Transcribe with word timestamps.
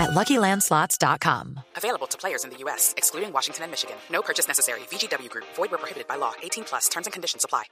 at 0.00 0.10
LuckyLandSlots.com. 0.10 1.60
Available 1.76 2.06
to 2.08 2.18
players 2.18 2.44
in 2.44 2.50
the 2.50 2.56
U.S., 2.64 2.94
excluding 2.96 3.32
Washington 3.32 3.64
and 3.64 3.70
Michigan. 3.70 3.96
No 4.10 4.22
purchase 4.22 4.48
necessary. 4.48 4.80
VGW 4.90 5.28
Group. 5.30 5.44
Void 5.54 5.70
where 5.70 5.78
prohibited 5.78 6.08
by 6.08 6.16
law. 6.16 6.32
18 6.42 6.64
plus. 6.64 6.88
Terms 6.88 7.06
and 7.06 7.12
conditions 7.12 7.44
apply. 7.44 7.64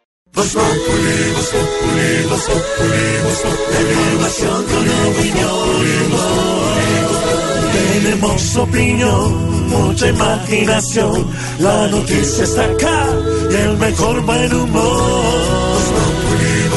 Tenemos 7.72 8.56
opinión, 8.56 9.68
mucha 9.68 10.08
imaginación. 10.08 11.26
La 11.60 11.88
noticia 11.88 12.44
está 12.44 12.64
acá 12.64 13.06
y 13.50 13.54
el 13.54 13.76
mejor 13.78 14.20
buen 14.22 14.52
humor. 14.52 15.57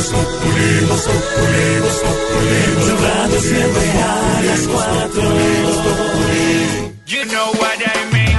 Tu 0.01 0.07
radio 2.97 3.39
siempre 3.39 3.91
a 4.01 4.41
las 4.41 4.67
cuatro. 4.67 5.21
You 7.05 7.25
know 7.25 7.51
what 7.59 7.79
I 7.85 8.11
mean. 8.11 8.35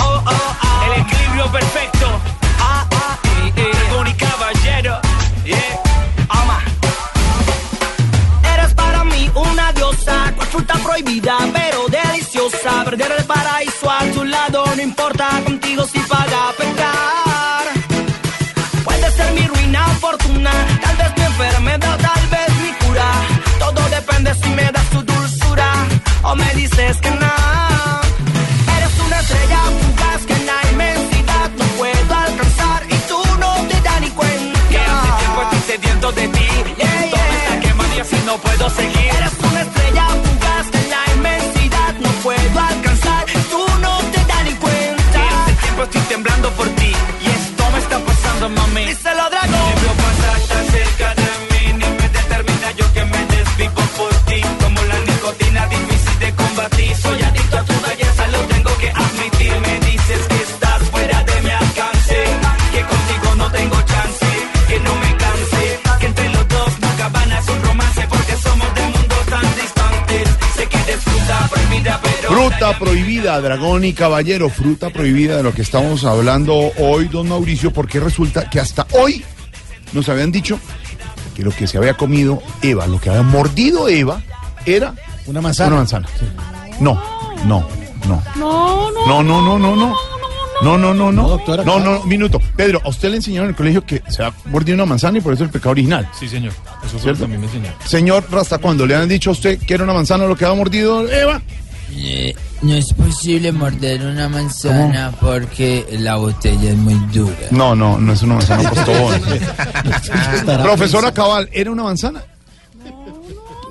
Oh, 0.00 0.22
oh, 0.24 0.30
oh. 0.30 0.84
El 0.86 0.92
equilibrio 1.02 1.52
perfecto. 1.52 2.06
Ah, 2.58 2.86
ah, 2.90 3.18
eh, 3.44 3.52
eh. 3.54 3.70
Dragón 3.70 4.08
y 4.08 4.14
caballero. 4.14 5.00
Yeah. 5.44 5.82
Ama. 6.30 6.62
Eres 8.54 8.72
para 8.72 9.04
mí 9.04 9.30
una 9.34 9.72
diosa, 9.72 10.32
cual 10.36 10.48
fruta 10.48 10.74
prohibida, 10.82 11.36
pero 11.52 11.86
deliciosa. 11.88 12.84
Perder 12.84 13.12
el 13.18 13.24
paraíso 13.26 13.90
a 13.90 14.04
tu 14.14 14.24
lado, 14.24 14.64
no 14.74 14.82
importa 14.82 15.28
contigo 15.44 15.84
si 15.86 15.98
paga 15.98 16.52
pecar. 16.56 16.63
O 26.24 26.34
me 26.34 26.54
dices 26.54 26.96
que 27.00 27.10
no. 27.10 27.34
Eres 28.76 28.94
una 29.06 29.20
estrella 29.20 29.60
fugaz 29.80 30.26
que 30.26 30.34
en 30.34 30.46
la 30.46 30.58
inmensidad 30.72 31.50
no 31.58 31.64
puedo 31.78 32.14
alcanzar 32.14 32.82
y 32.88 32.96
tú 33.08 33.20
no 33.38 33.54
te 33.68 33.80
das 33.80 34.00
ni 34.00 34.10
cuenta. 34.10 34.60
Que 34.70 34.78
hace 34.78 35.10
tiempo 35.18 35.42
estoy 35.42 35.60
sediento 35.72 36.12
de 36.12 36.28
ti. 36.28 36.48
Yeah, 36.78 37.10
Todo 37.10 37.16
yeah. 37.16 37.38
está 37.44 37.60
quemando 37.60 37.96
y 37.96 38.00
así 38.00 38.16
no 38.26 38.36
puedo 38.38 38.70
seguir. 38.70 38.93
Fruta 72.34 72.76
prohibida, 72.78 73.40
dragón 73.40 73.84
y 73.84 73.92
caballero, 73.92 74.48
fruta 74.50 74.90
prohibida 74.90 75.36
de 75.36 75.42
lo 75.44 75.54
que 75.54 75.62
estamos 75.62 76.04
hablando 76.04 76.72
hoy, 76.78 77.06
don 77.06 77.28
Mauricio, 77.28 77.72
porque 77.72 78.00
resulta 78.00 78.50
que 78.50 78.58
hasta 78.58 78.86
hoy 78.92 79.24
nos 79.92 80.08
habían 80.08 80.32
dicho 80.32 80.58
que 81.36 81.42
lo 81.44 81.52
que 81.52 81.68
se 81.68 81.78
había 81.78 81.94
comido 81.94 82.42
Eva, 82.60 82.88
lo 82.88 83.00
que 83.00 83.10
había 83.10 83.22
mordido 83.22 83.88
Eva, 83.88 84.20
era 84.66 84.94
Una 85.26 85.40
manzana. 85.40 85.68
una 85.68 85.76
manzana. 85.76 86.08
No, 86.80 87.00
no, 87.44 87.68
no. 88.08 88.22
No, 88.36 88.90
no. 88.90 89.06
No, 89.06 89.22
no, 89.22 89.40
no, 89.42 89.58
no, 89.58 89.76
no. 89.76 89.94
No, 90.62 90.78
no, 90.78 90.94
no, 90.94 91.12
no. 91.12 91.22
No, 91.22 91.28
doctora, 91.28 91.62
No, 91.64 91.78
no, 91.80 92.02
minuto. 92.04 92.40
Pedro, 92.56 92.80
a 92.84 92.88
usted 92.88 93.10
le 93.10 93.16
enseñaron 93.16 93.46
en 93.46 93.50
el 93.50 93.56
colegio 93.56 93.84
que 93.84 94.02
se 94.08 94.22
ha 94.24 94.32
mordido 94.46 94.74
una 94.76 94.86
manzana 94.86 95.18
y 95.18 95.20
por 95.20 95.32
eso 95.34 95.44
es 95.44 95.48
el 95.48 95.52
pecado 95.52 95.70
original. 95.70 96.08
Sí, 96.18 96.28
señor. 96.28 96.52
Eso 96.84 96.94
lo 96.94 96.98
¿Cierto? 97.00 97.28
mí 97.28 97.36
me 97.38 97.46
enseñaron. 97.46 97.74
Señor 97.84 98.24
Rasta, 98.30 98.58
cuando 98.58 98.86
le 98.86 98.94
han 98.96 99.08
dicho 99.08 99.30
a 99.30 99.32
usted 99.34 99.58
que 99.58 99.74
era 99.74 99.84
una 99.84 99.92
manzana 99.94 100.26
lo 100.26 100.34
que 100.36 100.44
había 100.44 100.56
mordido 100.56 101.08
Eva, 101.08 101.42
Eh, 101.96 102.34
no 102.62 102.74
es 102.74 102.92
posible 102.92 103.52
morder 103.52 104.04
una 104.04 104.28
manzana 104.28 105.12
porque 105.20 105.86
la 105.98 106.16
botella 106.16 106.70
es 106.70 106.76
muy 106.76 106.94
dura. 107.12 107.36
No, 107.50 107.74
no, 107.74 107.98
no 107.98 108.12
es 108.12 108.22
una 108.22 108.34
manzana 108.34 108.70
postobón. 108.70 109.20
Profesora 110.62 111.12
Cabal, 111.12 111.48
¿era 111.52 111.70
una 111.70 111.84
manzana? 111.84 112.22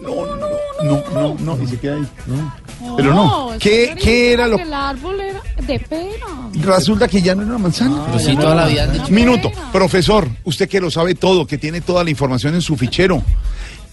No, 0.01 0.25
no, 0.25 0.47
no, 0.84 1.03
no, 1.13 1.35
no, 1.57 1.63
y 1.63 1.67
se 1.67 1.79
queda 1.79 1.95
ahí. 1.95 2.07
no. 2.28 2.63
Pero 2.97 3.13
no. 3.13 3.51
¿Qué, 3.59 3.94
que 3.95 4.01
qué 4.01 4.34
era 4.34 4.47
lo 4.47 4.57
El 4.57 4.73
árbol 4.73 5.19
era 5.19 5.41
de 5.66 5.79
pera. 5.79 6.25
Resulta 6.61 7.07
que 7.07 7.22
ya 7.22 7.34
no 7.34 7.41
era 7.41 7.51
una 7.51 7.59
manzana. 7.59 8.03
Pero 8.07 8.19
sí, 8.19 8.35
toda 8.35 8.55
la 8.55 8.67
vida 8.67 8.84
han 8.84 8.94
dicho. 8.94 9.07
Minuto, 9.09 9.51
profesor, 9.72 10.28
usted 10.44 10.67
que 10.69 10.79
lo 10.81 10.91
sabe 10.91 11.16
todo, 11.16 11.47
que 11.47 11.57
tiene 11.57 11.81
toda 11.81 12.03
la 12.03 12.09
información 12.09 12.53
en 12.55 12.61
su 12.61 12.75
fichero. 12.75 13.23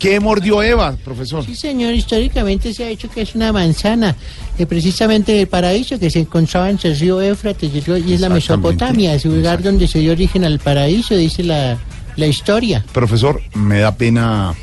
¿Qué 0.00 0.18
mordió 0.18 0.62
Eva, 0.62 0.96
profesor? 1.04 1.44
Sí, 1.44 1.54
señor, 1.54 1.92
históricamente 1.92 2.72
se 2.72 2.84
ha 2.84 2.88
dicho 2.88 3.10
que 3.10 3.20
es 3.20 3.34
una 3.34 3.52
manzana, 3.52 4.16
que 4.56 4.66
precisamente 4.66 5.38
el 5.38 5.46
paraíso 5.46 5.98
que 5.98 6.08
se 6.08 6.20
encontraba 6.20 6.70
entre 6.70 6.92
el 6.92 6.98
río 6.98 7.20
Éufrates 7.20 7.70
y, 7.70 8.12
es 8.14 8.20
la. 8.20 8.30
Mesopotamia, 8.30 9.12
es 9.12 9.26
el 9.26 9.36
lugar 9.36 9.62
donde 9.62 9.86
se 9.86 9.98
dio 9.98 10.12
origen 10.12 10.44
al 10.46 10.58
paraíso, 10.58 11.14
dice 11.14 11.42
la, 11.42 11.76
la 12.16 12.26
historia. 12.26 12.82
Profesor, 12.92 13.42
me 13.52 13.80
da 13.80 13.94
pena 13.94 14.54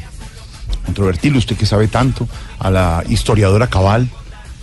controvertirlo, 0.86 1.38
usted 1.38 1.56
que 1.56 1.68
sabe 1.68 1.88
tanto, 1.88 2.28
a 2.58 2.72
la 2.72 3.04
historiadora 3.08 3.68
Cabal, 3.68 4.10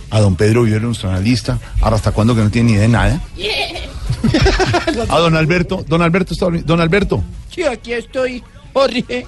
a 0.09 0.19
don 0.19 0.35
Pedro 0.35 0.63
Vivero, 0.63 0.87
nuestro 0.87 1.09
analista, 1.09 1.57
ahora 1.79 1.95
hasta 1.95 2.11
cuándo 2.11 2.35
que 2.35 2.41
no 2.41 2.51
tiene 2.51 2.71
ni 2.71 2.73
idea 2.73 2.81
de 2.81 2.89
nada. 2.89 3.21
A 5.09 5.19
don 5.19 5.35
Alberto, 5.35 5.83
don 5.87 6.01
Alberto 6.01 6.35
Don 6.35 6.81
Alberto, 6.81 7.23
Sí, 7.49 7.63
aquí 7.63 7.93
estoy, 7.93 8.43
Jorge, 8.73 9.25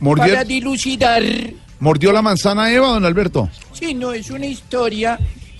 mordió, 0.00 0.26
para 0.26 0.44
dilucidar. 0.44 1.22
mordió 1.80 2.12
la 2.12 2.22
manzana 2.22 2.72
Eva, 2.72 2.88
don 2.88 3.04
Alberto. 3.04 3.48
Sí, 3.72 3.94
no, 3.94 4.12
es 4.12 4.30
una 4.30 4.46
historia 4.46 5.18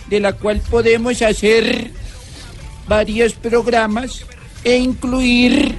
de 0.08 0.20
la 0.20 0.32
cual 0.32 0.60
podemos 0.70 1.20
hacer 1.22 1.90
varios 2.88 3.32
programas 3.34 4.24
e 4.64 4.76
incluir 4.76 5.78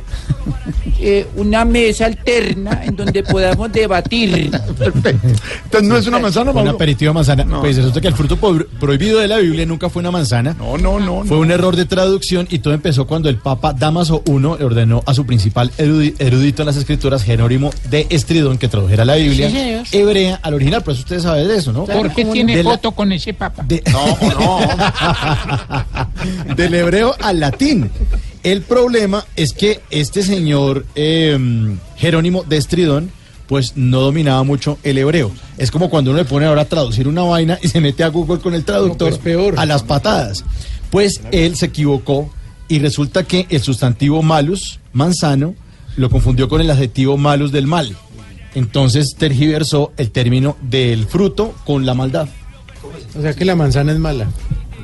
eh, 0.99 1.27
una 1.35 1.65
mesa 1.65 2.05
alterna 2.05 2.81
en 2.85 2.95
donde 2.95 3.23
podamos 3.23 3.71
debatir. 3.71 4.49
Perfecto. 4.77 5.27
Entonces 5.65 5.89
no 5.89 5.97
es 5.97 6.07
una 6.07 6.19
manzana, 6.19 6.51
Un 6.51 6.55
Mauro? 6.55 6.71
aperitivo 6.71 7.09
de 7.09 7.13
manzana. 7.13 7.43
No. 7.43 7.61
Pues 7.61 7.75
resulta 7.77 8.01
que 8.01 8.07
el 8.07 8.13
fruto 8.13 8.37
prohibido 8.79 9.19
de 9.19 9.27
la 9.27 9.37
Biblia 9.37 9.65
nunca 9.65 9.89
fue 9.89 9.99
una 10.01 10.11
manzana. 10.11 10.55
No, 10.57 10.77
no, 10.77 10.99
no. 10.99 11.23
Fue 11.25 11.37
no. 11.37 11.41
un 11.43 11.51
error 11.51 11.75
de 11.75 11.85
traducción 11.85 12.47
y 12.49 12.59
todo 12.59 12.73
empezó 12.73 13.07
cuando 13.07 13.29
el 13.29 13.37
Papa 13.37 13.73
Damaso 13.73 14.23
I 14.25 14.31
le 14.39 14.63
ordenó 14.65 15.03
a 15.05 15.13
su 15.13 15.25
principal 15.25 15.71
erudi- 15.77 16.15
erudito 16.19 16.61
en 16.61 16.67
las 16.67 16.77
escrituras, 16.77 17.23
Jerónimo 17.23 17.71
de 17.89 18.07
Estridón, 18.09 18.57
que 18.57 18.67
tradujera 18.67 19.05
la 19.05 19.15
Biblia 19.15 19.49
Sí, 19.49 19.97
hebrea 19.97 20.39
al 20.41 20.53
original. 20.53 20.81
Por 20.83 20.93
eso 20.93 21.01
ustedes 21.01 21.23
saben 21.23 21.47
de 21.47 21.55
eso, 21.57 21.71
¿no? 21.71 21.85
¿Por 21.85 22.13
qué 22.13 22.25
tiene 22.25 22.63
foto 22.63 22.91
con 22.91 23.11
ese 23.11 23.33
papa? 23.33 23.63
de- 23.67 23.83
No, 23.91 24.17
no. 24.39 24.59
del 26.55 26.73
hebreo 26.73 27.15
al 27.21 27.39
latín. 27.39 27.89
El 28.43 28.61
problema 28.61 29.25
es 29.35 29.53
que 29.53 29.81
este 29.89 30.23
señor 30.23 30.85
eh, 30.95 31.37
Jerónimo 31.97 32.43
de 32.43 32.57
Estridón 32.57 33.11
pues 33.47 33.77
no 33.77 34.01
dominaba 34.01 34.43
mucho 34.43 34.77
el 34.83 34.97
hebreo. 34.97 35.31
Es 35.57 35.71
como 35.71 35.89
cuando 35.89 36.11
uno 36.11 36.19
le 36.19 36.25
pone 36.25 36.45
ahora 36.45 36.63
a 36.63 36.65
traducir 36.65 37.07
una 37.07 37.23
vaina 37.23 37.57
y 37.61 37.69
se 37.69 37.81
mete 37.81 38.03
a 38.03 38.09
Google 38.09 38.39
con 38.39 38.53
el 38.53 38.65
traductor 38.65 39.09
pues, 39.09 39.21
peor. 39.21 39.55
a 39.57 39.65
las 39.65 39.83
patadas. 39.83 40.43
Pues 40.91 41.21
él 41.31 41.55
se 41.55 41.67
equivocó 41.67 42.29
y 42.67 42.79
resulta 42.79 43.23
que 43.23 43.47
el 43.49 43.61
sustantivo 43.61 44.21
malus, 44.21 44.79
manzano, 44.93 45.55
lo 45.95 46.09
confundió 46.09 46.49
con 46.49 46.61
el 46.61 46.69
adjetivo 46.69 47.17
malus 47.17 47.51
del 47.51 47.67
mal. 47.67 47.95
Entonces 48.53 49.15
tergiversó 49.17 49.93
el 49.97 50.11
término 50.11 50.57
del 50.61 51.05
fruto 51.05 51.55
con 51.65 51.85
la 51.85 51.93
maldad. 51.93 52.27
O 53.17 53.21
sea 53.21 53.33
que 53.33 53.45
la 53.45 53.55
manzana 53.55 53.93
es 53.93 53.99
mala. 53.99 54.27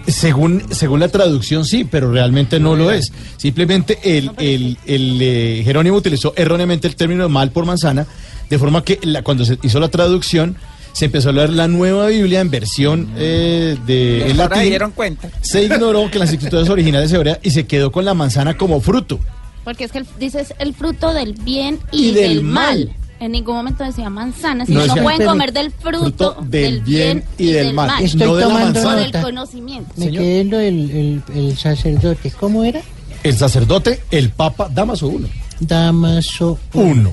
Según, 0.07 0.63
según 0.71 0.99
la 0.99 1.07
traducción 1.07 1.63
sí, 1.65 1.85
pero 1.85 2.11
realmente 2.11 2.59
no 2.59 2.75
lo 2.75 2.91
es. 2.91 3.11
Simplemente 3.37 3.99
el, 4.03 4.31
el, 4.37 4.77
el, 4.85 5.17
eh, 5.21 5.61
Jerónimo 5.63 5.95
utilizó 5.97 6.33
erróneamente 6.35 6.87
el 6.87 6.95
término 6.95 7.29
mal 7.29 7.51
por 7.51 7.65
manzana, 7.65 8.05
de 8.49 8.59
forma 8.59 8.83
que 8.83 8.99
la- 9.03 9.21
cuando 9.23 9.45
se 9.45 9.57
hizo 9.63 9.79
la 9.79 9.87
traducción 9.89 10.57
se 10.91 11.05
empezó 11.05 11.29
a 11.29 11.31
leer 11.31 11.49
la 11.51 11.67
nueva 11.67 12.07
Biblia 12.07 12.41
en 12.41 12.51
versión 12.51 13.09
eh, 13.17 13.77
de 13.87 14.25
Ahora 14.39 14.55
latín. 14.57 14.69
dieron 14.69 14.91
cuenta. 14.91 15.29
Se 15.41 15.63
ignoró 15.63 16.11
que 16.11 16.19
las 16.19 16.31
escrituras 16.31 16.69
originales 16.69 17.11
hebreas 17.13 17.39
y 17.41 17.49
se 17.51 17.65
quedó 17.65 17.91
con 17.91 18.03
la 18.05 18.13
manzana 18.13 18.57
como 18.57 18.79
fruto. 18.81 19.19
Porque 19.63 19.85
es 19.85 19.91
que 19.93 19.99
el- 19.99 20.07
dices 20.19 20.53
el 20.59 20.73
fruto 20.75 21.13
del 21.13 21.33
bien 21.33 21.79
y, 21.93 22.09
Y 22.09 22.11
del 22.11 22.29
del, 22.35 22.43
mal. 22.43 22.77
mal. 22.87 22.95
En 23.23 23.31
ningún 23.31 23.55
momento 23.55 23.85
decía 23.85 24.09
manzana, 24.09 24.59
No 24.63 24.65
sino 24.65 24.79
no, 24.79 24.85
decía- 24.87 25.01
pueden 25.03 25.17
Pero- 25.19 25.29
comer 25.31 25.53
del 25.53 25.71
fruto, 25.71 26.37
del 26.41 26.81
bien 26.81 27.23
y 27.37 27.51
del 27.53 27.73
mal. 27.73 28.03
Estoy 28.03 28.27
no 28.27 28.35
de 28.35 28.41
la 28.41 28.47
tomando 28.49 28.79
O 28.81 28.83
manzana. 28.83 29.01
del 29.01 29.11
conocimiento. 29.23 29.93
Me 29.95 30.05
Señor. 30.07 30.21
quedé 30.23 30.39
en 30.41 30.49
lo 30.49 30.57
del 30.57 30.91
el, 30.91 31.23
el 31.33 31.57
sacerdote. 31.57 32.31
¿Cómo 32.37 32.65
era? 32.65 32.81
El 33.23 33.37
sacerdote, 33.37 34.01
el 34.11 34.29
papa 34.29 34.67
Damaso 34.69 35.09
I, 35.09 35.25
Damaso 35.61 36.59
uno, 36.73 37.11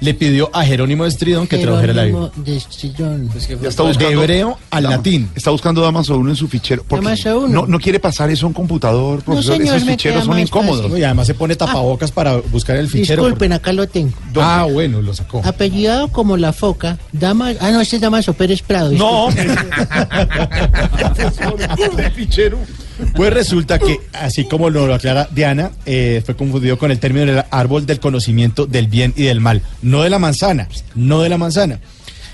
le 0.00 0.14
pidió 0.14 0.50
a 0.54 0.64
Jerónimo 0.64 1.04
de 1.04 1.10
Estridón 1.10 1.46
que 1.46 1.58
tradujera 1.58 1.92
la 1.92 2.04
Biblia. 2.04 2.30
Jerónimo 2.30 2.44
de 2.44 2.56
Estridón. 2.56 3.30
Ya 3.62 3.68
está 3.68 3.82
De 3.82 3.88
buscando 3.88 4.22
hebreo 4.22 4.58
al 4.70 4.84
Dama- 4.84 4.96
latín. 4.96 5.30
Está 5.34 5.50
buscando 5.50 5.80
Damaso 5.82 6.16
1 6.18 6.30
en 6.30 6.36
su 6.36 6.48
fichero. 6.48 6.84
porque 6.86 7.04
Damaso 7.04 7.38
uno. 7.40 7.48
No, 7.62 7.66
no 7.66 7.78
quiere 7.80 7.98
pasar 7.98 8.30
eso 8.30 8.46
a 8.46 8.48
un 8.48 8.52
computador, 8.54 9.22
profesor. 9.22 9.56
señor, 9.56 9.76
Esos 9.76 9.88
ficheros 9.88 10.24
son 10.24 10.38
incómodos. 10.38 10.82
fácil. 10.86 10.98
Y 10.98 11.04
además 11.04 11.26
se 11.26 11.34
pone 11.34 11.56
tapabocas 11.56 12.12
para 12.12 12.36
buscar 12.36 12.76
el 12.76 12.88
fichero. 12.88 13.22
Disculpen, 13.24 13.52
acá 13.52 13.72
lo 13.72 13.86
tengo. 13.88 14.12
Ah, 14.36 14.66
bueno, 14.70 15.02
lo 15.02 15.14
sacó. 15.14 15.42
Apellidado 15.44 16.08
como 16.08 16.36
la 16.36 16.52
foca, 16.52 16.98
Dama... 17.12 17.52
Ah, 17.60 17.70
no, 17.70 17.80
este 17.80 17.96
es 17.96 18.02
Damaso 18.02 18.32
Pérez 18.34 18.62
Prado. 18.62 18.92
No, 18.92 19.28
disculpe. 19.30 19.56
de 22.02 22.10
fichero. 22.14 22.58
Pues 23.14 23.32
resulta 23.32 23.78
que, 23.78 24.00
así 24.12 24.44
como 24.44 24.70
lo 24.70 24.92
aclara 24.92 25.28
Diana, 25.30 25.70
eh, 25.86 26.22
fue 26.24 26.36
confundido 26.36 26.78
con 26.78 26.90
el 26.90 26.98
término 26.98 27.26
del 27.26 27.44
árbol 27.50 27.86
del 27.86 28.00
conocimiento 28.00 28.66
del 28.66 28.88
bien 28.88 29.12
y 29.16 29.24
del 29.24 29.40
mal. 29.40 29.62
No 29.82 30.02
de 30.02 30.10
la 30.10 30.18
manzana, 30.18 30.68
no 30.94 31.22
de 31.22 31.28
la 31.28 31.38
manzana. 31.38 31.78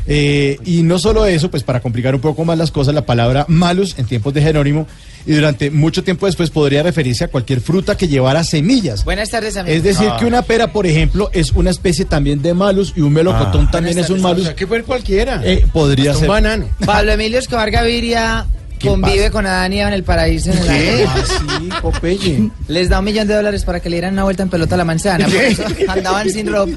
Eh, 0.07 0.59
y 0.67 0.83
no 0.83 0.99
solo 0.99 1.25
eso, 1.25 1.51
pues 1.51 1.63
para 1.63 1.81
complicar 1.81 2.15
un 2.15 2.21
poco 2.21 2.45
más 2.45 2.59
las 2.59 2.71
cosas, 2.71 2.95
la 2.95 3.07
palabra 3.07 3.47
malus 3.49 3.95
en 3.99 4.05
tiempos 4.05 4.35
de 4.35 4.43
Jerónimo 4.43 4.87
y 5.27 5.33
durante 5.33 5.71
mucho 5.71 6.05
tiempo 6.05 6.27
después 6.27 6.51
podría 6.51 6.83
referirse 6.83 7.25
a 7.25 7.29
cualquier 7.29 7.63
fruta 7.63 7.97
que 7.97 8.07
llevara 8.07 8.45
semillas. 8.45 9.03
Buenas 9.05 9.31
tardes, 9.31 9.57
amigos. 9.57 9.79
Es 9.79 9.83
decir, 9.83 10.11
que 10.19 10.27
una 10.27 10.43
pera, 10.43 10.73
por 10.75 10.87
ejemplo, 10.87 11.31
es 11.33 11.53
una 11.53 11.71
especie 11.71 12.05
también 12.05 12.43
de 12.43 12.53
malus 12.53 12.93
y 12.95 13.01
un 13.01 13.15
melocotón 13.15 13.71
también 13.71 13.99
es 13.99 14.11
un 14.11 14.19
O 14.19 14.23
malus. 14.23 14.45
sea, 14.45 14.55
que 14.55 14.67
fue 14.67 14.83
cualquiera. 14.83 15.41
Eh, 15.43 15.65
podría 15.73 16.11
Hasta 16.11 16.21
ser. 16.21 16.29
un 16.29 16.35
banano. 16.35 16.69
Pablo 16.85 17.13
Emilio 17.13 17.39
Escobar 17.39 17.71
Gaviria 17.71 18.45
¿Qué 18.47 18.55
convive 18.91 19.19
pasa? 19.19 19.31
con 19.31 19.47
Adán 19.47 19.73
y 19.73 19.81
Eva 19.81 19.89
en 19.89 19.95
el 19.95 20.05
paraíso. 20.05 20.51
En 20.51 20.59
el. 20.59 21.07
Ah, 21.07 21.25
sí, 21.27 21.69
Popeye. 21.83 22.51
Les 22.69 22.89
da 22.89 22.99
un 23.01 23.05
millón 23.05 23.27
de 23.29 23.35
dólares 23.35 23.65
para 23.65 23.81
que 23.81 23.89
le 23.91 23.97
dieran 23.97 24.13
una 24.15 24.25
vuelta 24.25 24.43
en 24.43 24.49
pelota 24.51 24.75
a 24.75 24.79
la 24.79 24.85
manzana. 24.85 25.27
por 25.27 25.35
eso 25.35 25.63
andaban 25.89 26.29
sin 26.31 26.47
ropa. 26.53 26.73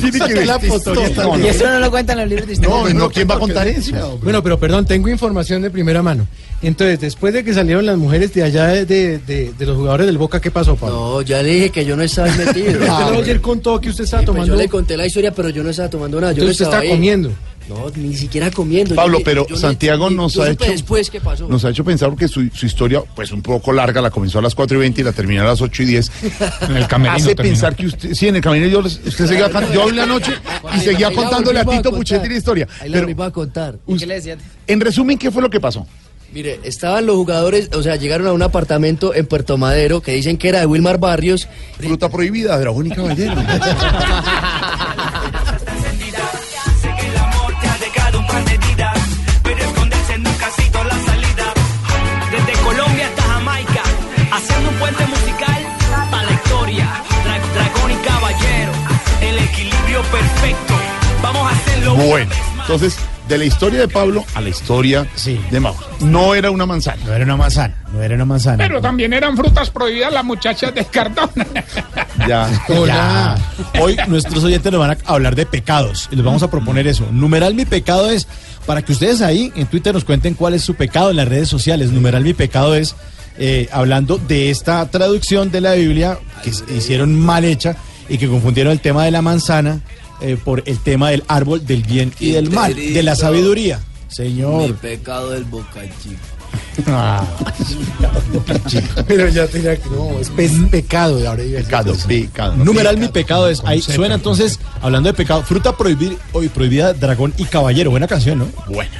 Tiene 0.00 0.18
que 0.26 0.34
ver 0.34 0.46
la 0.46 0.58
foto, 0.60 0.94
ya 0.94 1.06
está 1.06 1.22
No, 1.24 1.38
Y 1.38 1.46
eso 1.48 1.66
no 1.68 1.78
lo 1.80 1.90
cuentan 1.90 2.18
los 2.18 2.28
libros 2.28 2.46
de 2.46 2.52
historia. 2.54 2.94
no, 2.94 2.98
no, 3.00 3.10
¿quién 3.10 3.28
va 3.28 3.34
a 3.34 3.38
contar 3.38 3.66
eso? 3.68 4.18
Bueno, 4.22 4.42
pero 4.42 4.58
perdón, 4.58 4.84
tengo 4.86 5.08
información 5.08 5.62
de 5.62 5.70
primera 5.70 6.02
mano. 6.02 6.26
Entonces, 6.62 6.98
después 6.98 7.34
de 7.34 7.44
que 7.44 7.52
salieron 7.52 7.84
las 7.84 7.98
mujeres 7.98 8.32
de 8.32 8.42
allá 8.42 8.68
de, 8.68 8.86
de- 8.86 9.18
de- 9.18 9.52
de 9.58 9.66
los 9.66 9.76
jugadores 9.76 10.06
del 10.06 10.16
Boca, 10.16 10.40
¿qué 10.40 10.50
pasó, 10.50 10.76
Pablo? 10.76 10.94
No, 11.16 11.22
ya 11.22 11.42
le 11.42 11.50
dije 11.50 11.70
que 11.70 11.84
yo 11.84 11.94
no 11.94 12.02
estaba 12.02 12.28
metido. 12.32 12.70
Usted 12.72 12.86
Ah, 12.88 13.10
ayer 13.14 13.40
contó 13.42 13.78
que 13.80 13.90
usted 13.90 14.04
estaba 14.04 14.22
pues 14.22 14.34
tomando... 14.34 14.54
yo 14.54 14.62
le 14.62 14.68
conté 14.68 14.96
la 14.96 15.04
historia, 15.06 15.30
pero 15.34 15.50
yo 15.50 15.62
no 15.62 15.68
estaba 15.70 15.90
tomando 15.90 16.18
nada. 16.20 16.32
Yo 16.32 16.42
Entonces 16.42 16.60
no 16.62 16.64
usted 16.68 16.78
estaba 16.78 16.82
está 16.84 16.92
ahí. 16.94 16.98
comiendo. 16.98 17.32
No, 17.68 17.90
ni 17.96 18.14
siquiera 18.14 18.50
comiendo. 18.50 18.94
Pablo, 18.94 19.18
Yo- 19.20 19.24
pero 19.24 19.46
yo 19.48 19.56
Santiago 19.56 20.10
nos 20.10 20.38
ha 20.38 20.50
hecho 20.50 20.64
después 20.70 21.08
qué 21.08 21.20
pasó. 21.20 21.48
nos 21.48 21.64
ha 21.64 21.70
hecho 21.70 21.82
pensar 21.84 22.10
porque 22.10 22.28
su, 22.28 22.48
su 22.50 22.66
historia, 22.66 23.02
pues 23.16 23.32
un 23.32 23.40
poco 23.40 23.72
larga, 23.72 24.02
la 24.02 24.10
comenzó 24.10 24.38
a 24.38 24.42
las 24.42 24.54
4 24.54 24.76
y 24.76 24.80
20 24.80 25.00
y 25.00 25.04
la 25.04 25.12
terminó 25.12 25.42
a 25.42 25.46
las 25.46 25.60
8 25.62 25.82
y 25.82 25.86
10. 25.86 26.12
En 26.68 26.76
el 26.76 26.86
camerino 26.86 27.16
Hace 27.16 27.34
terminó. 27.34 27.54
pensar 27.54 27.74
que 27.74 27.86
usted, 27.86 28.12
sí, 28.14 28.28
en 28.28 28.36
el 28.36 28.42
camerino 28.42 28.68
yo, 28.68 28.80
usted 28.80 29.26
seguía, 29.26 29.48
can- 29.50 29.72
yo 29.72 29.82
hablé 29.84 30.02
anoche 30.02 30.32
y 30.76 30.80
seguía 30.80 31.08
ahí 31.08 31.14
la 31.14 31.22
contándole 31.22 31.60
a 31.60 31.64
Tito. 31.64 31.90
Puchetti 31.90 32.28
la 32.28 32.36
historia. 32.36 32.68
Ahí 32.80 32.88
la 32.90 32.94
Pero, 32.96 33.06
volvimos 33.06 33.26
a 33.28 33.30
contar. 33.30 33.76
¿Y 33.86 33.96
qué 33.96 34.06
le 34.06 34.14
decían? 34.16 34.38
en 34.66 34.80
resumen, 34.80 35.16
¿qué 35.18 35.30
fue 35.30 35.40
lo 35.40 35.48
que 35.48 35.60
pasó? 35.60 35.86
Mire, 36.32 36.58
estaban 36.64 37.06
los 37.06 37.14
jugadores, 37.14 37.70
o 37.74 37.82
sea, 37.84 37.94
llegaron 37.94 38.26
a 38.26 38.32
un 38.32 38.42
apartamento 38.42 39.14
en 39.14 39.24
Puerto 39.24 39.56
Madero 39.56 40.00
que 40.00 40.10
dicen 40.12 40.36
que 40.36 40.48
era 40.48 40.58
de 40.58 40.66
Wilmar 40.66 40.98
Barrios. 40.98 41.46
Fruta 41.78 42.08
prohibida, 42.08 42.58
Dragón 42.58 42.88
y 42.88 42.90
Caballero. 42.90 43.34
perfecto. 60.14 60.74
Vamos 61.22 61.52
a 61.52 61.56
hacerlo. 61.56 61.94
Bueno, 61.96 62.30
entonces, 62.60 62.96
de 63.28 63.38
la 63.38 63.44
historia 63.44 63.80
de 63.80 63.88
Pablo 63.88 64.24
a 64.34 64.40
la 64.40 64.48
historia 64.50 65.06
Sí. 65.14 65.40
de 65.50 65.60
Mauro. 65.60 65.80
No 66.00 66.34
era 66.34 66.50
una 66.50 66.66
manzana. 66.66 67.02
No 67.04 67.12
era 67.14 67.24
una 67.24 67.36
manzana, 67.36 67.74
no 67.92 68.02
era 68.02 68.14
una 68.14 68.24
manzana. 68.26 68.58
Pero 68.58 68.80
también 68.80 69.12
eran 69.12 69.36
frutas 69.36 69.70
prohibidas 69.70 70.12
las 70.12 70.24
muchachas 70.24 70.74
de 70.74 70.84
Cardona. 70.84 71.46
Ya. 72.28 72.48
Ya. 72.86 73.36
Hoy 73.80 73.96
nuestros 74.06 74.44
oyentes 74.44 74.70
nos 74.70 74.80
van 74.80 74.92
a 74.92 74.96
hablar 75.06 75.34
de 75.34 75.46
pecados 75.46 76.08
y 76.12 76.16
les 76.16 76.24
vamos 76.24 76.42
a 76.44 76.50
proponer 76.50 76.86
eso. 76.86 77.06
Numeral 77.10 77.54
mi 77.54 77.64
pecado 77.64 78.08
es 78.10 78.28
para 78.66 78.82
que 78.82 78.92
ustedes 78.92 79.20
ahí 79.20 79.52
en 79.56 79.66
Twitter 79.66 79.92
nos 79.92 80.04
cuenten 80.04 80.34
cuál 80.34 80.54
es 80.54 80.62
su 80.62 80.74
pecado 80.74 81.10
en 81.10 81.16
las 81.16 81.26
redes 81.28 81.48
sociales. 81.48 81.90
Numeral 81.90 82.22
mi 82.22 82.32
pecado 82.34 82.74
es 82.76 82.94
eh, 83.36 83.68
hablando 83.72 84.16
de 84.18 84.50
esta 84.50 84.88
traducción 84.90 85.50
de 85.50 85.60
la 85.60 85.72
Biblia 85.74 86.18
que 86.44 86.50
hicieron 86.74 87.18
mal 87.18 87.44
hecha 87.44 87.74
y 88.08 88.16
que 88.16 88.28
confundieron 88.28 88.72
el 88.72 88.80
tema 88.80 89.04
de 89.04 89.10
la 89.10 89.20
manzana 89.22 89.80
eh, 90.20 90.36
por 90.42 90.62
el 90.66 90.78
tema 90.78 91.10
del 91.10 91.24
árbol 91.28 91.66
del 91.66 91.82
bien 91.82 92.12
y 92.20 92.32
del 92.32 92.50
mal, 92.50 92.74
de 92.74 93.02
la 93.02 93.16
sabiduría. 93.16 93.78
Mi 94.08 94.14
Señor. 94.14 94.74
pecado 94.76 95.30
del 95.30 95.44
Boca 95.44 95.80
Chico. 96.02 96.16
Ah, 96.88 97.24
Pero 99.08 99.28
ya 99.28 99.46
tenía 99.46 99.76
que... 99.76 99.88
No, 99.90 100.18
es 100.20 100.28
pe- 100.30 100.48
pecado. 100.70 101.18
de 101.18 101.26
ahora 101.26 101.42
Pecado, 101.42 101.94
pecado. 102.06 102.56
Numeral 102.56 102.96
mi 102.98 103.08
pecado 103.08 103.48
es 103.48 103.62
ahí 103.64 103.80
suena 103.82 104.14
entonces 104.16 104.58
hablando 104.80 105.08
de 105.08 105.14
pecado 105.14 105.42
fruta 105.42 105.76
prohibir 105.76 106.16
hoy 106.32 106.48
prohibida 106.48 106.92
dragón 106.92 107.32
y 107.38 107.44
caballero 107.44 107.90
buena 107.90 108.06
canción 108.06 108.38
no 108.40 108.46
Buena. 108.68 108.90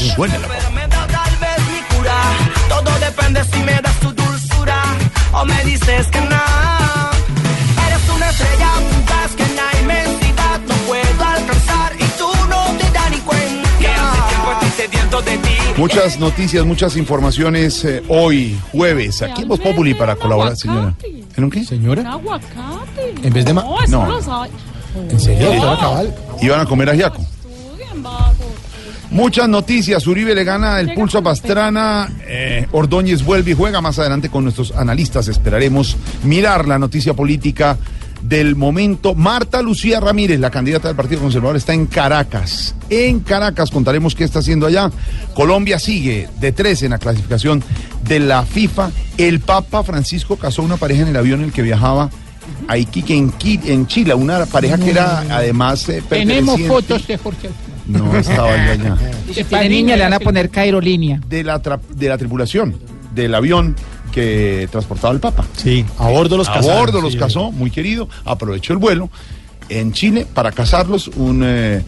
Muy 0.00 0.10
buena 0.16 0.38
la 0.38 0.48
Pero 0.48 0.70
me 0.70 0.80
da 0.82 1.06
tal 1.06 1.36
vez 1.40 1.66
mi 1.72 1.96
cura. 1.96 2.22
Todo 2.68 2.98
depende 2.98 3.42
si 3.52 3.62
me 3.62 3.80
das 3.80 4.00
tu 4.00 4.12
dulzura 4.12 4.82
o 5.32 5.44
me 5.44 5.64
dices 5.64 6.06
que 6.08 6.20
no. 6.20 6.59
Muchas 15.80 16.18
noticias, 16.20 16.66
muchas 16.66 16.94
informaciones 16.98 17.82
eh, 17.86 18.02
hoy, 18.08 18.54
jueves, 18.70 19.22
aquí 19.22 19.40
en 19.42 19.48
Voz 19.48 19.60
Populi 19.60 19.94
para 19.94 20.14
colaborar, 20.14 20.54
señora. 20.54 20.94
¿En 21.34 21.44
un 21.44 21.50
qué? 21.50 21.64
Señora 21.64 22.12
aguacate. 22.12 23.14
En 23.22 23.32
vez 23.32 23.46
de 23.46 23.54
ma- 23.54 23.62
No, 23.62 23.80
eso 23.82 23.90
no. 23.92 24.04
no 24.06 24.12
lo 24.12 24.22
sabe. 24.22 24.50
en 25.08 25.18
serio 25.18 25.46
doctora 25.46 25.78
Cabal 25.80 26.14
Iban 26.42 26.60
a 26.60 26.66
comer 26.66 26.90
ajiaco. 26.90 27.22
Estudien. 27.22 28.04
Muchas 29.10 29.48
noticias. 29.48 30.06
Uribe 30.06 30.34
le 30.34 30.44
gana 30.44 30.80
el 30.80 30.92
pulso 30.92 31.16
a 31.16 31.22
Pastrana. 31.22 32.10
eh, 32.28 32.66
Ordóñez 32.72 33.24
vuelve 33.24 33.52
y 33.52 33.54
juega 33.54 33.80
más 33.80 33.98
adelante 33.98 34.28
con 34.28 34.44
nuestros 34.44 34.72
analistas. 34.72 35.28
Esperaremos 35.28 35.96
mirar 36.24 36.68
la 36.68 36.78
noticia 36.78 37.14
política 37.14 37.78
del 38.22 38.56
momento. 38.56 39.14
Marta 39.14 39.62
Lucía 39.62 40.00
Ramírez, 40.00 40.38
la 40.40 40.50
candidata 40.50 40.88
del 40.88 40.96
Partido 40.96 41.20
Conservador, 41.20 41.56
está 41.56 41.74
en 41.74 41.86
Caracas. 41.86 42.74
En 42.88 43.20
Caracas 43.20 43.70
contaremos 43.70 44.14
qué 44.14 44.24
está 44.24 44.40
haciendo 44.40 44.66
allá. 44.66 44.90
Colombia 45.34 45.78
sigue 45.78 46.28
de 46.40 46.52
tres 46.52 46.82
en 46.82 46.90
la 46.90 46.98
clasificación 46.98 47.62
de 48.04 48.20
la 48.20 48.44
FIFA. 48.44 48.90
El 49.16 49.40
Papa 49.40 49.82
Francisco 49.82 50.36
casó 50.36 50.62
una 50.62 50.76
pareja 50.76 51.02
en 51.02 51.08
el 51.08 51.16
avión 51.16 51.40
en 51.40 51.46
el 51.46 51.52
que 51.52 51.62
viajaba 51.62 52.10
a 52.68 52.78
Iquique, 52.78 53.16
en, 53.16 53.86
Chile. 53.86 54.14
Una 54.14 54.46
pareja 54.46 54.78
que 54.78 54.90
era 54.90 55.20
además 55.30 55.88
eh, 55.88 56.02
Tenemos 56.08 56.60
fotos 56.62 57.06
de 57.06 57.16
Jorge. 57.18 57.50
No 57.86 58.16
estaba 58.16 58.56
yo 58.56 58.72
allá. 58.72 59.68
Niña, 59.68 59.96
le 59.96 60.04
van 60.04 60.12
a 60.12 60.20
poner 60.20 60.50
Cairolínea. 60.50 61.20
de 61.26 61.42
la, 61.42 61.58
de 61.58 62.08
la 62.08 62.18
tripulación 62.18 62.76
del 63.14 63.34
avión 63.34 63.74
que 64.10 64.68
transportaba 64.70 65.12
al 65.12 65.20
Papa. 65.20 65.46
sí 65.56 65.84
a 65.98 66.08
bordo 66.08 66.36
los 66.36 66.48
a 66.48 66.54
casaron, 66.54 66.78
bordo 66.78 67.00
los 67.00 67.12
sí. 67.12 67.18
casó, 67.18 67.52
muy 67.52 67.70
querido, 67.70 68.08
aprovechó 68.24 68.72
el 68.72 68.78
vuelo 68.78 69.10
en 69.68 69.92
Chile 69.92 70.26
para 70.32 70.52
casarlos, 70.52 71.08
un 71.08 71.42
eh, 71.44 71.82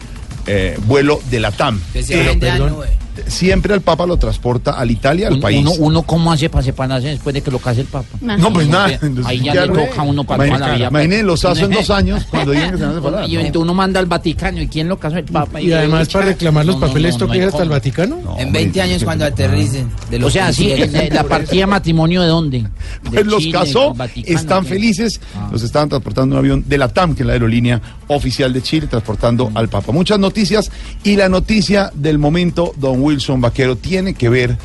eh, 0.47 0.77
vuelo 0.85 1.19
de 1.29 1.39
la 1.39 1.51
TAM. 1.51 1.79
Que 1.91 2.01
se 2.03 2.13
Pero, 2.13 2.31
a 2.31 2.35
perdón, 2.35 2.69
nube. 2.69 3.02
Siempre 3.27 3.73
al 3.73 3.81
Papa 3.81 4.05
lo 4.05 4.17
transporta 4.17 4.71
al 4.71 4.91
Italia, 4.91 5.27
al 5.27 5.35
Un- 5.35 5.41
país. 5.41 5.59
Uno, 5.61 5.71
uno 5.79 6.03
¿cómo 6.03 6.31
hace 6.31 6.49
para 6.49 6.63
separarse 6.63 7.07
después 7.09 7.33
de 7.33 7.41
que 7.41 7.51
lo 7.51 7.59
case 7.59 7.81
el 7.81 7.87
Papa? 7.87 8.07
No, 8.21 8.51
pues 8.53 8.67
nada. 8.67 8.99
Ahí 9.25 9.39
ya 9.41 9.53
le 9.65 9.67
toca 9.67 10.01
a 10.01 10.03
uno 10.03 10.23
para 10.23 10.45
la 10.45 10.73
vida. 10.75 10.87
Imagínese 10.89 11.23
los 11.23 11.45
asos 11.45 11.59
en 11.63 11.71
dos 11.71 11.89
años 11.89 12.23
cuando 12.29 12.51
digan 12.51 12.71
que 12.71 12.77
se 12.77 12.83
van 12.83 12.91
a 12.91 12.95
separar. 12.95 13.29
Y 13.33 13.57
uno 13.57 13.73
manda 13.73 13.99
al 13.99 14.05
Vaticano 14.07 14.61
y 14.61 14.67
quién 14.67 14.87
lo 14.87 14.97
casó 14.99 15.17
el 15.17 15.25
Papa. 15.25 15.61
Y 15.61 15.71
además 15.73 16.09
para 16.09 16.25
reclamar 16.25 16.65
los 16.65 16.75
No, 16.79 16.87
papeles 16.87 17.13
no, 17.13 17.19
toca 17.19 17.33
no 17.33 17.39
ir 17.39 17.47
hasta 17.47 17.63
el. 17.63 17.69
Vaticano. 17.69 18.17
En 18.37 18.51
20 18.51 18.81
años 18.81 19.03
cuando 19.03 19.25
aterricen. 19.25 19.89
de 20.09 20.17
O 20.17 20.19
los 20.21 20.33
sea, 20.33 20.51
sí, 20.53 20.71
el- 20.71 21.13
la 21.13 21.23
partida 21.23 21.61
de 21.61 21.67
matrimonio 21.67 22.21
de 22.21 22.27
dónde? 22.27 22.59
De 23.03 23.09
Pues 23.09 23.25
los 23.25 23.45
casó, 23.47 23.95
están 24.25 24.65
felices, 24.65 25.19
Ah. 25.35 25.49
los 25.51 25.61
estaban 25.63 25.89
transportando 25.89 26.35
en 26.35 26.39
un 26.39 26.45
avión 26.45 26.63
de 26.67 26.77
la 26.77 26.87
TAM, 26.89 27.15
que 27.15 27.23
es 27.23 27.27
la 27.27 27.33
aerolínea 27.33 27.81
oficial 28.07 28.51
de 28.53 28.61
Chile, 28.61 28.87
transportando 28.87 29.49
Mm. 29.49 29.57
al 29.57 29.69
Papa. 29.69 29.91
Muchas 29.91 30.19
noticias 30.19 30.71
y 31.03 31.15
la 31.15 31.29
noticia 31.29 31.91
del 31.95 32.17
momento, 32.17 32.73
don 32.77 33.02
Wilson 33.03 33.41
Vaquero, 33.41 33.75
tiene 33.75 34.13
que 34.13 34.29
ver 34.29 34.57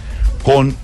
con 0.42 0.74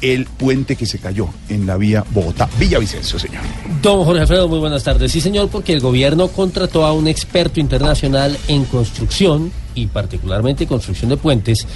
el 0.00 0.26
puente 0.26 0.76
que 0.76 0.86
se 0.86 0.98
cayó 0.98 1.28
en 1.48 1.66
la 1.66 1.76
vía 1.76 2.04
Bogotá-Villavicencio, 2.12 3.18
señor. 3.18 3.42
Don 3.80 4.04
Jorge 4.04 4.22
Alfredo, 4.22 4.48
muy 4.48 4.58
buenas 4.58 4.84
tardes. 4.84 5.12
Sí, 5.12 5.20
señor, 5.20 5.48
porque 5.48 5.72
el 5.72 5.80
gobierno 5.80 6.28
contrató 6.28 6.84
a 6.84 6.92
un 6.92 7.08
experto 7.08 7.60
internacional 7.60 8.36
en 8.48 8.64
construcción 8.64 9.50
y 9.74 9.86
particularmente 9.86 10.66
construcción 10.66 11.10
de 11.10 11.16
puentes 11.16 11.66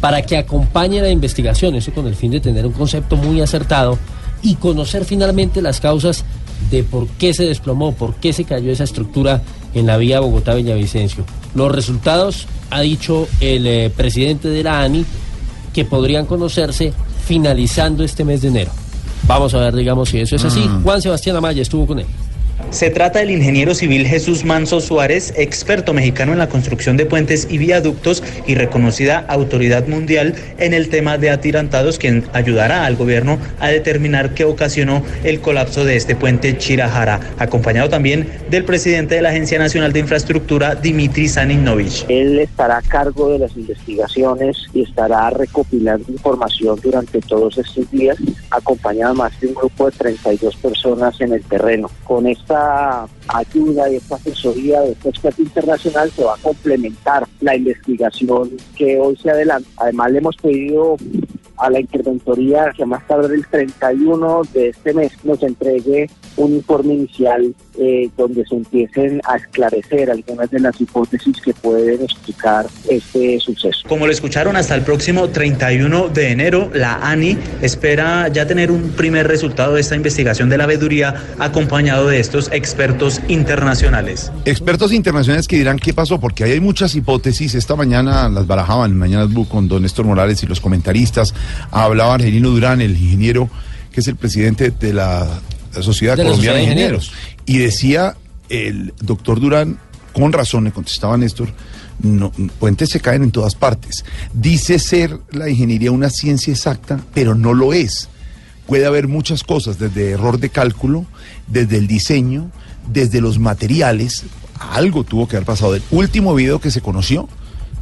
para 0.00 0.22
que 0.22 0.36
acompañe 0.36 1.00
la 1.00 1.10
investigación, 1.10 1.74
eso 1.74 1.92
con 1.92 2.06
el 2.06 2.14
fin 2.14 2.30
de 2.30 2.40
tener 2.40 2.66
un 2.66 2.72
concepto 2.72 3.16
muy 3.16 3.40
acertado 3.40 3.98
y 4.42 4.56
conocer 4.56 5.04
finalmente 5.04 5.62
las 5.62 5.80
causas 5.80 6.24
de 6.70 6.84
por 6.84 7.06
qué 7.08 7.32
se 7.34 7.44
desplomó, 7.44 7.94
por 7.94 8.14
qué 8.16 8.32
se 8.32 8.44
cayó 8.44 8.70
esa 8.70 8.84
estructura 8.84 9.42
en 9.74 9.86
la 9.86 9.96
vía 9.96 10.20
Bogotá-Villavicencio. 10.20 11.24
Los 11.54 11.72
resultados, 11.72 12.46
ha 12.70 12.80
dicho 12.80 13.28
el 13.40 13.66
eh, 13.66 13.92
presidente 13.94 14.48
de 14.48 14.62
la 14.62 14.80
ANI, 14.80 15.04
que 15.72 15.84
podrían 15.84 16.26
conocerse 16.26 16.92
finalizando 17.26 18.04
este 18.04 18.24
mes 18.24 18.42
de 18.42 18.48
enero. 18.48 18.70
Vamos 19.26 19.54
a 19.54 19.58
ver, 19.58 19.74
digamos, 19.74 20.08
si 20.10 20.20
eso 20.20 20.36
es 20.36 20.44
así. 20.44 20.68
Juan 20.82 21.00
Sebastián 21.00 21.36
Amaya 21.36 21.62
estuvo 21.62 21.86
con 21.86 22.00
él. 22.00 22.06
Se 22.70 22.90
trata 22.90 23.20
del 23.20 23.30
ingeniero 23.30 23.74
civil 23.74 24.06
Jesús 24.06 24.44
Manso 24.44 24.80
Suárez, 24.80 25.32
experto 25.36 25.92
mexicano 25.92 26.32
en 26.32 26.38
la 26.38 26.48
construcción 26.48 26.96
de 26.96 27.06
puentes 27.06 27.46
y 27.48 27.58
viaductos 27.58 28.22
y 28.46 28.56
reconocida 28.56 29.24
autoridad 29.28 29.86
mundial 29.86 30.34
en 30.58 30.74
el 30.74 30.88
tema 30.88 31.16
de 31.16 31.30
atirantados, 31.30 31.98
quien 31.98 32.24
ayudará 32.32 32.84
al 32.84 32.96
gobierno 32.96 33.38
a 33.60 33.68
determinar 33.68 34.34
qué 34.34 34.44
ocasionó 34.44 35.02
el 35.22 35.40
colapso 35.40 35.84
de 35.84 35.96
este 35.96 36.16
puente 36.16 36.58
Chirajara, 36.58 37.20
acompañado 37.38 37.88
también 37.88 38.28
del 38.50 38.64
presidente 38.64 39.14
de 39.14 39.22
la 39.22 39.28
Agencia 39.28 39.58
Nacional 39.58 39.92
de 39.92 40.00
Infraestructura, 40.00 40.74
Dimitri 40.74 41.28
Saninovich. 41.28 42.04
Él 42.08 42.38
estará 42.38 42.78
a 42.78 42.82
cargo 42.82 43.30
de 43.30 43.38
las 43.38 43.56
investigaciones 43.56 44.56
y 44.72 44.82
estará 44.82 45.30
recopilando 45.30 46.10
información 46.10 46.78
durante 46.82 47.20
todos 47.20 47.56
estos 47.58 47.90
días, 47.90 48.16
acompañado 48.50 49.14
más 49.14 49.38
de 49.40 49.48
un 49.48 49.54
grupo 49.54 49.90
de 49.90 49.96
32 49.96 50.56
personas 50.56 51.20
en 51.20 51.32
el 51.32 51.42
terreno. 51.44 51.90
Con 52.04 52.26
esta 52.26 52.53
ayuda 53.28 53.90
y 53.90 53.96
esta 53.96 54.16
asesoría 54.16 54.80
de 54.80 54.92
este 54.92 55.08
experto 55.08 55.42
internacional 55.42 56.10
se 56.10 56.24
va 56.24 56.34
a 56.34 56.38
complementar 56.38 57.26
la 57.40 57.56
investigación 57.56 58.50
que 58.76 58.98
hoy 58.98 59.16
se 59.16 59.30
adelanta. 59.30 59.68
Además, 59.76 60.12
le 60.12 60.18
hemos 60.18 60.36
pedido 60.36 60.96
a 61.56 61.70
la 61.70 61.80
interventoría 61.80 62.72
que 62.76 62.84
más 62.84 63.06
tarde 63.06 63.34
el 63.34 63.46
31 63.46 64.42
de 64.52 64.68
este 64.70 64.92
mes 64.92 65.12
nos 65.24 65.42
entregue 65.42 66.08
un 66.36 66.54
informe 66.54 66.94
inicial 66.94 67.54
eh, 67.78 68.10
donde 68.16 68.44
se 68.46 68.56
empiecen 68.56 69.20
a 69.24 69.36
esclarecer 69.36 70.10
algunas 70.10 70.50
de 70.50 70.60
las 70.60 70.80
hipótesis 70.80 71.40
que 71.40 71.54
pueden 71.54 72.02
explicar 72.02 72.66
este 72.88 73.38
suceso. 73.40 73.88
Como 73.88 74.06
lo 74.06 74.12
escucharon, 74.12 74.56
hasta 74.56 74.74
el 74.74 74.82
próximo 74.82 75.28
31 75.28 76.08
de 76.08 76.30
enero, 76.30 76.70
la 76.74 76.96
ANI 76.96 77.38
espera 77.62 78.28
ya 78.28 78.46
tener 78.46 78.70
un 78.70 78.90
primer 78.90 79.26
resultado 79.28 79.74
de 79.74 79.80
esta 79.80 79.96
investigación 79.96 80.48
de 80.48 80.58
la 80.58 80.66
veeduría 80.66 81.14
acompañado 81.38 82.08
de 82.08 82.20
estos 82.20 82.50
expertos 82.52 83.20
internacionales. 83.28 84.32
Expertos 84.44 84.92
internacionales 84.92 85.48
que 85.48 85.56
dirán 85.56 85.78
qué 85.78 85.92
pasó, 85.94 86.18
porque 86.18 86.44
ahí 86.44 86.52
hay 86.52 86.60
muchas 86.60 86.94
hipótesis. 86.94 87.54
Esta 87.54 87.76
mañana 87.76 88.28
las 88.28 88.46
barajaban 88.46 88.98
Blue 89.28 89.46
con 89.48 89.68
don 89.68 89.82
Néstor 89.82 90.06
Morales 90.06 90.42
y 90.42 90.46
los 90.46 90.60
comentaristas. 90.60 91.34
Hablaba 91.70 92.14
Angelino 92.14 92.50
Durán, 92.50 92.80
el 92.80 92.92
ingeniero 92.92 93.48
que 93.92 94.00
es 94.00 94.08
el 94.08 94.16
presidente 94.16 94.70
de 94.70 94.92
la 94.92 95.40
Sociedad 95.80 96.16
De 96.16 96.24
Colombiana 96.24 96.24
de 96.24 96.36
Sociedad 96.36 96.54
de 96.54 96.62
Ingenieros. 96.62 97.12
Y 97.46 97.58
decía 97.58 98.16
el 98.48 98.92
doctor 99.00 99.40
Durán, 99.40 99.78
con 100.12 100.32
razón 100.32 100.64
le 100.64 100.72
contestaba 100.72 101.16
Néstor, 101.16 101.48
no, 102.00 102.32
puentes 102.58 102.90
se 102.90 103.00
caen 103.00 103.22
en 103.22 103.30
todas 103.30 103.54
partes. 103.54 104.04
Dice 104.32 104.78
ser 104.78 105.18
la 105.30 105.48
ingeniería 105.48 105.92
una 105.92 106.10
ciencia 106.10 106.52
exacta, 106.52 107.00
pero 107.14 107.34
no 107.34 107.54
lo 107.54 107.72
es. 107.72 108.08
Puede 108.66 108.86
haber 108.86 109.08
muchas 109.08 109.44
cosas, 109.44 109.78
desde 109.78 110.10
error 110.10 110.40
de 110.40 110.48
cálculo, 110.48 111.06
desde 111.46 111.76
el 111.76 111.86
diseño, 111.86 112.50
desde 112.92 113.20
los 113.20 113.38
materiales. 113.38 114.24
Algo 114.58 115.04
tuvo 115.04 115.28
que 115.28 115.36
haber 115.36 115.46
pasado. 115.46 115.74
El 115.74 115.82
último 115.90 116.34
video 116.34 116.60
que 116.60 116.70
se 116.70 116.80
conoció 116.80 117.28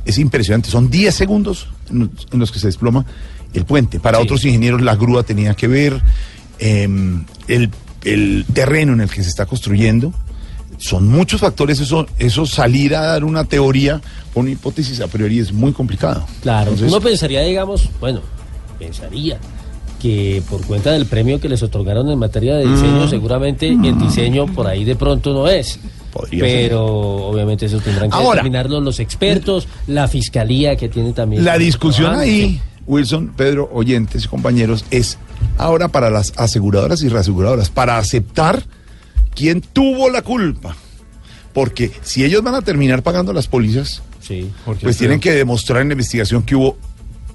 es 0.04 0.18
impresionante. 0.18 0.70
Son 0.70 0.90
10 0.90 1.14
segundos 1.14 1.68
en 1.90 2.38
los 2.38 2.50
que 2.50 2.58
se 2.58 2.66
desploma 2.66 3.06
el 3.54 3.64
puente. 3.64 4.00
Para 4.00 4.18
otros 4.20 4.44
ingenieros 4.44 4.80
la 4.82 4.96
grúa 4.96 5.22
tenía 5.22 5.54
que 5.54 5.68
ver, 5.68 6.00
em, 6.58 7.24
el, 7.48 7.70
el 8.04 8.44
terreno 8.52 8.92
en 8.94 9.00
el 9.02 9.10
que 9.10 9.22
se 9.22 9.28
está 9.28 9.46
construyendo. 9.46 10.12
Son 10.78 11.06
muchos 11.06 11.40
factores, 11.40 11.78
eso, 11.80 12.06
eso 12.18 12.44
salir 12.46 12.96
a 12.96 13.02
dar 13.02 13.24
una 13.24 13.44
teoría 13.44 14.00
o 14.34 14.40
una 14.40 14.50
hipótesis 14.50 15.00
a 15.00 15.06
priori 15.06 15.38
es 15.38 15.52
muy 15.52 15.72
complicado. 15.72 16.26
Claro, 16.42 16.72
Entonces- 16.72 16.88
uno 16.92 17.00
pensaría, 17.00 17.42
digamos, 17.42 17.88
bueno, 18.00 18.20
pensaría 18.78 19.38
que 20.00 20.42
por 20.50 20.66
cuenta 20.66 20.90
del 20.90 21.06
premio 21.06 21.40
que 21.40 21.48
les 21.48 21.62
otorgaron 21.62 22.10
en 22.10 22.18
materia 22.18 22.56
de 22.56 22.66
diseño, 22.66 23.06
Mm. 23.06 23.10
seguramente 23.10 23.68
el 23.68 23.96
diseño 24.00 24.46
por 24.46 24.66
ahí 24.66 24.84
de 24.84 24.96
pronto 24.96 25.32
no 25.32 25.46
es. 25.48 25.78
pero 26.30 26.84
obviamente 26.84 27.64
eso 27.66 27.78
tendrán 27.78 28.10
que 28.10 28.16
Ahora- 28.16 28.42
determinarlo 28.42 28.80
los 28.82 29.00
expertos, 29.00 29.66
la 29.86 30.08
fiscalía 30.08 30.76
que 30.76 30.90
tiene 30.90 31.12
también. 31.14 31.42
La 31.42 31.56
discusión 31.56 32.08
trabajo, 32.10 32.22
ahí, 32.22 32.60
Wilson, 32.86 33.32
Pedro, 33.36 33.70
oyentes 33.72 34.24
y 34.24 34.28
compañeros, 34.28 34.84
es 34.90 35.18
ahora 35.58 35.88
para 35.88 36.10
las 36.10 36.32
aseguradoras 36.36 37.02
y 37.02 37.08
reaseguradoras, 37.08 37.70
para 37.70 37.98
aceptar 37.98 38.64
quién 39.34 39.60
tuvo 39.60 40.10
la 40.10 40.22
culpa. 40.22 40.76
Porque 41.52 41.92
si 42.02 42.24
ellos 42.24 42.42
van 42.42 42.54
a 42.54 42.62
terminar 42.62 43.02
pagando 43.02 43.32
las 43.32 43.46
pólizas, 43.46 44.02
pues 44.80 44.96
tienen 44.96 45.20
que 45.20 45.32
demostrar 45.32 45.82
en 45.82 45.88
la 45.88 45.92
investigación 45.92 46.42
que 46.42 46.56
hubo 46.56 46.78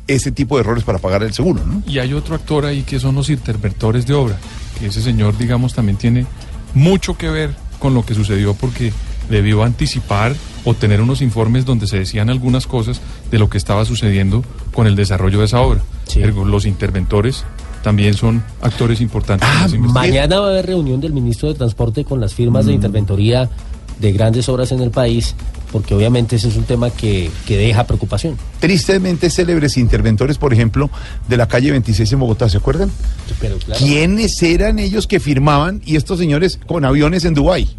ese 0.07 0.31
tipo 0.31 0.55
de 0.55 0.61
errores 0.61 0.83
para 0.83 0.99
pagar 0.99 1.21
el 1.23 1.33
seguro, 1.33 1.63
¿no? 1.65 1.83
Y 1.85 1.99
hay 1.99 2.13
otro 2.13 2.33
actor 2.33 2.65
ahí 2.65 2.83
que 2.83 2.99
son 2.99 3.15
los 3.15 3.29
interventores 3.29 4.07
de 4.07 4.13
obra, 4.13 4.37
que 4.79 4.87
ese 4.87 5.01
señor, 5.01 5.37
digamos, 5.37 5.73
también 5.73 5.97
tiene 5.97 6.25
mucho 6.73 7.17
que 7.17 7.29
ver 7.29 7.53
con 7.77 7.93
lo 7.93 8.05
que 8.05 8.13
sucedió 8.13 8.53
porque 8.53 8.93
debió 9.29 9.63
anticipar 9.63 10.35
o 10.69 10.73
tener 10.73 10.99
unos 10.99 11.21
informes 11.21 11.63
donde 11.63 11.87
se 11.87 11.97
decían 11.97 12.29
algunas 12.29 12.67
cosas 12.67 12.99
de 13.31 13.39
lo 13.39 13.49
que 13.49 13.57
estaba 13.57 13.85
sucediendo 13.85 14.43
con 14.73 14.85
el 14.85 14.97
desarrollo 14.97 15.39
de 15.39 15.45
esa 15.45 15.61
obra. 15.61 15.79
Los 16.45 16.65
interventores 16.65 17.45
también 17.83 18.15
son 18.15 18.43
actores 18.61 18.99
importantes. 18.99 19.47
investigaciones. 19.47 19.93
Mañana 19.93 20.39
va 20.41 20.47
a 20.47 20.49
haber 20.49 20.65
reunión 20.65 20.99
del 20.99 21.13
ministro 21.13 21.47
de 21.47 21.55
Transporte 21.55 22.03
con 22.03 22.19
las 22.19 22.33
firmas 22.33 22.65
Mm. 22.65 22.67
de 22.67 22.73
interventoría 22.73 23.49
de 24.01 24.11
grandes 24.11 24.49
obras 24.49 24.71
en 24.73 24.81
el 24.81 24.91
país, 24.91 25.35
porque 25.71 25.95
obviamente 25.95 26.35
ese 26.35 26.49
es 26.49 26.55
un 26.57 26.65
tema 26.65 26.89
que, 26.89 27.31
que 27.47 27.55
deja 27.57 27.85
preocupación. 27.85 28.35
Tristemente 28.59 29.29
célebres 29.29 29.77
interventores, 29.77 30.37
por 30.37 30.53
ejemplo, 30.53 30.89
de 31.29 31.37
la 31.37 31.47
calle 31.47 31.71
26 31.71 32.11
en 32.11 32.19
Bogotá, 32.19 32.49
¿se 32.49 32.57
acuerdan? 32.57 32.91
Pero 33.39 33.57
claro. 33.57 33.79
¿Quiénes 33.83 34.41
eran 34.43 34.79
ellos 34.79 35.07
que 35.07 35.19
firmaban 35.21 35.81
y 35.85 35.95
estos 35.95 36.19
señores 36.19 36.59
con 36.67 36.83
aviones 36.83 37.23
en 37.25 37.33
Dubái? 37.35 37.69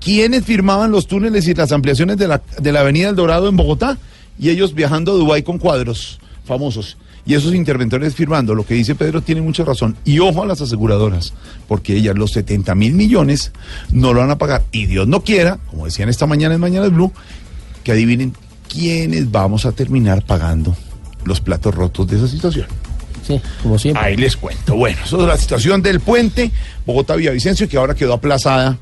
¿Quiénes 0.00 0.44
firmaban 0.44 0.90
los 0.90 1.06
túneles 1.06 1.46
y 1.48 1.54
las 1.54 1.72
ampliaciones 1.72 2.16
de 2.16 2.28
la, 2.28 2.42
de 2.60 2.72
la 2.72 2.80
Avenida 2.80 3.10
El 3.10 3.16
Dorado 3.16 3.48
en 3.48 3.56
Bogotá? 3.56 3.98
Y 4.38 4.50
ellos 4.50 4.74
viajando 4.74 5.12
a 5.12 5.14
Dubái 5.16 5.42
con 5.42 5.58
cuadros 5.58 6.20
famosos. 6.44 6.96
Y 7.26 7.34
esos 7.34 7.54
interventores 7.54 8.14
firmando. 8.14 8.54
Lo 8.54 8.64
que 8.64 8.74
dice 8.74 8.94
Pedro 8.94 9.20
tiene 9.20 9.42
mucha 9.42 9.64
razón. 9.64 9.96
Y 10.04 10.18
ojo 10.20 10.42
a 10.42 10.46
las 10.46 10.60
aseguradoras, 10.62 11.34
porque 11.66 11.94
ellas 11.94 12.16
los 12.16 12.32
70 12.32 12.74
mil 12.74 12.94
millones 12.94 13.52
no 13.92 14.14
lo 14.14 14.20
van 14.20 14.30
a 14.30 14.38
pagar. 14.38 14.64
Y 14.72 14.86
Dios 14.86 15.06
no 15.06 15.22
quiera, 15.22 15.58
como 15.70 15.84
decían 15.84 16.08
esta 16.08 16.26
mañana 16.26 16.54
en 16.54 16.60
Mañana 16.60 16.88
Blue, 16.88 17.12
que 17.84 17.92
adivinen 17.92 18.34
quiénes 18.68 19.30
vamos 19.30 19.66
a 19.66 19.72
terminar 19.72 20.24
pagando 20.24 20.74
los 21.24 21.40
platos 21.40 21.74
rotos 21.74 22.06
de 22.06 22.16
esa 22.16 22.28
situación. 22.28 22.66
Sí, 23.26 23.40
como 23.62 23.78
siempre. 23.78 24.02
Ahí 24.02 24.16
les 24.16 24.36
cuento. 24.36 24.74
Bueno, 24.74 24.98
eso 25.04 25.20
es 25.20 25.28
la 25.28 25.36
situación 25.36 25.82
del 25.82 26.00
puente 26.00 26.50
Bogotá-Villavicencio, 26.86 27.68
que 27.68 27.76
ahora 27.76 27.94
quedó 27.94 28.14
aplazada 28.14 28.78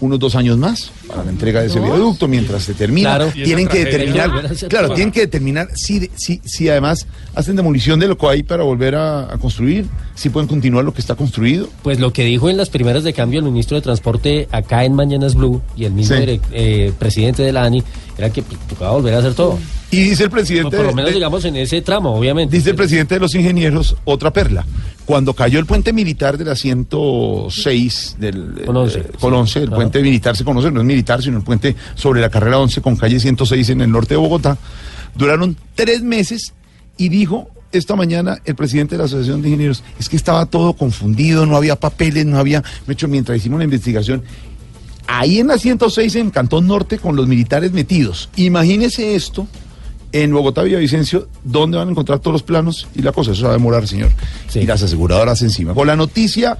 unos 0.00 0.18
dos 0.18 0.34
años 0.36 0.58
más 0.58 0.90
para 1.06 1.24
la 1.24 1.30
entrega 1.30 1.60
de 1.62 1.68
ese 1.68 1.80
viaducto 1.80 2.28
mientras 2.28 2.62
se 2.64 2.74
termina. 2.74 3.16
Claro. 3.16 3.32
Tienen 3.32 3.66
que 3.66 3.84
determinar, 3.84 4.30
claro, 4.68 4.90
tienen 4.90 5.10
que 5.12 5.20
determinar 5.20 5.68
si, 5.74 6.10
si, 6.14 6.40
si 6.44 6.68
además 6.68 7.06
hacen 7.34 7.56
demolición 7.56 7.98
de 7.98 8.08
lo 8.08 8.18
que 8.18 8.26
hay 8.26 8.42
para 8.42 8.62
volver 8.62 8.94
a, 8.94 9.32
a 9.32 9.38
construir, 9.38 9.86
si 10.14 10.28
pueden 10.28 10.48
continuar 10.48 10.84
lo 10.84 10.92
que 10.92 11.00
está 11.00 11.14
construido. 11.14 11.68
Pues 11.82 11.98
lo 11.98 12.12
que 12.12 12.24
dijo 12.24 12.50
en 12.50 12.56
las 12.58 12.68
primeras 12.68 13.04
de 13.04 13.12
cambio 13.14 13.38
el 13.40 13.46
ministro 13.46 13.76
de 13.76 13.82
Transporte 13.82 14.48
acá 14.52 14.84
en 14.84 14.94
Mañanas 14.94 15.34
Blue 15.34 15.62
y 15.76 15.84
el 15.86 15.92
mismo 15.92 16.16
Sí. 16.16 16.40
eh, 16.52 16.92
presidente 16.98 17.42
de 17.42 17.52
la 17.52 17.64
ANI 17.64 17.82
era 18.18 18.30
que 18.30 18.42
pues, 18.42 18.58
tocaba 18.68 18.92
volver 18.92 19.14
a 19.14 19.18
hacer 19.18 19.34
todo. 19.34 19.58
Y 19.90 19.98
dice 20.02 20.24
el 20.24 20.30
presidente. 20.30 20.70
Por, 20.76 20.78
por 20.78 20.86
lo 20.86 20.92
menos, 20.94 21.10
de- 21.10 21.14
digamos, 21.14 21.44
en 21.44 21.56
ese 21.56 21.80
tramo, 21.82 22.14
obviamente. 22.14 22.56
Dice 22.56 22.70
el 22.70 22.76
presidente 22.76 23.14
de 23.14 23.20
los 23.20 23.34
ingenieros, 23.34 23.96
otra 24.04 24.32
perla. 24.32 24.66
Cuando 25.04 25.32
cayó 25.34 25.60
el 25.60 25.66
puente 25.66 25.92
militar 25.92 26.36
de 26.36 26.44
la 26.44 26.56
106 26.56 28.16
del 28.18 28.62
Con 28.66 28.76
11, 28.76 28.98
eh, 28.98 29.02
con 29.20 29.32
11, 29.34 29.58
el 29.60 29.70
puente 29.70 30.02
militar 30.02 30.36
se 30.36 30.44
conoce, 30.44 30.70
no 30.70 30.80
es 30.80 30.86
militar, 30.86 31.22
sino 31.22 31.36
el 31.38 31.44
puente 31.44 31.76
sobre 31.94 32.20
la 32.20 32.28
carrera 32.30 32.58
11 32.58 32.80
con 32.80 32.96
calle 32.96 33.20
106 33.20 33.70
en 33.70 33.80
el 33.82 33.90
norte 33.90 34.14
de 34.14 34.18
Bogotá, 34.18 34.58
duraron 35.14 35.56
tres 35.74 36.02
meses 36.02 36.52
y 36.96 37.08
dijo 37.08 37.48
esta 37.72 37.94
mañana 37.94 38.38
el 38.44 38.54
presidente 38.54 38.94
de 38.94 38.98
la 38.98 39.04
Asociación 39.04 39.42
de 39.42 39.48
Ingenieros, 39.48 39.82
es 39.98 40.08
que 40.08 40.16
estaba 40.16 40.46
todo 40.46 40.72
confundido, 40.72 41.46
no 41.46 41.56
había 41.56 41.76
papeles, 41.76 42.24
no 42.26 42.38
había, 42.38 42.62
de 42.86 42.92
hecho, 42.92 43.06
mientras 43.06 43.38
hicimos 43.38 43.58
la 43.58 43.64
investigación, 43.64 44.22
ahí 45.06 45.38
en 45.38 45.48
la 45.48 45.58
106 45.58 46.16
en 46.16 46.30
Cantón 46.30 46.66
Norte 46.66 46.98
con 46.98 47.14
los 47.16 47.26
militares 47.28 47.72
metidos. 47.72 48.28
Imagínese 48.36 49.14
esto 49.14 49.46
en 50.22 50.32
Bogotá, 50.32 50.62
Villavicencio, 50.62 51.28
¿dónde 51.44 51.76
van 51.76 51.88
a 51.88 51.90
encontrar 51.90 52.20
todos 52.20 52.32
los 52.32 52.42
planos 52.42 52.88
y 52.94 53.02
la 53.02 53.12
cosa? 53.12 53.32
Eso 53.32 53.44
va 53.44 53.50
a 53.50 53.52
demorar, 53.52 53.86
señor. 53.86 54.10
Y 54.54 54.64
las 54.64 54.82
aseguradoras 54.82 55.42
encima. 55.42 55.74
Con 55.74 55.86
la 55.86 55.96
noticia 55.96 56.56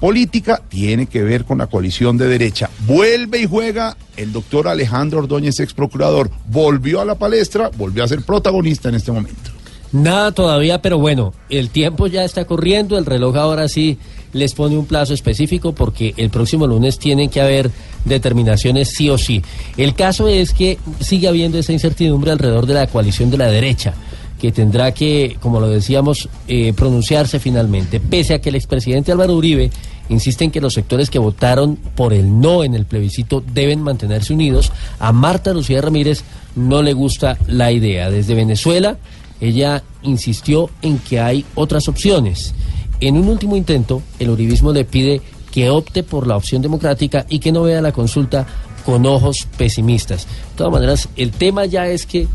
política 0.00 0.60
tiene 0.68 1.06
que 1.06 1.22
ver 1.22 1.44
con 1.46 1.58
la 1.58 1.66
coalición 1.66 2.18
de 2.18 2.28
derecha. 2.28 2.68
Vuelve 2.86 3.40
y 3.40 3.46
juega 3.46 3.96
el 4.16 4.32
doctor 4.32 4.68
Alejandro 4.68 5.20
Ordóñez, 5.20 5.60
ex 5.60 5.72
procurador. 5.72 6.30
Volvió 6.46 7.00
a 7.00 7.06
la 7.06 7.14
palestra, 7.14 7.70
volvió 7.74 8.04
a 8.04 8.08
ser 8.08 8.22
protagonista 8.22 8.90
en 8.90 8.96
este 8.96 9.12
momento. 9.12 9.53
Nada 9.94 10.32
todavía, 10.32 10.82
pero 10.82 10.98
bueno, 10.98 11.32
el 11.50 11.70
tiempo 11.70 12.08
ya 12.08 12.24
está 12.24 12.46
corriendo, 12.46 12.98
el 12.98 13.06
reloj 13.06 13.36
ahora 13.36 13.68
sí 13.68 13.96
les 14.32 14.52
pone 14.52 14.76
un 14.76 14.86
plazo 14.86 15.14
específico 15.14 15.72
porque 15.72 16.14
el 16.16 16.30
próximo 16.30 16.66
lunes 16.66 16.98
tienen 16.98 17.30
que 17.30 17.40
haber 17.40 17.70
determinaciones 18.04 18.88
sí 18.88 19.08
o 19.08 19.16
sí. 19.16 19.40
El 19.76 19.94
caso 19.94 20.26
es 20.26 20.52
que 20.52 20.78
sigue 20.98 21.28
habiendo 21.28 21.60
esa 21.60 21.72
incertidumbre 21.72 22.32
alrededor 22.32 22.66
de 22.66 22.74
la 22.74 22.88
coalición 22.88 23.30
de 23.30 23.38
la 23.38 23.46
derecha, 23.46 23.94
que 24.40 24.50
tendrá 24.50 24.92
que, 24.92 25.36
como 25.40 25.60
lo 25.60 25.68
decíamos, 25.68 26.28
eh, 26.48 26.72
pronunciarse 26.72 27.38
finalmente, 27.38 28.00
pese 28.00 28.34
a 28.34 28.40
que 28.40 28.48
el 28.48 28.56
expresidente 28.56 29.12
Álvaro 29.12 29.36
Uribe 29.36 29.70
insiste 30.08 30.42
en 30.42 30.50
que 30.50 30.60
los 30.60 30.74
sectores 30.74 31.08
que 31.08 31.20
votaron 31.20 31.76
por 31.76 32.12
el 32.12 32.40
no 32.40 32.64
en 32.64 32.74
el 32.74 32.84
plebiscito 32.84 33.44
deben 33.52 33.80
mantenerse 33.80 34.32
unidos. 34.32 34.72
A 34.98 35.12
Marta 35.12 35.54
Lucía 35.54 35.80
Ramírez 35.80 36.24
no 36.56 36.82
le 36.82 36.92
gusta 36.94 37.38
la 37.46 37.70
idea. 37.70 38.10
Desde 38.10 38.34
Venezuela, 38.34 38.98
ella 39.40 39.82
insistió 40.02 40.70
en 40.82 40.98
que 40.98 41.20
hay 41.20 41.44
otras 41.54 41.88
opciones. 41.88 42.54
En 43.00 43.16
un 43.16 43.28
último 43.28 43.56
intento, 43.56 44.02
el 44.18 44.30
uribismo 44.30 44.72
le 44.72 44.84
pide 44.84 45.20
que 45.50 45.70
opte 45.70 46.02
por 46.02 46.26
la 46.26 46.36
opción 46.36 46.62
democrática 46.62 47.26
y 47.28 47.38
que 47.38 47.52
no 47.52 47.62
vea 47.62 47.80
la 47.80 47.92
consulta 47.92 48.46
con 48.84 49.06
ojos 49.06 49.46
pesimistas. 49.56 50.26
De 50.26 50.56
todas 50.56 50.72
maneras, 50.72 51.08
el 51.16 51.30
tema 51.30 51.64
ya 51.66 51.86
es 51.86 52.06
que 52.06 52.26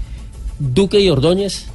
Duque 0.58 1.00
y 1.00 1.10
Ordóñez 1.10 1.66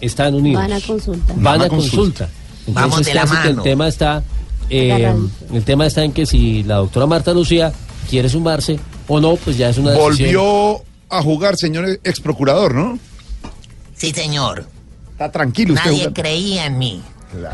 están 0.00 0.34
unidos. 0.34 0.62
Van 0.62 0.72
a 0.72 0.80
consulta. 0.80 1.34
Van 1.34 1.42
Van 1.42 1.62
a 1.62 1.68
consulta. 1.68 2.28
Vamos 2.66 2.98
Entonces 2.98 3.06
de 3.06 3.14
la 3.14 3.22
casi 3.22 3.42
que 3.42 3.48
el 3.48 3.62
tema 3.62 3.88
está 3.88 4.22
eh, 4.70 5.12
el 5.52 5.64
tema 5.64 5.86
está 5.86 6.04
en 6.04 6.12
que 6.12 6.24
si 6.24 6.62
la 6.62 6.76
doctora 6.76 7.06
Marta 7.06 7.34
Lucía 7.34 7.72
quiere 8.08 8.28
sumarse 8.28 8.78
o 9.08 9.20
no, 9.20 9.34
pues 9.36 9.58
ya 9.58 9.68
es 9.68 9.78
una 9.78 9.90
decisión. 9.90 10.32
Volvió 10.32 10.82
a 11.08 11.22
jugar, 11.22 11.56
señor 11.56 11.86
ex 12.04 12.20
procurador, 12.20 12.74
¿no? 12.74 12.98
Sí, 14.00 14.12
señor. 14.12 14.64
Está 15.12 15.30
tranquilo 15.30 15.74
usted 15.74 15.84
Nadie 15.86 15.98
jugando. 15.98 16.22
creía 16.22 16.66
en 16.66 16.78
mí. 16.78 17.02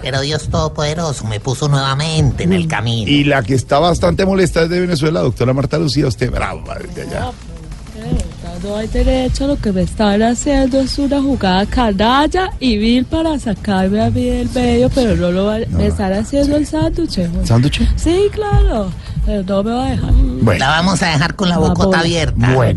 Pero 0.00 0.20
Dios 0.20 0.48
Todopoderoso 0.48 1.26
me 1.26 1.40
puso 1.40 1.68
nuevamente 1.68 2.44
en 2.44 2.52
el 2.52 2.66
camino. 2.68 3.10
Y 3.10 3.24
la 3.24 3.42
que 3.42 3.54
está 3.54 3.78
bastante 3.80 4.24
molesta 4.24 4.62
es 4.62 4.70
de 4.70 4.80
Venezuela, 4.80 5.20
doctora 5.20 5.52
Marta 5.52 5.76
Lucía, 5.78 6.06
usted 6.06 6.30
brava 6.30 6.76
desde 6.78 7.02
allá. 7.02 7.32
No 8.62 8.76
hay 8.76 8.86
derecho, 8.88 9.46
lo 9.46 9.56
que 9.56 9.72
me 9.72 9.82
están 9.82 10.22
haciendo 10.22 10.80
es 10.80 10.98
una 10.98 11.20
jugada 11.20 11.66
canalla 11.66 12.50
y 12.58 12.78
vil 12.78 13.04
para 13.04 13.38
sacarme 13.38 14.00
a 14.02 14.10
mí 14.10 14.24
del 14.24 14.48
medio, 14.50 14.88
pero 14.90 15.14
no 15.16 15.30
lo 15.30 15.46
van, 15.46 15.64
me 15.72 15.88
están 15.88 16.12
haciendo 16.14 16.56
el 16.56 16.66
sándwich. 16.66 17.20
¿Sándwich? 17.44 17.82
Sí, 17.96 18.28
claro, 18.32 18.90
no 19.26 19.62
me 19.62 19.70
va 19.72 19.86
a 19.86 19.90
dejar. 19.90 20.12
La 20.58 20.68
vamos 20.68 21.02
a 21.02 21.06
dejar 21.08 21.34
con 21.34 21.48
la 21.48 21.58
bocota 21.58 22.00
abierta. 22.00 22.36
Mamola, 22.36 22.72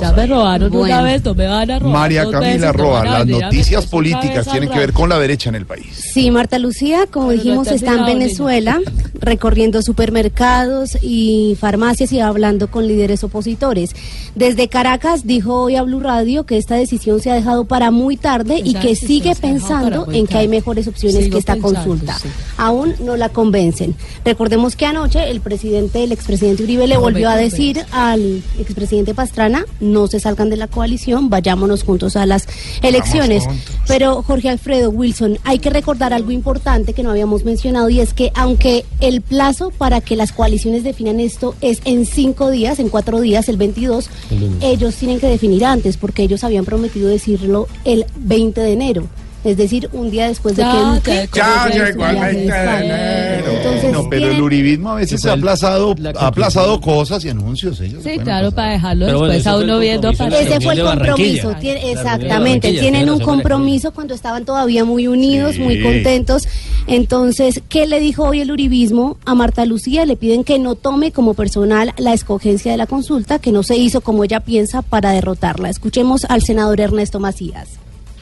ya 0.00 0.12
me 0.12 0.26
robaron 0.26 0.68
una 0.74 0.78
Bueno. 0.78 1.02
vez, 1.04 1.24
no 1.24 1.34
me 1.34 1.46
van 1.46 1.70
a 1.70 1.78
robar. 1.78 1.92
María 2.00 2.30
Camila 2.30 2.66
no 2.68 2.72
Roa, 2.72 3.04
las 3.04 3.26
noticias 3.26 3.86
políticas 3.86 4.46
tienen 4.50 4.68
que 4.68 4.78
ver 4.78 4.92
con 4.92 5.08
la 5.08 5.18
derecha 5.18 5.48
en 5.48 5.54
el 5.54 5.64
país. 5.66 5.86
Sí, 6.12 6.30
Marta 6.30 6.58
Lucía, 6.58 7.06
como 7.10 7.28
Pero 7.28 7.38
dijimos, 7.42 7.68
está 7.68 7.92
en 7.92 7.96
niña. 8.02 8.06
Venezuela 8.14 8.80
recorriendo 9.20 9.80
supermercados 9.82 10.98
y 11.02 11.56
farmacias 11.58 12.12
y 12.12 12.20
hablando 12.20 12.68
con 12.70 12.86
líderes 12.86 13.24
opositores. 13.24 13.90
Desde 14.34 14.68
Caracas 14.68 15.26
dijo 15.26 15.54
hoy 15.62 15.76
a 15.76 15.82
Blue 15.82 16.00
Radio 16.00 16.44
que 16.44 16.58
esta 16.58 16.74
decisión 16.74 17.20
se 17.20 17.30
ha 17.30 17.34
dejado 17.34 17.64
para 17.64 17.90
muy 17.90 18.16
tarde 18.16 18.60
y 18.62 18.74
que 18.74 18.94
sigue 18.94 19.34
pensando 19.34 20.06
en 20.12 20.26
que 20.26 20.36
hay 20.36 20.48
mejores 20.48 20.86
opciones 20.88 21.24
Sigo 21.24 21.32
que 21.34 21.38
esta 21.38 21.54
pensando, 21.54 21.80
consulta. 21.80 22.18
sí. 22.18 22.28
Aún 22.58 22.94
no 23.00 23.16
la 23.16 23.28
convencen. 23.30 23.94
Recordemos 24.24 24.76
que 24.76 24.86
anoche 24.86 25.30
el 25.30 25.40
presidente, 25.46 26.02
el 26.02 26.10
expresidente 26.10 26.64
Uribe 26.64 26.88
le 26.88 26.96
volvió 26.96 27.28
a 27.28 27.36
decir 27.36 27.86
al 27.92 28.42
expresidente 28.58 29.14
Pastrana, 29.14 29.64
no 29.78 30.08
se 30.08 30.18
salgan 30.18 30.50
de 30.50 30.56
la 30.56 30.66
coalición, 30.66 31.30
vayámonos 31.30 31.84
juntos 31.84 32.16
a 32.16 32.26
las 32.26 32.48
elecciones. 32.82 33.44
Pero 33.86 34.24
Jorge 34.24 34.48
Alfredo 34.48 34.90
Wilson, 34.90 35.38
hay 35.44 35.60
que 35.60 35.70
recordar 35.70 36.12
algo 36.12 36.32
importante 36.32 36.94
que 36.94 37.04
no 37.04 37.12
habíamos 37.12 37.44
mencionado 37.44 37.88
y 37.90 38.00
es 38.00 38.12
que 38.12 38.32
aunque 38.34 38.84
el 38.98 39.20
plazo 39.20 39.70
para 39.70 40.00
que 40.00 40.16
las 40.16 40.32
coaliciones 40.32 40.82
definan 40.82 41.20
esto 41.20 41.54
es 41.60 41.80
en 41.84 42.06
cinco 42.06 42.50
días, 42.50 42.80
en 42.80 42.88
cuatro 42.88 43.20
días, 43.20 43.48
el 43.48 43.56
22, 43.56 44.10
El 44.32 44.40
lunes. 44.40 44.58
ellos 44.62 44.96
tienen 44.96 45.20
que 45.20 45.28
definir 45.28 45.64
antes 45.64 45.96
porque 45.96 46.24
ellos 46.24 46.42
habían 46.42 46.64
prometido 46.64 47.08
decirlo 47.08 47.68
el 47.84 48.04
20 48.16 48.60
de 48.60 48.72
enero. 48.72 49.06
Es 49.46 49.56
decir, 49.56 49.88
un 49.92 50.10
día 50.10 50.26
después 50.26 50.56
de 50.56 50.62
Ya, 50.62 50.72
que 50.72 50.78
Duque 50.96 51.28
ya 51.32 51.68
llegó 51.68 51.84
el 51.86 51.94
viaje 51.94 52.14
de 52.14 52.20
20 52.34 52.40
de 52.40 52.46
España. 52.48 53.38
Entonces, 53.38 53.92
No, 53.92 54.08
pero 54.10 54.30
el 54.32 54.42
uribismo 54.42 54.90
a 54.90 54.94
veces 54.96 55.24
ha 55.24 55.34
aplazado, 55.34 55.94
la 55.98 56.10
ha 56.18 56.26
aplazado 56.26 56.80
cosas 56.80 57.24
y 57.24 57.28
anuncios. 57.28 57.80
Ellos 57.80 58.02
Sí, 58.02 58.18
claro, 58.18 58.50
para 58.50 58.72
dejarlo 58.72 59.06
Pero 59.06 59.22
después 59.26 59.46
a 59.46 59.56
uno 59.56 59.78
viendo 59.78 60.08
compromiso 60.08 60.18
para... 60.18 60.36
de 60.44 60.50
la 60.50 60.56
Ese 60.56 60.64
fue 60.64 60.74
el 60.74 60.82
compromiso. 60.82 61.54
Tiene- 61.60 61.92
exactamente. 61.92 62.70
Tienen 62.72 62.92
tiene 62.96 63.12
un 63.12 63.20
compromiso 63.20 63.92
cuando 63.92 64.14
estaban 64.14 64.44
todavía 64.44 64.84
muy 64.84 65.06
unidos, 65.06 65.58
muy 65.58 65.80
contentos. 65.80 66.42
Entonces, 66.88 67.62
¿qué 67.68 67.86
le 67.86 68.00
dijo 68.00 68.24
hoy 68.24 68.40
el 68.40 68.50
uribismo 68.50 69.16
a 69.24 69.36
Marta 69.36 69.64
Lucía? 69.64 70.06
Le 70.06 70.16
piden 70.16 70.42
que 70.42 70.58
no 70.58 70.74
tome 70.74 71.12
como 71.12 71.34
personal 71.34 71.92
la 71.98 72.12
escogencia 72.14 72.72
de 72.72 72.78
la 72.78 72.86
consulta, 72.86 73.38
que 73.38 73.52
no 73.52 73.62
se 73.62 73.76
hizo 73.76 74.00
como 74.00 74.24
ella 74.24 74.40
piensa 74.40 74.82
para 74.82 75.12
derrotarla. 75.12 75.70
Escuchemos 75.70 76.24
al 76.24 76.42
senador 76.42 76.80
Ernesto 76.80 77.20
Macías. 77.20 77.68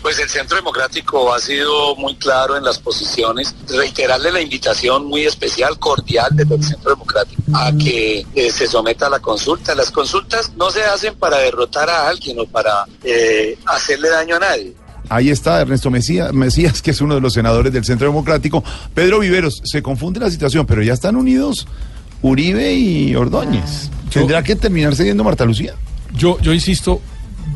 Pues 0.05 0.19
el 0.19 0.29
Centro 0.29 0.59
Democrático 0.59 1.33
ha 1.33 1.41
sido 1.41 1.97
muy 1.97 2.15
claro 2.17 2.59
en 2.59 2.63
las 2.63 2.79
posiciones. 2.79 3.55
Reiterarle 3.67 4.31
la 4.31 4.43
invitación 4.43 5.07
muy 5.07 5.25
especial, 5.25 5.79
cordial 5.79 6.29
desde 6.33 6.57
el 6.57 6.63
Centro 6.63 6.91
Democrático 6.91 7.43
a 7.55 7.73
que 7.73 8.27
eh, 8.35 8.51
se 8.51 8.67
someta 8.67 9.07
a 9.07 9.09
la 9.09 9.21
consulta. 9.21 9.75
Las 9.75 9.91
consultas 9.91 10.53
no 10.59 10.71
se 10.71 10.83
hacen 10.83 11.15
para 11.15 11.39
derrotar 11.39 11.89
a 11.89 12.07
alguien 12.07 12.39
o 12.39 12.45
para 12.45 12.85
eh, 13.03 13.57
hacerle 13.65 14.11
daño 14.11 14.37
a 14.37 14.41
nadie. 14.41 14.75
Ahí 15.09 15.31
está 15.31 15.63
Ernesto 15.63 15.91
Mesías, 15.91 16.35
Mesías, 16.35 16.83
que 16.83 16.91
es 16.91 17.01
uno 17.01 17.15
de 17.15 17.23
los 17.23 17.33
senadores 17.33 17.73
del 17.73 17.87
Centro 17.87 18.07
Democrático. 18.07 18.63
Pedro 18.93 19.21
Viveros, 19.21 19.63
se 19.65 19.83
confunde 19.83 20.21
la 20.21 20.31
situación, 20.31 20.67
pero 20.67 20.83
ya 20.83 20.93
están 20.93 21.17
unidos 21.17 21.67
Uribe 22.21 22.75
y 22.75 23.17
Ordóñez. 23.17 23.89
¿Tendrá 24.13 24.43
que 24.43 24.55
terminar 24.55 24.95
cediendo 24.95 25.25
Marta 25.25 25.47
Lucía? 25.47 25.73
Yo, 26.13 26.39
yo 26.41 26.53
insisto 26.53 27.01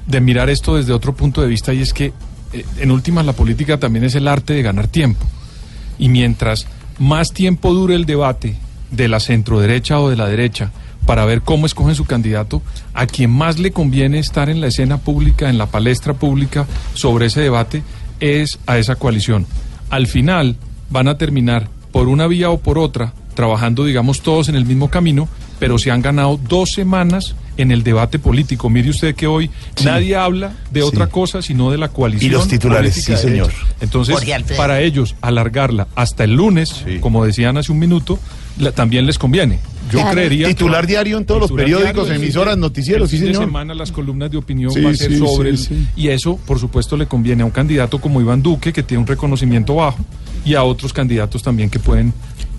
de 0.06 0.22
mirar 0.22 0.48
esto 0.48 0.76
desde 0.76 0.94
otro 0.94 1.14
punto 1.14 1.42
de 1.42 1.48
vista 1.48 1.74
y 1.74 1.82
es 1.82 1.92
que 1.92 2.14
en 2.52 2.90
últimas 2.90 3.26
la 3.26 3.32
política 3.32 3.78
también 3.78 4.04
es 4.04 4.14
el 4.14 4.28
arte 4.28 4.54
de 4.54 4.62
ganar 4.62 4.88
tiempo. 4.88 5.26
Y 5.98 6.08
mientras 6.08 6.66
más 6.98 7.32
tiempo 7.32 7.74
dure 7.74 7.94
el 7.94 8.06
debate 8.06 8.56
de 8.90 9.08
la 9.08 9.20
centroderecha 9.20 10.00
o 10.00 10.10
de 10.10 10.16
la 10.16 10.26
derecha 10.26 10.70
para 11.06 11.24
ver 11.24 11.42
cómo 11.42 11.66
escogen 11.66 11.94
su 11.94 12.04
candidato, 12.04 12.62
a 12.92 13.06
quien 13.06 13.30
más 13.30 13.58
le 13.58 13.70
conviene 13.70 14.18
estar 14.18 14.50
en 14.50 14.60
la 14.60 14.66
escena 14.66 14.98
pública, 14.98 15.48
en 15.48 15.56
la 15.56 15.66
palestra 15.66 16.14
pública 16.14 16.66
sobre 16.94 17.26
ese 17.26 17.40
debate, 17.40 17.82
es 18.20 18.58
a 18.66 18.78
esa 18.78 18.96
coalición. 18.96 19.46
Al 19.90 20.06
final 20.06 20.56
van 20.90 21.08
a 21.08 21.16
terminar 21.16 21.68
por 21.92 22.08
una 22.08 22.26
vía 22.26 22.50
o 22.50 22.58
por 22.58 22.78
otra, 22.78 23.14
trabajando, 23.34 23.84
digamos, 23.84 24.20
todos 24.20 24.48
en 24.48 24.54
el 24.54 24.66
mismo 24.66 24.90
camino, 24.90 25.28
pero 25.58 25.78
se 25.78 25.90
han 25.90 26.02
ganado 26.02 26.38
dos 26.48 26.72
semanas 26.72 27.34
en 27.58 27.70
el 27.70 27.82
debate 27.82 28.18
político. 28.18 28.70
Mire 28.70 28.88
usted 28.90 29.14
que 29.14 29.26
hoy 29.26 29.50
nadie 29.84 30.16
habla 30.16 30.52
de 30.70 30.82
otra 30.82 31.08
cosa 31.08 31.42
sino 31.42 31.70
de 31.70 31.76
la 31.78 31.88
coalición. 31.88 32.30
Y 32.30 32.32
los 32.34 32.48
titulares, 32.48 32.94
sí, 32.94 33.12
de 33.12 33.18
señor. 33.18 33.52
Entonces, 33.80 34.16
para 34.56 34.80
ellos, 34.80 35.14
alargarla 35.20 35.88
hasta 35.94 36.24
el 36.24 36.32
lunes, 36.34 36.84
como 37.00 37.24
decían 37.24 37.56
hace 37.58 37.70
un 37.72 37.78
minuto, 37.78 38.18
la- 38.58 38.72
también 38.72 39.04
les 39.06 39.18
conviene. 39.18 39.58
Yo 39.90 40.00
Claro. 40.00 40.12
creería. 40.12 40.46
Titular 40.48 40.86
diario 40.86 41.16
en 41.16 41.24
todos 41.24 41.40
los 41.40 41.52
periódicos, 41.52 42.06
diario, 42.06 42.22
emisoras, 42.22 42.54
el- 42.54 42.60
noticieros, 42.60 43.04
el 43.04 43.10
sí, 43.10 43.16
fin 43.16 43.26
de 43.28 43.32
señor. 43.34 43.48
semana 43.48 43.74
las 43.74 43.90
columnas 43.90 44.30
de 44.30 44.36
opinión 44.36 44.70
Sí, 44.70 44.80
va 44.82 44.90
a 44.90 44.94
ser 44.94 45.12
sí, 45.12 45.18
sobre 45.18 45.56
sí, 45.56 45.74
el- 45.74 45.78
sí. 45.80 45.88
y 45.96 46.08
eso, 46.08 46.36
por 46.46 46.58
supuesto, 46.58 46.96
le 46.96 47.06
conviene 47.06 47.42
a 47.42 47.46
un 47.46 47.50
candidato 47.52 47.98
como 48.00 48.20
Iván 48.20 48.42
Duque 48.42 48.72
que 48.72 48.82
tiene 48.82 49.00
un 49.00 49.06
reconocimiento 49.06 49.76
bajo 49.76 50.04
y 50.44 50.54
a 50.54 50.62
otros 50.62 50.92
candidatos 50.92 51.42
también 51.42 51.70
que 51.70 51.78
pueden 51.78 52.12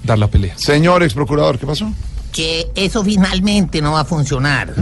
dar 0.04 0.18
la 0.18 0.28
pelea. 0.28 0.58
Señor 0.58 1.04
ex 1.04 1.14
procurador, 1.14 1.60
¿qué 1.60 1.68
pasó? 1.68 1.92
Que 2.32 2.70
eso 2.76 3.04
finalmente 3.04 3.82
no 3.82 3.94
va 3.94 4.02
a 4.02 4.06
funcionar. 4.06 4.74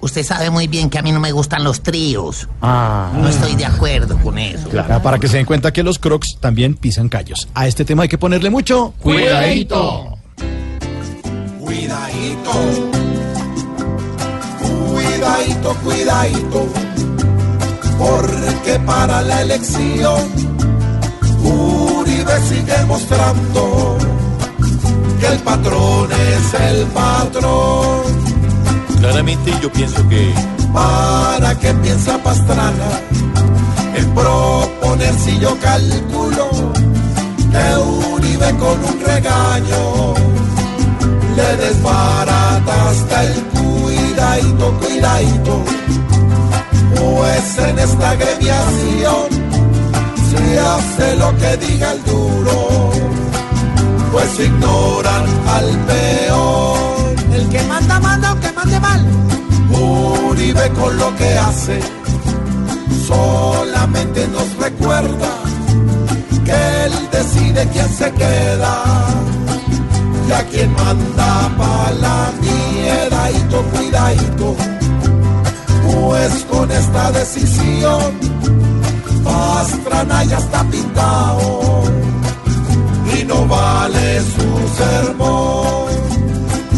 Usted 0.00 0.24
sabe 0.24 0.50
muy 0.50 0.68
bien 0.68 0.90
que 0.90 0.98
a 0.98 1.02
mí 1.02 1.10
no 1.10 1.18
me 1.20 1.32
gustan 1.32 1.64
los 1.64 1.82
tríos. 1.82 2.48
Ah. 2.62 3.10
No 3.14 3.28
estoy 3.28 3.56
de 3.56 3.66
acuerdo 3.66 4.16
con 4.18 4.38
eso. 4.38 4.68
Ah, 4.88 5.00
Para 5.02 5.18
que 5.18 5.26
se 5.28 5.38
den 5.38 5.46
cuenta 5.46 5.72
que 5.72 5.82
los 5.82 5.98
crocs 5.98 6.38
también 6.40 6.74
pisan 6.74 7.08
callos. 7.08 7.48
A 7.54 7.66
este 7.66 7.84
tema 7.84 8.04
hay 8.04 8.08
que 8.08 8.18
ponerle 8.18 8.48
mucho 8.50 8.94
Cuidadito. 9.00 10.16
Cuidadito. 11.60 12.52
Cuidadito, 14.92 15.74
cuidadito. 15.82 16.66
Porque 17.98 18.78
para 18.86 19.22
la 19.22 19.42
elección 19.42 20.20
Uribe 21.42 22.40
sigue 22.48 22.84
mostrando 22.86 23.98
que 25.18 25.26
el 25.26 25.38
patrón 25.40 26.08
es 26.12 26.54
el 26.54 26.86
patrón. 26.88 28.02
Claramente 29.00 29.52
yo 29.62 29.72
pienso 29.72 30.08
que 30.08 30.32
¿Para 30.72 31.58
qué 31.58 31.72
piensa 31.74 32.18
Pastrana 32.18 33.00
en 33.96 34.14
proponer 34.14 35.14
si 35.14 35.38
yo 35.38 35.58
calculo 35.60 36.50
que 37.50 38.14
Uribe 38.14 38.50
con 38.58 38.84
un 38.84 39.00
regaño 39.00 40.14
le 41.36 41.56
desbarata 41.56 42.90
hasta 42.90 43.24
el 43.24 43.34
cuidadito, 43.44 44.78
cuidadito? 44.78 45.64
Pues 46.94 47.58
en 47.58 47.78
esta 47.78 48.10
agremiación 48.10 49.28
se 50.30 50.60
hace 50.60 51.16
lo 51.16 51.36
que 51.38 51.56
diga 51.56 51.92
el 51.92 52.04
duro, 52.04 52.90
pues 54.12 54.40
ignoran 54.40 55.24
al 55.46 55.78
peor. 55.86 57.14
El 57.32 57.48
que 57.48 57.62
manda, 57.64 58.00
manda, 58.00 58.28
aunque 58.30 58.52
mande 58.52 58.80
mal. 58.80 59.04
Uribe 59.70 60.70
con 60.70 60.96
lo 60.96 61.14
que 61.16 61.38
hace 61.38 61.80
solamente 63.06 64.28
nos 64.28 64.56
recuerda 64.58 65.30
que 66.44 66.84
él 66.84 66.92
decide 67.10 67.68
quién 67.72 67.88
se 67.88 68.10
queda 68.12 68.74
y 70.28 70.32
a 70.32 70.44
quien 70.46 70.72
manda 70.74 71.50
pa' 71.56 71.90
la 72.00 72.30
miedadito, 72.40 73.62
cuidadito. 73.72 74.56
Pues 75.90 76.44
con 76.50 76.70
esta 76.70 77.10
decisión 77.12 78.12
Pastrana 79.24 80.24
ya 80.24 80.38
está 80.38 80.62
pintado 80.64 81.82
y 83.16 83.24
no 83.24 83.46
vale 83.46 84.20
su 84.20 84.48
sermón. 84.76 85.88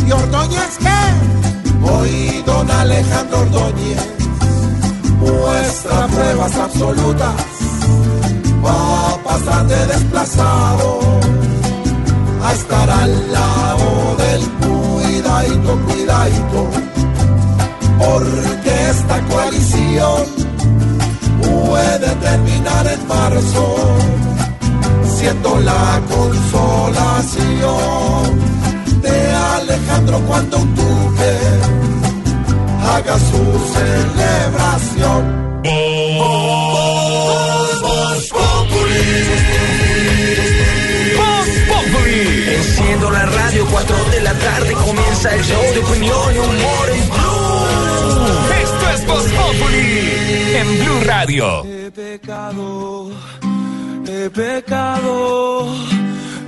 ¿Y 0.07 0.13
Ordóñez 0.13 0.79
qué? 0.79 1.91
Hoy 1.91 2.43
don 2.47 2.71
Alejandro 2.71 3.39
Ordóñez 3.41 4.07
muestra 5.19 6.07
pruebas 6.07 6.57
absolutas. 6.57 7.35
Va 8.65 9.11
a 9.11 9.17
pasar 9.23 9.67
de 9.67 9.87
desplazado 9.87 11.01
a 12.45 12.53
estar 12.53 12.91
al 12.91 13.33
lado 13.33 14.17
del 14.17 14.43
cuidadito, 14.61 15.79
cuidadito. 15.87 16.71
Porque 17.99 18.91
esta 18.91 19.21
coalición 19.29 20.25
puede 21.43 22.09
terminar 22.17 22.87
en 22.87 23.09
marzo 23.09 23.77
siendo 25.21 25.61
la 25.61 26.01
consolación 26.09 27.41
de 29.03 29.33
Alejandro 29.59 30.19
cuando 30.27 30.57
duque 30.59 31.33
haga 32.95 33.19
su 33.19 33.43
celebración. 33.75 35.41
Enciendo 42.53 43.11
la 43.11 43.25
radio, 43.27 43.67
4 43.71 43.97
de 44.11 44.21
la 44.23 44.35
tarde 44.35 44.73
comienza 44.73 45.35
el 45.35 45.43
show 45.45 45.63
de 45.75 45.81
opinión 45.81 46.35
y 46.35 46.39
humor 46.39 46.91
en 46.91 47.09
Blue. 47.11 47.67
Esto 48.63 48.91
es 48.95 49.07
Voz 49.07 49.25
Populi 49.25 50.55
en 50.57 50.79
Blue 50.81 51.01
Radio. 51.05 51.65
He 51.65 51.91
pecado, 51.91 53.11
pecado. 54.29 55.67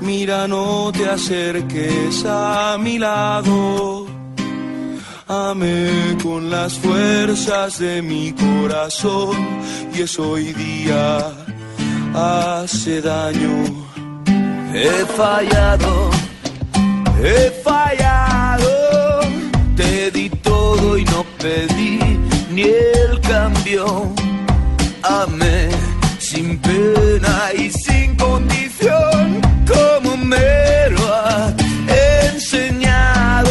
Mira, 0.03 0.47
no 0.49 0.91
te 0.93 1.09
acerques 1.09 2.25
a 2.27 2.77
mi 2.79 2.99
lado. 2.99 4.07
Amé 5.29 6.19
con 6.23 6.51
las 6.51 6.79
fuerzas 6.79 7.79
de 7.79 8.03
mi 8.03 8.33
corazón 8.33 9.37
y 9.95 10.03
eso 10.03 10.33
hoy 10.33 10.53
día 10.53 11.33
hace 12.15 13.01
daño. 13.01 13.65
He 14.75 15.07
fallado, 15.17 16.11
he 17.23 17.51
fallado. 17.63 19.21
Te 19.77 20.11
di 20.11 20.29
todo 20.29 20.99
y 20.99 21.05
no 21.05 21.25
pedí 21.39 21.99
ni 22.51 22.63
el 22.63 23.21
cambio. 23.21 24.13
Amé 25.03 25.69
sin 26.33 26.59
pena 26.61 27.51
y 27.55 27.71
sin 27.71 28.17
condición, 28.17 29.43
como 29.67 30.17
me 30.17 30.89
lo 30.91 31.15
ha 31.15 31.55
enseñado. 32.33 33.51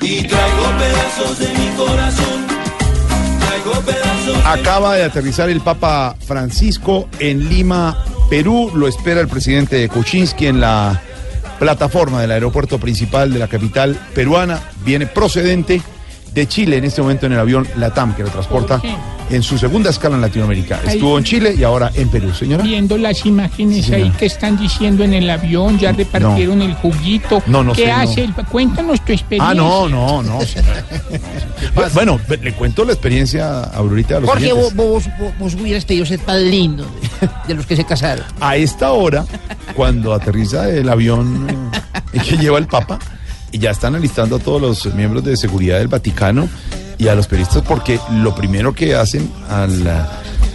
Y 0.00 0.22
traigo 0.22 0.64
pedazos 0.78 1.38
de 1.40 1.48
mi 1.48 1.68
corazón, 1.76 2.46
traigo 3.40 3.72
pedazos. 3.80 4.46
Acaba 4.46 4.94
de 4.94 5.04
aterrizar 5.04 5.50
el 5.50 5.60
Papa 5.60 6.14
Francisco 6.24 7.08
en 7.18 7.48
Lima, 7.48 8.04
Perú. 8.30 8.70
Lo 8.72 8.86
espera 8.86 9.20
el 9.20 9.28
presidente 9.28 9.88
Kuczynski 9.88 10.46
en 10.46 10.60
la 10.60 11.02
plataforma 11.58 12.20
del 12.20 12.30
aeropuerto 12.30 12.78
principal 12.78 13.32
de 13.32 13.40
la 13.40 13.48
capital 13.48 13.98
peruana. 14.14 14.60
Viene 14.84 15.08
procedente 15.08 15.82
de 16.34 16.48
Chile 16.48 16.78
en 16.78 16.84
este 16.84 17.00
momento 17.00 17.26
en 17.26 17.32
el 17.32 17.38
avión 17.38 17.66
LATAM 17.76 18.14
que 18.14 18.22
lo 18.24 18.28
transporta 18.30 18.80
en 19.30 19.42
su 19.42 19.56
segunda 19.56 19.88
escala 19.90 20.16
en 20.16 20.20
Latinoamérica. 20.20 20.80
Ahí. 20.84 20.94
Estuvo 20.96 21.16
en 21.16 21.24
Chile 21.24 21.54
y 21.56 21.62
ahora 21.64 21.90
en 21.94 22.08
Perú, 22.10 22.34
señora. 22.34 22.62
Viendo 22.62 22.98
las 22.98 23.24
imágenes 23.24 23.86
Sí, 23.86 23.94
ahí 23.94 24.10
que 24.18 24.26
están 24.26 24.58
diciendo 24.58 25.02
en 25.04 25.14
el 25.14 25.30
avión, 25.30 25.78
ya 25.78 25.92
repartieron 25.92 26.60
el 26.60 26.74
juguito. 26.74 27.42
No, 27.46 27.62
no 27.64 27.72
¿Qué 27.72 27.84
sé, 27.86 27.88
no. 27.92 27.96
hace? 27.98 28.24
el- 28.24 28.34
Cuéntanos 28.34 29.02
tu 29.04 29.12
experiencia. 29.12 29.50
Ah, 29.50 29.54
no, 29.56 29.88
no, 29.88 30.22
no. 30.22 30.40
señora. 30.42 30.84
bueno, 31.94 32.20
le 32.42 32.52
cuento 32.52 32.84
la 32.84 32.92
experiencia 32.92 33.62
ahorita 33.64 34.16
a 34.16 34.20
los 34.20 34.28
Jorge, 34.28 34.52
oyentes. 34.52 34.76
vos, 34.76 35.04
vos, 35.18 35.32
vos- 35.38 35.54
hubieras 35.54 35.84
pedido 35.84 36.04
ser 36.04 36.18
padrino 36.20 36.84
de, 37.20 37.28
de 37.48 37.54
los 37.54 37.64
que 37.66 37.76
se 37.76 37.84
casaron. 37.84 38.24
a 38.40 38.56
esta 38.56 38.92
hora, 38.92 39.24
cuando 39.74 40.12
aterriza 40.12 40.68
el 40.68 40.88
avión 40.88 41.70
eh, 42.12 42.18
que 42.28 42.36
lleva 42.36 42.58
el 42.58 42.66
Papa, 42.66 42.98
ya 43.58 43.70
están 43.70 43.94
alistando 43.94 44.36
a 44.36 44.38
todos 44.38 44.60
los 44.60 44.94
miembros 44.94 45.24
de 45.24 45.36
seguridad 45.36 45.78
del 45.78 45.88
Vaticano 45.88 46.48
y 46.98 47.08
a 47.08 47.14
los 47.14 47.26
periodistas, 47.26 47.62
porque 47.62 47.98
lo 48.12 48.34
primero 48.34 48.74
que 48.74 48.94
hacen 48.94 49.30
al, 49.48 49.86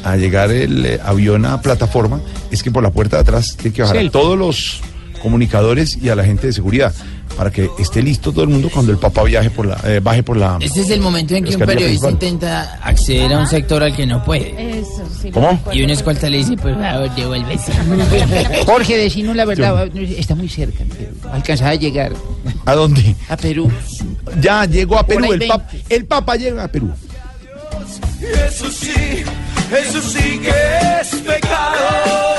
a 0.03 0.15
llegar 0.15 0.51
el 0.51 0.85
eh, 0.85 0.99
avión 1.03 1.45
a 1.45 1.61
plataforma 1.61 2.21
es 2.51 2.63
que 2.63 2.71
por 2.71 2.83
la 2.83 2.91
puerta 2.91 3.17
de 3.17 3.21
atrás 3.23 3.55
tienen 3.55 3.73
que 3.73 3.81
bajar 3.81 3.97
a 3.97 4.09
todos 4.09 4.37
los 4.37 4.81
comunicadores 5.21 5.97
y 6.01 6.09
a 6.09 6.15
la 6.15 6.23
gente 6.23 6.47
de 6.47 6.53
seguridad 6.53 6.93
para 7.35 7.51
que 7.51 7.69
esté 7.79 8.01
listo 8.01 8.31
todo 8.31 8.43
el 8.43 8.49
mundo 8.49 8.69
cuando 8.73 8.91
el 8.91 8.97
Papa 8.97 9.23
viaje 9.23 9.49
por 9.49 9.65
la, 9.65 9.79
eh, 9.85 9.99
baje 10.01 10.23
por 10.23 10.37
la. 10.37 10.57
Este 10.59 10.81
es 10.81 10.89
el 10.89 10.99
momento 11.01 11.35
en 11.35 11.43
que 11.45 11.55
un 11.55 11.59
periodista 11.59 12.07
principal. 12.07 12.11
intenta 12.11 12.79
acceder 12.83 13.33
a 13.33 13.39
un 13.39 13.47
sector 13.47 13.81
al 13.83 13.95
que 13.95 14.05
no 14.05 14.23
puede. 14.23 14.79
Eso, 14.79 15.03
sí. 15.21 15.31
¿Cómo? 15.31 15.59
Y 15.71 15.83
una 15.83 15.93
escolta 15.93 16.29
le 16.29 16.37
dice, 16.37 16.55
por 16.57 16.73
favor, 16.79 17.13
devuélvese. 17.15 17.71
Jorge, 18.65 18.97
decinos 18.97 19.35
la 19.35 19.45
verdad, 19.45 19.87
está 19.95 20.35
muy 20.35 20.49
cerca. 20.49 20.83
Alcanzaba 21.31 21.71
a 21.71 21.75
llegar 21.75 22.11
¿A 22.65 22.75
dónde? 22.75 23.15
a 23.29 23.37
Perú. 23.37 23.71
Ya 24.41 24.65
llegó 24.65 24.97
a 24.99 25.05
Perú, 25.05 25.31
el, 25.33 25.47
papa, 25.47 25.67
el 25.89 26.05
Papa 26.05 26.35
llega 26.35 26.63
a 26.65 26.67
Perú. 26.67 26.91
Eso 28.47 28.69
sí, 28.69 29.23
eso 29.71 30.01
sí 30.01 30.39
que 30.39 30.49
es 31.01 31.15
pecado. 31.21 32.38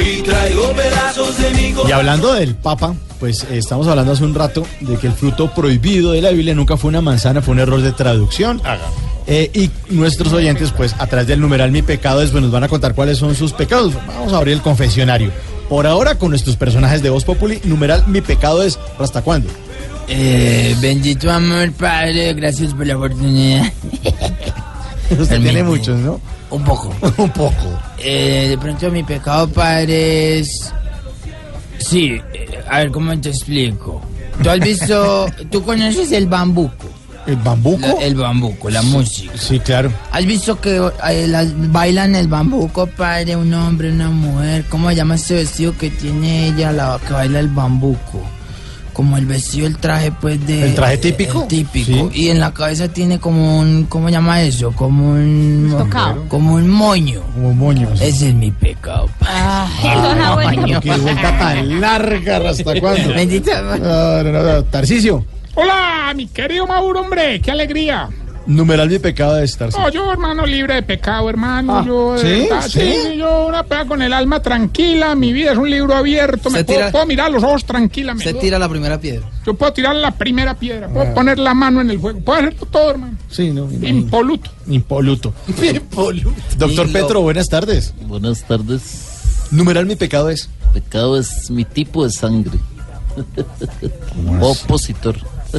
Y 0.00 0.22
traigo 0.22 0.72
pedazos 0.72 1.36
de 1.38 1.50
mi 1.50 1.74
Y 1.88 1.92
hablando 1.92 2.32
del 2.32 2.54
Papa, 2.54 2.94
pues 3.18 3.44
eh, 3.44 3.58
estamos 3.58 3.86
hablando 3.86 4.12
hace 4.12 4.24
un 4.24 4.34
rato 4.34 4.66
de 4.80 4.96
que 4.96 5.06
el 5.06 5.12
fruto 5.12 5.52
prohibido 5.54 6.12
de 6.12 6.22
la 6.22 6.30
Biblia 6.30 6.54
nunca 6.54 6.76
fue 6.76 6.88
una 6.88 7.00
manzana, 7.00 7.42
fue 7.42 7.52
un 7.52 7.60
error 7.60 7.82
de 7.82 7.92
traducción. 7.92 8.62
Eh, 9.26 9.50
y 9.52 9.94
nuestros 9.94 10.32
oyentes, 10.32 10.72
pues 10.72 10.94
a 10.98 11.06
través 11.06 11.28
del 11.28 11.40
numeral 11.40 11.70
Mi 11.70 11.82
Pecado 11.82 12.22
es, 12.22 12.30
pues, 12.30 12.42
nos 12.42 12.50
van 12.50 12.64
a 12.64 12.68
contar 12.68 12.94
cuáles 12.94 13.18
son 13.18 13.34
sus 13.34 13.52
pecados. 13.52 13.94
Vamos 14.06 14.32
a 14.32 14.38
abrir 14.38 14.54
el 14.54 14.62
confesionario. 14.62 15.30
Por 15.68 15.86
ahora, 15.86 16.16
con 16.16 16.30
nuestros 16.30 16.56
personajes 16.56 17.02
de 17.02 17.10
Voz 17.10 17.24
Populi, 17.24 17.60
numeral 17.64 18.04
Mi 18.08 18.22
Pecado 18.22 18.62
es, 18.62 18.78
¿hasta 18.98 19.22
cuándo? 19.22 19.50
Eh, 20.08 20.74
bendito 20.80 21.30
amor, 21.30 21.70
Padre, 21.72 22.32
gracias 22.34 22.74
por 22.74 22.86
la 22.86 22.96
oportunidad. 22.96 23.72
Usted 25.18 25.40
tiene 25.40 25.62
muchos, 25.62 25.98
¿no? 25.98 26.20
Un 26.50 26.64
poco. 26.64 26.92
un 27.18 27.30
poco. 27.30 27.78
Eh, 27.98 28.46
de 28.50 28.58
pronto 28.58 28.90
mi 28.90 29.02
pecado, 29.02 29.48
Padre, 29.48 30.40
es... 30.40 30.72
Sí, 31.78 32.20
eh, 32.34 32.60
a 32.68 32.78
ver, 32.80 32.90
¿cómo 32.90 33.18
te 33.20 33.30
explico? 33.30 34.00
¿Tú 34.42 34.50
has 34.50 34.60
visto, 34.60 35.26
tú 35.50 35.62
conoces 35.62 36.12
el 36.12 36.26
bambuco? 36.26 36.86
¿El 37.26 37.36
bambuco? 37.36 37.86
La- 37.86 38.04
el 38.04 38.14
bambuco, 38.14 38.70
la 38.70 38.82
música. 38.82 39.32
Sí, 39.36 39.60
claro. 39.60 39.92
¿Has 40.10 40.24
visto 40.26 40.60
que 40.60 40.76
eh, 41.08 41.26
las- 41.28 41.52
bailan 41.70 42.14
el 42.16 42.28
bambuco, 42.28 42.86
padre? 42.86 43.36
Un 43.36 43.52
hombre, 43.54 43.92
una 43.92 44.08
mujer. 44.10 44.64
¿Cómo 44.68 44.88
se 44.90 44.96
llama 44.96 45.14
ese 45.16 45.34
vestido 45.34 45.76
que 45.76 45.90
tiene 45.90 46.48
ella, 46.48 46.72
la 46.72 46.98
que 47.06 47.12
baila 47.12 47.38
el 47.40 47.48
bambuco? 47.48 48.20
Como 49.00 49.16
el 49.16 49.24
vestido, 49.24 49.66
el 49.66 49.78
traje, 49.78 50.12
pues 50.12 50.46
de. 50.46 50.62
¿El 50.62 50.74
traje 50.74 50.98
típico? 50.98 51.40
el 51.40 51.48
típico. 51.48 52.10
Y 52.12 52.28
en 52.28 52.38
la 52.38 52.52
cabeza 52.52 52.86
tiene 52.88 53.18
como 53.18 53.58
un. 53.58 53.86
¿Cómo 53.86 54.08
se 54.08 54.12
llama 54.12 54.42
eso? 54.42 54.72
Como 54.72 55.12
un. 55.12 55.74
Tocado. 55.74 56.28
Como 56.28 56.56
un 56.56 56.68
moño. 56.68 57.22
Como 57.32 57.54
moño. 57.54 57.88
Ese 57.94 58.28
es 58.28 58.34
mi 58.34 58.50
pecado. 58.50 59.08
Una 59.82 60.34
vuelta. 60.34 60.80
Qué 60.82 60.90
vuelta 60.98 61.38
tan 61.38 61.80
larga, 61.80 62.50
¿hasta 62.50 62.78
cuándo? 62.78 63.08
Bendito. 63.14 63.50
No, 63.62 63.78
no, 63.78 64.22
no, 64.22 64.42
no. 64.42 64.64
Tarcisio, 64.64 65.24
Hola, 65.54 66.12
mi 66.14 66.26
querido 66.26 66.66
Mauro, 66.66 67.00
hombre, 67.00 67.40
qué 67.40 67.52
alegría. 67.52 68.06
Numeral 68.54 68.88
Mi 68.88 68.98
Pecado 68.98 69.38
es 69.38 69.56
Tarcisio. 69.56 69.80
No, 69.82 69.88
yo, 69.90 70.10
hermano, 70.12 70.44
libre 70.46 70.74
de 70.74 70.82
pecado, 70.82 71.28
hermano. 71.30 71.78
Ah, 71.78 71.84
yo, 71.86 72.12
de 72.14 72.18
¿sí? 72.20 72.40
verdad, 72.48 72.68
¿Sí? 72.68 72.80
sí, 72.80 73.16
yo 73.16 73.46
una 73.46 73.62
pega 73.62 73.86
con 73.86 74.02
el 74.02 74.12
alma 74.12 74.40
tranquila. 74.42 75.14
Mi 75.14 75.32
vida 75.32 75.52
es 75.52 75.58
un 75.58 75.70
libro 75.70 75.94
abierto. 75.94 76.50
Me 76.50 76.58
Se 76.58 76.64
puedo, 76.64 76.78
tira- 76.78 76.90
puedo 76.92 77.06
mirar 77.06 77.30
los 77.30 77.42
ojos 77.42 77.64
tranquilamente. 77.64 78.32
Se 78.32 78.38
tira 78.38 78.58
la 78.58 78.68
primera 78.68 79.00
piedra. 79.00 79.26
Yo 79.46 79.54
puedo 79.54 79.72
tirar 79.72 79.94
la 79.96 80.10
primera 80.12 80.54
piedra, 80.54 80.88
puedo 80.88 81.10
Ah. 81.10 81.14
poner 81.14 81.38
la 81.38 81.54
mano 81.54 81.80
en 81.80 81.90
el 81.90 81.98
fuego, 82.00 82.20
puedo 82.20 82.38
hacer 82.40 82.54
todo, 82.70 82.90
hermano. 82.90 83.16
Sí, 83.30 83.50
no. 83.50 83.68
Impoluto. 83.70 84.50
Impoluto. 84.68 85.32
Doctor 86.58 86.86
Y 86.86 86.92
lo- 86.92 87.00
Petro, 87.00 87.20
buenas 87.22 87.48
tardes. 87.48 87.94
Buenas 88.02 88.42
tardes. 88.44 89.46
Numeral 89.50 89.86
Mi 89.86 89.96
Pecado 89.96 90.28
es. 90.30 90.48
Pecado 90.72 91.18
es 91.18 91.50
mi 91.50 91.64
tipo 91.64 92.04
de 92.04 92.10
sangre. 92.10 92.58
Opositor. 94.40 95.16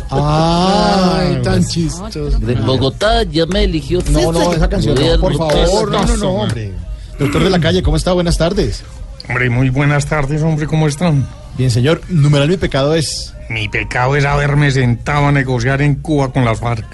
Ay, 0.10 1.42
tan 1.44 1.64
chistoso. 1.66 2.40
De 2.40 2.56
Bogotá 2.56 3.24
ya 3.24 3.46
me 3.46 3.64
eligió. 3.64 4.00
No, 4.12 4.32
no, 4.32 4.54
esa 4.54 4.70
canción 4.70 4.96
no, 4.96 5.20
por 5.20 5.38
favor. 5.38 5.92
No, 5.92 6.06
no, 6.06 6.18
no, 6.18 6.30
hombre. 6.32 6.74
Doctor 7.20 7.44
de 7.44 7.50
la 7.50 7.60
calle, 7.60 7.84
¿cómo 7.84 7.98
está? 7.98 8.14
Buenas 8.14 8.38
tardes. 8.38 8.84
Hombre, 9.30 9.50
muy 9.50 9.70
buenas 9.70 10.06
tardes, 10.08 10.42
hombre, 10.42 10.68
¿cómo 10.68 10.88
están? 10.88 11.28
Bien, 11.58 11.70
señor. 11.70 12.02
Numeral 12.10 12.50
Mi 12.50 12.58
Pecado 12.58 12.96
es. 12.96 13.34
Mi 13.50 13.68
pecado 13.68 14.16
es 14.16 14.26
haberme 14.26 14.72
sentado 14.72 15.28
a 15.28 15.32
negociar 15.32 15.82
en 15.82 15.96
Cuba 15.96 16.32
con 16.32 16.46
las 16.46 16.60
FARC. 16.60 16.86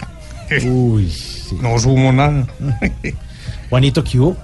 Uy, 0.66 1.14
No 1.62 1.78
sumo 1.80 2.12
nada. 2.12 2.48
Juanito, 3.70 4.04
¿qué 4.04 4.20
hubo? 4.20 4.38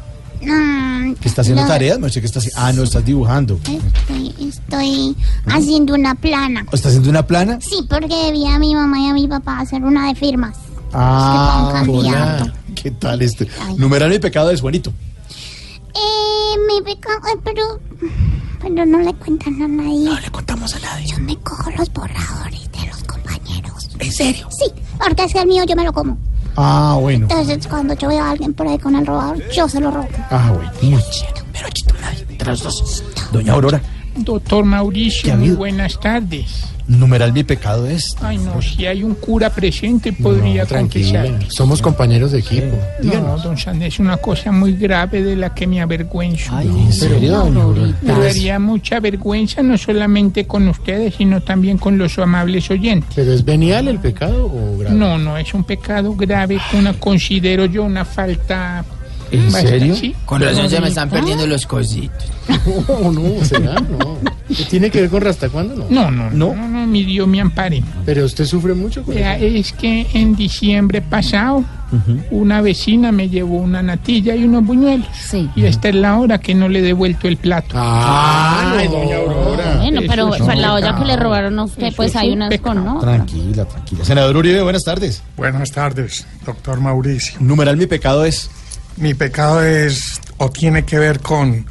Mm, 0.45 1.15
¿Que 1.15 1.27
está 1.27 1.41
haciendo 1.41 1.61
no, 1.61 1.67
tareas? 1.67 1.99
No 1.99 2.09
sé 2.09 2.19
qué 2.19 2.27
está 2.27 2.39
haciendo. 2.39 2.61
Ah, 2.61 2.73
no, 2.73 2.83
estás 2.83 3.05
dibujando. 3.05 3.59
Estoy, 3.63 4.33
estoy 4.47 5.15
haciendo 5.45 5.93
una 5.93 6.15
plana. 6.15 6.65
¿O 6.71 6.75
¿Estás 6.75 6.91
haciendo 6.91 7.09
una 7.09 7.25
plana? 7.25 7.59
Sí, 7.61 7.85
porque 7.89 8.15
debía 8.25 8.55
a 8.55 8.59
mi 8.59 8.75
mamá 8.75 8.99
y 8.99 9.07
a 9.09 9.13
mi 9.13 9.27
papá 9.27 9.59
hacer 9.59 9.83
una 9.83 10.07
de 10.07 10.15
firmas. 10.15 10.57
Ah, 10.93 11.83
hola. 11.87 12.53
¿Qué 12.75 12.91
tal 12.91 13.21
este? 13.21 13.47
Numeral 13.77 14.09
Mi 14.09 14.19
Pecado 14.19 14.51
es 14.51 14.61
Juanito. 14.61 14.93
Eh, 15.95 16.57
mi 16.67 16.81
pecado, 16.81 17.19
pero, 17.43 17.79
pero 18.61 18.85
no 18.85 18.99
le 18.99 19.13
cuentan 19.13 19.61
a 19.61 19.67
nadie. 19.67 20.05
No 20.05 20.19
le 20.19 20.31
contamos 20.31 20.75
a 20.75 20.79
nadie. 20.79 21.07
Yo 21.07 21.19
me 21.19 21.35
cojo 21.37 21.71
los 21.71 21.91
borradores 21.93 22.71
de 22.71 22.87
los 22.87 23.03
compañeros. 23.03 23.89
¿En 23.99 24.11
serio? 24.11 24.47
Sí, 24.51 24.71
porque 24.99 25.23
es 25.23 25.35
el 25.35 25.47
mío 25.47 25.63
yo 25.65 25.75
me 25.75 25.83
lo 25.83 25.93
como. 25.93 26.17
Ah, 26.55 26.97
bueno. 26.99 27.27
Entonces, 27.29 27.67
cuando 27.67 27.93
yo 27.95 28.07
veo 28.07 28.23
a 28.23 28.31
alguien 28.31 28.53
por 28.53 28.67
ahí 28.67 28.77
con 28.77 28.95
el 28.95 29.05
robador, 29.05 29.37
yo 29.49 29.67
se 29.67 29.79
lo 29.79 29.91
robo. 29.91 30.07
Ah, 30.29 30.51
bueno. 30.53 30.99
Pero 31.51 31.69
chito 31.69 31.93
nadie. 32.01 32.25
Entre 32.29 32.47
los 32.49 32.63
dos. 32.63 33.03
Doña 33.31 33.53
Aurora. 33.53 33.81
Doctor 34.15 34.63
Mauricio, 34.65 35.35
muy 35.35 35.51
buenas 35.51 35.99
tardes. 35.99 36.73
Numeral 36.87 37.31
Mi 37.31 37.43
Pecado 37.43 37.87
es. 37.87 38.15
Ay, 38.21 38.37
no, 38.37 38.61
si 38.61 38.85
hay 38.85 39.03
un 39.03 39.15
cura 39.15 39.49
presente, 39.49 40.11
podría 40.11 40.65
confesar. 40.65 41.39
somos 41.47 41.81
compañeros 41.81 42.33
de 42.33 42.39
equipo. 42.39 42.77
No, 43.01 43.37
don 43.37 43.57
Sandés, 43.57 43.93
es 43.93 43.99
una 43.99 44.17
cosa 44.17 44.51
muy 44.51 44.73
grave 44.73 45.23
de 45.23 45.35
la 45.35 45.53
que 45.53 45.65
me 45.65 45.81
avergüenzo. 45.81 46.59
¿en 46.59 46.91
serio? 46.91 47.49
Me 48.01 48.13
daría 48.13 48.59
mucha 48.59 48.99
vergüenza 48.99 49.63
no 49.63 49.77
solamente 49.77 50.45
con 50.45 50.67
ustedes, 50.67 51.15
sino 51.15 51.41
también 51.41 51.77
con 51.77 51.97
los 51.97 52.19
amables 52.19 52.69
oyentes. 52.69 53.11
¿Pero 53.15 53.31
es 53.31 53.45
venial 53.45 53.87
el 53.87 53.99
pecado 53.99 54.45
o 54.45 54.77
grave? 54.77 54.95
No, 54.95 55.17
no, 55.17 55.37
es 55.37 55.53
un 55.53 55.63
pecado 55.63 56.13
grave, 56.15 56.59
una, 56.77 56.93
considero 56.93 57.65
yo 57.65 57.83
una 57.83 58.03
falta... 58.03 58.83
¿En 59.33 59.51
serio? 59.51 59.95
sí. 59.95 60.15
Con 60.25 60.41
razón 60.41 60.69
se 60.69 60.79
me 60.79 60.87
están 60.87 61.09
perdiendo 61.09 61.45
los 61.47 61.65
cositos. 61.65 62.25
No, 62.87 63.11
no, 63.11 63.45
será, 63.45 63.75
no. 63.75 64.17
¿Tiene 64.69 64.89
que 64.89 65.01
ver 65.01 65.09
con 65.09 65.21
Rasta 65.21 65.49
cuándo? 65.49 65.75
No. 65.75 65.85
No, 65.89 66.11
no, 66.11 66.29
no, 66.29 66.55
no, 66.55 66.67
no, 66.67 66.87
mi 66.87 67.03
Dios 67.03 67.27
me 67.27 67.39
ampare. 67.41 67.81
Pero 68.05 68.25
usted 68.25 68.45
sufre 68.45 68.73
mucho 68.73 69.03
con 69.03 69.17
eso. 69.17 69.29
es 69.45 69.71
que 69.73 70.07
en 70.13 70.35
diciembre 70.35 71.01
pasado 71.01 71.63
una 72.31 72.61
vecina 72.61 73.11
me 73.11 73.29
llevó 73.29 73.57
una 73.57 73.81
natilla 73.83 74.35
y 74.35 74.43
unos 74.43 74.65
buñuelos. 74.65 75.07
Y 75.55 75.65
esta 75.65 75.89
es 75.89 75.95
la 75.95 76.17
hora 76.17 76.39
que 76.39 76.55
no 76.55 76.67
le 76.67 76.79
he 76.79 76.81
devuelto 76.81 77.27
el 77.27 77.37
plato. 77.37 77.75
Ay, 77.77 78.87
doña 78.87 79.17
Aurora. 79.17 79.77
Bueno, 79.77 80.01
pero 80.07 80.27
Eso 80.27 80.35
es 80.35 80.43
fue 80.43 80.55
la 80.55 80.73
olla 80.73 80.95
que 80.95 81.05
le 81.05 81.15
robaron 81.15 81.59
a 81.59 81.63
usted, 81.63 81.87
Eso 81.87 81.95
pues 81.95 82.11
es 82.11 82.15
hay 82.15 82.29
un 82.31 82.41
unas 82.41 82.57
con 82.59 82.83
no. 82.83 82.99
Tranquila, 82.99 83.65
tranquila. 83.65 84.05
Senador 84.05 84.35
Uribe, 84.37 84.61
buenas 84.63 84.83
tardes. 84.83 85.21
Buenas 85.37 85.71
tardes, 85.71 86.25
doctor 86.45 86.79
Mauricio. 86.79 87.37
Numeral 87.39 87.77
Mi 87.77 87.85
Pecado 87.85 88.25
es. 88.25 88.49
Mi 88.97 89.13
pecado 89.13 89.63
es 89.63 90.19
o 90.37 90.49
tiene 90.49 90.85
que 90.85 90.99
ver 90.99 91.19
con 91.19 91.65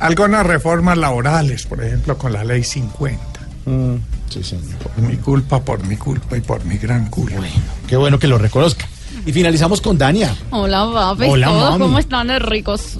algunas 0.00 0.44
reformas 0.46 0.98
laborales, 0.98 1.66
por 1.66 1.82
ejemplo, 1.82 2.18
con 2.18 2.32
la 2.32 2.44
ley 2.44 2.64
50. 2.64 3.20
Mm, 3.66 3.94
sí, 4.28 4.42
señor. 4.42 4.76
Por 4.78 4.98
mi 4.98 5.16
culpa, 5.16 5.60
por 5.62 5.84
mi 5.86 5.96
culpa 5.96 6.36
y 6.36 6.40
por 6.40 6.64
mi 6.64 6.76
gran 6.76 7.08
culpa. 7.10 7.40
Qué 7.86 7.96
bueno 7.96 8.18
que 8.18 8.26
lo 8.26 8.38
reconozca. 8.38 8.86
Y 9.26 9.32
finalizamos 9.32 9.80
con 9.80 9.96
Dania. 9.96 10.34
Hola, 10.50 10.90
papi. 10.92 11.24
Hola, 11.28 11.46
todos, 11.46 11.70
mami. 11.70 11.84
¿Cómo 11.84 11.98
están 11.98 12.26
de 12.26 12.38
ricos? 12.40 12.98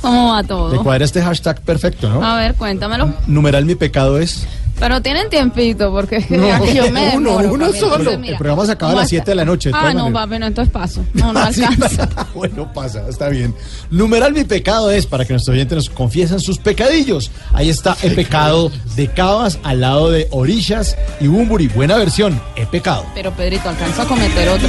¿Cómo 0.00 0.32
va 0.32 0.42
Te 0.42 0.48
todo? 0.48 0.82
cuadra 0.82 1.04
este 1.04 1.20
hashtag 1.22 1.60
perfecto, 1.62 2.08
¿no? 2.08 2.24
A 2.24 2.36
ver, 2.36 2.54
cuéntamelo. 2.54 3.12
Numeral 3.26 3.64
Mi 3.64 3.74
Pecado 3.74 4.18
es. 4.18 4.46
Pero 4.78 5.00
tienen 5.00 5.30
tiempito, 5.30 5.90
porque 5.92 6.24
No, 6.30 6.64
yo 6.72 6.90
me 6.90 7.16
uno, 7.16 7.30
demoro, 7.38 7.54
uno 7.54 7.66
papi. 7.66 7.78
solo. 7.78 7.96
Entonces, 7.96 8.18
mira, 8.18 8.32
El 8.32 8.38
programa 8.38 8.66
se 8.66 8.72
acaba 8.72 8.92
a 8.92 8.94
las 8.96 9.02
¿cómo 9.02 9.08
7 9.10 9.30
de 9.30 9.34
la 9.34 9.44
noche. 9.44 9.68
de 9.70 9.74
Ah, 9.76 9.92
no, 9.94 10.10
maneras. 10.10 10.12
papi, 10.12 10.38
no, 10.40 10.46
entonces 10.46 10.72
paso. 10.72 11.04
No, 11.14 11.32
no 11.32 11.52
Sí, 11.52 11.62
alcanza. 11.64 12.08
bueno, 12.34 12.72
pasa, 12.72 13.04
está 13.08 13.28
bien. 13.28 13.54
Numeral 13.90 14.32
mi 14.32 14.44
pecado 14.44 14.90
es 14.90 15.06
para 15.06 15.24
que 15.24 15.32
nuestros 15.32 15.54
oyentes 15.54 15.76
nos 15.76 15.90
confiesen 15.90 16.40
sus 16.40 16.58
pecadillos. 16.58 17.30
Ahí 17.52 17.68
está 17.70 17.96
el 18.02 18.14
pecado 18.14 18.70
de 18.96 19.08
Cabas 19.08 19.58
al 19.62 19.80
lado 19.80 20.10
de 20.10 20.26
Orillas 20.32 20.96
y 21.20 21.28
Bumburi. 21.28 21.68
Buena 21.68 21.96
versión, 21.96 22.40
he 22.56 22.66
pecado. 22.66 23.04
Pero 23.14 23.30
Pedrito 23.32 23.68
alcanza 23.68 24.02
a 24.02 24.06
cometer 24.06 24.48
otro. 24.48 24.68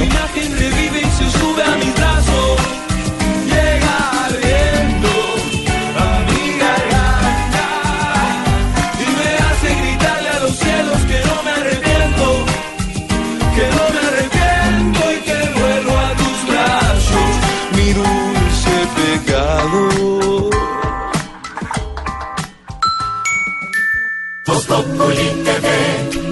Populi 24.96 25.28
TV, 25.44 25.66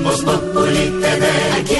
Voz 0.02 0.22
Populi 0.24 0.84
TV, 1.00 1.24
aquí. 1.60 1.76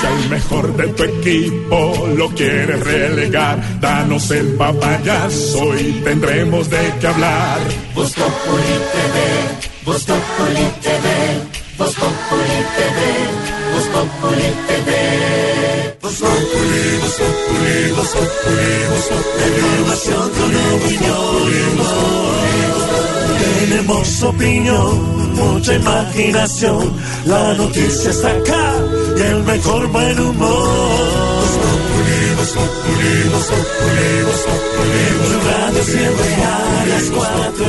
Si 0.00 0.06
al 0.06 0.28
mejor 0.30 0.76
de 0.76 0.86
tu 0.88 1.02
equipo 1.02 2.08
lo 2.16 2.28
quieres 2.30 2.80
relegar, 2.80 3.80
danos 3.80 4.30
el 4.30 4.54
papayazo 4.54 5.76
y 5.76 6.00
tendremos 6.04 6.70
de 6.70 6.94
qué 7.00 7.06
hablar. 7.08 7.58
Voz 7.94 8.12
Populi 8.12 8.76
TV, 8.92 9.16
Voz 9.84 10.04
Populi 10.04 10.66
TV, 10.80 11.06
Voz 11.78 11.94
Populi 11.94 12.60
TV, 12.76 12.98
Voz 13.72 13.86
Populi 13.88 14.48
TV, 14.68 14.90
Voz 16.00 16.20
Información 19.80 20.30
con 20.30 20.50
opinión. 20.74 22.49
Tenemos 23.70 24.22
opinión, 24.24 25.34
mucha 25.36 25.74
imaginación. 25.74 26.92
La 27.24 27.54
noticia 27.54 28.10
está 28.10 28.30
acá 28.30 28.74
y 29.16 29.20
el 29.20 29.44
mejor 29.44 29.86
buen 29.92 30.18
humor. 30.18 31.40
Radio 35.46 35.82
siempre 35.84 36.34
a 36.34 36.84
las 36.88 37.04
cuatro. 37.14 37.64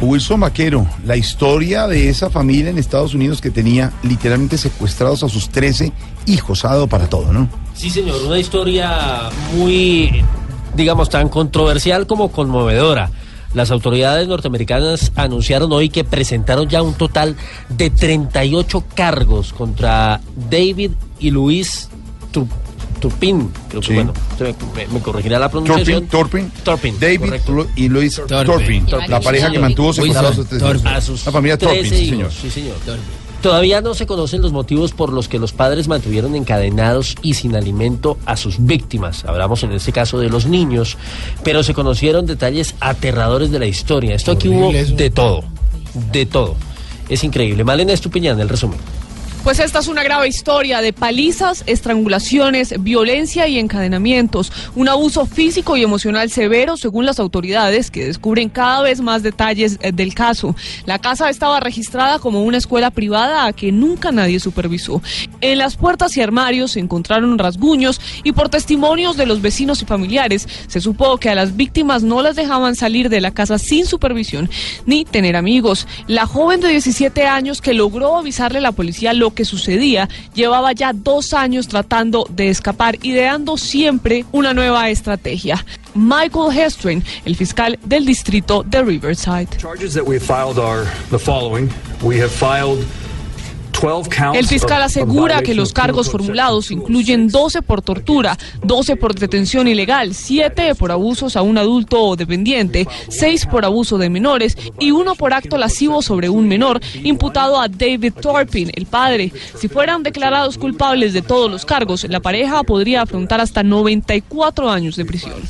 Wilson 0.00 0.40
Vaquero, 0.40 0.86
la 1.04 1.18
historia 1.18 1.86
de 1.86 2.08
esa 2.08 2.30
familia 2.30 2.70
en 2.70 2.78
Estados 2.78 3.12
Unidos 3.12 3.42
que 3.42 3.50
tenía 3.50 3.92
literalmente 4.02 4.56
secuestrados 4.56 5.22
a 5.22 5.28
sus 5.28 5.50
13 5.50 5.92
hijos, 6.24 6.64
ha 6.64 6.68
dado 6.68 6.86
para 6.86 7.10
todo, 7.10 7.30
¿no? 7.30 7.46
Sí, 7.74 7.90
señor, 7.90 8.22
una 8.24 8.38
historia 8.38 9.28
muy, 9.54 10.24
digamos, 10.74 11.10
tan 11.10 11.28
controversial 11.28 12.06
como 12.06 12.32
conmovedora. 12.32 13.10
Las 13.54 13.70
autoridades 13.70 14.28
norteamericanas 14.28 15.10
anunciaron 15.16 15.72
hoy 15.72 15.88
que 15.88 16.04
presentaron 16.04 16.68
ya 16.68 16.82
un 16.82 16.94
total 16.94 17.34
de 17.70 17.88
38 17.90 18.84
cargos 18.94 19.52
contra 19.52 20.20
David 20.50 20.90
y 21.18 21.30
Luis 21.30 21.88
Tur- 22.32 22.46
Turpin. 23.00 23.48
Creo 23.68 23.80
que, 23.80 23.86
Sí. 23.86 23.94
bueno, 23.94 24.12
me, 24.76 24.86
me 24.88 25.00
corregirá 25.00 25.38
la 25.38 25.48
pronunciación. 25.50 26.06
Turpin, 26.08 26.50
Turpin, 26.64 26.98
David 27.00 27.20
correcto. 27.20 27.52
Lu- 27.52 27.66
y 27.76 27.88
Luis 27.88 28.16
Turpin. 28.16 28.44
Turpin, 28.44 28.86
Turpin. 28.86 29.10
la 29.10 29.20
pareja 29.20 29.50
que 29.50 29.58
mantuvo 29.60 29.92
secuestrados 29.92 30.32
a 30.32 30.34
sus 30.34 30.50
Wilson 30.52 30.58
13 30.58 30.78
hijos. 30.88 30.92
A 30.96 31.00
sus 31.00 31.26
La 31.26 31.32
familia 31.32 31.56
13 31.56 31.74
Turpin, 31.76 31.98
sí, 31.98 32.10
señor. 32.10 32.32
sí, 32.32 32.50
señor. 32.50 32.76
Todavía 33.42 33.80
no 33.80 33.94
se 33.94 34.06
conocen 34.06 34.42
los 34.42 34.52
motivos 34.52 34.92
por 34.92 35.12
los 35.12 35.28
que 35.28 35.38
los 35.38 35.52
padres 35.52 35.86
mantuvieron 35.86 36.34
encadenados 36.34 37.14
y 37.22 37.34
sin 37.34 37.54
alimento 37.54 38.18
a 38.26 38.36
sus 38.36 38.64
víctimas. 38.64 39.24
Hablamos 39.24 39.62
en 39.62 39.72
este 39.72 39.92
caso 39.92 40.18
de 40.18 40.28
los 40.28 40.46
niños, 40.46 40.96
pero 41.44 41.62
se 41.62 41.72
conocieron 41.72 42.26
detalles 42.26 42.74
aterradores 42.80 43.52
de 43.52 43.60
la 43.60 43.66
historia. 43.66 44.16
Esto 44.16 44.32
aquí 44.32 44.48
hubo 44.48 44.72
de 44.72 45.10
todo, 45.10 45.44
de 46.10 46.26
todo. 46.26 46.56
Es 47.08 47.22
increíble. 47.22 47.62
Malena 47.62 47.92
Estupiñán, 47.92 48.40
el 48.40 48.48
resumen. 48.48 48.78
Pues 49.48 49.60
esta 49.60 49.78
es 49.78 49.88
una 49.88 50.02
grave 50.02 50.28
historia 50.28 50.82
de 50.82 50.92
palizas, 50.92 51.64
estrangulaciones, 51.64 52.74
violencia 52.82 53.48
y 53.48 53.58
encadenamientos, 53.58 54.52
un 54.76 54.90
abuso 54.90 55.24
físico 55.24 55.74
y 55.78 55.82
emocional 55.82 56.30
severo 56.30 56.76
según 56.76 57.06
las 57.06 57.18
autoridades 57.18 57.90
que 57.90 58.04
descubren 58.04 58.50
cada 58.50 58.82
vez 58.82 59.00
más 59.00 59.22
detalles 59.22 59.78
eh, 59.80 59.90
del 59.90 60.12
caso. 60.12 60.54
La 60.84 60.98
casa 60.98 61.30
estaba 61.30 61.60
registrada 61.60 62.18
como 62.18 62.42
una 62.42 62.58
escuela 62.58 62.90
privada 62.90 63.46
a 63.46 63.54
que 63.54 63.72
nunca 63.72 64.12
nadie 64.12 64.38
supervisó. 64.38 65.00
En 65.40 65.56
las 65.56 65.78
puertas 65.78 66.14
y 66.18 66.20
armarios 66.20 66.72
se 66.72 66.80
encontraron 66.80 67.38
rasguños 67.38 68.02
y 68.24 68.32
por 68.32 68.50
testimonios 68.50 69.16
de 69.16 69.24
los 69.24 69.40
vecinos 69.40 69.80
y 69.80 69.86
familiares 69.86 70.46
se 70.66 70.82
supo 70.82 71.16
que 71.16 71.30
a 71.30 71.34
las 71.34 71.56
víctimas 71.56 72.02
no 72.02 72.20
las 72.20 72.36
dejaban 72.36 72.76
salir 72.76 73.08
de 73.08 73.22
la 73.22 73.30
casa 73.30 73.58
sin 73.58 73.86
supervisión 73.86 74.50
ni 74.84 75.06
tener 75.06 75.36
amigos. 75.36 75.86
La 76.06 76.26
joven 76.26 76.60
de 76.60 76.68
17 76.68 77.26
años 77.26 77.62
que 77.62 77.72
logró 77.72 78.18
avisarle 78.18 78.58
a 78.58 78.60
la 78.60 78.72
policía 78.72 79.14
lo 79.14 79.37
que 79.38 79.44
sucedía 79.44 80.08
llevaba 80.34 80.72
ya 80.72 80.92
dos 80.92 81.32
años 81.32 81.68
tratando 81.68 82.26
de 82.28 82.48
escapar, 82.48 82.98
ideando 83.02 83.56
siempre 83.56 84.24
una 84.32 84.52
nueva 84.52 84.90
estrategia. 84.90 85.64
Michael 85.94 86.50
Hestrin, 86.58 87.04
el 87.24 87.36
fiscal 87.36 87.78
del 87.84 88.04
distrito 88.04 88.64
de 88.64 88.82
Riverside. 88.82 89.46
Charges 89.58 89.94
that 89.94 90.04
we 90.04 90.18
filed 90.18 90.58
are 90.58 90.84
the 91.10 91.18
following. 91.20 91.70
We 92.02 92.20
have 92.20 92.32
filed 92.32 92.80
12 92.80 92.84
counts. 92.84 93.07
El 94.34 94.48
fiscal 94.48 94.82
asegura 94.82 95.40
que 95.42 95.54
los 95.54 95.72
cargos 95.72 96.10
formulados 96.10 96.72
incluyen 96.72 97.28
12 97.28 97.62
por 97.62 97.80
tortura, 97.80 98.36
12 98.64 98.96
por 98.96 99.14
detención 99.14 99.68
ilegal, 99.68 100.14
7 100.14 100.74
por 100.74 100.90
abusos 100.90 101.36
a 101.36 101.42
un 101.42 101.58
adulto 101.58 102.02
o 102.02 102.16
dependiente, 102.16 102.88
6 103.08 103.46
por 103.46 103.64
abuso 103.64 103.96
de 103.96 104.10
menores 104.10 104.56
y 104.80 104.90
uno 104.90 105.14
por 105.14 105.32
acto 105.32 105.58
lascivo 105.58 106.02
sobre 106.02 106.28
un 106.28 106.48
menor, 106.48 106.80
imputado 107.04 107.60
a 107.60 107.68
David 107.68 108.14
Torpin, 108.20 108.72
el 108.74 108.86
padre. 108.86 109.32
Si 109.56 109.68
fueran 109.68 110.02
declarados 110.02 110.58
culpables 110.58 111.12
de 111.12 111.22
todos 111.22 111.48
los 111.48 111.64
cargos, 111.64 112.04
la 112.08 112.20
pareja 112.20 112.64
podría 112.64 113.02
afrontar 113.02 113.40
hasta 113.40 113.62
94 113.62 114.70
años 114.70 114.96
de 114.96 115.04
prisión. 115.04 115.40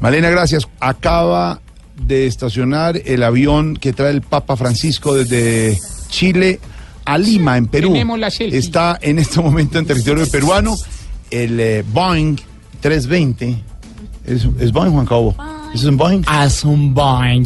Malena, 0.00 0.30
gracias. 0.30 0.66
Acaba 0.80 1.60
de 1.96 2.26
estacionar 2.26 3.00
el 3.04 3.22
avión 3.22 3.76
que 3.76 3.92
trae 3.92 4.10
el 4.10 4.22
Papa 4.22 4.56
Francisco 4.56 5.14
desde 5.14 5.78
Chile 6.08 6.58
a 7.04 7.18
Lima, 7.18 7.56
en 7.56 7.66
Perú. 7.66 7.92
Tenemos 7.92 8.18
la 8.18 8.30
selfie. 8.30 8.58
Está 8.58 8.98
en 9.00 9.18
este 9.18 9.40
momento 9.40 9.78
en 9.78 9.86
territorio 9.86 10.26
peruano 10.30 10.76
el 11.30 11.58
eh, 11.60 11.84
Boeing 11.92 12.36
320. 12.80 13.62
¿Es, 14.26 14.46
es 14.60 14.72
Boeing, 14.72 14.92
Juan 14.92 15.06
Cabo? 15.06 15.34
¿Es 15.74 15.84
un 15.84 15.96
Boeing? 15.96 16.22
Es 16.44 16.64
un 16.64 16.92
Boeing 16.92 17.44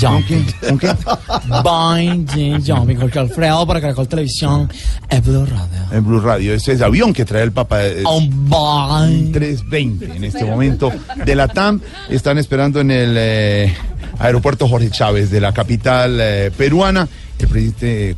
Jumping. 0.00 0.46
¿Un 0.70 0.78
qué? 0.78 0.94
Boeing 1.62 2.26
Jumping. 2.64 2.96
Jorge 2.96 3.18
Alfredo 3.18 3.66
para 3.66 3.80
Caracol 3.82 4.08
Televisión. 4.08 4.70
Es 5.10 5.22
Blue 5.22 5.44
Radio. 5.44 5.92
En 5.92 6.04
Blue 6.04 6.20
Radio. 6.20 6.54
Ese 6.54 6.72
es 6.72 6.78
el 6.78 6.84
avión 6.84 7.12
que 7.12 7.26
trae 7.26 7.42
el 7.42 7.52
Papa. 7.52 7.84
es 7.84 8.04
Un 8.04 8.48
Boeing. 8.48 9.30
320 9.30 10.16
en 10.16 10.24
este 10.24 10.44
momento 10.46 10.90
de 11.24 11.34
la 11.34 11.48
TAM. 11.48 11.80
Están 12.08 12.38
esperando 12.38 12.80
en 12.80 12.90
el 12.90 13.14
eh, 13.18 13.74
aeropuerto 14.18 14.66
Jorge 14.68 14.90
Chávez 14.90 15.30
de 15.30 15.40
la 15.40 15.52
capital 15.52 16.18
eh, 16.18 16.50
peruana. 16.56 17.06
El 17.38 17.48
presidente 17.48 18.16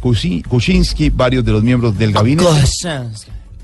Kuczynski, 0.48 1.10
varios 1.10 1.44
de 1.44 1.52
los 1.52 1.62
miembros 1.62 1.96
del 1.98 2.12
gabinete. 2.12 2.48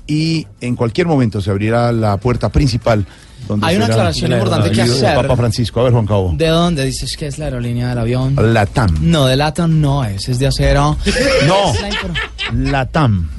Y 0.07 0.45
en 0.61 0.75
cualquier 0.75 1.07
momento 1.07 1.41
se 1.41 1.49
abrirá 1.49 1.91
la 1.91 2.17
puerta 2.17 2.49
principal. 2.49 3.05
Donde 3.47 3.65
Hay 3.67 3.75
una 3.75 3.85
aclaración 3.85 4.31
importante 4.31 4.71
que 4.71 4.81
hacer. 4.81 5.15
Papa 5.15 5.35
Francisco. 5.35 5.79
A 5.79 5.83
ver, 5.83 5.93
Juan 5.93 6.05
Cabo. 6.07 6.33
¿De 6.35 6.47
dónde 6.47 6.83
dices 6.83 7.15
que 7.15 7.27
es 7.27 7.37
la 7.37 7.45
aerolínea 7.45 7.89
del 7.89 7.99
avión? 7.99 8.35
La 8.53 8.65
TAM. 8.65 8.97
No, 9.01 9.25
de 9.27 9.35
Latam 9.35 9.79
no 9.79 10.03
es, 10.03 10.27
es 10.29 10.39
de 10.39 10.47
acero. 10.47 10.97
No. 11.47 11.71
Es 11.73 11.81
la 11.81 11.89
infor- 11.89 12.19
La 12.53 12.85
TAM. 12.87 13.29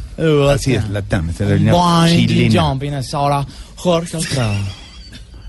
Así 0.52 0.74
es, 0.74 0.88
la 0.90 1.02
TAM. 1.02 1.30
Es 1.30 1.40
la 1.40 1.46
aerolínea 1.46 1.72
chilena. 2.08 2.62
Jumping 2.62 2.94
es 2.94 3.12
ahora 3.14 3.44
Jorge 3.76 4.16
Alfredo. 4.16 4.54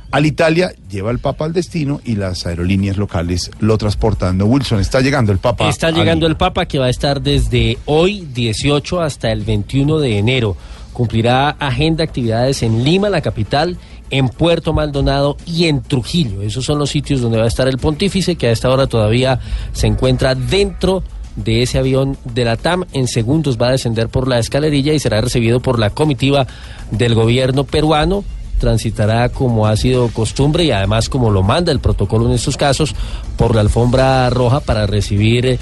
Al 0.10 0.26
Italia 0.26 0.72
lleva 0.90 1.12
el 1.12 1.20
Papa 1.20 1.46
al 1.46 1.54
destino 1.54 2.00
y 2.06 2.16
las 2.16 2.46
aerolíneas 2.46 2.98
locales 2.98 3.52
lo 3.60 3.78
transportan. 3.78 4.38
No, 4.38 4.46
Wilson, 4.46 4.80
está 4.80 5.02
llegando 5.02 5.34
el 5.34 5.40
Papa. 5.40 5.68
Está 5.68 5.92
llegando 5.92 6.28
el 6.28 6.38
Papa 6.38 6.66
que 6.66 6.80
va 6.80 6.86
a 6.86 6.90
estar 6.90 7.22
desde 7.22 7.78
hoy 7.86 8.26
18 8.34 9.02
hasta 9.02 9.32
el 9.32 9.44
21 9.44 10.00
de 10.00 10.18
enero. 10.18 10.56
Cumplirá 10.94 11.50
agenda 11.50 11.98
de 11.98 12.04
actividades 12.04 12.64
en 12.64 12.86
Lima, 12.86 13.10
la 13.10 13.22
capital, 13.22 13.78
en 14.10 14.30
Puerto 14.30 14.72
Maldonado 14.72 15.36
y 15.46 15.66
en 15.66 15.82
Trujillo. 15.82 16.42
Esos 16.42 16.64
son 16.64 16.80
los 16.80 16.90
sitios 16.90 17.20
donde 17.20 17.38
va 17.38 17.44
a 17.44 17.48
estar 17.48 17.68
el 17.68 17.78
pontífice 17.78 18.38
que 18.38 18.48
a 18.48 18.52
esta 18.52 18.70
hora 18.70 18.88
todavía 18.88 19.40
se 19.74 19.88
encuentra 19.88 20.36
dentro 20.36 21.04
de 21.36 21.64
ese 21.64 21.78
avión 21.80 22.18
de 22.24 22.46
la 22.46 22.56
TAM. 22.56 22.86
En 22.94 23.10
segundos 23.10 23.58
va 23.62 23.68
a 23.68 23.72
descender 23.72 24.08
por 24.08 24.28
la 24.28 24.40
escalerilla 24.40 24.94
y 24.94 25.00
será 25.00 25.20
recibido 25.20 25.60
por 25.60 25.80
la 25.80 25.90
comitiva 25.90 26.48
del 26.92 27.14
gobierno 27.14 27.66
peruano 27.66 28.24
transitará 28.58 29.30
como 29.30 29.68
ha 29.68 29.78
sido 29.78 30.10
costumbre 30.10 30.66
y 30.66 30.72
además 30.72 31.10
como 31.10 31.30
lo 31.30 31.44
manda 31.44 31.72
el 31.72 31.80
protocolo 31.80 32.28
en 32.28 32.34
estos 32.34 32.58
casos 32.58 32.96
por 33.38 33.56
la 33.56 33.62
alfombra 33.62 34.30
roja 34.30 34.60
para 34.60 34.88
recibir 34.88 35.60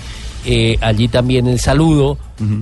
eh, 0.47 0.77
allí 0.81 1.07
también 1.07 1.47
el 1.47 1.59
saludo, 1.59 2.19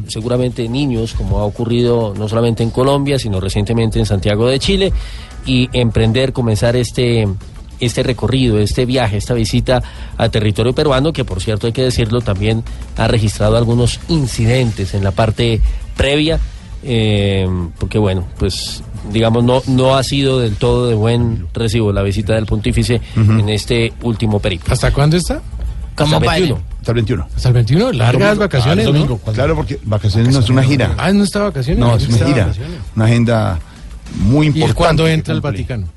seguramente 0.08 0.70
niños, 0.70 1.14
como 1.14 1.40
ha 1.40 1.44
ocurrido 1.44 2.14
no 2.18 2.30
solamente 2.30 2.64
en 2.64 2.70
Colombia, 2.70 3.20
sino 3.20 3.42
recientemente 3.42 4.00
en 4.00 4.06
Santiago 4.06 4.48
de 4.48 4.58
Chile, 4.58 4.94
y 5.46 5.70
emprender, 5.74 6.32
comenzar 6.32 6.78
este 6.78 7.28
este 7.80 8.02
recorrido, 8.02 8.60
este 8.60 8.86
viaje, 8.86 9.18
esta 9.18 9.34
visita 9.34 9.84
a 10.18 10.30
territorio 10.30 10.74
peruano, 10.74 11.12
que 11.12 11.26
por 11.26 11.42
cierto 11.42 11.68
hay 11.68 11.74
que 11.74 11.84
decirlo, 11.84 12.22
también 12.22 12.64
ha 12.96 13.10
registrado 13.10 13.58
algunos 13.58 14.00
incidentes 14.08 14.94
en 14.94 15.04
la 15.04 15.12
parte 15.12 15.60
previa, 15.98 16.40
eh, 16.84 17.46
porque 17.78 17.98
bueno, 17.98 18.26
pues 18.38 18.84
digamos 19.12 19.44
no, 19.44 19.62
no 19.68 19.96
ha 19.96 20.04
sido 20.04 20.40
del 20.40 20.56
todo 20.56 20.88
de 20.88 20.96
buen 20.96 21.48
recibo 21.54 21.92
la 21.92 22.02
visita 22.04 22.34
del 22.36 22.46
pontífice 22.46 23.02
en 23.16 23.50
este 23.50 23.94
último 24.02 24.40
periplo. 24.40 24.74
¿Hasta 24.74 24.92
cuándo 24.92 25.18
está? 25.18 25.42
Hasta 25.96 26.16
el 26.18 26.22
21. 26.24 26.60
Hasta 26.80 26.92
el 26.92 26.96
21. 26.96 27.28
Hasta 27.36 27.48
el 27.50 27.54
21, 27.54 27.92
largas 27.94 28.38
vacaciones, 28.38 28.86
Ah, 28.88 28.90
¿no? 28.90 28.94
domingo. 28.94 29.18
Claro, 29.34 29.56
porque 29.56 29.80
vacaciones 29.84 30.34
no 30.34 30.40
es 30.40 30.50
una 30.50 30.64
gira. 30.64 30.96
Ah, 30.98 31.12
no 31.14 31.24
está 31.24 31.40
vacaciones. 31.44 31.80
No, 31.80 31.96
es 31.96 32.08
una 32.08 32.18
gira. 32.18 32.46
vacaciones. 32.46 32.78
Una 32.96 33.06
agenda 33.06 33.60
muy 34.26 34.46
¿Y 34.46 34.50
importante. 34.50 34.74
cuándo 34.76 35.04
que 35.06 35.14
entra 35.14 35.34
el. 35.34 35.42
Vaticano? 35.42 35.88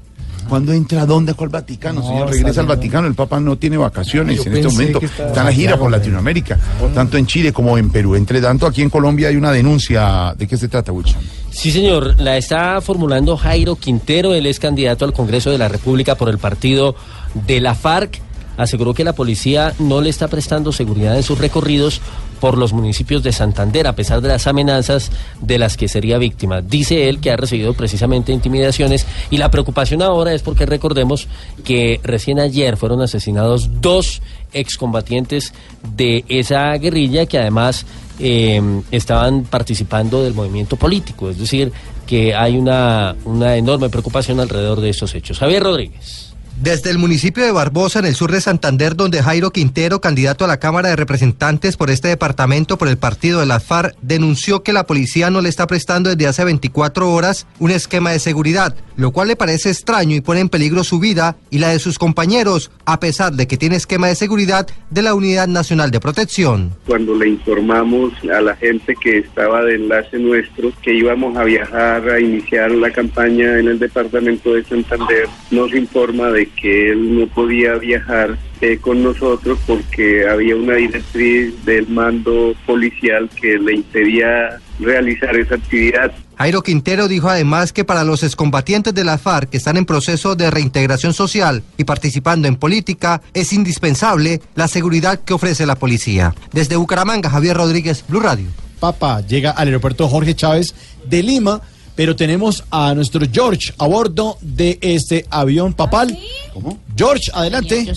¿Cuándo 0.48 0.72
entra 0.72 1.06
dónde? 1.06 1.34
¿Cuál 1.34 1.48
Vaticano? 1.48 2.00
No, 2.02 2.06
señor, 2.06 2.24
está 2.26 2.36
regresa 2.36 2.60
al. 2.60 2.66
Vaticano. 2.68 3.08
El 3.08 3.14
Papa 3.14 3.40
no 3.40 3.56
tiene 3.56 3.78
vacaciones 3.78 4.36
Yo 4.44 4.50
en 4.50 4.56
este 4.58 4.68
momento. 4.68 5.00
estaba 5.02 5.28
Está 5.28 5.40
en 5.40 5.46
la 5.46 5.52
gira 5.52 5.76
por 5.78 5.90
Latinoamérica, 5.90 6.56
tanto 6.94 7.16
en 7.16 7.26
Chile 7.26 7.52
como 7.52 7.76
en 7.78 7.90
Perú. 7.90 8.14
Entre 8.14 8.40
tanto, 8.40 8.66
aquí 8.66 8.82
en 8.82 8.90
Colombia 8.90 9.28
hay 9.28 9.36
una 9.36 9.50
denuncia. 9.50 10.34
¿De 10.38 10.46
qué 10.46 10.56
se 10.56 10.68
trata, 10.68 10.92
Wilson? 10.92 11.20
Sí, 11.56 11.70
señor, 11.70 12.20
la 12.20 12.36
está 12.36 12.82
formulando 12.82 13.38
Jairo 13.38 13.76
Quintero, 13.76 14.34
él 14.34 14.44
es 14.44 14.60
candidato 14.60 15.06
al 15.06 15.14
Congreso 15.14 15.50
de 15.50 15.56
la 15.56 15.68
República 15.68 16.14
por 16.14 16.28
el 16.28 16.36
partido 16.36 16.94
de 17.32 17.60
la 17.62 17.74
FARC. 17.74 18.20
Aseguró 18.56 18.94
que 18.94 19.04
la 19.04 19.14
policía 19.14 19.74
no 19.78 20.00
le 20.00 20.10
está 20.10 20.28
prestando 20.28 20.72
seguridad 20.72 21.16
en 21.16 21.22
sus 21.22 21.38
recorridos 21.38 22.00
por 22.40 22.58
los 22.58 22.72
municipios 22.72 23.22
de 23.22 23.32
Santander, 23.32 23.86
a 23.86 23.94
pesar 23.94 24.20
de 24.20 24.28
las 24.28 24.46
amenazas 24.46 25.10
de 25.40 25.58
las 25.58 25.76
que 25.76 25.88
sería 25.88 26.18
víctima. 26.18 26.60
Dice 26.60 27.08
él 27.08 27.20
que 27.20 27.30
ha 27.30 27.36
recibido 27.36 27.74
precisamente 27.74 28.32
intimidaciones 28.32 29.06
y 29.30 29.38
la 29.38 29.50
preocupación 29.50 30.02
ahora 30.02 30.34
es 30.34 30.42
porque 30.42 30.66
recordemos 30.66 31.28
que 31.64 32.00
recién 32.02 32.38
ayer 32.38 32.76
fueron 32.76 33.00
asesinados 33.00 33.80
dos 33.80 34.22
excombatientes 34.52 35.52
de 35.96 36.24
esa 36.28 36.72
guerrilla 36.76 37.26
que 37.26 37.38
además 37.38 37.86
eh, 38.18 38.60
estaban 38.90 39.44
participando 39.44 40.22
del 40.22 40.34
movimiento 40.34 40.76
político, 40.76 41.30
es 41.30 41.38
decir, 41.38 41.72
que 42.06 42.34
hay 42.34 42.56
una, 42.56 43.16
una 43.24 43.56
enorme 43.56 43.88
preocupación 43.88 44.40
alrededor 44.40 44.80
de 44.80 44.90
estos 44.90 45.14
hechos. 45.14 45.38
Javier 45.38 45.62
Rodríguez. 45.62 46.25
Desde 46.62 46.88
el 46.90 46.96
municipio 46.96 47.44
de 47.44 47.52
Barbosa, 47.52 47.98
en 47.98 48.06
el 48.06 48.14
sur 48.14 48.32
de 48.32 48.40
Santander, 48.40 48.96
donde 48.96 49.22
Jairo 49.22 49.50
Quintero, 49.50 50.00
candidato 50.00 50.42
a 50.42 50.48
la 50.48 50.58
Cámara 50.58 50.88
de 50.88 50.96
Representantes 50.96 51.76
por 51.76 51.90
este 51.90 52.08
departamento 52.08 52.78
por 52.78 52.88
el 52.88 52.96
partido 52.96 53.40
de 53.40 53.46
la 53.46 53.60
FARC, 53.60 53.94
denunció 54.00 54.62
que 54.62 54.72
la 54.72 54.86
policía 54.86 55.28
no 55.28 55.42
le 55.42 55.50
está 55.50 55.66
prestando 55.66 56.08
desde 56.08 56.26
hace 56.26 56.44
24 56.46 57.12
horas 57.12 57.46
un 57.58 57.72
esquema 57.72 58.10
de 58.12 58.20
seguridad, 58.20 58.74
lo 58.96 59.10
cual 59.10 59.28
le 59.28 59.36
parece 59.36 59.68
extraño 59.68 60.16
y 60.16 60.22
pone 60.22 60.40
en 60.40 60.48
peligro 60.48 60.82
su 60.82 60.98
vida 60.98 61.36
y 61.50 61.58
la 61.58 61.68
de 61.68 61.78
sus 61.78 61.98
compañeros, 61.98 62.70
a 62.86 63.00
pesar 63.00 63.34
de 63.34 63.46
que 63.46 63.58
tiene 63.58 63.76
esquema 63.76 64.08
de 64.08 64.14
seguridad 64.14 64.66
de 64.88 65.02
la 65.02 65.14
Unidad 65.14 65.48
Nacional 65.48 65.90
de 65.90 66.00
Protección. 66.00 66.72
cuando 66.86 67.14
le 67.14 67.28
informamos 67.28 68.14
a 68.34 68.40
la 68.40 68.56
gente 68.56 68.96
que 69.02 69.18
estaba 69.18 69.62
de 69.62 69.74
enlace 69.74 70.18
nuestro 70.18 70.72
que 70.80 70.94
íbamos 70.94 71.36
a 71.36 71.44
viajar 71.44 72.08
a 72.08 72.18
iniciar 72.18 72.70
la 72.70 72.90
campaña 72.90 73.58
en 73.58 73.68
el 73.68 73.78
departamento 73.78 74.54
de 74.54 74.64
Santander, 74.64 75.28
nos 75.50 75.74
informa 75.74 76.30
de 76.30 76.45
que 76.60 76.90
él 76.90 77.18
no 77.18 77.26
podía 77.26 77.74
viajar 77.74 78.38
eh, 78.60 78.78
con 78.78 79.02
nosotros 79.02 79.58
porque 79.66 80.28
había 80.28 80.56
una 80.56 80.74
directriz 80.74 81.52
del 81.64 81.88
mando 81.88 82.54
policial 82.64 83.28
que 83.40 83.58
le 83.58 83.74
impedía 83.74 84.60
realizar 84.80 85.36
esa 85.36 85.56
actividad. 85.56 86.12
Jairo 86.38 86.62
Quintero 86.62 87.08
dijo 87.08 87.30
además 87.30 87.72
que 87.72 87.84
para 87.84 88.04
los 88.04 88.22
excombatientes 88.22 88.94
de 88.94 89.04
la 89.04 89.16
FARC 89.16 89.48
que 89.50 89.56
están 89.56 89.78
en 89.78 89.86
proceso 89.86 90.36
de 90.36 90.50
reintegración 90.50 91.14
social 91.14 91.62
y 91.78 91.84
participando 91.84 92.46
en 92.46 92.56
política, 92.56 93.22
es 93.32 93.52
indispensable 93.52 94.40
la 94.54 94.68
seguridad 94.68 95.20
que 95.20 95.32
ofrece 95.32 95.64
la 95.64 95.76
policía. 95.76 96.34
Desde 96.52 96.76
Bucaramanga, 96.76 97.30
Javier 97.30 97.56
Rodríguez, 97.56 98.04
Blue 98.06 98.20
Radio. 98.20 98.48
Papa 98.80 99.22
llega 99.22 99.50
al 99.50 99.68
aeropuerto 99.68 100.08
Jorge 100.08 100.34
Chávez 100.34 100.74
de 101.06 101.22
Lima, 101.22 101.62
pero 101.96 102.14
tenemos 102.14 102.62
a 102.70 102.94
nuestro 102.94 103.26
George 103.32 103.72
a 103.78 103.86
bordo 103.86 104.38
de 104.40 104.78
este 104.82 105.26
avión 105.30 105.72
papal. 105.72 106.16
¿Cómo? 106.52 106.78
George, 106.96 107.30
adelante. 107.32 107.90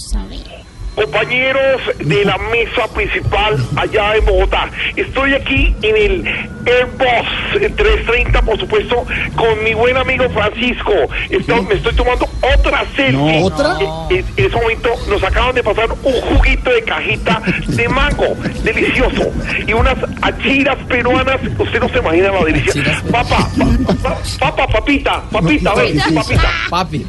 Compañeros 1.04 1.82
de 2.00 2.26
la 2.26 2.38
mesa 2.38 2.88
principal 2.94 3.56
allá 3.76 4.16
en 4.18 4.26
Bogotá. 4.26 4.70
Estoy 4.96 5.34
aquí 5.34 5.76
en 5.82 5.96
el 5.96 6.28
Airbus 6.66 7.28
330, 7.76 8.42
por 8.42 8.60
supuesto, 8.60 9.06
con 9.36 9.64
mi 9.64 9.74
buen 9.74 9.96
amigo 9.98 10.30
Francisco. 10.30 10.92
Esto- 11.30 11.64
me 11.64 11.76
estoy 11.76 11.96
tomando 11.96 12.28
otra 12.58 12.84
selfie. 12.96 13.40
No, 13.40 13.46
¿otra? 13.46 13.78
En, 14.10 14.18
en- 14.18 14.26
en 14.38 14.46
ese 14.46 14.56
momento 14.56 14.90
nos 15.10 15.24
acaban 15.24 15.56
de 15.56 15.64
pasar 15.64 15.90
un 15.92 16.22
juguito 16.22 16.70
de 16.70 16.82
cajita 16.84 17.42
de 17.68 17.90
mango, 17.90 18.36
delicioso. 18.64 19.32
Y 19.68 19.74
unas 19.74 19.96
achiras 20.22 20.78
peruanas, 20.88 21.38
usted 21.58 21.80
no 21.80 21.90
se 21.90 21.98
imagina 22.00 22.32
la 22.32 22.44
delicia. 22.46 23.02
Papá, 23.12 23.48
pa- 23.58 23.94
pa- 24.04 24.18
papá, 24.40 24.68
papita, 24.68 25.22
papita, 25.32 25.74
ven, 25.76 26.00
papita. 26.14 26.52
Papi. 26.70 27.06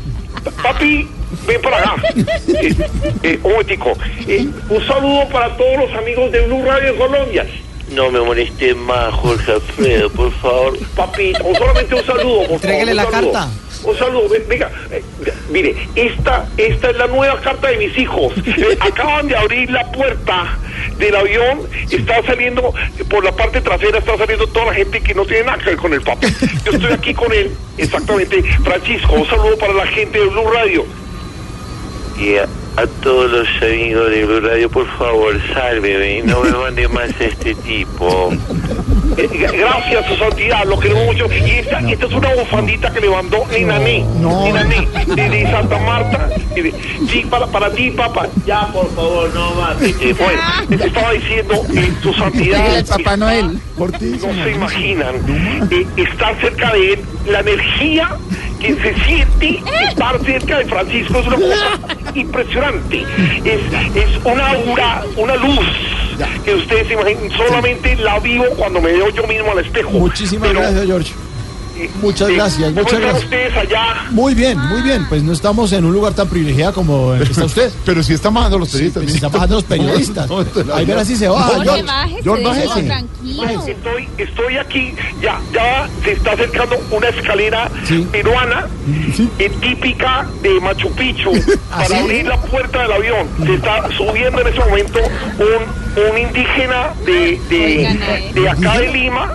Papi, 0.63 1.09
ven 1.47 1.61
para 1.63 1.79
acá. 1.79 1.95
Eh, 2.63 2.75
eh, 3.23 3.39
un 3.43 3.53
momentico. 3.53 3.93
Eh, 4.27 4.47
un 4.69 4.87
saludo 4.87 5.29
para 5.29 5.57
todos 5.57 5.77
los 5.79 5.93
amigos 5.99 6.31
de 6.33 6.41
Blue 6.43 6.65
Radio 6.65 6.91
en 6.91 6.97
Colombia. 6.97 7.47
No 7.93 8.11
me 8.11 8.21
moleste 8.21 8.75
más, 8.75 9.13
Jorge 9.15 9.53
Alfredo, 9.53 10.11
por 10.11 10.31
favor. 10.35 10.79
Papito, 10.95 11.45
o 11.45 11.55
solamente 11.57 11.95
un 11.95 12.05
saludo, 12.07 12.43
por 12.43 12.51
Entrégale 12.53 12.95
favor. 12.95 12.97
la 12.97 13.05
un 13.07 13.11
saludo. 13.13 13.33
carta. 13.33 13.49
Un 13.83 13.97
saludo, 13.99 14.29
Ve- 14.29 14.45
venga, 14.49 14.71
eh, 14.93 15.03
mire, 15.51 15.75
esta, 15.97 16.47
esta 16.57 16.91
es 16.91 16.97
la 16.99 17.07
nueva 17.09 17.41
carta 17.41 17.69
de 17.69 17.79
mis 17.79 17.97
hijos. 17.99 18.33
Eh, 18.47 18.77
acaban 18.81 19.27
de 19.27 19.37
abrir 19.37 19.71
la 19.71 19.91
puerta 19.91 20.57
del 20.99 21.17
avión, 21.17 21.63
está 21.91 22.23
saliendo, 22.25 22.73
por 23.09 23.25
la 23.25 23.33
parte 23.33 23.61
trasera 23.61 23.99
está 23.99 24.17
saliendo 24.19 24.47
toda 24.49 24.67
la 24.67 24.75
gente 24.75 25.01
que 25.01 25.15
no 25.15 25.25
tiene 25.25 25.45
nada 25.45 25.59
que 25.59 25.65
ver 25.71 25.77
con 25.77 25.93
el 25.95 26.03
Papa. 26.03 26.27
Yo 26.65 26.73
estoy 26.73 26.93
aquí 26.93 27.15
con 27.15 27.33
él, 27.33 27.51
exactamente. 27.79 28.43
Francisco, 28.63 29.15
un 29.15 29.27
saludo 29.27 29.57
para 29.59 29.73
la 29.73 29.87
gente 29.87 30.19
de 30.19 30.27
Blue 30.27 30.49
Radio. 30.53 30.85
Y 32.21 32.37
a, 32.37 32.47
todos 33.03 33.31
los 33.31 33.49
amigos 33.63 34.11
de 34.11 34.27
Blue 34.27 34.41
Radio, 34.41 34.69
por 34.69 34.87
favor, 34.99 35.41
sálveme, 35.55 36.23
no 36.23 36.43
me 36.43 36.51
mande 36.51 36.87
más 36.89 37.11
este 37.19 37.55
tipo. 37.55 38.31
Gracias, 39.29 40.07
su 40.07 40.17
santidad, 40.17 40.65
lo 40.65 40.79
queremos 40.79 41.07
mucho. 41.07 41.27
Y 41.33 41.51
esta, 41.51 41.81
esta 41.81 42.07
es 42.07 42.13
una 42.13 42.35
bufandita 42.35 42.93
que 42.93 43.01
le 43.01 43.11
mandó 43.11 43.47
Ninané, 43.53 44.05
Ninané, 44.05 44.89
de, 45.07 45.29
de 45.29 45.51
Santa 45.51 45.79
Marta. 45.79 46.29
Sí, 47.09 47.27
para, 47.29 47.47
para 47.47 47.71
ti, 47.71 47.91
papá. 47.91 48.29
Ya, 48.47 48.67
por 48.73 48.93
favor, 48.95 49.33
no 49.35 49.55
más. 49.55 49.81
Eh, 49.83 50.15
bueno, 50.19 50.41
te 50.69 50.87
estaba 50.87 51.13
diciendo, 51.13 51.55
eh, 51.75 51.93
su 52.03 52.13
santidad. 52.15 52.77
El 52.77 52.85
Papá 52.85 53.17
Noel. 53.17 53.59
No 53.79 54.45
se 54.45 54.51
imaginan 54.51 55.15
eh, 55.71 55.87
estar 55.97 56.39
cerca 56.41 56.73
de 56.73 56.93
él, 56.93 57.01
la 57.27 57.41
energía 57.41 58.17
que 58.61 58.75
se 58.75 58.95
siente 59.07 59.63
estar 59.89 60.21
cerca 60.23 60.59
de 60.59 60.65
Francisco 60.67 61.19
es 61.21 61.27
una 61.27 61.37
cosa 61.37 61.79
impresionante. 62.15 63.05
Es, 63.45 63.61
es 63.97 64.25
una 64.25 64.49
aura, 64.49 65.03
una 65.17 65.37
luz 65.37 65.67
que 66.45 66.55
ustedes 66.55 66.89
se 66.89 66.93
imaginan, 66.95 67.31
solamente 67.31 67.97
la 67.97 68.19
vivo 68.19 68.45
cuando 68.59 68.83
me 68.83 68.93
veo 68.93 69.10
yo 69.13 69.27
mismo 69.27 69.53
al 69.53 69.59
espejo. 69.59 69.91
Muchísimas 69.91 70.49
Pero, 70.49 70.61
gracias, 70.61 70.87
George. 70.87 71.13
Muchas 72.03 72.29
gracias, 72.29 72.69
¿cómo 72.71 72.83
muchas 72.83 72.93
están 72.93 73.01
gracias. 73.03 73.25
ustedes 73.25 73.57
allá? 73.57 74.07
Muy 74.11 74.35
bien, 74.35 74.59
muy 74.59 74.83
bien. 74.83 75.07
Pues 75.09 75.23
no 75.23 75.33
estamos 75.33 75.73
en 75.73 75.85
un 75.85 75.93
lugar 75.93 76.13
tan 76.15 76.29
privilegiado 76.29 76.73
como 76.75 77.15
el 77.15 77.25
que 77.25 77.33
está 77.33 77.45
usted. 77.47 77.71
Pero 77.85 78.03
sí 78.03 78.15
están 78.15 78.35
bajando 78.35 78.59
los 78.59 78.69
periodistas. 78.71 79.05
Sí, 79.07 79.15
están 79.15 79.33
bajando 79.33 79.55
los 79.57 79.65
periodistas. 79.65 80.31
Ahí 80.75 80.85
verá 80.85 81.05
si 81.05 81.17
se 81.17 81.29
baja. 81.29 81.45
Jorge, 81.49 81.65
George. 81.65 81.83
bájese, 81.85 82.23
George, 82.23 82.45
déjelo 82.45 82.69
bájese. 82.69 82.87
tranquilo. 82.87 83.65
Estoy, 83.67 84.09
estoy 84.19 84.57
aquí, 84.59 84.95
ya, 85.23 85.41
ya 85.53 85.89
se 86.05 86.13
está 86.13 86.33
acercando 86.33 86.77
una 86.91 87.09
escalera 87.09 87.71
peruana 88.13 88.67
típica 89.61 90.27
de 90.43 90.61
Machu 90.61 90.91
Picchu 90.93 91.33
para 91.71 91.83
¿Ah, 91.83 91.87
sí? 91.87 91.95
abrir 91.95 92.27
la 92.27 92.41
puerta 92.41 92.83
del 92.83 92.93
avión. 92.93 93.27
Se 93.45 93.55
está 93.55 93.89
subiendo 93.97 94.41
en 94.41 94.49
ese 94.49 94.59
momento 94.61 94.99
un, 95.39 96.03
un 96.13 96.19
indígena 96.19 96.91
de, 97.05 97.41
de, 97.49 98.33
de 98.41 98.49
acá 98.49 98.79
de 98.79 98.89
Lima. 98.93 99.35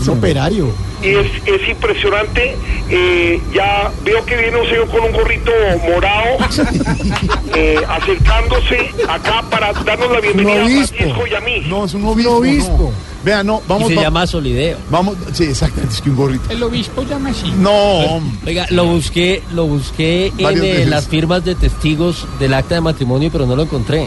Es 0.00 0.08
operario. 0.08 0.72
Y 1.02 1.08
es, 1.08 1.26
es 1.46 1.68
impresionante. 1.68 2.56
eh, 2.90 3.40
ya 3.54 3.90
veo 4.04 4.24
que 4.26 4.36
viene 4.36 4.58
un 4.58 4.66
señor 4.68 4.88
con 4.88 5.02
un 5.04 5.12
gorrito 5.12 5.50
morado 5.88 6.36
eh, 7.54 7.76
acercándose 7.88 8.90
acá 9.08 9.42
para 9.50 9.72
darnos 9.72 10.10
la 10.12 10.20
bienvenida 10.20 10.62
a 10.62 10.66
Francisco 10.66 11.26
y 11.30 11.34
a 11.34 11.40
mí. 11.40 11.62
No, 11.68 11.84
es 11.84 11.94
un 11.94 12.04
obispo. 12.06 12.76
no. 12.78 13.10
Vea, 13.22 13.42
no, 13.44 13.60
vamos. 13.68 13.84
Y 13.86 13.88
se 13.90 13.96
va- 13.96 14.02
llama 14.04 14.26
Solideo. 14.26 14.78
Vamos, 14.88 15.14
sí, 15.34 15.44
exactamente, 15.44 15.94
es 15.94 16.00
que 16.00 16.08
un 16.08 16.16
gorrito. 16.16 16.50
El 16.50 16.62
obispo 16.62 17.02
llama 17.02 17.28
así. 17.30 17.52
No, 17.58 17.70
hombre. 17.70 18.38
Oiga, 18.46 18.66
lo 18.70 18.86
busqué, 18.86 19.42
lo 19.52 19.66
busqué 19.66 20.32
en 20.38 20.64
eh, 20.64 20.86
las 20.86 21.06
firmas 21.06 21.44
de 21.44 21.54
testigos 21.54 22.26
del 22.38 22.54
acta 22.54 22.76
de 22.76 22.80
matrimonio, 22.80 23.28
pero 23.30 23.44
no 23.44 23.56
lo 23.56 23.64
encontré. 23.64 24.06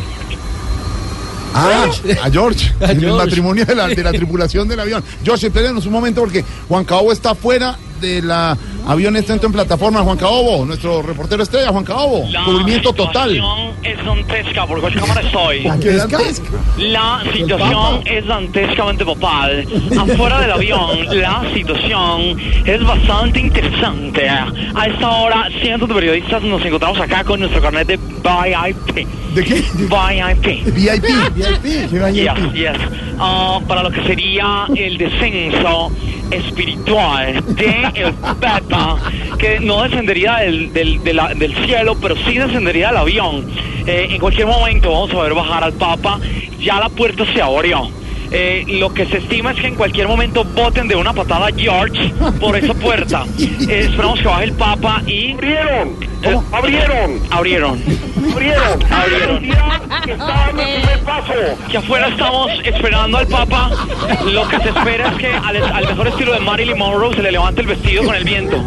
Ah, 1.53 1.85
a 2.23 2.29
George, 2.31 2.71
A 2.81 2.85
en 2.85 2.91
el 2.91 2.99
George. 2.99 3.25
matrimonio 3.25 3.65
de 3.65 3.75
la, 3.75 3.87
de 3.87 4.03
la 4.03 4.11
tripulación 4.13 4.67
del 4.67 4.79
avión. 4.79 5.03
George, 5.23 5.47
espérenos 5.47 5.85
un 5.85 5.93
momento 5.93 6.21
porque 6.21 6.43
Juan 6.67 6.83
Caobo 6.85 7.11
está 7.11 7.35
fuera 7.35 7.77
del 8.01 8.29
avión, 8.29 9.15
está 9.15 9.33
en 9.33 9.51
plataforma. 9.51 10.01
Juan 10.01 10.17
Caobo, 10.17 10.65
nuestro 10.65 11.01
reportero 11.01 11.41
estrella, 11.43 11.69
Juan 11.69 11.85
Caobo, 11.85 12.27
cubrimiento 12.45 12.91
total. 12.93 13.41
es 13.81 14.05
dantesca, 14.05 14.65
porque 14.67 14.87
esa 14.87 14.99
cámara 14.99 15.21
estoy. 15.21 15.63
La 16.77 17.23
situación 17.33 18.01
es 18.05 18.27
dantescamente 18.27 19.05
papal. 19.05 19.65
Afuera 19.99 20.39
del 20.41 20.51
avión, 20.51 21.05
la 21.17 21.43
situación 21.53 22.37
es 22.65 22.83
bastante 22.83 23.39
interesante. 23.39 24.27
A 24.27 24.85
esta 24.87 25.09
hora, 25.09 25.47
cientos 25.61 25.87
de 25.87 25.95
periodistas 25.95 26.43
nos 26.43 26.63
encontramos 26.65 26.99
acá 26.99 27.23
con 27.23 27.39
nuestro 27.39 27.61
carnet 27.61 27.87
de 27.87 27.99
VIP. 28.23 29.07
¿De 29.35 29.43
qué? 29.43 29.63
VIP. 29.75 30.65
VIP, 30.73 31.03
VIP. 31.35 31.89
¿Qué 31.89 32.13
Yes, 32.13 32.53
yes. 32.53 32.77
Ah, 33.19 33.59
para 33.67 33.83
lo 33.83 33.91
que 33.91 34.01
sería 34.03 34.65
el 34.75 34.97
descenso 34.97 35.91
espiritual 36.31 37.43
de 37.55 37.91
el 37.95 38.13
Papa, 38.13 38.97
que 39.37 39.59
no 39.59 39.83
descendería 39.83 40.37
del, 40.37 40.71
del, 40.73 41.03
de 41.03 41.13
la- 41.13 41.33
del 41.33 41.53
cielo, 41.65 41.95
pero 42.01 42.15
sí 42.25 42.37
descendería 42.37 42.87
del 42.87 42.97
avión. 42.97 43.45
Eh, 43.85 44.07
en 44.11 44.19
cualquier 44.19 44.47
momento 44.47 44.91
vamos 44.91 45.11
a 45.13 45.21
ver 45.23 45.33
bajar 45.33 45.63
al 45.63 45.73
Papa. 45.73 46.19
Ya 46.59 46.79
la 46.79 46.89
puerta 46.89 47.25
se 47.33 47.41
abrió. 47.41 47.89
Eh, 48.35 48.65
lo 48.67 48.91
que 48.91 49.05
se 49.05 49.17
estima 49.17 49.51
es 49.51 49.59
que 49.59 49.67
en 49.67 49.75
cualquier 49.75 50.07
momento 50.07 50.43
boten 50.43 50.87
de 50.87 50.95
una 50.95 51.13
patada 51.13 51.47
a 51.47 51.51
George 51.55 52.11
por 52.39 52.55
esa 52.57 52.73
puerta. 52.81 53.25
Eh, 53.39 53.87
esperamos 53.89 54.19
que 54.19 54.27
baje 54.27 54.43
el 54.45 54.53
Papa 54.53 55.03
y... 55.05 55.33
¡Abrieron! 55.33 55.95
Eh, 56.23 56.39
¡Abrieron! 56.51 57.21
Abrieron. 57.29 57.83
¡Abrieron! 58.33 58.83
Abrieron. 58.91 59.43
Que 61.69 61.77
afuera 61.77 62.07
estamos 62.07 62.51
esperando 62.63 63.19
al 63.19 63.27
Papa. 63.27 63.69
Lo 64.25 64.47
que 64.47 64.57
se 64.57 64.69
espera 64.69 65.09
es 65.09 65.15
que 65.15 65.27
al, 65.27 65.57
al 65.63 65.87
mejor 65.87 66.07
estilo 66.07 66.33
de 66.33 66.39
Marilyn 66.39 66.77
Monroe 66.77 67.15
se 67.15 67.21
le 67.21 67.31
levante 67.33 67.61
el 67.61 67.67
vestido 67.67 68.03
con 68.03 68.15
el 68.15 68.23
viento. 68.23 68.57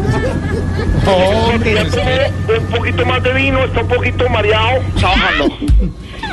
Tomó 1.04 1.48
un 1.48 2.66
poquito 2.70 3.04
más 3.04 3.22
de 3.22 3.32
vino, 3.32 3.64
está 3.64 3.80
un 3.80 3.88
poquito 3.88 4.28
mareado. 4.28 4.80
Está 4.94 5.08
bajando. 5.08 5.58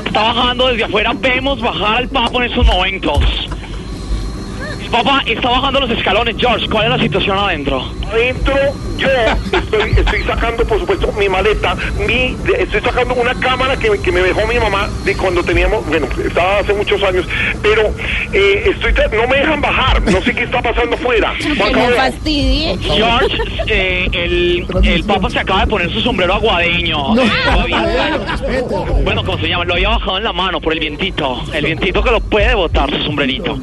Está 0.05 0.21
bajando 0.21 0.67
desde 0.67 0.84
afuera. 0.86 1.13
Vemos 1.15 1.59
bajar 1.61 1.97
al 1.97 2.09
Papa 2.09 2.38
en 2.38 2.51
estos 2.51 2.65
momentos. 2.65 3.19
El 4.93 5.01
Papa 5.03 5.23
está 5.25 5.49
bajando 5.49 5.79
los 5.79 5.89
escalones. 5.89 6.35
George, 6.37 6.69
¿cuál 6.69 6.83
es 6.83 6.89
la 6.91 6.99
situación 6.99 7.35
adentro? 7.35 7.83
Adentro, 8.11 8.53
yo 8.95 9.07
estoy, 9.57 9.91
estoy 9.97 10.21
sacando, 10.21 10.63
por 10.65 10.79
supuesto, 10.79 11.11
mi 11.13 11.27
maleta. 11.27 11.75
Mi, 12.07 12.37
estoy 12.59 12.79
sacando 12.79 13.15
una 13.15 13.33
cámara 13.33 13.75
que, 13.75 13.89
que 13.97 14.11
me 14.11 14.19
dejó 14.19 14.45
mi 14.45 14.59
mamá 14.59 14.87
de 15.03 15.17
cuando 15.17 15.43
teníamos, 15.43 15.83
bueno, 15.87 16.05
estaba 16.23 16.59
hace 16.59 16.73
muchos 16.73 17.01
años. 17.01 17.25
Pero 17.63 17.91
eh, 18.33 18.69
estoy, 18.69 18.93
no 19.17 19.27
me 19.27 19.37
dejan 19.37 19.61
bajar. 19.61 19.99
No 20.03 20.21
sé 20.21 20.35
qué 20.35 20.43
está 20.43 20.61
pasando 20.61 20.95
afuera. 20.95 21.33
No 21.73 21.95
fastidie. 21.95 22.77
George, 22.77 23.37
eh, 23.65 24.07
el, 24.11 24.67
el 24.83 25.03
Papa 25.05 25.27
se 25.31 25.39
acaba 25.39 25.61
de 25.61 25.67
poner 25.67 25.91
su 25.91 26.01
sombrero 26.01 26.35
aguadeño. 26.35 27.15
Bueno, 29.03 29.23
¿cómo 29.23 29.39
se 29.39 29.47
llama? 29.47 29.65
Lo 29.65 29.73
había 29.73 29.89
bajado 29.89 30.17
en 30.19 30.23
la 30.23 30.33
mano 30.33 30.61
por 30.61 30.73
el 30.73 30.79
vientito. 30.79 31.41
El 31.51 31.65
vientito 31.65 32.03
que 32.03 32.11
lo 32.11 32.19
puede 32.19 32.53
botar 32.53 32.91
su 32.91 33.03
sombrerito. 33.03 33.57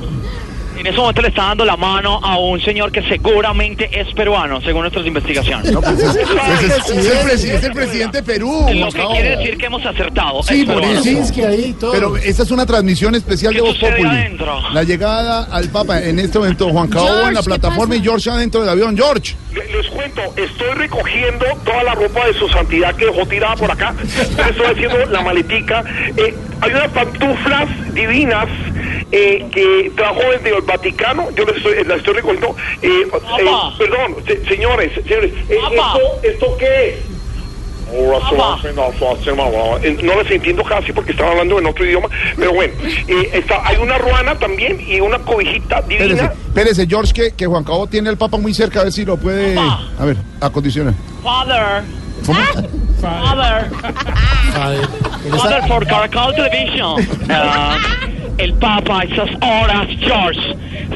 En 0.81 0.87
ese 0.87 0.97
momento 0.97 1.21
le 1.21 1.29
está 1.29 1.43
dando 1.45 1.65
la 1.67 1.77
mano 1.77 2.19
a 2.23 2.39
un 2.39 2.59
señor 2.63 2.91
que 2.91 3.03
seguramente 3.03 3.91
es 3.93 4.13
peruano, 4.15 4.63
según 4.63 4.81
nuestras 4.81 5.07
investigaciones. 5.07 5.71
No, 5.73 5.83
pues 5.83 5.99
es, 6.01 6.17
es- 6.17 6.91
es- 6.91 7.07
el, 7.07 7.19
presi- 7.29 7.51
es 7.55 7.65
el 7.65 7.73
presidente 7.73 8.19
de 8.19 8.23
Perú. 8.23 8.67
Lo 8.75 8.89
que 8.91 9.05
quiere 9.13 9.37
decir 9.37 9.59
que 9.59 9.67
hemos 9.67 9.85
acertado. 9.85 10.43
Sí, 10.43 10.63
es 10.63 10.67
por 10.71 10.83
eso. 10.83 11.47
ahí, 11.49 11.75
todo. 11.79 11.93
Pero 11.93 12.17
esta 12.17 12.45
es 12.45 12.51
una 12.51 12.65
transmisión 12.65 13.15
especial 13.15 13.53
de 13.53 13.61
¿Qué 13.61 13.67
Voz 13.69 13.77
Populi. 13.79 14.05
adentro? 14.09 14.59
La 14.73 14.83
llegada 14.83 15.45
al 15.53 15.69
Papa 15.69 16.01
en 16.03 16.19
este 16.19 16.39
momento, 16.39 16.71
Juan 16.71 16.89
Cabo 16.89 17.29
en 17.29 17.35
la 17.35 17.41
¿qué 17.41 17.47
plataforma 17.47 17.97
y 17.97 18.01
George 18.03 18.31
adentro 18.31 18.61
del 18.61 18.71
avión. 18.71 18.97
George. 18.97 19.37
Le- 19.53 19.71
Les 19.71 19.87
cuento, 19.89 20.23
estoy 20.37 20.71
recogiendo 20.77 21.45
toda 21.63 21.83
la 21.83 21.95
ropa 21.95 22.27
de 22.27 22.33
su 22.35 22.49
santidad 22.49 22.95
que 22.95 23.05
dejó 23.05 23.27
tirada 23.27 23.55
por 23.57 23.71
acá. 23.71 23.95
Estoy 24.03 24.67
haciendo 24.67 25.05
la 25.11 25.21
maletica. 25.21 25.85
Eh, 26.17 26.35
hay 26.63 26.71
unas 26.71 26.89
pantuflas 26.89 27.69
divinas 27.95 28.47
eh, 29.13 29.47
que 29.53 29.93
trajo 29.97 30.21
desde 30.33 30.57
el 30.57 30.63
Vaticano. 30.63 31.29
Yo 31.37 31.45
las 31.45 31.57
estoy, 31.57 31.85
las 31.85 31.99
estoy 31.99 32.15
recogiendo. 32.15 32.57
Eh, 32.83 32.89
eh, 33.03 33.07
perdón, 33.79 34.17
se- 34.27 34.45
señores, 34.47 34.93
señores. 34.95 35.33
eh. 35.49 35.59
¿esto, 35.73 36.01
¿Esto 36.23 36.57
qué 36.59 36.89
es? 36.89 36.95
Eh, 37.93 38.11
No 40.03 40.23
les 40.23 40.31
entiendo 40.31 40.63
casi 40.63 40.93
porque 40.93 41.13
están 41.13 41.29
hablando 41.29 41.59
en 41.59 41.67
otro 41.67 41.85
idioma, 41.85 42.09
pero 42.37 42.53
bueno, 42.53 42.75
eh, 43.09 43.31
está, 43.33 43.67
hay 43.67 43.77
una 43.79 43.99
ruana 43.99 44.39
también 44.39 44.81
y 44.87 45.01
una 45.01 45.19
cobijita 45.19 45.83
divina. 45.83 46.33
espérese, 46.49 46.87
George, 46.87 47.13
que, 47.13 47.33
que 47.33 47.47
Juan 47.47 47.65
Cabo 47.65 47.87
tiene 47.87 48.09
al 48.11 48.17
Papa 48.17 48.37
muy 48.37 48.55
cerca, 48.55 48.81
a 48.81 48.85
ver 48.85 48.93
si 48.93 49.05
lo 49.05 49.17
puede. 49.17 49.57
A 49.59 50.05
ver, 50.05 50.17
acondicionar. 50.41 50.95
Father. 51.23 51.83
¿Cómo? 52.27 52.39
Father. 53.01 53.71
Father 55.31 55.63
for 55.69 55.87
Caracol 55.87 56.35
Television. 56.35 56.97
Ah, 57.31 57.77
el 58.39 58.55
Papa 58.55 59.01
a 59.01 59.05
esas 59.05 59.31
horas, 59.43 59.87
George, 60.01 60.41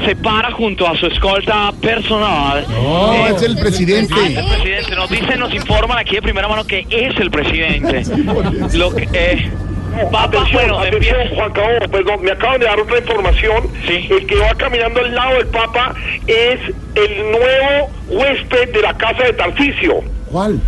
se 0.05 0.17
para 0.17 0.51
junto 0.53 0.87
a 0.87 0.97
su 0.97 1.07
escolta 1.07 1.73
personal. 1.81 2.65
No, 2.69 3.15
Eh, 3.15 3.33
es 3.37 3.43
el 3.43 3.57
presidente. 3.57 4.15
Ah, 4.17 4.27
es 4.29 4.37
el 4.37 4.47
presidente. 4.47 4.95
Nos 4.97 5.11
dicen, 5.11 5.41
nos 5.41 5.55
informan 5.55 5.99
aquí 5.99 6.15
de 6.17 6.23
primera 6.23 6.49
mano 6.49 6.65
que 6.67 6.87
es 6.91 7.19
el 7.19 7.31
presidente. 7.31 8.03
Lo 8.77 8.95
que, 8.95 9.09
eh, 9.13 9.51
Papa, 10.11 10.25
Atención, 10.25 10.53
bueno, 10.55 10.79
atención, 10.81 11.21
empieza. 11.21 11.35
Juan 11.37 11.53
Cabo, 11.53 11.91
perdón, 11.91 12.23
me 12.23 12.31
acaban 12.33 12.59
de 12.61 12.67
dar 12.67 12.81
otra 12.81 12.99
información. 12.99 13.69
El 13.87 14.27
que 14.27 14.37
va 14.37 14.55
caminando 14.57 15.01
al 15.01 15.15
lado 15.15 15.35
del 15.35 15.47
Papa 15.47 15.95
es 16.27 16.59
el 16.97 17.31
nuevo 17.31 17.91
huésped 18.09 18.73
de 18.73 18.83
la 18.83 18.93
casa 18.95 19.23
de 19.23 19.33
Tarcisio. 19.35 20.03
¿Cuál? 20.33 20.61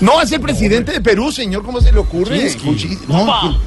No, 0.00 0.20
es 0.22 0.30
el 0.32 0.40
presidente 0.40 0.92
de 0.92 1.00
Perú, 1.00 1.32
señor, 1.32 1.62
¿cómo 1.64 1.80
se 1.80 1.92
le 1.92 1.98
ocurre? 1.98 2.50
No. 3.08 3.58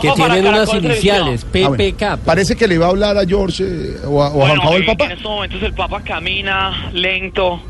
Que 0.00 0.08
para 0.16 0.34
tienen 0.34 0.54
unas 0.54 0.72
iniciales, 0.74 1.44
Ah, 1.44 1.68
bueno. 1.68 1.76
PPK. 1.76 2.18
Parece 2.24 2.54
que 2.54 2.68
le 2.68 2.78
va 2.78 2.86
a 2.86 2.90
hablar 2.90 3.18
a 3.18 3.24
George 3.26 3.64
eh, 3.66 3.96
o 4.06 4.22
a, 4.22 4.28
o 4.28 4.44
a 4.46 4.56
Juan 4.56 4.72
el 4.74 4.80
en, 4.82 4.86
Papa. 4.86 5.04
en 5.06 5.10
estos 5.12 5.30
momentos 5.30 5.60
el 5.62 5.72
Papa 5.74 6.00
camina 6.02 6.90
lento. 6.92 7.60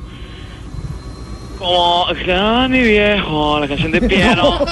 Como, 1.59 2.07
ah, 2.07 2.67
mi 2.71 2.81
viejo, 2.81 3.59
la 3.61 3.67
canción 3.69 3.91
de 3.91 4.01
Piero. 4.03 4.59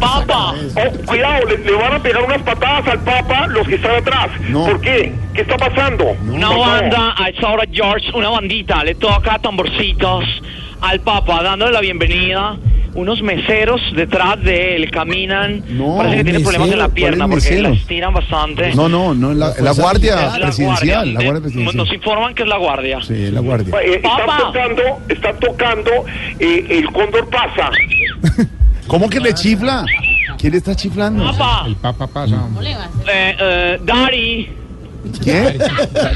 Papa, 0.00 0.54
Oh, 0.76 1.06
cuidado, 1.06 1.46
le, 1.46 1.58
le 1.58 1.72
van 1.72 1.94
a 1.94 2.02
pegar 2.02 2.22
unas 2.22 2.42
patadas 2.42 2.86
al 2.88 3.00
Papa 3.00 3.46
los 3.48 3.66
que 3.66 3.74
están 3.76 3.96
atrás. 3.96 4.28
¿Por 4.52 4.80
qué? 4.80 5.12
¿Qué 5.34 5.42
está 5.42 5.56
pasando? 5.56 6.10
una 6.28 6.48
Juan 6.48 6.90
Cabo. 6.90 7.00
banda, 7.00 7.14
a 7.18 7.28
esa 7.30 7.48
hora 7.48 7.64
George, 7.70 8.10
una 8.14 8.28
bandita, 8.30 8.84
le 8.84 8.94
toca 8.94 9.38
tamborcitos 9.38 10.24
al 10.80 11.00
Papa, 11.00 11.42
dándole 11.42 11.72
la 11.72 11.80
bienvenida. 11.80 12.56
Unos 12.94 13.22
meseros 13.22 13.80
detrás 13.94 14.42
de 14.42 14.76
él 14.76 14.90
caminan. 14.90 15.62
No, 15.68 15.96
Parece 15.98 16.16
que 16.16 16.24
tiene 16.24 16.38
mesero, 16.40 16.50
problemas 16.50 16.72
en 16.72 16.78
la 16.78 16.84
¿cuál 16.86 16.94
pierna 16.94 17.28
porque 17.28 17.50
mesero? 17.50 17.68
las 17.70 17.86
tiran 17.86 18.14
bastante. 18.14 18.74
No, 18.74 18.88
no, 18.88 19.14
no, 19.14 19.32
la, 19.32 19.54
la 19.60 19.70
guardia 19.72 20.14
Es 20.26 20.32
la 20.32 20.46
presidencial, 20.46 20.94
guardia. 20.96 21.04
la 21.12 21.24
guardia 21.24 21.42
presidencial. 21.42 21.76
Nos 21.76 21.92
informan 21.92 22.34
que 22.34 22.42
es 22.42 22.48
la 22.48 22.56
guardia. 22.58 22.98
Sí, 23.02 23.30
la 23.30 23.40
guardia. 23.40 23.74
Eh, 23.82 23.94
están 23.96 24.16
Papa. 24.26 24.36
tocando, 24.38 24.82
están 25.08 25.38
tocando 25.40 25.90
eh, 26.40 26.66
el 26.68 26.86
cóndor 26.92 27.28
pasa. 27.30 27.70
¿Cómo 28.86 29.08
que 29.08 29.20
le 29.20 29.32
chifla? 29.34 29.84
¿Quién 30.38 30.52
le 30.52 30.58
está 30.58 30.74
chiflando? 30.74 31.24
Papa, 31.30 31.64
El 31.66 31.76
Papa 31.76 32.06
pasa. 32.08 32.44
eh, 33.12 33.36
eh, 33.38 33.78
Daddy. 33.84 34.48
¿Qué? 35.22 35.58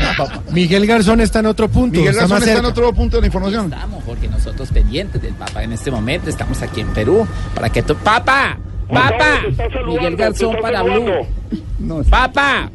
Miguel 0.52 0.86
Garzón 0.86 1.20
está 1.20 1.40
en 1.40 1.46
otro 1.46 1.68
punto. 1.68 1.98
Miguel 1.98 2.10
está 2.10 2.22
Garzón 2.22 2.38
más 2.38 2.48
está 2.48 2.60
en 2.60 2.66
otro 2.66 2.92
punto 2.92 3.16
de 3.16 3.22
la 3.22 3.26
información. 3.26 3.72
Estamos, 3.72 4.02
porque 4.04 4.28
nosotros 4.28 4.68
pendientes 4.70 5.20
del 5.22 5.34
Papa 5.34 5.62
en 5.62 5.72
este 5.72 5.90
momento, 5.90 6.30
estamos 6.30 6.60
aquí 6.62 6.80
en 6.80 6.88
Perú, 6.88 7.26
para 7.54 7.70
que 7.70 7.82
tú... 7.82 7.94
¡Papa! 7.96 8.58
¡Papa! 8.88 9.42
Miguel 9.86 10.16
Garzón 10.16 10.56
para. 10.60 10.82
Blue. 10.82 11.26
No, 11.78 12.02
¡Papa! 12.04 12.70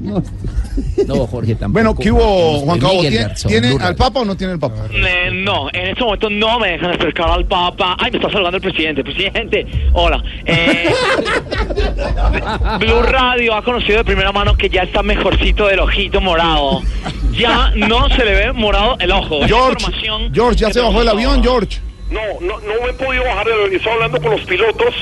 No, 1.08 1.28
Jorge, 1.28 1.56
tampoco. 1.56 1.72
Bueno, 1.74 1.96
¿qué 1.96 2.12
hubo, 2.12 2.60
Juan 2.60 2.80
Cabo? 2.80 2.94
Miguel 2.96 3.12
¿Tiene, 3.12 3.28
Garzón, 3.28 3.52
¿tiene 3.52 3.74
Blue 3.74 3.80
al 3.82 3.96
Papa 3.96 4.20
o 4.20 4.26
no 4.26 4.36
tiene 4.36 4.54
el 4.54 4.60
Papa? 4.60 4.76
Eh, 4.92 5.32
no, 5.34 5.68
en 5.74 5.88
este 5.88 6.04
momento 6.04 6.30
no 6.30 6.60
me 6.60 6.72
dejan 6.72 6.92
acercar 6.92 7.30
al 7.30 7.46
Papa. 7.46 7.96
Ay, 8.00 8.12
me 8.12 8.18
está 8.18 8.30
saludando 8.32 8.58
el 8.58 8.64
presidente. 8.64 9.04
Presidente, 9.04 9.66
hola. 9.94 10.24
Eh, 10.46 10.90
Blue 12.80 13.02
Radio 13.04 13.56
ha 13.56 13.64
conocido 13.64 13.98
de 13.98 14.04
primera 14.04 14.32
mano 14.32 14.56
que 14.56 14.70
ya 14.70 14.84
está 14.84 15.02
mejorcito 15.02 15.68
del 15.68 15.80
ojito 15.80 16.22
morado. 16.22 16.82
Ya 17.32 17.72
no 17.76 18.10
se 18.10 18.24
le 18.24 18.34
ve 18.34 18.54
morado 18.54 18.96
el 19.00 19.12
ojo. 19.12 19.40
George, 19.48 19.86
George, 20.34 20.60
ya 20.60 20.72
se 20.72 20.82
bajó 20.82 21.00
del 21.00 21.10
avión. 21.10 21.42
George. 21.42 21.80
No, 22.12 22.22
no, 22.42 22.60
no 22.62 22.74
me 22.84 22.90
he 22.90 22.94
podido 22.94 23.24
bajar 23.24 23.46
del 23.46 23.54
avión. 23.56 23.76
Estoy 23.76 23.92
hablando 23.94 24.20
con 24.22 24.32
los 24.32 24.42
pilotos 24.42 24.96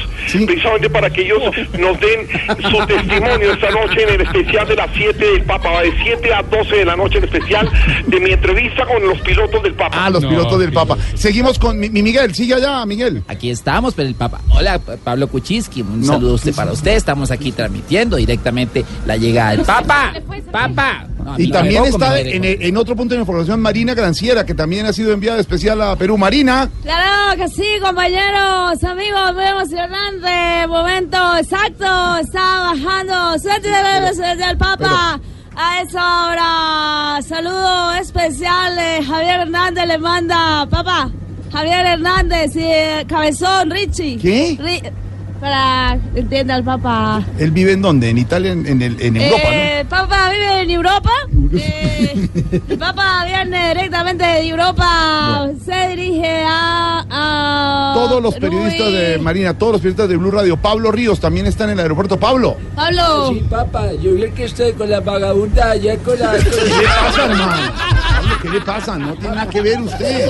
precisamente 0.46 0.90
para 0.90 1.10
que 1.10 1.22
ellos 1.22 1.42
nos 1.80 2.00
den 2.02 2.28
su 2.70 2.86
testimonio 2.88 3.54
esta 3.54 3.72
noche 3.72 4.04
en 4.04 4.10
el 4.16 4.22
especial 4.22 4.68
de 4.68 4.76
las 4.76 4.90
7 4.94 5.18
del 5.26 5.44
Papa. 5.44 5.72
Va 5.72 5.82
de 5.84 5.94
7 6.04 6.34
a 6.34 6.44
12 6.44 6.76
de 6.76 6.86
la 6.86 6.96
noche 6.98 7.18
el 7.20 7.24
especial 7.24 7.70
de 8.08 8.20
mi 8.20 8.32
entrevista 8.32 8.86
con 8.86 9.02
los 9.08 9.20
pilotos 9.22 9.64
del 9.64 9.74
Papa. 9.74 10.06
Ah, 10.06 10.10
los 10.10 10.26
pilotos 10.26 10.60
del 10.60 10.74
Papa. 10.74 10.98
Seguimos 11.16 11.58
con 11.58 11.80
mi, 11.80 11.90
mi 11.90 12.04
Miguel, 12.04 12.36
sigue 12.36 12.56
allá, 12.56 12.86
Miguel. 12.86 13.24
Aquí 13.28 13.50
estamos, 13.50 13.94
pero 13.94 14.10
el 14.10 14.16
Papa. 14.16 14.42
Hola, 14.50 14.78
Pa- 14.80 14.98
Pablo 14.98 15.28
Kuczynski, 15.30 15.82
un 15.84 16.02
No. 16.02 16.08
saludo 16.08 16.32
a 16.32 16.36
usted 16.36 16.54
para 16.54 16.72
usted. 16.74 16.92
Estamos 16.92 17.32
aquí 17.32 17.52
transmitiendo 17.54 18.18
directamente 18.18 18.84
la 19.06 19.16
llegada 19.18 19.52
del 19.52 19.62
Papa. 19.62 20.14
¡Papa! 20.52 21.08
No, 21.24 21.36
Y 21.38 21.52
también 21.52 21.84
está 21.86 22.20
en, 22.20 22.44
en 22.44 22.78
otro 22.78 22.96
punto 22.96 23.14
de 23.14 23.20
información 23.20 23.60
Marina 23.62 23.94
Granciera, 23.94 24.46
que 24.46 24.54
también 24.54 24.86
ha 24.86 24.94
sido 24.94 25.12
enviada 25.12 25.40
especial 25.40 25.82
a 25.82 25.96
Perú. 25.98 26.18
Marina, 26.18 26.70
Claro 26.84 26.97
que 27.38 27.48
sí, 27.50 27.68
compañeros, 27.82 28.84
amigos, 28.84 29.34
muy 29.34 29.44
emocionante. 29.44 30.68
Momento 30.68 31.38
exacto, 31.38 32.18
está 32.18 32.74
bajando. 32.74 33.38
Suerte 33.40 33.70
del 34.38 34.58
Papa. 34.58 35.20
A 35.60 35.82
esa 35.82 36.28
hora, 36.28 37.22
saludo 37.24 37.94
especial. 37.96 38.78
eh, 38.78 39.04
Javier 39.06 39.42
Hernández 39.42 39.88
le 39.88 39.98
manda, 39.98 40.68
papá. 40.70 41.10
Javier 41.52 41.86
Hernández 41.86 42.56
y 42.56 42.64
eh, 42.64 43.06
Cabezón, 43.08 43.72
Richie. 43.72 44.18
¿Qué? 44.20 44.58
Ri- 44.60 44.92
para 45.40 45.98
entienda 46.16 46.56
el 46.58 46.64
papá. 46.64 47.22
él 47.40 47.52
vive 47.52 47.74
en 47.74 47.82
dónde? 47.82 48.10
En 48.10 48.18
Italia, 48.18 48.52
en, 48.52 48.66
en 48.68 48.82
el- 48.82 49.02
en 49.02 49.18
Europa, 49.18 49.44
Eh, 49.52 49.68
Eh, 49.78 49.80
el 49.82 49.88
Papa 49.88 50.30
vive 50.32 50.62
en 50.62 50.70
Europa. 50.72 51.12
Eh, 51.54 52.30
el 52.70 52.78
Papa 52.78 53.26
viene 53.26 53.70
directamente 53.70 54.26
de 54.26 54.48
Europa. 54.48 55.48
Se 55.64 55.90
dirige 55.96 56.44
a. 56.48 57.06
a 57.10 57.94
Todos 57.96 58.22
los 58.22 58.36
periodistas 58.36 58.92
de 58.92 59.18
Marina, 59.20 59.58
todos 59.58 59.74
los 59.74 59.82
periodistas 59.82 60.10
de 60.10 60.18
Blue 60.18 60.32
Radio, 60.32 60.58
Pablo 60.58 60.92
Ríos 60.92 61.20
también 61.20 61.46
está 61.46 61.64
en 61.66 61.72
el 61.72 61.80
aeropuerto. 61.80 62.18
Pablo. 62.20 62.58
Pablo. 62.76 63.30
Sí, 63.30 63.44
papá, 63.50 63.92
yo 63.94 64.14
vi 64.14 64.30
que 64.32 64.46
usted 64.46 64.76
con 64.76 64.90
la 64.90 65.00
vagabunda 65.00 65.72
allá 65.72 65.96
con 65.98 66.20
la... 66.20 66.32
¿Qué 66.38 66.86
pasa, 67.06 67.26
hermano? 67.26 67.72
¿Qué 68.42 68.50
le 68.50 68.62
pasa? 68.62 68.98
No 68.98 69.14
tiene 69.16 69.36
nada 69.36 69.50
que 69.50 69.62
ver 69.62 69.82
usted. 69.82 70.30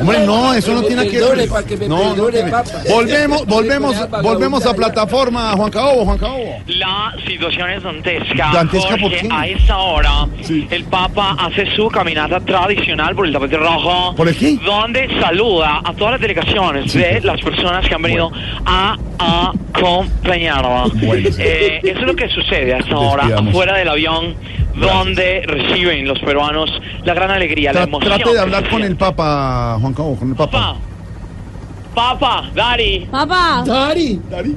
Hombre, 0.00 0.26
no, 0.26 0.54
eso 0.54 0.72
no 0.74 0.82
tiene 0.82 1.08
que 1.08 1.20
ver. 1.20 1.48
para 1.48 1.66
que 1.66 1.76
me 1.76 1.88
No, 1.88 2.14
no 2.16 2.26
tiene-. 2.26 2.50
Volvemos, 2.90 3.46
volvemos, 3.46 4.10
volvemos 4.22 4.66
a 4.66 4.74
plataforma, 4.74 5.52
Juan 5.52 5.70
Caobo, 5.70 6.04
Juan 6.04 6.18
Caobo. 6.18 6.56
La 6.66 7.14
situación 7.26 7.70
es 7.70 7.82
dantesca. 7.82 8.50
¿Dantesca 8.52 8.96
por 8.96 9.10
qué? 9.10 9.28
a 9.30 9.46
esta 9.46 9.78
hora, 9.78 10.26
el 10.70 10.84
Papa 10.84 11.36
hace 11.38 11.66
su 11.74 11.88
caminata 11.88 12.40
tradicional 12.40 13.14
por 13.14 13.26
el 13.26 13.32
tapete 13.32 13.56
rojo. 13.56 14.14
¿Por 14.14 14.28
el 14.28 14.36
qué? 14.36 14.56
Donde 14.64 15.08
saluda 15.20 15.80
a 15.84 15.92
todas 15.94 16.12
las 16.12 16.20
delegaciones 16.20 16.92
de 16.92 17.20
las 17.22 17.40
personas 17.40 17.86
que 17.88 17.94
han 17.94 18.02
venido 18.02 18.30
a 18.64 18.96
acompañarlo. 19.18 20.90
Bueno, 20.94 21.28
sí. 21.30 21.42
Eh, 21.42 21.80
eso 21.84 22.00
es 22.00 22.06
lo 22.06 22.14
que 22.16 22.28
sucede 22.28 22.74
a 22.74 22.78
esta 22.78 22.96
hora, 22.96 23.22
Despidamos. 23.24 23.50
afuera 23.50 23.76
del 23.76 23.88
avión, 23.88 24.34
donde 24.74 25.42
reciben 25.46 26.06
los 26.06 26.18
peruanos 26.20 26.70
la 27.04 27.14
gran 27.14 27.30
alegría, 27.30 27.72
la 27.72 27.84
emoción. 27.84 28.14
Trate 28.14 28.32
de 28.32 28.40
hablar 28.40 28.68
con 28.68 28.82
el 28.82 28.96
Papa, 28.96 29.76
Juan 29.80 29.94
Caobo, 29.94 30.16
con 30.16 30.28
el 30.30 30.36
Papa. 30.36 30.76
Papa, 31.94 32.50
Dari. 32.54 33.08
Papá. 33.10 33.64
Dari. 33.66 34.20
Dari. 34.30 34.56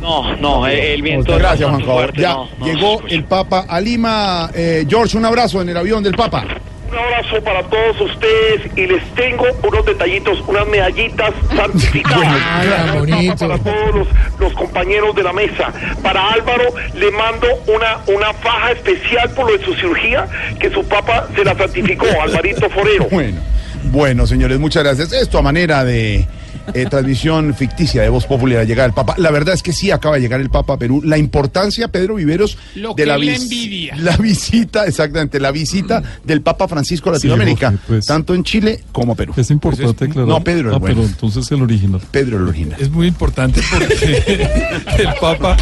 No, 0.00 0.36
no, 0.36 0.66
el, 0.66 0.78
el 0.78 1.02
viento 1.02 1.32
es 1.32 1.38
Gracias, 1.38 1.68
Juan 1.68 1.82
fuerte, 1.82 2.20
Ya 2.22 2.34
no, 2.34 2.48
no. 2.58 2.66
llegó 2.66 3.00
el 3.08 3.24
Papa 3.24 3.66
a 3.68 3.80
Lima. 3.80 4.48
Eh, 4.54 4.86
George, 4.88 5.16
un 5.18 5.24
abrazo 5.24 5.60
en 5.60 5.68
el 5.70 5.76
avión 5.76 6.02
del 6.02 6.14
Papa. 6.14 6.44
Un 6.90 6.96
abrazo 6.96 7.42
para 7.42 7.62
todos 7.64 8.00
ustedes 8.00 8.70
y 8.76 8.86
les 8.86 9.04
tengo 9.14 9.44
unos 9.62 9.84
detallitos, 9.84 10.42
unas 10.46 10.66
medallitas 10.68 11.34
santificadas. 11.56 12.42
Ay, 12.50 12.98
bonito. 12.98 13.48
Para 13.48 13.58
todos 13.58 13.94
los, 13.94 14.08
los 14.38 14.52
compañeros 14.54 15.14
de 15.14 15.22
la 15.22 15.32
mesa. 15.32 15.72
Para 16.02 16.30
Álvaro 16.30 16.64
le 16.94 17.10
mando 17.10 17.46
una, 17.66 17.98
una 18.06 18.32
faja 18.34 18.72
especial 18.72 19.30
por 19.30 19.50
lo 19.50 19.58
de 19.58 19.64
su 19.64 19.74
cirugía 19.74 20.26
que 20.58 20.70
su 20.70 20.82
papá 20.86 21.28
se 21.34 21.44
la 21.44 21.54
santificó, 21.54 22.06
Alvarito 22.22 22.70
Forero. 22.70 23.06
Bueno, 23.10 23.40
bueno, 23.84 24.26
señores, 24.26 24.58
muchas 24.58 24.82
gracias. 24.82 25.12
Esto 25.12 25.38
a 25.38 25.42
manera 25.42 25.84
de 25.84 26.26
eh, 26.74 26.86
transmisión 26.90 27.54
ficticia 27.54 28.02
de 28.02 28.08
Voz 28.08 28.26
Popular 28.26 28.66
llegada 28.66 28.86
el 28.86 28.92
Papa. 28.94 29.14
La 29.18 29.30
verdad 29.30 29.54
es 29.54 29.62
que 29.62 29.72
sí 29.72 29.90
acaba 29.90 30.16
de 30.16 30.20
llegar 30.22 30.40
el 30.40 30.50
Papa 30.50 30.74
a 30.74 30.78
Perú. 30.78 31.00
La 31.04 31.18
importancia, 31.18 31.88
Pedro 31.88 32.16
Viveros, 32.16 32.58
Lo 32.74 32.90
de 32.90 32.94
que 33.02 33.06
la, 33.06 33.14
él 33.16 33.20
le 33.26 33.32
vis- 33.32 33.42
envidia. 33.42 33.96
la 33.96 34.16
visita, 34.16 34.86
exactamente, 34.86 35.40
la 35.40 35.50
visita 35.50 36.02
del 36.24 36.40
Papa 36.42 36.68
Francisco 36.68 37.10
a 37.10 37.14
Sí, 37.18 37.26
Latinoamérica, 37.28 37.70
Jorge, 37.70 37.84
pues. 37.86 38.06
tanto 38.06 38.34
en 38.34 38.44
Chile 38.44 38.82
como 38.92 39.14
Perú. 39.16 39.34
Es 39.36 39.50
importante 39.50 40.04
aclarar. 40.06 40.28
No, 40.28 40.42
Pedro, 40.44 40.68
el 40.70 40.74
Ah, 40.74 40.78
bueno. 40.78 40.96
pero 40.96 41.08
entonces 41.08 41.50
el 41.52 41.62
original. 41.62 42.00
Pedro 42.10 42.36
el 42.38 42.48
original. 42.48 42.76
Es 42.80 42.90
muy 42.90 43.06
importante 43.06 43.60
porque 43.70 44.48
el 44.98 45.08
Papa 45.20 45.56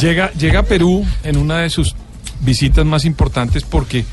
llega, 0.00 0.32
llega 0.32 0.60
a 0.60 0.62
Perú 0.64 1.04
en 1.24 1.36
una 1.36 1.58
de 1.58 1.70
sus 1.70 1.94
visitas 2.40 2.84
más 2.86 3.04
importantes 3.04 3.64
porque 3.64 4.04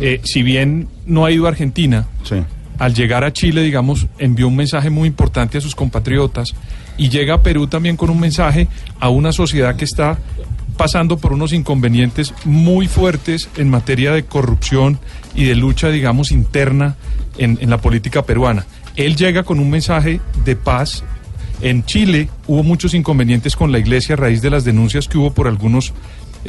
eh, 0.00 0.20
si 0.24 0.42
bien 0.42 0.88
no 1.06 1.24
ha 1.24 1.30
ido 1.30 1.46
a 1.46 1.50
Argentina, 1.50 2.06
al 2.78 2.94
llegar 2.94 3.24
a 3.24 3.32
Chile, 3.32 3.62
digamos, 3.62 4.06
envió 4.18 4.48
un 4.48 4.56
mensaje 4.56 4.90
muy 4.90 5.08
importante 5.08 5.58
a 5.58 5.60
sus 5.60 5.74
compatriotas 5.74 6.54
y 6.96 7.08
llega 7.08 7.34
a 7.34 7.42
Perú 7.42 7.66
también 7.66 7.96
con 7.96 8.10
un 8.10 8.20
mensaje 8.20 8.68
a 9.00 9.08
una 9.08 9.32
sociedad 9.32 9.76
que 9.76 9.84
está 9.84 10.18
pasando 10.76 11.18
por 11.18 11.32
unos 11.32 11.52
inconvenientes 11.52 12.34
muy 12.44 12.88
fuertes 12.88 13.48
en 13.56 13.70
materia 13.70 14.12
de 14.12 14.24
corrupción 14.24 14.98
y 15.34 15.44
de 15.44 15.54
lucha, 15.54 15.88
digamos, 15.90 16.32
interna 16.32 16.96
en, 17.38 17.58
en 17.60 17.70
la 17.70 17.78
política 17.78 18.22
peruana. 18.22 18.66
Él 18.96 19.16
llega 19.16 19.44
con 19.44 19.58
un 19.58 19.70
mensaje 19.70 20.20
de 20.44 20.56
paz. 20.56 21.04
En 21.60 21.84
Chile 21.84 22.28
hubo 22.46 22.62
muchos 22.62 22.94
inconvenientes 22.94 23.56
con 23.56 23.70
la 23.70 23.78
iglesia 23.78 24.14
a 24.14 24.18
raíz 24.18 24.42
de 24.42 24.50
las 24.50 24.64
denuncias 24.64 25.08
que 25.08 25.18
hubo 25.18 25.32
por 25.32 25.46
algunos 25.46 25.92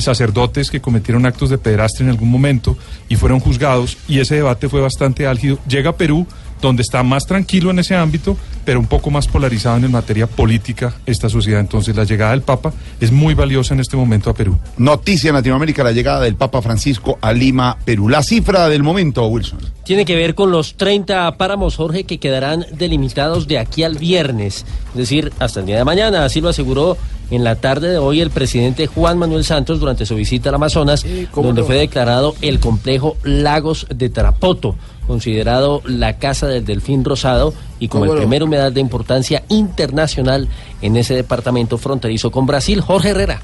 sacerdotes 0.03 0.69
que 0.69 0.81
cometieron 0.81 1.25
actos 1.25 1.49
de 1.49 1.57
pedrastre 1.57 2.05
en 2.05 2.11
algún 2.11 2.29
momento 2.29 2.77
y 3.09 3.15
fueron 3.15 3.39
juzgados 3.39 3.97
y 4.07 4.19
ese 4.19 4.35
debate 4.35 4.69
fue 4.69 4.81
bastante 4.81 5.27
álgido. 5.27 5.59
Llega 5.67 5.91
a 5.91 5.95
Perú, 5.95 6.27
donde 6.61 6.81
está 6.81 7.03
más 7.03 7.25
tranquilo 7.25 7.69
en 7.69 7.79
ese 7.79 7.95
ámbito, 7.95 8.37
pero 8.63 8.79
un 8.79 8.87
poco 8.87 9.11
más 9.11 9.27
polarizado 9.27 9.77
en 9.77 9.91
materia 9.91 10.27
política 10.27 10.95
esta 11.05 11.29
sociedad. 11.29 11.59
Entonces 11.59 11.95
la 11.95 12.03
llegada 12.03 12.31
del 12.31 12.41
Papa 12.41 12.73
es 12.99 13.11
muy 13.11 13.33
valiosa 13.33 13.73
en 13.73 13.79
este 13.79 13.97
momento 13.97 14.29
a 14.29 14.33
Perú. 14.33 14.57
Noticia 14.77 15.29
en 15.29 15.35
Latinoamérica, 15.35 15.83
la 15.83 15.91
llegada 15.91 16.21
del 16.21 16.35
Papa 16.35 16.61
Francisco 16.61 17.17
a 17.21 17.33
Lima, 17.33 17.77
Perú. 17.85 18.09
La 18.09 18.23
cifra 18.23 18.67
del 18.69 18.83
momento, 18.83 19.25
Wilson. 19.27 19.59
Tiene 19.83 20.05
que 20.05 20.15
ver 20.15 20.33
con 20.33 20.49
los 20.49 20.75
30 20.75 21.37
páramos, 21.37 21.75
Jorge, 21.75 22.05
que 22.05 22.17
quedarán 22.17 22.65
delimitados 22.71 23.47
de 23.47 23.59
aquí 23.59 23.83
al 23.83 23.97
viernes, 23.97 24.65
es 24.89 24.95
decir, 24.95 25.31
hasta 25.39 25.59
el 25.59 25.67
día 25.67 25.77
de 25.77 25.85
mañana. 25.85 26.25
Así 26.25 26.41
lo 26.41 26.49
aseguró 26.49 26.97
en 27.31 27.43
la 27.43 27.55
tarde 27.55 27.89
de 27.89 27.97
hoy 27.97 28.21
el 28.21 28.29
presidente 28.29 28.87
Juan 28.87 29.17
Manuel 29.17 29.43
Santos 29.43 29.79
durante 29.79 30.05
su 30.05 30.15
visita 30.15 30.49
al 30.49 30.55
Amazonas, 30.55 31.05
donde 31.33 31.61
no. 31.61 31.67
fue 31.67 31.77
declarado 31.77 32.35
el 32.41 32.59
complejo 32.59 33.17
Lagos 33.23 33.87
de 33.93 34.09
Tarapoto, 34.09 34.75
considerado 35.07 35.81
la 35.85 36.17
casa 36.17 36.47
del 36.47 36.65
delfín 36.65 37.03
rosado 37.03 37.53
y 37.79 37.87
como 37.87 38.05
¿Cómo 38.05 38.13
el 38.13 38.17
no? 38.17 38.21
primer 38.21 38.43
humedal 38.43 38.73
de 38.73 38.81
importancia 38.81 39.43
internacional 39.49 40.47
en 40.81 40.97
ese 40.97 41.15
departamento 41.15 41.77
fronterizo 41.77 42.31
con 42.31 42.45
Brasil. 42.45 42.81
Jorge 42.81 43.09
Herrera. 43.09 43.41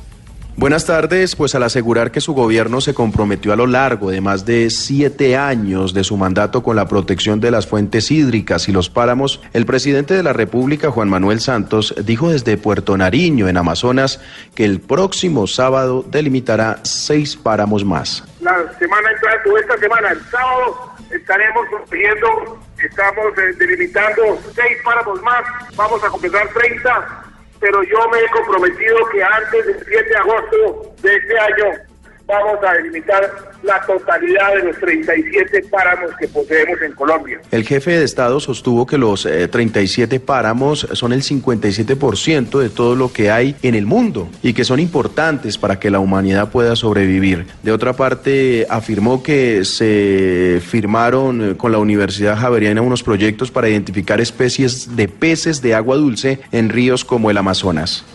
Buenas 0.58 0.86
tardes, 0.86 1.36
pues 1.36 1.56
al 1.56 1.64
asegurar 1.64 2.12
que 2.12 2.22
su 2.22 2.34
gobierno 2.34 2.82
se 2.82 2.94
comprometió 2.94 3.54
a 3.54 3.56
lo 3.56 3.68
largo 3.68 4.12
de 4.12 4.22
más 4.22 4.46
de 4.46 4.70
siete 4.70 5.38
años 5.38 5.94
de 5.94 6.04
su 6.04 6.18
mandato 6.18 6.62
con 6.62 6.76
la 6.76 6.88
protección 6.88 7.40
de 7.40 7.52
las 7.52 7.66
fuentes 7.66 8.12
hídricas 8.12 8.68
y 8.68 8.72
los 8.72 8.90
páramos, 8.90 9.42
el 9.54 9.66
presidente 9.66 10.14
de 10.14 10.24
la 10.24 10.34
República, 10.34 10.92
Juan 10.92 11.10
Manuel 11.10 11.40
Santos, 11.40 11.96
dijo 12.04 12.30
desde 12.30 12.58
Puerto 12.58 12.98
Nariño, 12.98 13.48
en 13.48 13.58
Amazonas, 13.58 14.20
que 14.54 14.66
el 14.66 14.82
próximo 14.82 15.48
sábado 15.48 16.06
delimitará 16.08 16.80
seis 16.84 17.36
páramos 17.36 17.86
más. 17.86 18.24
La 18.42 18.56
semana 18.78 19.10
entrante, 19.12 19.50
esta 19.62 19.78
semana, 19.78 20.10
el 20.10 20.22
sábado, 20.30 20.92
estaremos 21.10 21.66
consiguiendo, 21.70 22.60
estamos 22.78 23.26
eh, 23.38 23.56
delimitando 23.58 24.40
seis 24.54 24.78
páramos 24.84 25.22
más, 25.22 25.44
vamos 25.76 26.04
a 26.04 26.10
completar 26.10 26.48
30, 26.50 27.31
pero 27.62 27.84
yo 27.84 28.10
me 28.10 28.20
he 28.20 28.28
comprometido 28.30 29.06
que 29.10 29.24
antes 29.24 29.66
del 29.68 29.86
7 29.86 30.10
de 30.10 30.18
agosto 30.18 30.96
de 31.02 31.16
este 31.16 31.40
año 31.40 31.91
vamos 32.32 32.64
a 32.68 32.74
delimitar 32.74 33.30
la 33.64 33.80
totalidad 33.86 34.56
de 34.56 34.64
los 34.64 34.78
37 34.78 35.66
páramos 35.70 36.12
que 36.20 36.28
poseemos 36.28 36.82
en 36.82 36.94
Colombia. 36.94 37.42
El 37.52 37.64
jefe 37.66 37.92
de 37.92 38.04
Estado 38.04 38.40
sostuvo 38.40 38.86
que 38.88 38.98
los 38.98 39.26
eh, 39.26 39.48
37 39.48 40.20
páramos 40.20 40.88
son 40.94 41.14
el 41.14 41.22
57% 41.22 42.60
de 42.60 42.70
todo 42.70 42.96
lo 42.96 43.12
que 43.12 43.30
hay 43.30 43.56
en 43.62 43.76
el 43.76 43.86
mundo 43.86 44.30
y 44.42 44.54
que 44.54 44.64
son 44.64 44.80
importantes 44.80 45.58
para 45.58 45.80
que 45.80 45.92
la 45.92 46.00
humanidad 46.00 46.50
pueda 46.50 46.76
sobrevivir. 46.76 47.48
De 47.64 47.72
otra 47.72 47.94
parte, 47.94 48.66
afirmó 48.70 49.22
que 49.22 49.66
se 49.66 50.62
firmaron 50.66 51.52
eh, 51.52 51.58
con 51.58 51.72
la 51.72 51.78
Universidad 51.78 52.38
Javeriana 52.38 52.82
unos 52.82 53.04
proyectos 53.04 53.52
para 53.52 53.70
identificar 53.70 54.22
especies 54.22 54.96
de 54.96 55.08
peces 55.08 55.62
de 55.62 55.76
agua 55.76 55.98
dulce 55.98 56.40
en 56.52 56.70
ríos 56.70 57.06
como 57.06 57.30
el 57.30 57.38
Amazonas. 57.38 58.06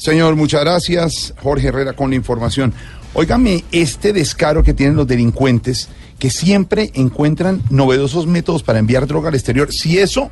Señor, 0.00 0.34
muchas 0.34 0.62
gracias. 0.62 1.34
Jorge 1.42 1.68
Herrera 1.68 1.92
con 1.92 2.08
la 2.10 2.16
información. 2.16 2.72
Óigame, 3.12 3.64
este 3.70 4.12
descaro 4.14 4.62
que 4.62 4.72
tienen 4.72 4.96
los 4.96 5.06
delincuentes, 5.06 5.88
que 6.18 6.30
siempre 6.30 6.90
encuentran 6.94 7.62
novedosos 7.68 8.26
métodos 8.26 8.62
para 8.62 8.78
enviar 8.78 9.06
droga 9.06 9.28
al 9.28 9.34
exterior. 9.34 9.70
Si 9.72 9.98
eso 9.98 10.30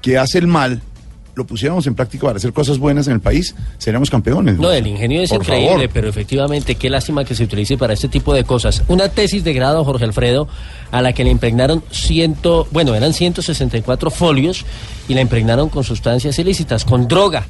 que 0.00 0.16
hace 0.16 0.38
el 0.38 0.46
mal 0.46 0.80
lo 1.34 1.44
pusiéramos 1.44 1.86
en 1.88 1.94
práctica 1.94 2.26
para 2.26 2.36
hacer 2.36 2.52
cosas 2.52 2.78
buenas 2.78 3.06
en 3.08 3.14
el 3.14 3.20
país, 3.20 3.54
seríamos 3.76 4.08
campeones. 4.08 4.56
No, 4.56 4.70
el 4.70 4.86
ingenio 4.86 5.20
es 5.20 5.30
Por 5.30 5.40
increíble, 5.40 5.68
favor. 5.72 5.90
pero 5.92 6.08
efectivamente, 6.08 6.76
qué 6.76 6.88
lástima 6.88 7.24
que 7.24 7.34
se 7.34 7.44
utilice 7.44 7.76
para 7.76 7.92
este 7.92 8.08
tipo 8.08 8.32
de 8.32 8.44
cosas. 8.44 8.82
Una 8.88 9.08
tesis 9.10 9.42
de 9.44 9.52
grado, 9.52 9.84
Jorge 9.84 10.04
Alfredo, 10.04 10.48
a 10.90 11.02
la 11.02 11.12
que 11.12 11.24
le 11.24 11.30
impregnaron 11.30 11.82
ciento, 11.90 12.66
bueno, 12.70 12.94
eran 12.94 13.12
164 13.12 14.10
folios 14.10 14.64
y 15.08 15.14
la 15.14 15.20
impregnaron 15.20 15.68
con 15.68 15.82
sustancias 15.84 16.38
ilícitas, 16.38 16.84
con 16.84 17.08
droga. 17.08 17.46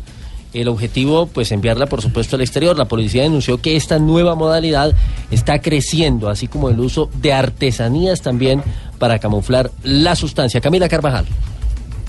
El 0.55 0.69
objetivo, 0.69 1.27
pues, 1.27 1.53
enviarla, 1.53 1.87
por 1.87 2.01
supuesto, 2.01 2.37
al 2.37 2.43
exterior. 2.43 2.79
La 2.79 2.87
policía 2.87 3.23
denunció 3.23 3.61
que 3.61 3.77
esta 3.77 3.99
nueva 3.99 4.35
modalidad 4.35 4.95
está 5.31 5.61
creciendo, 5.61 6.31
así 6.31 6.47
como 6.47 6.71
el 6.71 6.81
uso 6.81 7.11
de 7.21 7.33
artesanías 7.33 8.23
también 8.23 8.63
para 8.99 9.19
camuflar 9.19 9.71
la 9.83 10.15
sustancia. 10.15 10.61
Camila 10.61 10.89
Carvajal. 10.89 11.27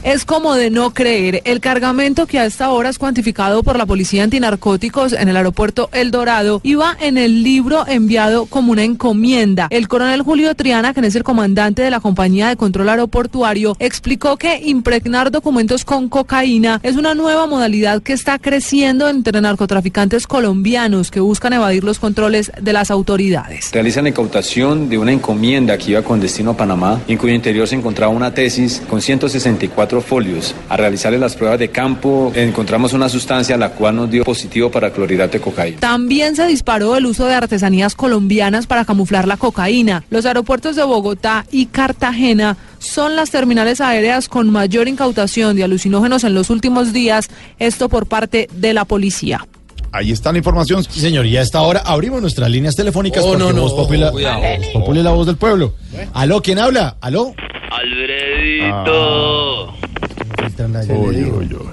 Es 0.06 0.24
como 0.24 0.54
de 0.54 0.70
no 0.70 0.92
creer. 0.92 1.42
El 1.46 1.60
cargamento 1.60 2.28
que 2.28 2.38
a 2.38 2.46
esta 2.46 2.70
hora 2.70 2.90
es 2.90 3.00
cuantificado 3.00 3.64
por 3.64 3.76
la 3.76 3.88
Policía 3.88 4.24
Antinarcóticos 4.24 5.14
en 5.14 5.30
el 5.30 5.36
aeropuerto 5.36 5.90
El 5.92 6.12
Dorado 6.12 6.62
iba 6.64 6.96
en 7.02 7.18
el 7.18 7.42
libro 7.42 7.86
enviado 7.88 8.46
como 8.46 8.72
una 8.72 8.84
encomienda. 8.84 9.68
El 9.72 9.88
coronel 9.88 10.22
Julio 10.22 10.54
Triana, 10.54 10.94
quien 10.94 11.06
es 11.06 11.16
el 11.16 11.24
comandante 11.24 11.82
de 11.82 11.90
la 11.90 12.00
compañía 12.00 12.50
de 12.50 12.56
control 12.56 12.90
aeroportuario, 12.90 13.76
explicó 13.80 14.38
que 14.38 14.62
impregnar 14.64 15.32
documentos 15.32 15.84
con 15.84 16.08
cocaína 16.08 16.80
es 16.84 16.98
una 16.98 17.16
nueva 17.16 17.48
modalidad 17.48 18.04
que 18.04 18.14
está 18.14 18.38
creciendo 18.38 19.10
entre 19.10 19.42
narcotraficantes 19.42 20.28
colombianos 20.28 21.10
que 21.10 21.20
buscan 21.20 21.54
evadir 21.54 21.84
los 21.84 21.98
controles 21.98 22.52
de 22.62 22.74
las 22.74 22.92
autoridades. 22.92 23.72
Realizan 23.72 24.06
incautación 24.06 24.88
de 24.88 25.00
una 25.00 25.12
encomienda 25.12 25.80
que 25.80 25.92
iba 25.92 26.04
con 26.04 26.20
destino 26.20 26.52
a 26.52 26.58
Panamá, 26.58 27.02
en 27.08 27.18
cuyo 27.18 27.34
interior 27.34 27.68
se 27.68 27.74
encontraba 27.74 28.14
una 28.14 28.32
tesis 28.32 28.84
con 28.88 29.02
164 29.02 29.95
folios. 30.02 30.56
A 30.70 30.78
realizarle 30.78 31.18
las 31.18 31.36
pruebas 31.36 31.60
de 31.60 31.70
campo, 31.70 32.32
encontramos 32.36 32.94
una 32.94 33.10
sustancia 33.10 33.58
la 33.58 33.70
cual 33.70 33.96
nos 33.96 34.10
dio 34.10 34.24
positivo 34.24 34.72
para 34.72 34.92
clorhidrato 34.92 35.34
de 35.34 35.42
cocaína. 35.42 35.80
También 35.80 36.36
se 36.36 36.48
disparó 36.48 36.96
el 36.96 37.06
uso 37.06 37.26
de 37.26 37.36
artesanías 37.36 37.96
colombianas 37.96 38.68
para 38.68 38.86
camuflar 38.86 39.28
la 39.28 39.38
cocaína. 39.38 40.04
Los 40.10 40.26
aeropuertos 40.26 40.76
de 40.76 40.84
Bogotá 40.84 41.46
y 41.52 41.68
Cartagena 41.68 42.58
son 42.80 43.16
las 43.16 43.32
terminales 43.32 43.82
aéreas 43.82 44.30
con 44.30 44.50
mayor 44.50 44.88
incautación 44.88 45.56
de 45.56 45.64
alucinógenos 45.64 46.24
en 46.24 46.34
los 46.34 46.50
últimos 46.50 46.94
días, 46.94 47.30
esto 47.60 47.90
por 47.90 48.08
parte 48.08 48.48
de 48.54 48.74
la 48.74 48.86
policía. 48.86 49.46
Ahí 49.92 50.12
está 50.12 50.32
la 50.34 50.40
información. 50.40 50.84
Sí, 50.84 51.00
señor, 51.00 51.26
y 51.26 51.38
a 51.38 51.42
esta 51.42 51.62
hora 51.62 51.82
abrimos 51.86 52.22
nuestras 52.22 52.50
líneas 52.50 52.76
telefónicas 52.76 53.24
Oh, 53.26 53.38
no, 53.38 53.54
no, 53.54 53.62
Voz 53.62 53.74
Populi 53.74 54.04
es 54.04 55.04
la 55.06 55.12
voz 55.12 55.26
del 55.26 55.38
pueblo. 55.38 55.74
Aló, 56.14 56.42
¿quién 56.42 56.60
habla? 56.60 56.98
Aló. 57.00 57.34
Alfredito. 57.72 59.74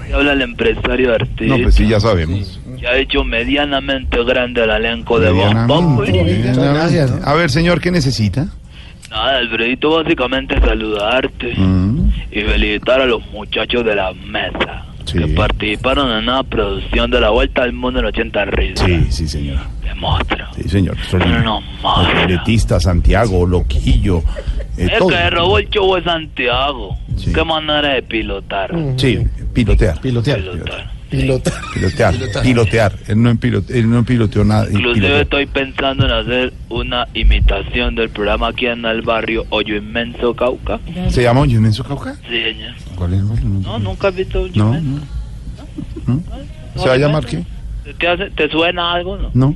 Y 0.09 0.11
habla 0.13 0.33
el 0.33 0.41
empresario 0.41 1.13
artista. 1.13 1.45
No, 1.57 1.63
pues 1.63 1.75
sí, 1.75 1.87
ya 1.87 1.99
sabemos. 1.99 2.59
Que 2.79 2.87
ha 2.87 2.97
hecho 2.97 3.23
medianamente 3.23 4.23
grande 4.23 4.63
el 4.63 4.69
elenco 4.71 5.19
de 5.19 5.31
Voz 5.31 5.37
Medianamente, 5.53 5.73
Populi. 5.73 6.23
medianamente. 6.23 7.13
A 7.25 7.33
ver, 7.33 7.49
señor, 7.49 7.79
¿qué 7.81 7.91
necesita? 7.91 8.47
Nada, 9.09 9.37
Alfredito, 9.37 9.91
básicamente 10.03 10.59
saludarte 10.59 11.53
Mm. 11.55 12.09
y 12.31 12.41
felicitar 12.41 12.99
a 13.01 13.05
los 13.05 13.25
muchachos 13.31 13.85
de 13.85 13.95
la 13.95 14.11
mesa 14.13 14.85
que 15.11 15.27
participaron 15.27 16.11
en 16.11 16.23
una 16.23 16.43
producción 16.43 17.11
de 17.11 17.19
la 17.19 17.29
Vuelta 17.29 17.63
al 17.63 17.73
Mundo 17.73 17.99
en 17.99 18.05
80 18.05 18.45
risas. 18.45 18.85
Sí, 18.85 19.05
sí, 19.09 19.27
señor. 19.27 19.59
De 19.83 19.93
monstruo. 19.95 20.47
Sí, 20.55 20.69
señor. 20.69 20.97
No, 21.43 21.43
no, 21.43 22.79
Santiago, 22.79 23.45
Loquillo. 23.45 24.19
eh, 24.77 24.87
Es 24.91 24.97
todo. 24.97 25.09
que 25.09 25.29
robó 25.29 25.57
el 25.59 25.69
show 25.69 25.95
de 25.95 26.03
Santiago. 26.03 26.97
Qué 27.33 27.43
manera 27.43 27.89
de 27.95 28.03
pilotar. 28.03 28.73
Sí, 28.97 29.19
pilotear. 29.53 29.99
Pilotear. 30.01 30.39
Pilotear. 31.09 31.53
Pilotear. 31.73 32.13
Pilotear. 32.41 32.93
Él 33.07 33.21
no, 33.21 33.35
pilote- 33.35 33.77
él 33.77 33.87
no 33.89 34.03
piloteó 34.03 34.43
nada. 34.43 34.65
Inclusive 34.65 34.93
piloteó. 34.95 35.17
estoy 35.19 35.45
pensando 35.45 36.05
en 36.05 36.11
hacer 36.11 36.53
una 36.69 37.07
imitación 37.13 37.93
del 37.93 38.09
programa 38.09 38.47
aquí 38.47 38.65
en 38.65 38.83
el 38.85 39.03
barrio 39.03 39.45
Hoyo 39.49 39.75
Inmenso 39.75 40.33
Cauca. 40.35 40.79
¿Se 41.09 41.21
llama 41.21 41.41
Hoyo 41.41 41.57
Inmenso 41.57 41.83
Cauca? 41.83 42.15
Sí, 42.27 42.41
señor. 42.41 42.73
¿Cuál 42.95 43.13
es? 43.13 43.21
No, 43.23 43.79
nunca 43.79 44.07
has 44.09 44.15
visto 44.15 44.41
Hoyo 44.41 44.51
No, 44.63 44.77
Inmenso. 44.77 45.05
no. 46.07 46.21
¿Se 46.81 46.87
va 46.87 46.93
a 46.95 46.97
llamar 46.97 47.25
qué? 47.25 47.43
¿Te, 47.99 48.07
hace- 48.07 48.29
¿Te 48.31 48.49
suena 48.49 48.93
algo? 48.93 49.17
No. 49.17 49.29
No. 49.33 49.55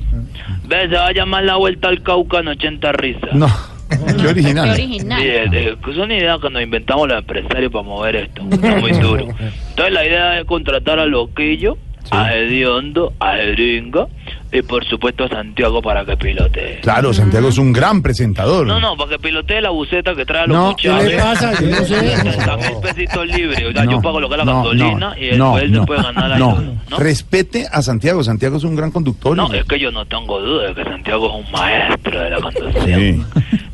Ve, 0.67 0.81
se 0.89 0.95
va 0.95 1.07
a 1.07 1.11
llamar 1.13 1.43
La 1.45 1.55
Vuelta 1.55 1.88
al 1.88 2.01
Cauca 2.03 2.39
en 2.39 2.49
80 2.49 2.91
risas. 2.93 3.33
No. 3.33 3.47
Qué 4.21 4.27
original. 4.27 4.75
Sí, 4.75 4.97
es, 4.99 5.53
es- 5.53 5.77
es 5.89 5.97
una 5.97 6.13
idea 6.13 6.38
que 6.41 6.49
nos 6.49 6.61
inventamos 6.61 7.07
los 7.07 7.17
empresarios 7.19 7.71
para 7.71 7.83
mover 7.85 8.15
esto. 8.17 8.41
Es 8.51 8.81
muy 8.81 8.91
duro. 8.91 9.27
Entonces 9.69 9.93
la 9.93 10.05
idea 10.05 10.39
es 10.39 10.45
contratar 10.45 10.99
a 10.99 11.05
Loquillo, 11.05 11.77
a 12.12 12.34
Hediondo, 12.36 13.14
a 13.20 13.34
Jeringa 13.36 14.08
y 14.51 14.62
por 14.62 14.86
supuesto 14.86 15.26
a 15.26 15.28
Santiago 15.30 15.82
para 15.82 16.05
que 16.05 16.16
pilotee. 16.16 16.80
Claro, 16.82 17.14
Santiago 17.14 17.49
es 17.49 17.58
un 17.58 17.74
gran 17.74 18.01
presentador. 18.01 18.66
No, 18.66 18.80
no, 18.80 18.95
para 18.95 19.12
que 19.12 19.20
pilotee 19.20 19.62
la 19.62 19.70
buceta 19.72 20.16
que 20.16 20.26
trae 20.26 20.43
a 20.43 20.47
los 20.47 20.58
No, 20.58 20.68
muchachos. 20.72 21.03
¿qué 21.03 21.10
le 21.10 21.18
pasa? 21.18 21.53
Yo 21.62 21.68
no 21.68 21.76
sé. 21.86 22.18
70 22.18 22.58
mil 22.58 22.78
pesitos 22.82 23.28
libres. 23.28 23.64
O 23.68 23.72
sea, 23.74 23.84
No, 23.86 23.91
yo 23.91 24.01
pago 24.01 24.20
lo 24.22 24.30
que 24.30 24.36
es 24.36 24.38
la 24.39 24.45
no, 24.45 24.64
gasolina 24.64 24.95
no, 24.97 25.16
y 25.18 25.26
después 25.28 25.64
se 25.64 25.68
no, 25.70 25.86
puede 25.86 26.03
ganar 26.03 26.30
la. 26.30 26.38
¿no? 26.38 26.78
Respete 26.97 27.66
a 27.72 27.82
Santiago. 27.82 28.24
Santiago 28.24 28.58
es 28.58 28.64
un 28.64 28.76
gran 28.76 28.91
conductor. 28.91 29.36
No, 29.36 29.53
es 29.53 29.66
que 29.66 29.80
yo 29.80 29.91
no 29.91 30.05
tengo 30.05 30.39
duda 30.39 30.68
de 30.68 30.76
que 30.76 30.84
Santiago 30.84 31.28
es 31.39 31.45
un 31.45 31.51
maestro 31.51 32.20
de 32.22 32.30
la 32.30 32.39
conducción. 32.39 32.86
Sí, 32.86 33.24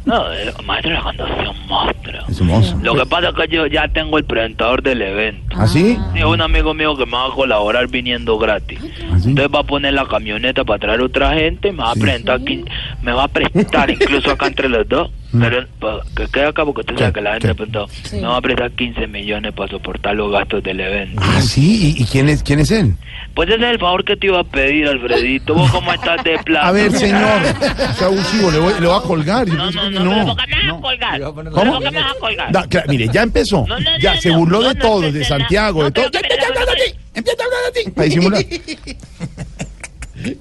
No, 0.05 0.25
un 0.59 0.65
maestro 0.65 0.89
de 0.91 0.97
la 0.97 1.01
conducción, 1.03 1.55
monstruo. 1.67 2.21
es 2.27 2.41
un 2.41 2.47
monstruo. 2.47 2.81
Lo 2.83 2.95
que 2.95 3.05
pasa 3.09 3.29
es 3.29 3.35
que 3.35 3.55
yo 3.55 3.65
ya 3.67 3.87
tengo 3.87 4.17
el 4.17 4.25
presentador 4.25 4.83
del 4.83 5.01
evento. 5.01 5.55
¿Ah, 5.57 5.65
sí? 5.67 5.97
Sí, 6.13 6.23
un 6.23 6.41
amigo 6.41 6.73
mío 6.73 6.95
que 6.97 7.05
me 7.05 7.13
va 7.13 7.27
a 7.27 7.31
colaborar 7.31 7.87
viniendo 7.87 8.37
gratis. 8.37 8.79
Entonces 9.29 9.47
va 9.55 9.59
a 9.59 9.63
poner 9.63 9.93
la 9.93 10.05
camioneta 10.05 10.63
para 10.65 10.79
traer 10.79 11.01
otra 11.01 11.33
gente, 11.35 11.71
me 11.71 11.83
va 11.83 11.91
a 11.91 11.95
presentar, 11.95 12.39
quin- 12.41 12.69
me 13.01 13.13
va 13.13 13.23
a 13.23 13.27
prestar 13.29 13.89
incluso 13.91 14.31
acá 14.31 14.47
entre 14.47 14.67
los 14.67 14.87
dos. 14.89 15.09
Pero 15.39 15.65
pa- 15.79 16.01
que 16.15 16.27
quede 16.27 16.45
acá 16.45 16.63
porque 16.63 16.83
tú 16.83 16.95
sabes 16.97 17.13
que 17.13 17.21
la 17.21 17.33
gente 17.33 17.55
pronto 17.55 17.87
me 18.11 18.21
va 18.21 18.37
a 18.37 18.41
prestar 18.41 18.71
15 18.71 19.07
millones 19.07 19.51
para 19.53 19.69
soportar 19.71 20.15
los 20.15 20.31
gastos 20.31 20.61
del 20.63 20.79
evento. 20.79 21.21
Ah, 21.23 21.41
sí. 21.41 21.95
¿Y, 21.97 22.03
y 22.03 22.05
quién, 22.05 22.29
es, 22.29 22.43
quién 22.43 22.59
es 22.59 22.69
él? 22.71 22.93
Pues 23.33 23.49
ese 23.49 23.57
es 23.57 23.71
el 23.71 23.79
favor 23.79 24.05
que 24.05 24.15
te 24.15 24.27
iba 24.27 24.39
a 24.39 24.43
pedir, 24.43 24.87
Alfredito. 24.87 25.55
¿Vos 25.55 25.71
cómo 25.71 25.91
estás 25.91 26.23
de 26.23 26.37
plata? 26.45 26.67
A 26.67 26.71
ver, 26.71 26.91
señor. 26.91 27.21
Sea 27.97 28.07
abusivo, 28.07 28.51
le 28.51 28.59
voy, 28.59 28.73
le 28.79 28.85
voy 28.87 28.95
a 28.97 29.01
colgar. 29.01 29.47
No, 29.47 29.71
no, 29.71 29.81
que 29.81 29.89
no, 29.89 30.03
no. 30.23 30.35
¿por 30.35 30.45
qué 30.45 30.55
me 30.55 30.67
vas 30.71 30.77
a 30.77 30.81
colgar? 30.81 31.11
¿Pero 31.13 31.33
¿Cómo? 31.33 31.73
¿Por 31.73 31.83
qué 31.83 31.91
me 31.91 31.99
vas 32.01 32.11
a 32.15 32.19
colgar? 32.19 32.67
Claro, 32.69 32.85
mire, 32.89 33.07
ya 33.11 33.23
empezó. 33.23 33.65
No, 33.67 33.79
no, 33.79 33.91
no, 33.91 33.97
ya 33.99 34.15
no, 34.15 34.21
se 34.21 34.29
burló 34.31 34.61
no, 34.61 34.67
de 34.69 34.73
no 34.75 34.79
todo, 34.81 35.11
de. 35.11 35.23
Santiago, 35.25 35.79
No, 35.79 35.85
de 35.85 35.91
todo. 35.93 36.05
empieza 36.05 36.43
a 36.43 36.47
hablar 36.47 36.65
de 36.67 36.75
ti. 36.75 36.99
Empieza 37.15 37.43
a 37.43 37.45
hablar 37.45 37.73
de 37.73 37.83
ti. 37.83 37.91
Para 37.91 38.05
disimular. 38.05 38.45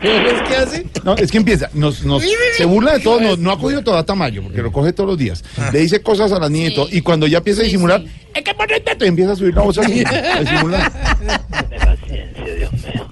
¿Cómo 0.00 0.12
es 0.12 0.48
que 0.48 0.56
hace? 0.56 0.86
No, 1.04 1.16
es 1.16 1.30
que 1.30 1.38
empieza, 1.38 1.70
nos, 1.74 2.04
nos, 2.04 2.22
se 2.56 2.64
burla 2.64 2.94
de 2.94 3.00
todo, 3.00 3.20
no, 3.20 3.36
no 3.36 3.50
ha 3.50 3.58
cogido 3.58 3.82
todo 3.82 3.96
a 3.96 4.04
Tamayo, 4.06 4.42
porque 4.42 4.62
lo 4.62 4.70
coge 4.72 4.92
todos 4.92 5.10
los 5.10 5.18
días. 5.18 5.42
Le 5.72 5.80
dice 5.80 6.00
cosas 6.02 6.30
a 6.32 6.38
las 6.38 6.50
niñas 6.50 6.72
y 6.72 6.74
todo, 6.74 6.88
y 6.90 7.00
cuando 7.00 7.26
ya 7.26 7.38
empieza 7.38 7.60
a 7.62 7.64
disimular, 7.64 8.02
es 8.34 8.42
que 8.42 8.54
por 8.54 8.68
respeto, 8.68 9.04
y 9.04 9.08
empieza 9.08 9.32
a 9.32 9.36
subir 9.36 9.54
la 9.54 9.62
voz 9.62 9.78
así, 9.78 10.04
a 10.04 10.40
disimular. 10.40 10.92
Dame 11.50 11.78
paciencia, 11.78 12.54
Dios 12.56 12.72
mío. 12.72 13.08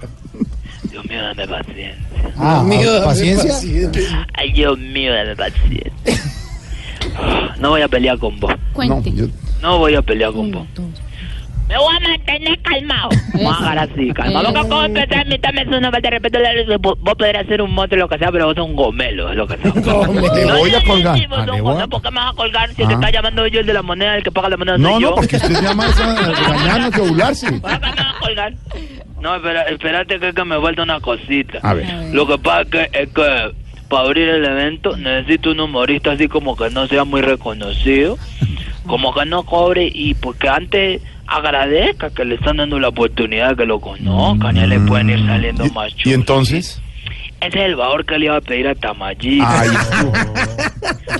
Dios 0.89 1.05
mío, 1.05 1.21
dame 1.21 1.47
paciencia. 1.47 1.97
Ah, 2.37 2.63
Mío, 2.65 2.91
dame 2.93 3.05
¿paciencia? 3.05 3.51
paciencia. 3.53 4.27
Ay, 4.33 4.51
Dios 4.53 4.77
mío, 4.79 5.13
dame 5.13 5.35
paciencia. 5.35 5.91
No 7.59 7.69
voy 7.69 7.81
a 7.81 7.87
pelear 7.87 8.17
con 8.17 8.39
vos. 8.39 8.53
No, 8.77 9.03
yo- 9.03 9.27
No 9.61 9.77
voy 9.77 9.95
a 9.95 10.01
pelear 10.01 10.31
con 10.33 10.51
vos. 10.51 10.67
Me 11.71 11.77
voy 11.77 11.95
a 11.95 11.99
mantener 12.01 12.61
calmado. 12.61 13.09
Vamos 13.33 13.53
a 13.53 13.57
agarrar 13.71 13.89
así, 13.91 14.11
calmado. 14.11 14.53
Porque 14.53 14.69
como 14.69 14.83
empecé 14.83 15.15
a 15.15 15.21
imitarme 15.23 15.61
eso, 15.61 15.79
no 15.79 15.89
de 15.91 16.09
repente 16.09 16.39
le- 16.39 16.77
vos 16.77 16.99
vos 16.99 17.15
podrías 17.15 17.47
ser 17.47 17.61
un 17.61 17.73
monstruo, 17.73 18.01
lo 18.01 18.09
que 18.09 18.17
sea, 18.17 18.29
pero 18.31 18.47
vos 18.47 18.55
sos 18.55 18.65
un 18.65 18.75
gomelo, 18.75 19.29
es 19.29 19.37
lo 19.37 19.47
que 19.47 19.55
sos. 19.63 19.73
Te 19.73 19.79
No, 19.81 20.57
voy 20.57 20.69
a 20.69 20.73
no, 20.73 20.79
no, 20.79 20.85
colgar. 20.85 21.17
Ah, 21.31 21.41
a- 21.43 21.45
gomelo, 21.61 21.87
¿Por 21.89 22.01
qué 22.01 22.11
me 22.11 22.17
vas 22.17 22.31
a 22.31 22.35
colgar 22.35 22.69
si 22.73 22.81
el 22.81 22.85
Ah. 22.85 22.89
que 22.89 22.93
está 22.95 23.09
llamando 23.11 23.47
yo 23.47 23.59
el 23.61 23.65
de 23.65 23.73
la 23.73 23.81
moneda, 23.81 24.17
el 24.17 24.23
que 24.23 24.31
paga 24.31 24.49
la 24.49 24.57
moneda 24.57 24.75
soy 24.75 24.83
No, 24.83 24.99
yo? 24.99 25.09
no, 25.11 25.15
porque 25.15 25.37
usted 25.37 25.61
llama 25.61 25.85
esa 25.87 26.15
regañarnos, 26.33 26.91
que 26.91 27.01
burlarse. 27.01 27.51
¿Por 27.53 27.71
qué 27.71 27.79
me 27.79 27.87
vas 27.87 27.99
a 27.99 28.19
colgar? 28.19 28.53
No, 29.21 29.35
espera, 29.35 29.61
espérate 29.63 30.19
que, 30.19 30.27
es 30.29 30.35
que 30.35 30.43
me 30.43 30.59
falta 30.59 30.83
una 30.83 30.99
cosita. 30.99 31.59
A 31.63 31.73
ver. 31.73 31.85
Lo 32.11 32.27
que 32.27 32.37
pasa 32.37 32.61
es 32.63 32.67
que, 32.69 32.89
es 33.01 33.09
que 33.13 33.51
para 33.87 34.03
abrir 34.03 34.27
el 34.27 34.43
evento 34.43 34.97
necesito 34.97 35.51
un 35.51 35.59
humorista 35.61 36.11
así 36.11 36.27
como 36.27 36.55
que 36.57 36.69
no 36.69 36.87
sea 36.87 37.03
muy 37.05 37.21
reconocido, 37.21 38.17
como 38.87 39.13
que 39.13 39.25
no 39.25 39.43
cobre 39.43 39.89
y 39.93 40.13
porque 40.15 40.49
antes 40.49 41.01
agradezca 41.27 42.09
que 42.09 42.25
le 42.25 42.35
están 42.35 42.57
dando 42.57 42.79
la 42.79 42.89
oportunidad 42.89 43.51
de 43.51 43.55
que 43.57 43.65
lo 43.65 43.79
conozcan, 43.79 44.55
ya 44.55 44.65
le 44.67 44.79
pueden 44.81 45.09
ir 45.11 45.25
saliendo 45.25 45.65
más 45.73 45.91
¿Y 45.93 45.95
chulos. 45.95 46.15
entonces? 46.15 46.81
Ese 47.39 47.57
es 47.59 47.65
el 47.71 47.75
favor 47.75 48.05
que 48.05 48.19
le 48.19 48.25
iba 48.25 48.35
a 48.35 48.41
pedir 48.41 48.67
a 48.67 48.75
Tamayito. 48.75 49.43
Ay, 49.47 49.69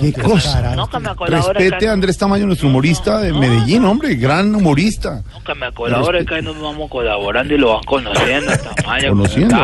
qué 0.00 0.12
cosa. 0.22 0.74
No, 0.76 0.88
que 0.88 0.98
me 1.00 1.10
Respete 1.26 1.78
que- 1.78 1.88
a 1.88 1.92
Andrés 1.92 2.16
Tamayo, 2.16 2.46
nuestro 2.46 2.68
humorista 2.68 3.18
de 3.18 3.32
Medellín, 3.32 3.84
hombre, 3.84 4.14
gran 4.14 4.54
humorista. 4.54 5.24
que 5.44 5.54
me 5.56 5.72
colabore, 5.72 6.24
que 6.24 6.36
ahí 6.36 6.42
nos 6.42 6.60
vamos 6.60 6.88
colaborando 6.90 7.54
y 7.54 7.58
lo 7.58 7.74
van 7.74 7.82
conociendo, 7.84 8.52
Tamayo. 8.76 9.08
Conociendo, 9.08 9.56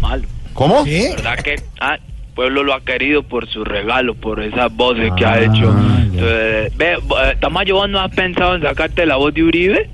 malo. 0.00 0.24
¿Cómo? 0.54 0.84
¿Verdad 0.84 1.38
que 1.40 1.56
ah, 1.80 1.98
pueblo 2.36 2.62
lo 2.62 2.74
ha 2.74 2.82
querido 2.82 3.22
por 3.22 3.48
su 3.48 3.64
regalo, 3.64 4.14
por 4.14 4.40
esas 4.40 4.72
voces 4.76 5.10
que 5.16 5.24
ha 5.24 5.40
hecho? 5.40 5.74
Entonces, 6.02 6.76
ve, 6.76 6.92
eh, 6.92 7.36
Tamayo, 7.40 7.76
¿vos 7.76 7.88
no 7.88 7.98
has 7.98 8.14
pensado 8.14 8.54
en 8.54 8.62
sacarte 8.62 9.06
la 9.06 9.16
voz 9.16 9.34
de 9.34 9.42
Uribe? 9.42 9.90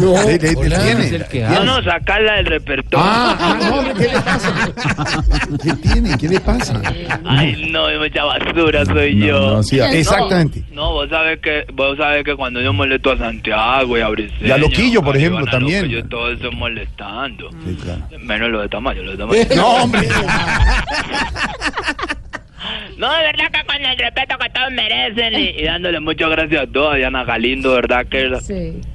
No, 0.00 0.12
le, 0.26 0.38
le- 0.38 0.68
le 0.68 1.20
tiene. 1.28 1.48
No, 1.48 1.64
no, 1.64 1.82
sacarla 1.82 2.34
del 2.34 2.46
repertorio. 2.46 2.98
Ah, 3.06 3.36
ah, 3.38 3.58
no, 3.60 3.94
¿qué 3.94 4.02
le 4.08 4.20
pasa? 4.20 4.52
¿Qué 5.62 5.72
tiene? 5.74 6.18
¿Qué 6.18 6.28
le 6.28 6.40
pasa? 6.40 6.80
Ay, 7.24 7.68
no, 7.70 7.86
mucha 7.98 8.24
basura 8.24 8.84
soy 8.84 9.14
No, 9.14 9.26
yo. 9.26 9.40
no, 9.56 9.62
sí, 9.62 9.78
exactamente. 9.80 10.62
No, 10.72 10.92
vos 10.92 11.08
sabes 11.08 11.40
que 11.40 11.64
vos 11.72 11.96
sabes 11.96 12.24
que 12.24 12.34
cuando 12.36 12.60
yo 12.60 12.72
molesto 12.72 13.12
a 13.12 13.18
Santiago 13.18 13.96
y 13.96 14.00
a 14.00 14.08
Briceño, 14.08 14.46
Y 14.46 14.50
a 14.50 14.58
Loquillo, 14.58 15.02
por 15.02 15.16
ejemplo, 15.16 15.40
Ivana 15.40 15.50
también. 15.52 15.82
Loquillo, 15.82 16.04
todo 16.08 16.32
eso 16.32 16.52
molestando. 16.52 17.50
Sí, 17.64 17.76
claro. 17.82 18.02
Menos 18.20 18.50
lo 18.50 18.60
de 18.60 18.68
Tamayo, 18.68 19.02
lo 19.02 19.12
de 19.12 19.16
Tamayo. 19.18 19.44
No, 19.56 19.68
hombre. 19.84 20.08
No, 23.02 23.12
de 23.12 23.22
verdad 23.24 23.44
que 23.52 23.66
con 23.66 23.84
el 23.84 23.98
respeto 23.98 24.38
que 24.38 24.50
todos 24.50 24.70
merecen 24.72 25.34
y, 25.34 25.60
y 25.60 25.64
dándole 25.64 25.98
muchas 25.98 26.30
gracias 26.30 26.62
a 26.62 26.66
todos, 26.68 26.94
Diana 26.94 27.24
Galindo, 27.24 27.72
¿verdad? 27.72 28.06
Que 28.06 28.26
es 28.26 28.52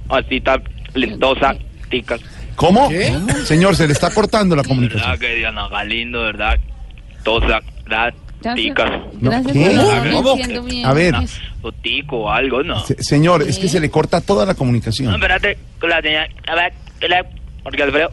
así 0.10 0.40
tan 0.42 0.64
listosa, 0.94 1.56
tica. 1.90 2.18
¿Cómo? 2.56 2.90
Señor, 3.44 3.76
se 3.76 3.86
le 3.86 3.92
está 3.92 4.10
cortando 4.12 4.56
la 4.56 4.62
¿Verdad 4.62 4.70
comunicación. 4.76 5.20
que 5.20 5.36
Diana 5.36 5.68
Galindo, 5.68 6.22
verdad? 6.22 6.58
Tosa, 7.24 7.60
¿verdad? 7.84 8.14
Ticas. 8.56 8.92
Gracias 9.20 9.52
¿Qué? 9.52 9.60
por 9.66 9.76
favor, 10.14 10.48
no 10.50 10.62
bien. 10.64 10.86
A 10.86 10.94
ver. 10.94 11.16
O 11.62 11.72
tico 11.74 12.18
o 12.20 12.30
algo, 12.32 12.64
¿no? 12.64 12.80
Se- 12.86 13.04
señor, 13.04 13.42
es 13.42 13.60
que 13.60 13.68
se 13.68 13.80
le 13.82 13.90
corta 13.90 14.22
toda 14.22 14.46
la 14.46 14.54
No, 14.54 14.58
comunicación. 14.60 15.14
espérate, 15.14 15.58
que 15.82 15.88
la 15.88 16.02
señal, 16.02 16.30
a 16.48 16.56
ver, 16.56 16.74
que 17.02 17.10
la- 17.10 17.26
porque 17.68 17.84
Alfredo, 17.84 18.12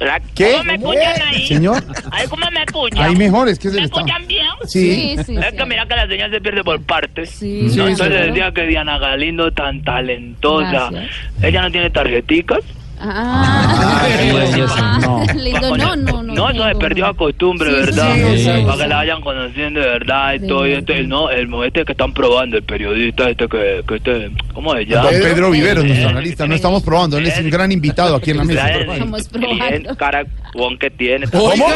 ¿verdad? 0.00 0.20
¿Qué? 0.34 0.50
¿Cómo 0.54 0.64
me 0.64 0.74
escuchan 0.74 1.22
ahí? 1.28 1.46
Señor. 1.46 1.84
Ay, 2.10 2.26
¿cómo 2.26 2.50
me 2.50 2.62
escuchan? 2.64 2.98
Ahí 3.04 3.14
mejor, 3.14 3.48
es 3.48 3.56
que 3.60 3.68
se 3.68 3.74
¿Me 3.76 3.80
le 3.82 3.86
está- 3.86 4.00
escuchan 4.00 4.26
bien? 4.26 4.46
Sí. 4.66 5.14
Sí, 5.16 5.24
sí, 5.24 5.36
Es 5.36 5.50
sí. 5.52 5.56
que 5.56 5.66
mira 5.66 5.86
que 5.86 5.94
la 5.94 6.08
señal 6.08 6.30
se 6.32 6.40
pierde 6.40 6.64
por 6.64 6.82
partes. 6.82 7.30
Sí, 7.30 7.60
No, 7.62 7.70
sí, 7.70 7.80
Entonces 7.92 8.26
decía 8.26 8.50
que 8.50 8.62
Diana 8.66 8.98
Galindo 8.98 9.52
tan 9.52 9.84
talentosa. 9.84 10.90
Gracias. 10.90 11.14
Ella 11.42 11.62
no 11.62 11.70
tiene 11.70 11.90
tarjeticas. 11.90 12.58
Ah, 13.00 14.98
no. 15.00 15.24
lindo, 15.34 15.76
no, 15.76 15.96
no, 15.96 16.22
no. 16.22 16.34
No, 16.34 16.50
eso 16.50 16.68
se 16.68 16.74
perdió 16.76 17.06
a 17.06 17.14
costumbre, 17.14 17.70
¿verdad? 17.70 18.14
sí, 18.14 18.38
sí, 18.44 18.50
Para 18.66 18.82
que 18.82 18.88
la 18.88 18.96
vayan 18.96 19.20
conociendo 19.20 19.80
de 19.80 19.86
verdad 19.86 20.34
y 20.34 20.38
Sí. 20.40 20.46
todo. 20.46 20.66
Y 20.66 20.72
este, 20.72 21.02
no, 21.04 21.30
el 21.30 21.48
este 21.64 21.84
que 21.84 21.92
están 21.92 22.12
probando, 22.12 22.56
el 22.56 22.62
periodista 22.62 23.28
este 23.30 23.48
que, 23.48 23.82
que 23.86 23.96
este, 23.96 24.30
¿cómo 24.52 24.74
se 24.74 24.84
llama? 24.86 25.10
Don 25.10 25.20
Pedro 25.20 25.50
Viveros, 25.50 25.84
nuestro 25.84 26.08
analista, 26.10 26.46
no 26.46 26.54
estamos 26.54 26.82
probando, 26.82 27.18
él 27.18 27.26
es 27.26 27.38
un 27.38 27.50
gran 27.50 27.70
invitado 27.72 28.16
aquí 28.16 28.30
en 28.32 28.36
la 28.38 28.44
mesa. 28.44 28.68
Estamos 28.70 29.28
probando. 29.28 29.96
cara 29.96 30.24
bon 30.54 30.78
que 30.78 30.90
tiene. 30.90 31.26
¿Cómo? 31.28 31.66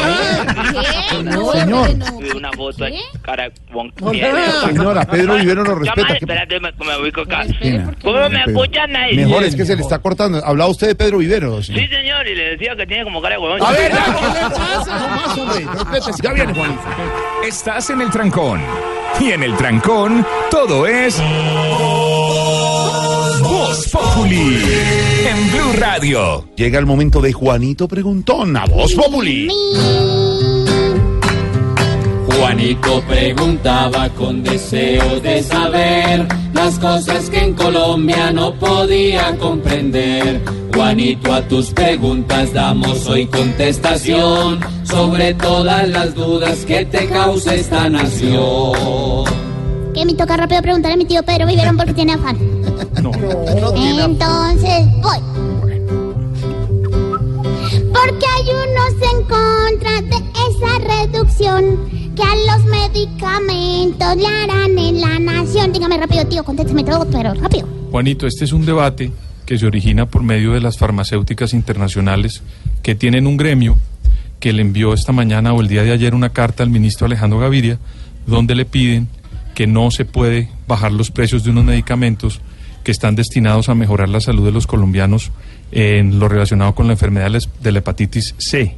No, 1.23 1.51
Señor. 1.53 1.89
Una 2.35 2.51
foto 2.51 2.85
que 2.85 4.11
tiene. 4.11 4.41
Señora, 4.65 5.05
Pedro 5.05 5.35
Viveros 5.35 5.67
lo 5.67 5.75
respeta. 5.75 6.01
Llama, 6.01 6.07
¿Qué- 6.13 6.17
espérate, 6.25 6.59
me, 6.59 6.71
me 6.71 6.97
ubico 7.01 7.21
acá. 7.21 7.43
Mira, 7.61 7.91
¿Cómo 8.01 8.17
me 8.17 8.29
Pedro. 8.29 8.51
escuchan 8.61 8.95
ahí? 8.95 9.15
Mejor 9.15 9.43
es 9.43 9.55
que 9.55 9.65
se 9.65 9.75
le 9.75 9.81
está 9.81 9.99
cortando. 9.99 10.43
Hablaba 10.43 10.69
usted 10.69 10.87
de 10.87 10.95
Pedro 10.95 11.12
Viveros. 11.17 11.67
Sí, 11.67 11.87
señor, 11.87 12.27
y 12.27 12.35
le 12.35 12.51
decía 12.51 12.75
que 12.75 12.85
tiene 12.85 13.03
como 13.03 13.21
cara 13.21 13.35
de 13.35 13.41
huevón. 13.41 13.61
A 13.63 13.71
ver, 13.71 13.91
ya, 13.93 14.05
¿qué 14.05 14.25
le 14.27 14.49
pasa? 14.55 14.99
No 14.99 15.07
más, 15.07 15.37
hombre. 15.37 15.65
Respétese. 15.73 16.23
Ya 16.23 16.33
viene, 16.33 16.53
Juanito. 16.53 16.81
Estás 17.45 17.89
en 17.89 18.01
el 18.01 18.09
trancón. 18.09 18.61
Y 19.19 19.31
en 19.31 19.43
el 19.43 19.55
trancón, 19.55 20.25
todo 20.49 20.87
es. 20.87 21.21
Voz 23.41 23.87
Populi. 23.89 24.61
En 25.27 25.51
Blue 25.51 25.73
Radio. 25.79 26.47
Llega 26.55 26.79
el 26.79 26.85
momento 26.85 27.21
de 27.21 27.31
Juanito 27.33 27.87
Preguntón 27.87 28.55
a 28.57 28.65
Voz 28.65 28.93
Populi. 28.93 29.47
Juanito 32.43 33.01
preguntaba 33.07 34.09
con 34.09 34.43
deseo 34.43 35.21
de 35.21 35.41
saber 35.43 36.27
las 36.53 36.77
cosas 36.77 37.29
que 37.29 37.39
en 37.39 37.53
Colombia 37.53 38.33
no 38.33 38.53
podía 38.55 39.33
comprender. 39.37 40.41
Juanito, 40.75 41.31
a 41.31 41.41
tus 41.47 41.67
preguntas 41.67 42.51
damos 42.51 43.07
hoy 43.07 43.27
contestación 43.27 44.59
sobre 44.83 45.33
todas 45.35 45.87
las 45.87 46.13
dudas 46.15 46.65
que 46.65 46.83
te 46.83 47.07
causa 47.07 47.55
esta 47.55 47.89
nación. 47.89 49.23
Que 49.93 50.05
me 50.05 50.13
toca 50.13 50.35
rápido 50.35 50.61
preguntarle 50.61 50.95
a 50.95 50.97
mi 50.97 51.05
tío 51.05 51.23
Pedro 51.23 51.47
Viverón 51.47 51.77
porque 51.77 51.93
tiene 51.93 52.11
afán. 52.11 52.37
Entonces 53.73 54.85
voy. 55.01 55.19
Porque 57.93 58.25
hay 58.35 58.47
unos 58.51 59.13
en 59.13 59.21
contra 59.29 60.01
de 60.01 60.17
esa 60.17 61.03
reducción 61.05 62.02
que 62.15 62.21
a 62.23 62.35
los 62.55 62.65
medicamentos 62.65 64.15
le 64.17 64.27
harán 64.27 64.77
en 64.77 65.01
la 65.01 65.19
nación. 65.19 65.71
Dígame 65.73 65.97
rápido, 65.97 66.25
tío, 66.27 66.43
contésteme 66.43 66.83
todo, 66.83 67.07
pero 67.11 67.33
rápido. 67.33 67.67
Juanito, 67.91 68.27
este 68.27 68.45
es 68.45 68.53
un 68.53 68.65
debate 68.65 69.11
que 69.45 69.57
se 69.57 69.65
origina 69.65 70.05
por 70.05 70.23
medio 70.23 70.53
de 70.53 70.61
las 70.61 70.77
farmacéuticas 70.77 71.53
internacionales 71.53 72.43
que 72.81 72.95
tienen 72.95 73.27
un 73.27 73.37
gremio 73.37 73.77
que 74.39 74.53
le 74.53 74.61
envió 74.61 74.93
esta 74.93 75.11
mañana 75.11 75.53
o 75.53 75.61
el 75.61 75.67
día 75.67 75.83
de 75.83 75.91
ayer 75.91 76.13
una 76.15 76.29
carta 76.29 76.63
al 76.63 76.69
ministro 76.69 77.05
Alejandro 77.05 77.39
Gaviria 77.39 77.77
donde 78.27 78.55
le 78.55 78.65
piden 78.65 79.07
que 79.55 79.67
no 79.67 79.91
se 79.91 80.05
puede 80.05 80.49
bajar 80.67 80.91
los 80.91 81.11
precios 81.11 81.43
de 81.43 81.51
unos 81.51 81.65
medicamentos 81.65 82.41
que 82.83 82.91
están 82.91 83.15
destinados 83.15 83.69
a 83.69 83.75
mejorar 83.75 84.09
la 84.09 84.19
salud 84.21 84.45
de 84.45 84.51
los 84.51 84.65
colombianos 84.67 85.31
en 85.71 86.19
lo 86.19 86.27
relacionado 86.27 86.73
con 86.75 86.87
la 86.87 86.93
enfermedad 86.93 87.25
de 87.25 87.39
la- 87.39 87.45
de 87.61 87.71
la 87.71 87.79
hepatitis 87.79 88.35
C 88.37 88.75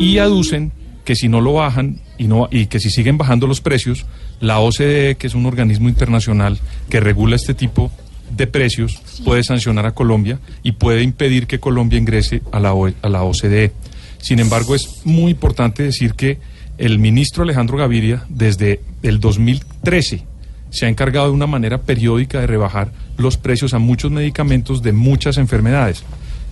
y 0.00 0.18
aducen 0.18 0.72
que 1.04 1.14
si 1.14 1.28
no 1.28 1.40
lo 1.40 1.54
bajan 1.54 2.00
y 2.18 2.24
no 2.28 2.48
y 2.50 2.66
que 2.66 2.80
si 2.80 2.90
siguen 2.90 3.18
bajando 3.18 3.46
los 3.46 3.60
precios, 3.60 4.06
la 4.40 4.58
OCDE, 4.60 5.16
que 5.16 5.26
es 5.26 5.34
un 5.34 5.46
organismo 5.46 5.88
internacional 5.88 6.58
que 6.88 7.00
regula 7.00 7.36
este 7.36 7.54
tipo 7.54 7.90
de 8.30 8.46
precios, 8.46 9.00
puede 9.24 9.42
sancionar 9.44 9.86
a 9.86 9.92
Colombia 9.92 10.38
y 10.62 10.72
puede 10.72 11.02
impedir 11.02 11.46
que 11.46 11.60
Colombia 11.60 11.98
ingrese 11.98 12.42
a 12.52 12.58
la, 12.60 12.74
O- 12.74 12.88
a 13.02 13.08
la 13.08 13.22
OCDE. 13.22 13.72
Sin 14.18 14.40
embargo, 14.40 14.74
es 14.74 15.02
muy 15.04 15.30
importante 15.30 15.82
decir 15.84 16.14
que 16.14 16.38
el 16.78 16.98
ministro 16.98 17.42
Alejandro 17.44 17.78
Gaviria, 17.78 18.24
desde 18.28 18.80
el 19.02 19.20
2013, 19.20 20.24
se 20.70 20.86
ha 20.86 20.88
encargado 20.88 21.26
de 21.28 21.32
una 21.32 21.46
manera 21.46 21.78
periódica 21.82 22.40
de 22.40 22.46
rebajar 22.48 22.90
los 23.16 23.36
precios 23.36 23.72
a 23.72 23.78
muchos 23.78 24.10
medicamentos 24.10 24.82
de 24.82 24.92
muchas 24.92 25.38
enfermedades. 25.38 26.02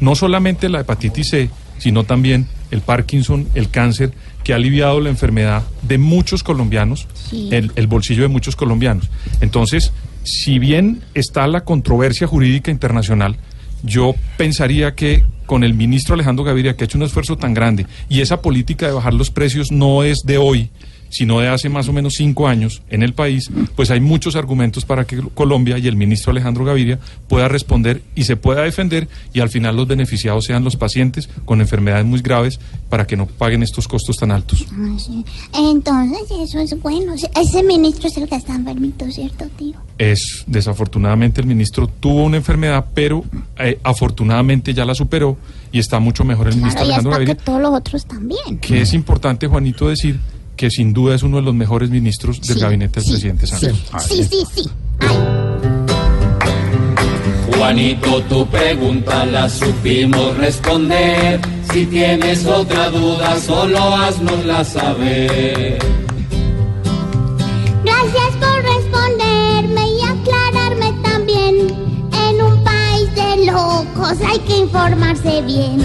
No 0.01 0.15
solamente 0.15 0.69
la 0.69 0.81
hepatitis 0.81 1.29
C, 1.29 1.51
sino 1.79 2.05
también 2.05 2.47
el 2.71 2.81
Parkinson, 2.81 3.49
el 3.55 3.69
cáncer, 3.71 4.13
que 4.45 4.53
ha 4.53 4.57
aliviado 4.57 5.01
la 5.01 5.09
enfermedad 5.11 5.63
de 5.83 5.99
muchos 5.99 6.43
colombianos, 6.43 7.09
Sí. 7.15 7.49
el, 7.51 7.73
el 7.75 7.87
bolsillo 7.87 8.23
de 8.23 8.29
muchos 8.29 8.55
colombianos. 8.57 9.09
Entonces, 9.41 9.93
si 10.23 10.59
bien 10.59 11.03
está 11.15 11.47
la 11.49 11.65
controversia 11.65 12.27
jurídica 12.27 12.71
internacional, 12.71 13.37
yo 13.83 14.15
pensaría 14.37 14.95
que 14.95 15.25
con 15.47 15.65
el 15.65 15.75
ministro 15.75 16.15
Alejandro 16.15 16.45
Gaviria, 16.45 16.75
que 16.77 16.85
ha 16.85 16.87
hecho 16.87 16.97
un 16.97 17.05
esfuerzo 17.05 17.37
tan 17.37 17.53
grande, 17.53 17.87
y 18.09 18.21
esa 18.21 18.41
política 18.41 18.87
de 18.87 18.93
bajar 18.93 19.13
los 19.15 19.31
precios 19.31 19.71
no 19.73 20.03
es 20.03 20.21
de 20.25 20.39
hoy, 20.39 20.71
sino 21.15 21.39
de 21.39 21.47
hace 21.49 21.69
más 21.69 21.89
o 21.89 21.93
menos 21.93 22.15
cinco 22.17 22.49
años 22.49 22.83
en 22.91 23.05
el 23.05 23.15
país, 23.15 23.49
pues 23.77 23.93
hay 23.93 24.01
muchos 24.01 24.35
argumentos 24.35 24.85
para 24.85 25.05
que 25.05 25.23
Colombia 25.33 25.79
y 25.79 25.87
el 25.87 25.95
ministro 25.95 26.33
Alejandro 26.33 26.65
Gaviria 26.65 26.99
pueda 27.29 27.47
responder 27.47 28.03
y 28.17 28.25
se 28.25 28.35
pueda 28.35 28.63
defender 28.63 29.07
y 29.33 29.39
al 29.39 29.49
final 29.49 29.77
los 29.77 29.87
beneficiados 29.87 30.45
sean 30.45 30.65
los 30.65 30.75
pacientes 30.75 31.29
con 31.45 31.61
enfermedades 31.61 32.05
muy 32.05 32.21
graves 32.21 32.59
para 32.89 33.07
que 33.07 33.17
no 33.17 33.27
paguen 33.27 33.63
estos 33.63 33.87
costos 33.87 34.17
tan 34.17 34.33
altos. 34.33 34.67
Sí. 34.99 35.25
Entonces, 35.55 36.23
eso 36.41 36.59
es 36.59 36.81
bueno. 36.83 37.15
Ese 37.15 37.63
ministro 37.63 38.09
es 38.09 38.17
el 38.17 38.29
que 38.29 38.35
está 38.35 38.57
enfermito, 38.57 39.09
¿cierto, 39.13 39.45
tío? 39.57 39.75
Es 39.99 40.43
desafortunadamente 40.49 41.41
el 41.41 41.47
ministro 41.47 41.87
tuvo 41.87 42.25
una 42.25 42.39
enfermedad, 42.39 42.87
pero 42.93 43.25
eh, 43.59 43.79
afortunadamente 43.85 44.75
ya 44.75 44.85
la 44.85 44.95
superó 44.97 45.37
y 45.71 45.79
está 45.79 46.01
mucho 46.01 46.25
mejor 46.25 46.49
el 46.49 46.57
ministro 46.57 46.81
Claro, 46.85 46.87
Alejandro 46.95 47.13
hasta 47.13 47.21
que 47.25 47.27
Gaviria. 47.33 47.45
todos 47.45 47.63
los 47.63 47.73
otros 47.73 48.07
también. 48.07 48.59
que 48.61 48.81
es 48.81 48.93
importante, 48.95 49.47
Juanito, 49.47 49.89
decir 49.89 50.19
que 50.57 50.71
sin 50.71 50.93
duda 50.93 51.15
es 51.15 51.23
uno 51.23 51.39
de 51.39 51.43
los 51.43 51.55
mejores 51.55 51.91
ministros 51.91 52.41
del 52.41 52.59
gabinete 52.59 53.01
del 53.01 53.11
presidente 53.11 53.47
Sánchez. 53.47 53.75
Sí, 54.09 54.25
sí, 54.25 54.45
sí. 54.55 54.71
Juanito, 57.57 58.23
tu 58.25 58.47
pregunta 58.47 59.25
la 59.25 59.49
supimos 59.49 60.37
responder. 60.37 61.41
Si 61.73 61.87
tienes 61.87 62.45
otra 62.45 62.91
duda, 62.91 63.41
solo 63.41 63.79
haznosla 63.97 64.65
saber. 64.65 65.79
Gracias 67.85 68.33
por 68.39 68.63
responderme 68.63 69.89
y 69.93 70.03
aclararme 70.03 70.93
también. 71.03 71.55
En 72.29 72.43
un 72.43 72.65
país 72.65 73.15
de 73.15 73.47
locos 73.47 74.19
hay 74.27 74.39
que 74.41 74.59
informarse 74.59 75.43
bien. 75.43 75.81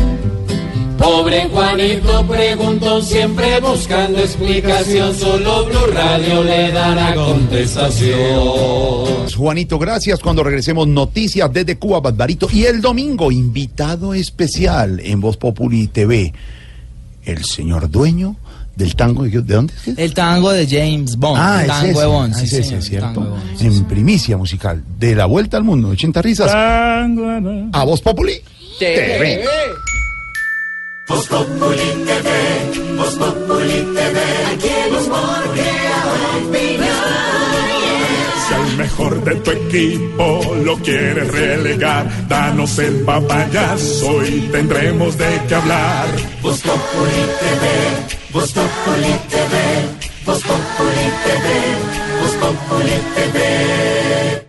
Pobre 1.00 1.48
Juanito 1.48 2.28
preguntó 2.28 3.02
siempre 3.02 3.60
buscando 3.62 4.20
explicación, 4.20 5.16
solo 5.16 5.66
Blue 5.66 5.88
Radio 5.94 6.44
le 6.44 6.74
dará 6.74 7.16
contestación. 7.16 9.30
Juanito, 9.34 9.80
gracias. 9.80 10.20
Cuando 10.20 10.44
regresemos, 10.44 10.86
noticias 10.88 11.50
desde 11.54 11.78
Cuba, 11.78 12.02
Barbarito. 12.02 12.50
Y 12.52 12.66
el 12.66 12.82
domingo, 12.82 13.32
invitado 13.32 14.14
especial 14.14 15.00
en 15.00 15.22
Voz 15.22 15.38
Populi 15.38 15.88
TV, 15.88 16.34
el 17.24 17.46
señor 17.46 17.90
dueño 17.90 18.36
del 18.76 18.98
tango. 18.98 19.24
¿De 19.24 19.40
dónde 19.40 19.74
es? 19.86 19.98
El 19.98 20.14
tango 20.14 20.52
de 20.52 20.68
James 20.68 21.16
Bond. 21.16 21.40
Ah, 21.42 21.62
es 21.62 21.68
tango 21.68 21.92
ese, 21.92 22.00
de 22.02 22.08
Bond, 22.08 22.34
ah, 22.36 22.40
sí, 22.40 22.46
es 22.46 22.54
ese, 22.54 22.64
señor, 22.64 22.84
¿cierto? 22.84 23.22
tango 23.22 23.38
en 23.62 23.86
primicia 23.86 24.36
musical, 24.36 24.84
de 25.00 25.16
la 25.16 25.28
vuelta 25.28 25.56
al 25.56 25.64
mundo, 25.64 25.88
80 25.88 26.22
risas. 26.22 26.52
A 26.54 27.84
Voz 27.86 28.02
Populi 28.02 28.34
TV. 28.78 29.46
Voz 31.10 31.28
Populi 31.28 32.06
TV, 32.06 32.96
Voz 32.96 33.16
Populi 33.16 33.82
TV, 33.96 34.20
aquí 34.54 34.70
el 34.86 34.96
humor 34.96 35.44
Si 38.48 38.54
al 38.54 38.78
mejor 38.78 39.24
de 39.24 39.36
tu 39.38 39.50
equipo 39.50 40.56
lo 40.64 40.78
quieres 40.78 41.32
relegar, 41.32 42.28
danos 42.28 42.78
el 42.78 43.02
papayazo 43.02 44.24
y 44.24 44.42
tendremos 44.52 45.18
de 45.18 45.42
qué 45.48 45.56
hablar. 45.56 46.08
Voz 46.44 46.62
Populi 46.62 47.24
TV, 47.42 47.66
Voz 48.32 48.52
Populi 48.54 49.14
TV, 49.32 49.56
Voz 50.28 50.44
Populi 50.44 51.08
TV, 51.26 51.48
Voz 52.22 52.38
TV. 53.16 54.49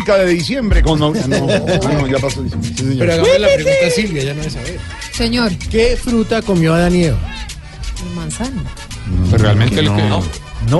Música 0.00 0.16
de 0.18 0.26
diciembre 0.32 0.82
con... 0.82 0.98
No, 0.98 1.12
no, 1.12 1.46
no, 1.92 2.06
ya 2.06 2.18
pasó 2.18 2.42
diciembre. 2.42 2.70
Sí, 2.70 2.74
señor. 2.76 2.98
Pero 2.98 3.12
hagamos 3.12 3.38
la 3.40 3.48
pregunta 3.48 3.86
a 3.86 3.90
Silvia, 3.90 4.22
ya 4.24 4.34
no 4.34 4.40
debe 4.40 4.50
saber. 4.50 4.80
Señor. 5.12 5.52
¿Qué 5.70 5.98
fruta 6.02 6.42
comió 6.42 6.74
Adán 6.74 6.94
y 6.94 7.04
Eva? 7.04 7.18
Manzana. 8.14 8.62
Pues 9.28 9.42
realmente 9.42 9.82
lo 9.82 9.94
que 9.94 10.02
no. 10.02 10.22
No. 10.68 10.78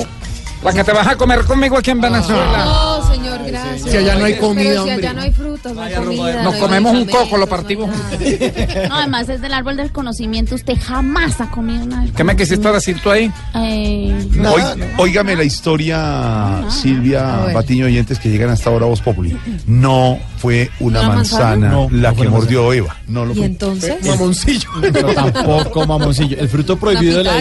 La 0.64 0.73
que 0.73 0.85
te 0.85 0.93
vas 0.93 1.07
a 1.07 1.16
comer 1.16 1.45
conmigo 1.45 1.79
aquí 1.79 1.91
en 1.91 2.01
Venezuela. 2.01 2.64
No, 2.64 3.11
señor, 3.14 3.41
gracias. 3.47 3.91
Si 3.91 3.97
allá 3.97 4.14
no 4.16 4.25
hay 4.25 4.37
comida, 4.37 4.68
Pero 4.71 4.85
si 4.85 4.91
hombre. 4.91 5.07
allá 5.09 5.14
no 5.14 5.23
hay 5.23 5.30
Nos 5.75 6.55
comemos 6.57 6.93
un 6.95 7.07
coco, 7.07 7.37
lo 7.37 7.47
partimos. 7.49 7.91
No, 8.89 8.97
además 8.97 9.29
es 9.29 9.41
del 9.41 9.53
árbol 9.53 9.77
del 9.77 9.93
conocimiento. 9.93 10.55
Usted 10.55 10.77
jamás 10.81 11.41
ha 11.41 11.51
comido 11.51 11.85
una. 11.85 12.07
¿Qué 12.16 12.25
me 12.25 12.35
quisiste 12.37 12.71
decir 12.73 12.99
tú 13.03 13.11
ahí? 13.11 13.31
Eh, 13.55 14.29
Oí- 14.39 14.85
óigame 14.99 15.37
la 15.37 15.45
historia, 15.45 16.64
Silvia 16.71 17.47
Patiño 17.53 17.87
oyentes 17.87 18.18
que 18.18 18.31
llegan 18.31 18.51
hasta 18.51 18.71
ahora 18.71 18.87
a 18.87 18.89
Voz 18.89 19.01
Populi. 19.01 19.37
No 19.66 20.18
fue 20.39 20.71
una 20.81 21.01
¿Una 21.01 21.09
manzana, 21.09 21.87
la 21.91 22.14
que 22.14 22.29
mordió 22.29 22.73
Eva. 22.73 22.97
No 23.07 23.25
lo 23.25 23.33
¿Y 23.33 23.37
fue. 23.37 23.47
entonces? 23.47 24.05
Mamoncillo. 24.07 24.68
Pero 24.93 25.14
tampoco 25.14 25.87
mamoncillo. 25.87 26.39
El 26.39 26.49
fruto 26.49 26.77
prohibido 26.79 27.18
de 27.18 27.25
la 27.25 27.41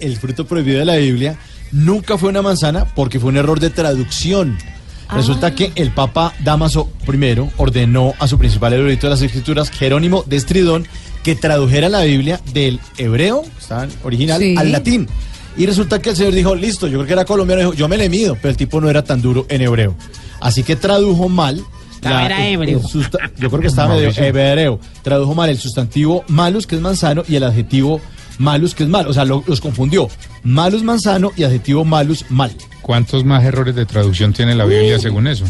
el 0.00 0.16
fruto 0.16 0.46
prohibido 0.46 0.78
de 0.80 0.84
la 0.84 0.96
Biblia 0.96 1.36
nunca 1.72 2.18
fue 2.18 2.28
una 2.28 2.42
manzana 2.42 2.84
porque 2.84 3.18
fue 3.20 3.30
un 3.30 3.36
error 3.36 3.60
de 3.60 3.70
traducción. 3.70 4.58
Resulta 5.10 5.54
que 5.54 5.72
el 5.74 5.90
Papa 5.90 6.32
Damaso 6.42 6.90
I 7.06 7.36
ordenó 7.58 8.14
a 8.18 8.26
su 8.28 8.38
principal 8.38 8.72
erudito 8.72 9.06
de 9.06 9.10
las 9.10 9.22
escrituras, 9.22 9.70
Jerónimo 9.70 10.24
de 10.26 10.36
Estridón, 10.36 10.86
que 11.22 11.34
tradujera 11.34 11.88
la 11.88 12.00
Biblia 12.02 12.40
del 12.52 12.80
hebreo, 12.98 13.42
está 13.60 13.86
original, 14.04 14.40
Sí. 14.40 14.54
al 14.58 14.72
latín. 14.72 15.06
Y 15.56 15.66
resulta 15.66 16.00
que 16.00 16.10
el 16.10 16.16
señor 16.16 16.32
dijo, 16.32 16.54
listo, 16.54 16.86
yo 16.86 16.94
creo 16.98 17.06
que 17.06 17.12
era 17.12 17.24
colombiano, 17.26 17.60
dijo, 17.60 17.74
yo 17.74 17.86
me 17.88 17.98
le 17.98 18.08
mido, 18.08 18.36
pero 18.40 18.48
el 18.50 18.56
tipo 18.56 18.80
no 18.80 18.88
era 18.88 19.04
tan 19.04 19.20
duro 19.20 19.44
en 19.50 19.60
hebreo. 19.60 19.94
Así 20.40 20.62
que 20.62 20.76
tradujo 20.76 21.28
mal. 21.28 21.62
Estaba 21.94 22.24
era 22.26 22.46
el- 22.46 22.54
hebreo. 22.54 22.78
el 22.80 22.84
susta- 22.86 23.18
yo 23.38 23.48
creo 23.50 23.60
que 23.60 23.68
estaba 23.68 23.94
medio 23.94 24.08
hebreo. 24.16 24.80
Tradujo 25.02 25.34
mal 25.34 25.50
el 25.50 25.58
sustantivo 25.58 26.24
malus, 26.26 26.66
que 26.66 26.74
es 26.76 26.80
manzano, 26.80 27.22
y 27.28 27.36
el 27.36 27.44
adjetivo 27.44 28.00
malus, 28.38 28.74
que 28.74 28.82
es 28.84 28.88
mal. 28.88 29.06
O 29.06 29.12
sea, 29.12 29.24
lo- 29.24 29.44
los 29.46 29.60
confundió. 29.60 30.08
Malus 30.42 30.82
manzano 30.82 31.30
y 31.36 31.44
adjetivo 31.44 31.84
malus 31.84 32.24
mal. 32.30 32.50
¿Cuántos 32.82 33.24
más 33.24 33.44
errores 33.44 33.76
de 33.76 33.86
traducción 33.86 34.32
tiene 34.32 34.56
la 34.56 34.64
Biblia 34.64 34.98
según 34.98 35.28
eso? 35.28 35.44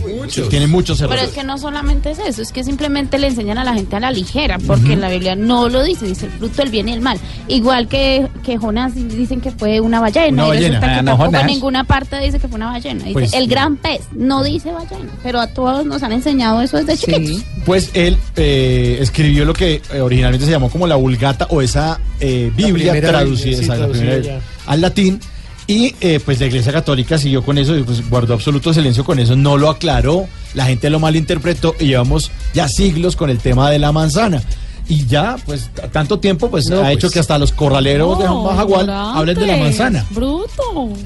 Tiene 0.51 0.66
muchos 0.66 0.99
Pero 1.01 1.14
errores. 1.14 1.30
es 1.30 1.35
que 1.35 1.43
no 1.45 1.57
solamente 1.57 2.11
es 2.11 2.18
eso, 2.18 2.43
es 2.43 2.53
que 2.53 2.62
simplemente 2.62 3.18
le 3.18 3.28
enseñan 3.28 3.57
a 3.57 3.64
la 3.64 3.72
gente 3.72 3.97
a 3.97 4.01
la 4.01 4.11
ligera, 4.11 4.59
porque 4.66 4.93
en 4.93 5.01
la 5.01 5.09
Biblia 5.09 5.35
no 5.35 5.68
lo 5.70 5.83
dice, 5.83 6.07
dice 6.07 6.26
el 6.26 6.33
fruto 6.33 6.57
del 6.62 6.70
bien 6.70 6.91
y 6.91 6.93
el 6.93 7.01
mal. 7.01 7.18
Igual 7.49 7.89
que, 7.89 8.28
que 8.45 8.59
Jonás 8.59 8.95
dicen 8.95 9.41
que 9.41 9.51
fue 9.51 9.80
una 9.80 9.99
ballena, 10.01 10.45
Una 10.45 10.55
y 10.55 10.59
resulta 10.59 10.80
ballena. 10.80 10.80
que 10.80 10.99
Ah, 10.99 11.03
no, 11.03 11.16
tampoco 11.18 11.41
en 11.41 11.47
ninguna 11.47 11.85
parte 11.85 12.20
dice 12.20 12.39
que 12.39 12.49
fue 12.49 12.57
una 12.57 12.66
ballena. 12.70 13.01
Dice 13.03 13.12
Pues- 13.14 13.33
el 13.33 13.49
gran 13.49 13.76
pez, 13.78 14.03
no 14.12 14.45
dice 14.45 14.70
ballena, 14.70 15.11
pero 15.22 15.41
a 15.41 15.47
todos 15.47 15.87
nos 15.87 16.03
han 16.03 16.12
enseñado 16.12 16.61
eso 16.61 16.76
desde 16.85 16.99
chiquitos. 16.99 17.43
Pues 17.64 17.91
él 17.95 18.18
eh, 18.37 18.99
escribió 19.01 19.47
lo 19.47 19.55
que 19.55 19.80
eh, 19.93 20.01
originalmente 20.03 20.45
se 20.45 20.53
llamó 20.53 20.68
como 20.68 20.87
la 20.87 20.97
Vulgata 20.97 21.47
o 21.49 21.62
esa 21.62 21.99
eh, 22.20 22.53
Biblia 22.55 22.93
primera 22.93 23.09
traducida, 23.09 23.57
sí, 23.57 23.64
esa, 23.64 23.76
la 23.76 23.87
traducida 23.89 24.41
al 24.66 24.80
latín. 24.83 25.18
Y 25.67 25.95
eh, 26.01 26.21
pues 26.25 26.41
la 26.41 26.47
Iglesia 26.47 26.73
Católica 26.73 27.19
siguió 27.19 27.43
con 27.45 27.57
eso 27.57 27.77
y 27.77 27.83
pues 27.83 28.09
guardó 28.11 28.35
absoluto 28.35 28.75
silencio 28.75 29.05
con 29.05 29.19
eso, 29.19 29.37
no 29.37 29.57
lo 29.57 29.71
aclaró, 29.71 30.27
la 30.55 30.65
gente 30.67 30.91
lo 30.91 30.99
malinterpretó 30.99 31.75
y 31.79 31.87
llevamos 31.87 32.31
ya 32.53 32.69
siglos 32.69 33.15
con 33.17 33.31
el 33.31 33.39
tema 33.39 33.71
de 33.71 33.79
la 33.79 33.93
manzana. 33.93 34.43
Y 34.89 35.07
ya, 35.07 35.37
pues, 35.47 35.71
tanto 35.93 36.19
tiempo, 36.19 36.51
pues, 36.51 36.69
No, 36.69 36.79
ha 36.79 36.83
pues. 36.83 36.97
hecho 36.97 37.11
que 37.11 37.21
hasta 37.21 37.39
los 37.39 37.53
corraleros 37.53 38.19
de 38.19 38.29
Majagual 38.29 38.91
hablen 38.91 39.39
de 39.39 39.47
la 39.47 39.57
manzana. 39.57 40.05
Brutos, 40.11 40.99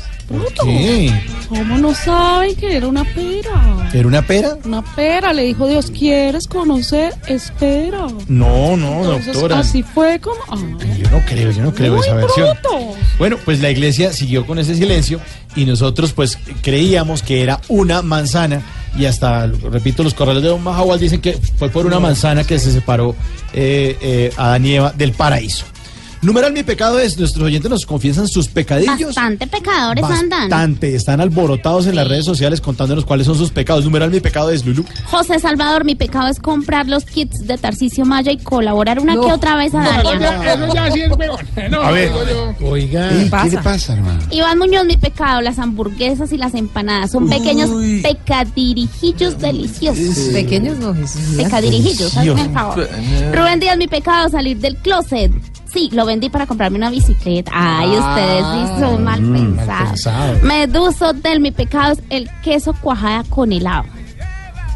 ¿Qué? 0.64 1.12
¿Cómo 1.49 1.79
no 1.79 1.95
saben 1.95 2.57
que 2.57 2.77
era 2.77 2.89
una 2.89 3.05
pera? 3.05 3.89
¿Era 3.93 4.09
una 4.09 4.22
pera? 4.22 4.59
Una 4.64 4.83
pera, 4.83 5.33
le 5.33 5.45
dijo 5.45 5.68
Dios, 5.68 5.91
¿quieres 5.91 6.49
conocer? 6.49 7.14
Espera. 7.29 8.07
No, 8.29 8.77
no, 8.77 8.99
Entonces, 9.03 9.35
doctora. 9.35 9.61
así 9.61 9.83
fue 9.83 10.18
como... 10.20 10.41
Ah, 10.49 10.57
Yo 10.99 11.11
no 11.11 11.20
creo, 11.27 11.51
yo 11.53 11.62
no 11.62 11.72
creo 11.72 11.93
muy 11.95 12.01
esa 12.05 12.14
versión. 12.14 12.57
Bueno, 13.18 13.37
pues 13.45 13.61
la 13.61 13.70
iglesia 13.70 14.12
siguió 14.12 14.45
con 14.47 14.59
ese 14.59 14.74
silencio 14.74 15.20
y 15.55 15.64
nosotros 15.64 16.12
pues 16.12 16.39
creíamos 16.62 17.22
que 17.22 17.43
era 17.43 17.61
una 17.68 18.03
manzana 18.03 18.62
y 18.99 19.05
hasta, 19.05 19.47
repito, 19.47 20.03
los 20.03 20.14
corrales 20.14 20.43
de 20.43 20.49
Don 20.49 20.62
Majagual 20.62 20.99
dicen 20.99 21.20
que 21.20 21.35
fue 21.59 21.68
por 21.68 21.87
una 21.87 22.01
manzana 22.01 22.45
que 22.45 22.59
se 22.59 22.72
separó 22.72 23.14
eh, 23.53 23.97
eh, 24.01 24.33
Adán 24.37 24.64
y 24.66 24.74
Eva 24.74 24.93
del 24.97 25.12
paraíso. 25.12 25.66
Numeral 26.23 26.53
mi 26.53 26.62
pecado 26.62 26.99
es, 26.99 27.19
nuestros 27.19 27.45
oyentes 27.45 27.71
nos 27.71 27.87
confiesan 27.87 28.27
sus 28.29 28.49
pecadillos. 28.49 29.14
Bastante 29.14 29.47
pecadores 29.47 30.05
andan. 30.05 30.49
Bastante, 30.49 30.95
están 30.95 31.21
alborotados 31.21 31.87
en 31.87 31.97
las 31.97 32.09
redes 32.09 32.25
sociales 32.25 32.61
contándonos 32.61 33.05
cuáles 33.05 33.27
son 33.27 33.37
sus 33.37 33.51
pecados. 33.51 33.85
Numeral 33.85 34.11
mi 34.11 34.21
pecado 34.21 34.51
es 34.51 34.64
Lulu. 34.64 34.85
José 35.11 35.39
Salvador, 35.39 35.85
mi 35.85 35.95
pecado 35.95 36.29
es 36.29 36.41
comprar 36.41 36.89
los 36.89 37.05
kits 37.05 37.47
de 37.47 37.59
Tarcisio 37.59 38.05
Maya 38.05 38.33
y 38.33 38.39
colaborar 38.39 38.99
una 38.99 39.14
que 39.14 39.33
otra 39.33 39.57
vez 39.57 39.75
a 39.75 39.79
Daria. 39.79 40.55
Eso 40.55 40.75
ya 40.75 40.91
sí 40.91 41.01
es 41.03 41.12
huevón. 41.12 41.47
No, 41.71 41.83
A 41.83 41.91
ver. 41.91 42.11
Oiga, 42.62 43.09
¿Qué 43.09 43.51
le 43.51 43.59
pasa, 43.59 43.93
hermano? 43.93 44.21
Iván 44.31 44.59
Muñoz, 44.59 44.87
mi 44.87 44.97
pecado, 44.97 45.41
las 45.41 45.59
hamburguesas 45.59 46.33
y 46.33 46.39
las 46.39 46.55
empanadas. 46.55 47.11
Son 47.12 47.29
pequeños 47.29 47.71
pecadirijillos 48.03 49.39
deliciosos. 49.39 50.33
Pequeños 50.33 50.79
no, 50.79 50.95
Jesús. 50.95 51.37
Pecadirijillos, 51.37 52.17
hazme 52.17 52.43
el 52.43 52.51
favor. 52.53 52.89
Rubén 53.33 53.61
Díaz, 53.61 53.77
mi 53.79 53.87
pecado, 53.87 54.29
salir 54.29 54.59
del 54.59 54.77
closet. 54.77 55.33
Sí, 55.73 55.91
lo 55.93 56.07
vendí 56.07 56.31
para 56.31 56.47
comprarme 56.47 56.79
una 56.79 56.91
bicicleta. 56.91 57.51
Ay, 57.55 57.89
ustedes 57.91 58.45
sí 58.53 58.81
son 58.81 59.05
mal 59.05 59.21
pensados. 59.21 59.89
pensado. 59.91 60.39
Meduso 60.43 61.12
del 61.12 61.41
mi 61.41 61.51
pecado 61.51 61.93
es 61.93 62.03
el 62.11 62.31
queso 62.43 62.75
cuajada 62.81 63.25
con 63.25 63.53
helado. 63.53 63.85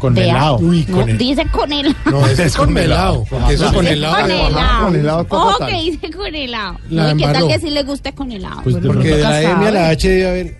Con 0.01 0.15
Vea. 0.15 0.31
helado. 0.31 0.57
Uy, 0.57 0.83
No, 0.89 0.97
con 0.97 1.09
el... 1.11 1.17
dice 1.19 1.45
con 1.51 1.71
helado. 1.71 1.95
No, 2.05 2.25
ese 2.25 2.45
es 2.45 2.55
con 2.57 2.73
melado. 2.73 3.23
Porque 3.29 3.53
eso 3.53 3.67
es 3.67 3.71
con 3.71 3.85
helado. 3.85 4.15
con 4.21 4.31
helado. 4.31 4.83
con 4.85 4.95
helado 4.95 5.21
está 5.21 5.35
Ojo 5.37 5.65
que 5.67 5.73
dice 5.73 6.09
con 6.11 6.35
helado. 6.35 6.77
No, 6.89 7.11
¿y 7.11 7.17
¿Qué 7.17 7.23
tal 7.25 7.47
que 7.47 7.59
sí 7.59 7.69
le 7.69 7.83
guste 7.83 8.13
con 8.13 8.31
helado? 8.31 8.61
Pues 8.63 8.81
de 8.81 8.87
Porque 8.87 9.15
de 9.15 9.21
la 9.21 9.41
M 9.43 9.67
a 9.67 9.71
la. 9.71 9.89
H 9.89 10.09
debe 10.09 10.27
haber... 10.27 10.57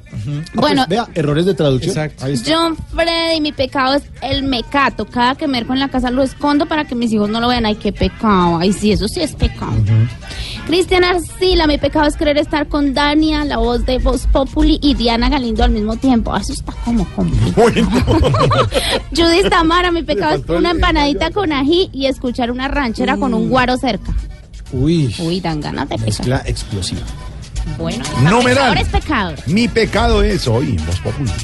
bueno, 0.53 0.85
Pues, 0.85 0.89
vea, 0.89 1.07
errores 1.15 1.45
de 1.47 1.53
traducción. 1.55 1.97
Exacto. 1.97 2.25
John 2.47 2.77
Freddy, 2.93 3.41
mi 3.41 3.51
pecado 3.51 3.95
es 3.95 4.03
el 4.21 4.43
mecato. 4.43 5.05
Cada 5.05 5.33
que 5.35 5.47
me 5.47 5.53
merco 5.57 5.73
en 5.73 5.79
la 5.79 5.89
casa 5.89 6.11
lo 6.11 6.21
escondo 6.21 6.67
para 6.67 6.85
que 6.85 6.93
mis 6.93 7.11
hijos 7.11 7.27
no 7.29 7.41
lo 7.41 7.47
vean. 7.47 7.65
Ay, 7.65 7.75
qué 7.75 7.91
pecado. 7.91 8.59
Ay, 8.59 8.73
sí, 8.73 8.91
eso 8.91 9.07
sí 9.07 9.21
es 9.21 9.33
pecado. 9.33 9.73
Cristian 10.67 11.03
Arcila, 11.03 11.65
mi 11.65 11.77
pecado 11.79 12.05
es 12.07 12.15
querer 12.15 12.37
estar 12.37 12.67
con 12.67 12.93
Dania, 12.93 13.43
la 13.45 13.57
voz 13.57 13.83
de 13.85 13.97
Voz 13.97 14.27
Populi, 14.27 14.79
y 14.81 14.93
Diana 14.93 15.27
Galindo 15.27 15.63
al 15.63 15.71
mismo 15.71 15.97
tiempo. 15.97 16.33
Ah, 16.33 16.39
Eso 16.39 16.53
está 16.53 16.71
como 16.85 17.03
complicado. 17.15 17.71
Judith 19.31 19.49
Tamara, 19.49 19.91
mi 19.91 20.03
pecado 20.03 20.35
es 20.35 20.49
una 20.49 20.71
empanadita 20.71 21.31
con 21.31 21.53
ají 21.53 21.89
y 21.93 22.07
escuchar 22.07 22.51
una 22.51 22.67
ranchera 22.67 23.15
con 23.17 23.33
un 23.33 23.49
guaro 23.49 23.77
cerca. 23.77 24.13
Uy, 24.73 25.13
Uy, 25.19 25.39
dan 25.39 25.61
ganas 25.61 25.87
de 25.89 25.95
pecar. 25.95 26.05
mezcla 26.07 26.41
explosiva. 26.45 27.01
Bueno, 27.77 28.03
Numeral. 28.23 28.43
pecadores, 28.73 28.87
pecadores. 28.89 29.47
Mi 29.47 29.67
pecado 29.67 30.21
es 30.23 30.47
hoy 30.47 30.75
en 30.77 30.85
Voz 30.85 30.99
Popular. 30.99 31.35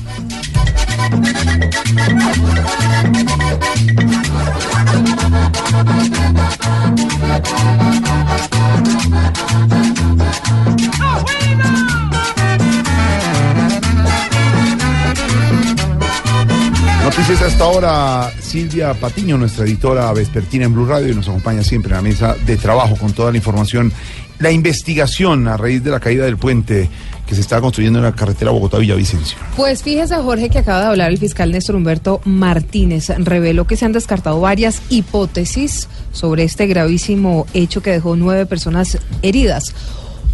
Noticias 17.07 17.41
hasta 17.41 17.63
ahora, 17.63 18.33
Silvia 18.41 18.93
Patiño, 18.93 19.37
nuestra 19.37 19.63
editora 19.63 20.11
vespertina 20.11 20.65
en 20.65 20.73
Blue 20.73 20.85
Radio, 20.85 21.13
y 21.13 21.15
nos 21.15 21.29
acompaña 21.29 21.63
siempre 21.63 21.91
en 21.91 21.95
la 21.95 22.01
mesa 22.01 22.35
de 22.45 22.57
trabajo 22.57 22.97
con 22.97 23.13
toda 23.13 23.31
la 23.31 23.37
información. 23.37 23.93
La 24.39 24.51
investigación 24.51 25.47
a 25.47 25.55
raíz 25.55 25.81
de 25.81 25.89
la 25.89 26.01
caída 26.01 26.25
del 26.25 26.35
puente 26.35 26.89
que 27.25 27.33
se 27.33 27.39
está 27.39 27.61
construyendo 27.61 27.99
en 27.99 28.03
la 28.03 28.11
carretera 28.11 28.51
Bogotá-Villavicencio. 28.51 29.37
Pues 29.55 29.83
fíjese, 29.83 30.17
Jorge, 30.17 30.49
que 30.49 30.59
acaba 30.59 30.81
de 30.81 30.87
hablar 30.87 31.09
el 31.09 31.17
fiscal 31.17 31.49
Néstor 31.49 31.77
Humberto 31.77 32.19
Martínez. 32.25 33.07
Reveló 33.19 33.65
que 33.65 33.77
se 33.77 33.85
han 33.85 33.93
descartado 33.93 34.41
varias 34.41 34.81
hipótesis 34.89 35.87
sobre 36.11 36.43
este 36.43 36.67
gravísimo 36.67 37.45
hecho 37.53 37.81
que 37.81 37.91
dejó 37.91 38.17
nueve 38.17 38.45
personas 38.45 38.97
heridas. 39.21 39.73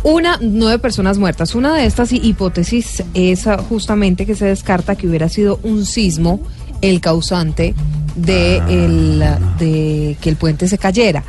Una, 0.02 0.40
nueve 0.42 0.80
personas 0.80 1.20
muertas. 1.20 1.54
Una 1.54 1.76
de 1.76 1.86
estas 1.86 2.12
hipótesis 2.12 3.04
es 3.14 3.46
ah, 3.46 3.58
justamente 3.58 4.26
que 4.26 4.36
se 4.36 4.46
descarta 4.46 4.96
que 4.96 5.08
hubiera 5.08 5.30
sido 5.30 5.60
un 5.62 5.86
sismo 5.86 6.42
el 6.84 7.02
causante 7.02 7.74
de, 8.16 8.58
el, 8.58 9.24
de 9.58 10.18
que 10.22 10.30
el 10.30 10.36
puente 10.36 10.68
se 10.68 10.78
cayera. 10.78 11.24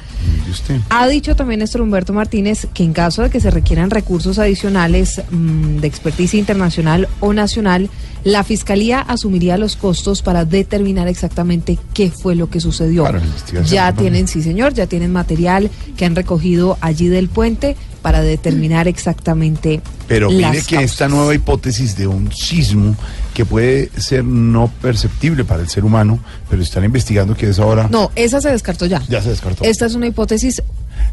Ha 0.91 1.07
dicho 1.09 1.37
también 1.37 1.61
Néstor 1.61 1.81
Humberto 1.81 2.13
Martínez 2.13 2.67
que 2.75 2.83
en 2.83 2.93
caso 2.93 3.23
de 3.23 3.31
que 3.31 3.41
se 3.41 3.51
requieran 3.51 3.91
recursos 3.91 4.39
adicionales 4.39 5.23
mm, 5.31 5.77
de 5.79 5.87
experticia 5.87 6.39
internacional 6.39 7.09
o 7.21 7.33
nacional, 7.33 7.89
la 8.25 8.43
Fiscalía 8.45 9.01
asumiría 9.01 9.57
los 9.59 9.77
costos 9.77 10.23
para 10.23 10.45
determinar 10.45 11.09
exactamente 11.09 11.79
qué 11.95 12.11
fue 12.11 12.35
lo 12.35 12.51
que 12.51 12.61
sucedió. 12.61 13.05
Para 13.05 13.19
la 13.19 13.25
investigación, 13.25 13.75
Ya 13.75 13.93
tienen, 13.95 14.29
sí 14.29 14.43
señor, 14.43 14.75
ya 14.75 14.87
tienen 14.87 15.13
material 15.13 15.71
que 15.97 16.05
han 16.05 16.17
recogido 16.17 16.79
allí 16.81 17.09
del 17.09 17.29
puente 17.29 17.77
para 18.03 18.21
determinar 18.23 18.87
exactamente 18.89 19.81
Pero 20.09 20.31
las 20.31 20.51
mire 20.53 20.63
que 20.65 20.77
causas. 20.77 20.91
esta 20.91 21.09
nueva 21.09 21.35
hipótesis 21.35 21.97
de 21.97 22.07
un 22.07 22.31
sismo 22.33 22.97
que 23.35 23.45
puede 23.45 23.91
ser 23.97 24.25
no 24.25 24.69
perceptible 24.81 25.45
para 25.45 25.61
el 25.61 25.69
ser 25.69 25.85
humano, 25.85 26.21
pero 26.49 26.63
están 26.63 26.85
investigando 26.85 27.37
que 27.37 27.49
es 27.51 27.59
ahora... 27.59 27.89
No, 27.91 28.11
esa 28.15 28.41
se 28.41 28.51
descartó 28.51 28.87
ya. 28.87 29.03
Ya 29.09 29.21
se 29.21 29.31
descartó. 29.31 29.65
Esta 29.65 29.87
es 29.87 29.95
una 29.95 30.07
hipótesis 30.07 30.63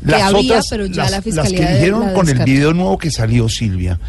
que 0.05 0.11
Las 0.11 0.21
había, 0.21 0.53
otras, 0.53 0.67
pero 0.69 0.85
ya 0.85 1.03
las, 1.03 1.11
la 1.11 1.17
las 1.17 1.23
Fiscalía 1.23 1.67
que 1.67 1.73
dijeron 1.73 2.05
la 2.05 2.13
con 2.13 2.29
el 2.29 2.39
video 2.43 2.73
nuevo 2.73 2.97
que 2.97 3.11
salió, 3.11 3.49
Silvia, 3.49 3.99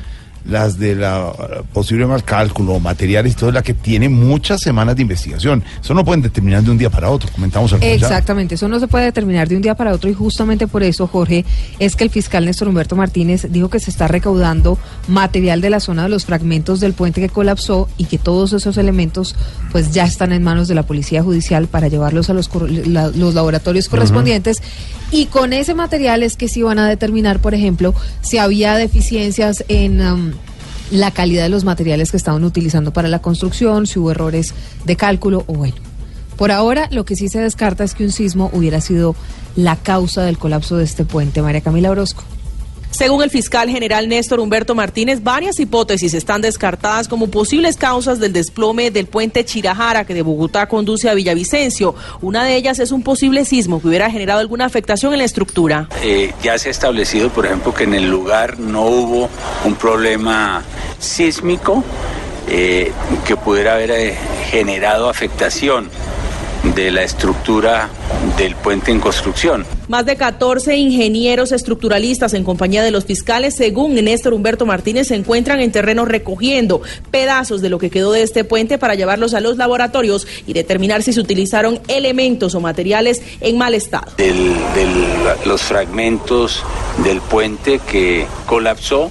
las 0.44 0.78
de 0.78 0.94
la 0.94 1.32
posible 1.72 2.06
mal 2.06 2.24
cálculo, 2.24 2.80
materiales 2.80 3.32
y 3.32 3.36
todo, 3.36 3.52
la 3.52 3.62
que 3.62 3.74
tiene 3.74 4.08
muchas 4.08 4.60
semanas 4.60 4.96
de 4.96 5.02
investigación. 5.02 5.62
Eso 5.80 5.94
no 5.94 6.04
pueden 6.04 6.22
determinar 6.22 6.62
de 6.62 6.70
un 6.70 6.78
día 6.78 6.90
para 6.90 7.10
otro, 7.10 7.30
comentamos 7.32 7.72
al 7.72 7.82
Exactamente, 7.82 8.56
eso 8.56 8.68
no 8.68 8.80
se 8.80 8.88
puede 8.88 9.06
determinar 9.06 9.48
de 9.48 9.56
un 9.56 9.62
día 9.62 9.74
para 9.74 9.92
otro 9.92 10.10
y 10.10 10.14
justamente 10.14 10.66
por 10.66 10.82
eso, 10.82 11.06
Jorge, 11.06 11.44
es 11.78 11.96
que 11.96 12.04
el 12.04 12.10
fiscal 12.10 12.44
Néstor 12.44 12.68
Humberto 12.68 12.96
Martínez 12.96 13.46
dijo 13.50 13.68
que 13.68 13.80
se 13.80 13.90
está 13.90 14.08
recaudando 14.08 14.78
material 15.08 15.60
de 15.60 15.70
la 15.70 15.80
zona 15.80 16.04
de 16.04 16.08
los 16.08 16.24
fragmentos 16.24 16.80
del 16.80 16.92
puente 16.92 17.20
que 17.20 17.28
colapsó 17.28 17.88
y 17.96 18.04
que 18.04 18.18
todos 18.18 18.52
esos 18.52 18.76
elementos 18.76 19.36
pues 19.70 19.92
ya 19.92 20.04
están 20.04 20.32
en 20.32 20.42
manos 20.42 20.68
de 20.68 20.74
la 20.74 20.82
Policía 20.82 21.22
Judicial 21.22 21.66
para 21.68 21.88
llevarlos 21.88 22.30
a 22.30 22.34
los, 22.34 22.50
los 22.54 23.34
laboratorios 23.34 23.88
correspondientes 23.88 24.62
y 25.12 25.26
con 25.26 25.52
ese 25.52 25.74
material 25.74 26.22
es 26.24 26.36
que 26.36 26.48
sí 26.48 26.62
van 26.62 26.80
a 26.80 26.88
determinar, 26.88 27.38
por 27.38 27.54
ejemplo, 27.54 27.94
si 28.22 28.38
había 28.38 28.74
deficiencias 28.74 29.64
en... 29.68 30.00
um, 30.00 30.32
la 30.90 31.10
calidad 31.10 31.44
de 31.44 31.48
los 31.48 31.64
materiales 31.64 32.10
que 32.10 32.18
estaban 32.18 32.44
utilizando 32.44 32.92
para 32.92 33.08
la 33.08 33.20
construcción, 33.20 33.86
si 33.86 33.98
hubo 33.98 34.10
errores 34.10 34.52
de 34.84 34.94
cálculo 34.94 35.42
o 35.46 35.54
bueno. 35.54 35.76
Por 36.36 36.50
ahora, 36.50 36.88
lo 36.90 37.04
que 37.04 37.16
sí 37.16 37.28
se 37.28 37.40
descarta 37.40 37.82
es 37.82 37.94
que 37.94 38.04
un 38.04 38.12
sismo 38.12 38.50
hubiera 38.52 38.80
sido 38.80 39.16
la 39.56 39.76
causa 39.76 40.22
del 40.22 40.36
colapso 40.36 40.76
de 40.76 40.84
este 40.84 41.04
puente. 41.04 41.40
María 41.40 41.62
Camila 41.62 41.90
Orozco. 41.90 42.24
Según 42.92 43.22
el 43.22 43.30
fiscal 43.30 43.70
general 43.70 44.06
Néstor 44.06 44.38
Humberto 44.38 44.74
Martínez, 44.74 45.22
varias 45.22 45.58
hipótesis 45.58 46.12
están 46.12 46.42
descartadas 46.42 47.08
como 47.08 47.28
posibles 47.30 47.78
causas 47.78 48.20
del 48.20 48.34
desplome 48.34 48.90
del 48.90 49.06
puente 49.06 49.46
Chirajara 49.46 50.04
que 50.04 50.12
de 50.12 50.20
Bogotá 50.20 50.68
conduce 50.68 51.08
a 51.08 51.14
Villavicencio. 51.14 51.94
Una 52.20 52.44
de 52.44 52.54
ellas 52.54 52.78
es 52.80 52.92
un 52.92 53.02
posible 53.02 53.46
sismo 53.46 53.80
que 53.80 53.88
hubiera 53.88 54.10
generado 54.10 54.40
alguna 54.40 54.66
afectación 54.66 55.14
en 55.14 55.20
la 55.20 55.24
estructura. 55.24 55.88
Eh, 56.02 56.34
ya 56.42 56.58
se 56.58 56.68
ha 56.68 56.70
establecido, 56.70 57.30
por 57.30 57.46
ejemplo, 57.46 57.72
que 57.72 57.84
en 57.84 57.94
el 57.94 58.10
lugar 58.10 58.60
no 58.60 58.84
hubo 58.84 59.30
un 59.64 59.74
problema 59.74 60.62
sísmico 60.98 61.82
eh, 62.46 62.92
que 63.26 63.36
pudiera 63.36 63.74
haber 63.74 63.90
eh, 63.90 64.14
generado 64.50 65.08
afectación 65.08 65.88
de 66.74 66.90
la 66.90 67.02
estructura 67.02 67.88
del 68.36 68.54
puente 68.54 68.92
en 68.92 69.00
construcción. 69.00 69.64
Más 69.92 70.06
de 70.06 70.16
14 70.16 70.74
ingenieros 70.74 71.52
estructuralistas 71.52 72.32
en 72.32 72.44
compañía 72.44 72.82
de 72.82 72.90
los 72.90 73.04
fiscales, 73.04 73.54
según 73.54 73.94
Néstor 73.94 74.32
Humberto 74.32 74.64
Martínez, 74.64 75.08
se 75.08 75.16
encuentran 75.16 75.60
en 75.60 75.70
terreno 75.70 76.06
recogiendo 76.06 76.80
pedazos 77.10 77.60
de 77.60 77.68
lo 77.68 77.78
que 77.78 77.90
quedó 77.90 78.10
de 78.10 78.22
este 78.22 78.42
puente 78.42 78.78
para 78.78 78.94
llevarlos 78.94 79.34
a 79.34 79.40
los 79.40 79.58
laboratorios 79.58 80.26
y 80.46 80.54
determinar 80.54 81.02
si 81.02 81.12
se 81.12 81.20
utilizaron 81.20 81.78
elementos 81.88 82.54
o 82.54 82.60
materiales 82.62 83.20
en 83.42 83.58
mal 83.58 83.74
estado. 83.74 84.10
Del, 84.16 84.34
del- 84.74 85.04
los 85.44 85.60
fragmentos 85.60 86.62
del 87.04 87.20
puente 87.20 87.78
que 87.90 88.26
colapsó, 88.46 89.10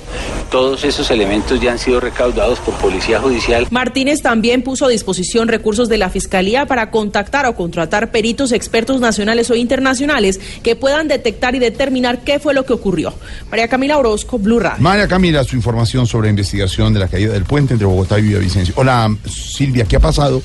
todos 0.50 0.84
esos 0.84 1.12
elementos 1.12 1.62
ya 1.62 1.74
han 1.74 1.80
sido 1.80 2.00
recaudados 2.00 2.58
por 2.60 2.74
Policía 2.76 3.20
Judicial. 3.20 3.68
Martínez 3.70 4.22
también 4.24 4.64
puso 4.64 4.86
a 4.86 4.90
disposición 4.90 5.48
recursos 5.48 5.90
de 5.90 5.98
la 6.00 6.10
Fiscalía 6.10 6.66
para 6.66 6.90
contactar 6.90 7.46
o 7.46 7.56
contratar 7.56 8.10
peritos 8.12 8.52
expertos 8.52 9.00
nacionales 9.00 9.50
o 9.52 9.56
internacionales 9.56 10.40
que 10.64 10.71
puedan 10.76 11.08
detectar 11.08 11.56
y 11.56 11.60
determinar 11.60 12.20
qué 12.24 12.40
fue 12.40 12.54
lo 12.54 12.66
que 12.66 12.74
ocurrió. 12.74 13.14
María 13.50 13.68
Camila 13.68 13.98
Orozco, 13.98 14.40
Blue 14.40 14.60
Radio. 14.60 14.82
María 14.82 15.08
Camila, 15.08 15.44
su 15.44 15.56
información 15.56 16.08
sobre 16.08 16.28
la 16.28 16.32
investigación 16.32 16.94
de 16.94 17.00
la 17.00 17.08
caída 17.08 17.34
del 17.34 17.44
puente 17.44 17.74
entre 17.74 17.88
Bogotá 17.88 18.20
y 18.20 18.24
Villavicencio. 18.24 18.74
Hola, 18.78 19.16
Silvia, 19.30 19.86
¿qué 19.86 19.96
ha 19.98 20.00
pasado 20.00 20.42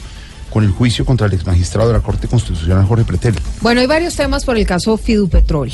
con 0.50 0.64
el 0.64 0.70
juicio 0.70 1.04
contra 1.04 1.26
el 1.26 1.34
exmagistrado 1.34 1.88
de 1.88 1.94
la 1.94 2.00
Corte 2.00 2.28
Constitucional, 2.28 2.86
Jorge 2.86 3.04
Pretel? 3.04 3.34
Bueno, 3.60 3.80
hay 3.80 3.86
varios 3.86 4.16
temas 4.16 4.44
por 4.44 4.56
el 4.56 4.66
caso 4.66 4.96
Fidupetrol. 4.96 5.70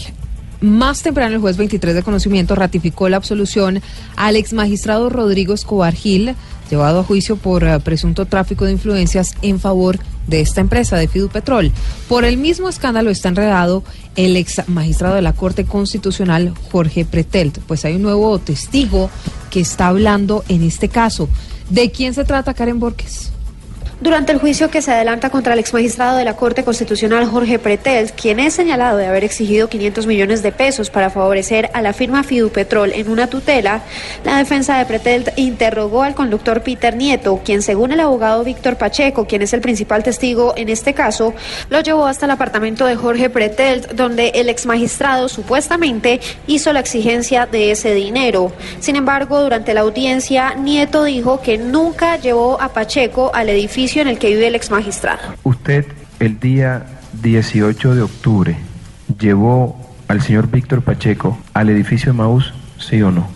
Más 0.62 1.02
temprano, 1.02 1.34
el 1.34 1.40
juez 1.40 1.56
23 1.56 1.92
de 1.92 2.04
conocimiento 2.04 2.54
ratificó 2.54 3.08
la 3.08 3.16
absolución 3.16 3.82
al 4.14 4.36
ex 4.36 4.52
magistrado 4.52 5.10
Rodrigo 5.10 5.54
Escobar 5.54 5.92
Gil, 5.92 6.36
llevado 6.70 7.00
a 7.00 7.04
juicio 7.04 7.34
por 7.36 7.64
eh, 7.64 7.80
presunto 7.80 8.26
tráfico 8.26 8.64
de 8.64 8.70
influencias 8.70 9.34
en 9.42 9.58
favor 9.58 9.98
de 10.28 10.40
esta 10.40 10.60
empresa, 10.60 10.96
de 10.96 11.08
Fidupetrol. 11.08 11.72
Por 12.08 12.24
el 12.24 12.36
mismo 12.36 12.68
escándalo 12.68 13.10
está 13.10 13.28
enredado 13.28 13.82
el 14.14 14.36
ex 14.36 14.68
magistrado 14.68 15.16
de 15.16 15.22
la 15.22 15.32
Corte 15.32 15.64
Constitucional, 15.64 16.54
Jorge 16.70 17.04
Pretelt. 17.04 17.58
Pues 17.66 17.84
hay 17.84 17.96
un 17.96 18.02
nuevo 18.02 18.38
testigo 18.38 19.10
que 19.50 19.58
está 19.58 19.88
hablando 19.88 20.44
en 20.48 20.62
este 20.62 20.88
caso. 20.88 21.28
¿De 21.70 21.90
quién 21.90 22.14
se 22.14 22.22
trata, 22.22 22.54
Karen 22.54 22.78
Borges? 22.78 23.32
Durante 24.02 24.32
el 24.32 24.40
juicio 24.40 24.68
que 24.68 24.82
se 24.82 24.90
adelanta 24.90 25.30
contra 25.30 25.52
el 25.52 25.60
exmagistrado 25.60 26.16
de 26.16 26.24
la 26.24 26.34
Corte 26.34 26.64
Constitucional 26.64 27.24
Jorge 27.24 27.60
Pretel, 27.60 28.10
quien 28.10 28.40
es 28.40 28.52
señalado 28.52 28.98
de 28.98 29.06
haber 29.06 29.22
exigido 29.22 29.68
500 29.68 30.08
millones 30.08 30.42
de 30.42 30.50
pesos 30.50 30.90
para 30.90 31.08
favorecer 31.08 31.70
a 31.72 31.82
la 31.82 31.92
firma 31.92 32.24
Fidupetrol 32.24 32.90
en 32.94 33.08
una 33.08 33.28
tutela, 33.28 33.82
la 34.24 34.38
defensa 34.38 34.76
de 34.76 34.86
Pretel 34.86 35.30
interrogó 35.36 36.02
al 36.02 36.16
conductor 36.16 36.64
Peter 36.64 36.96
Nieto, 36.96 37.42
quien 37.44 37.62
según 37.62 37.92
el 37.92 38.00
abogado 38.00 38.42
Víctor 38.42 38.76
Pacheco, 38.76 39.28
quien 39.28 39.42
es 39.42 39.52
el 39.52 39.60
principal 39.60 40.02
testigo 40.02 40.52
en 40.56 40.68
este 40.68 40.94
caso, 40.94 41.32
lo 41.70 41.78
llevó 41.78 42.06
hasta 42.06 42.24
el 42.24 42.32
apartamento 42.32 42.86
de 42.86 42.96
Jorge 42.96 43.30
Pretel, 43.30 43.86
donde 43.94 44.30
el 44.34 44.48
exmagistrado 44.48 45.28
supuestamente 45.28 46.20
hizo 46.48 46.72
la 46.72 46.80
exigencia 46.80 47.46
de 47.46 47.70
ese 47.70 47.94
dinero. 47.94 48.50
Sin 48.80 48.96
embargo, 48.96 49.40
durante 49.40 49.74
la 49.74 49.82
audiencia, 49.82 50.54
Nieto 50.54 51.04
dijo 51.04 51.40
que 51.40 51.56
nunca 51.56 52.16
llevó 52.16 52.60
a 52.60 52.70
Pacheco 52.70 53.30
al 53.32 53.48
edificio 53.48 53.91
en 54.00 54.08
el 54.08 54.18
que 54.18 54.28
vive 54.28 54.46
el 54.46 54.54
exmagistrado. 54.54 55.34
Usted 55.42 55.86
el 56.18 56.40
día 56.40 56.86
18 57.22 57.94
de 57.94 58.02
octubre 58.02 58.56
llevó 59.18 59.94
al 60.08 60.22
señor 60.22 60.50
Víctor 60.50 60.82
Pacheco 60.82 61.38
al 61.52 61.68
edificio 61.68 62.12
de 62.12 62.18
Maús, 62.18 62.54
¿sí 62.78 63.02
o 63.02 63.10
no? 63.10 63.28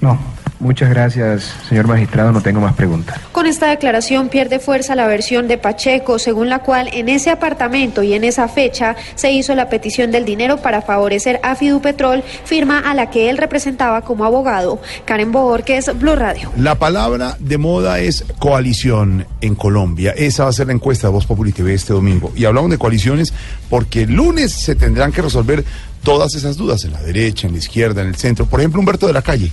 No. 0.00 0.18
Muchas 0.62 0.90
gracias, 0.90 1.52
señor 1.68 1.88
magistrado, 1.88 2.30
no 2.30 2.40
tengo 2.40 2.60
más 2.60 2.74
preguntas. 2.74 3.18
Con 3.32 3.46
esta 3.46 3.68
declaración 3.70 4.28
pierde 4.28 4.60
fuerza 4.60 4.94
la 4.94 5.08
versión 5.08 5.48
de 5.48 5.58
Pacheco, 5.58 6.20
según 6.20 6.48
la 6.48 6.60
cual 6.60 6.88
en 6.92 7.08
ese 7.08 7.30
apartamento 7.30 8.04
y 8.04 8.14
en 8.14 8.22
esa 8.22 8.46
fecha 8.46 8.94
se 9.16 9.32
hizo 9.32 9.56
la 9.56 9.68
petición 9.68 10.12
del 10.12 10.24
dinero 10.24 10.58
para 10.58 10.80
favorecer 10.80 11.40
a 11.42 11.56
Fidupetrol, 11.56 12.22
firma 12.44 12.78
a 12.78 12.94
la 12.94 13.10
que 13.10 13.28
él 13.28 13.38
representaba 13.38 14.02
como 14.02 14.24
abogado. 14.24 14.80
Karen 15.04 15.32
Borges, 15.32 15.90
Blue 15.98 16.14
Radio. 16.14 16.52
La 16.56 16.76
palabra 16.76 17.36
de 17.40 17.58
moda 17.58 17.98
es 17.98 18.24
coalición 18.38 19.26
en 19.40 19.56
Colombia. 19.56 20.12
Esa 20.16 20.44
va 20.44 20.50
a 20.50 20.52
ser 20.52 20.68
la 20.68 20.74
encuesta 20.74 21.08
de 21.08 21.12
Voz 21.12 21.26
Populi 21.26 21.50
TV 21.50 21.74
este 21.74 21.92
domingo. 21.92 22.30
Y 22.36 22.44
hablamos 22.44 22.70
de 22.70 22.78
coaliciones 22.78 23.34
porque 23.68 24.02
el 24.02 24.12
lunes 24.12 24.52
se 24.52 24.76
tendrán 24.76 25.10
que 25.10 25.22
resolver 25.22 25.64
todas 26.04 26.36
esas 26.36 26.56
dudas 26.56 26.84
en 26.84 26.92
la 26.92 27.02
derecha, 27.02 27.48
en 27.48 27.54
la 27.54 27.58
izquierda, 27.58 28.02
en 28.02 28.06
el 28.06 28.14
centro. 28.14 28.46
Por 28.46 28.60
ejemplo, 28.60 28.78
Humberto 28.78 29.08
de 29.08 29.12
la 29.12 29.22
Calle. 29.22 29.50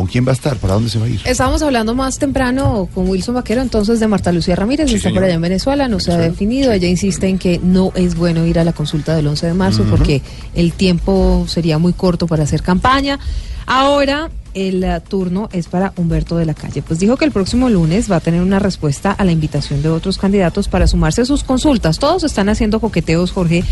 ¿Con 0.00 0.06
quién 0.06 0.26
va 0.26 0.30
a 0.30 0.32
estar? 0.32 0.56
¿Para 0.56 0.72
dónde 0.72 0.88
se 0.88 0.98
va 0.98 1.04
a 1.04 1.08
ir? 1.10 1.20
Estábamos 1.26 1.60
hablando 1.60 1.94
más 1.94 2.18
temprano 2.18 2.88
con 2.94 3.06
Wilson 3.06 3.34
Vaquero, 3.34 3.60
entonces 3.60 4.00
de 4.00 4.08
Marta 4.08 4.32
Lucía 4.32 4.56
Ramírez, 4.56 4.88
Sí, 4.88 4.96
está 4.96 5.10
por 5.10 5.22
allá 5.22 5.34
en 5.34 5.42
Venezuela, 5.42 5.88
no 5.88 6.00
se 6.00 6.10
ha 6.10 6.16
definido. 6.16 6.72
Ella 6.72 6.88
insiste 6.88 7.28
en 7.28 7.36
que 7.36 7.60
no 7.62 7.92
es 7.94 8.14
bueno 8.14 8.46
ir 8.46 8.58
a 8.58 8.64
la 8.64 8.72
consulta 8.72 9.14
del 9.14 9.26
11 9.26 9.48
de 9.48 9.52
marzo 9.52 9.84
porque 9.90 10.22
el 10.54 10.72
tiempo 10.72 11.44
sería 11.48 11.76
muy 11.76 11.92
corto 11.92 12.26
para 12.26 12.44
hacer 12.44 12.62
campaña. 12.62 13.18
Ahora 13.66 14.30
el 14.54 14.82
eh, 14.82 15.02
turno 15.06 15.50
es 15.52 15.68
para 15.68 15.92
Humberto 15.96 16.38
de 16.38 16.46
la 16.46 16.54
Calle. 16.54 16.80
Pues 16.80 16.98
dijo 16.98 17.18
que 17.18 17.26
el 17.26 17.30
próximo 17.30 17.68
lunes 17.68 18.10
va 18.10 18.16
a 18.16 18.20
tener 18.20 18.40
una 18.40 18.58
respuesta 18.58 19.12
a 19.12 19.22
la 19.26 19.32
invitación 19.32 19.82
de 19.82 19.90
otros 19.90 20.16
candidatos 20.16 20.68
para 20.68 20.86
sumarse 20.86 21.20
a 21.20 21.26
sus 21.26 21.44
consultas. 21.44 21.98
Todos 21.98 22.24
están 22.24 22.48
haciendo 22.48 22.80
coqueteos, 22.80 23.32
Jorge, 23.32 23.64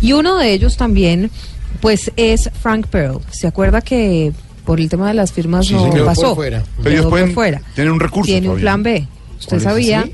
y 0.00 0.12
uno 0.12 0.38
de 0.38 0.52
ellos 0.52 0.76
también, 0.76 1.32
pues 1.80 2.12
es 2.14 2.50
Frank 2.62 2.86
Pearl. 2.86 3.18
¿Se 3.32 3.48
acuerda 3.48 3.80
que 3.80 4.32
por 4.64 4.80
el 4.80 4.88
tema 4.88 5.08
de 5.08 5.14
las 5.14 5.32
firmas 5.32 5.66
Sí, 5.66 5.74
no 5.74 5.80
señor. 5.80 5.94
Quedó 5.94 6.04
por 6.06 6.14
pasó? 6.14 6.34
fuera. 6.34 6.62
Pero 6.78 6.90
ellos 6.90 7.02
por 7.04 7.10
pueden 7.10 7.32
fuera. 7.34 7.62
tener 7.74 7.90
un 7.92 8.00
recurso 8.00 8.30
Tiene 8.30 8.48
un 8.48 8.60
plan 8.60 8.82
B. 8.82 9.06
¿Usted 9.38 9.48
¿Cuál 9.48 9.58
es 9.58 9.62
sabía 9.64 10.08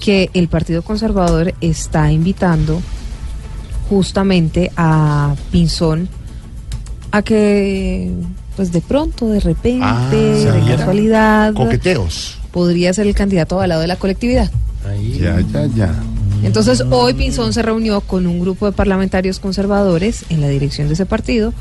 que 0.00 0.30
el 0.34 0.48
Partido 0.48 0.82
Conservador 0.82 1.54
está 1.60 2.12
invitando 2.12 2.80
justamente 3.88 4.70
a 4.76 5.34
Pinzón 5.50 6.08
a 7.12 7.22
que, 7.22 8.10
pues 8.56 8.72
de 8.72 8.80
pronto, 8.80 9.28
de 9.28 9.40
repente, 9.40 9.78
Ah, 9.82 10.08
de 10.10 10.62
casualidad, 10.76 11.54
Coqueteos. 11.54 12.38
podría 12.50 12.92
ser 12.92 13.06
el 13.06 13.14
candidato 13.14 13.54
avalado 13.54 13.80
de 13.80 13.86
la 13.86 13.96
colectividad? 13.96 14.50
Ya, 15.18 15.40
ya, 15.40 15.66
ya. 15.74 15.94
Entonces, 16.42 16.82
hoy 16.90 17.14
Pinzón 17.14 17.52
se 17.52 17.62
reunió 17.62 18.00
con 18.02 18.26
un 18.26 18.40
grupo 18.40 18.66
de 18.66 18.72
parlamentarios 18.72 19.40
conservadores 19.40 20.24
en 20.28 20.40
la 20.40 20.48
dirección 20.48 20.88
de 20.88 20.94
ese 20.94 21.06
partido 21.06 21.52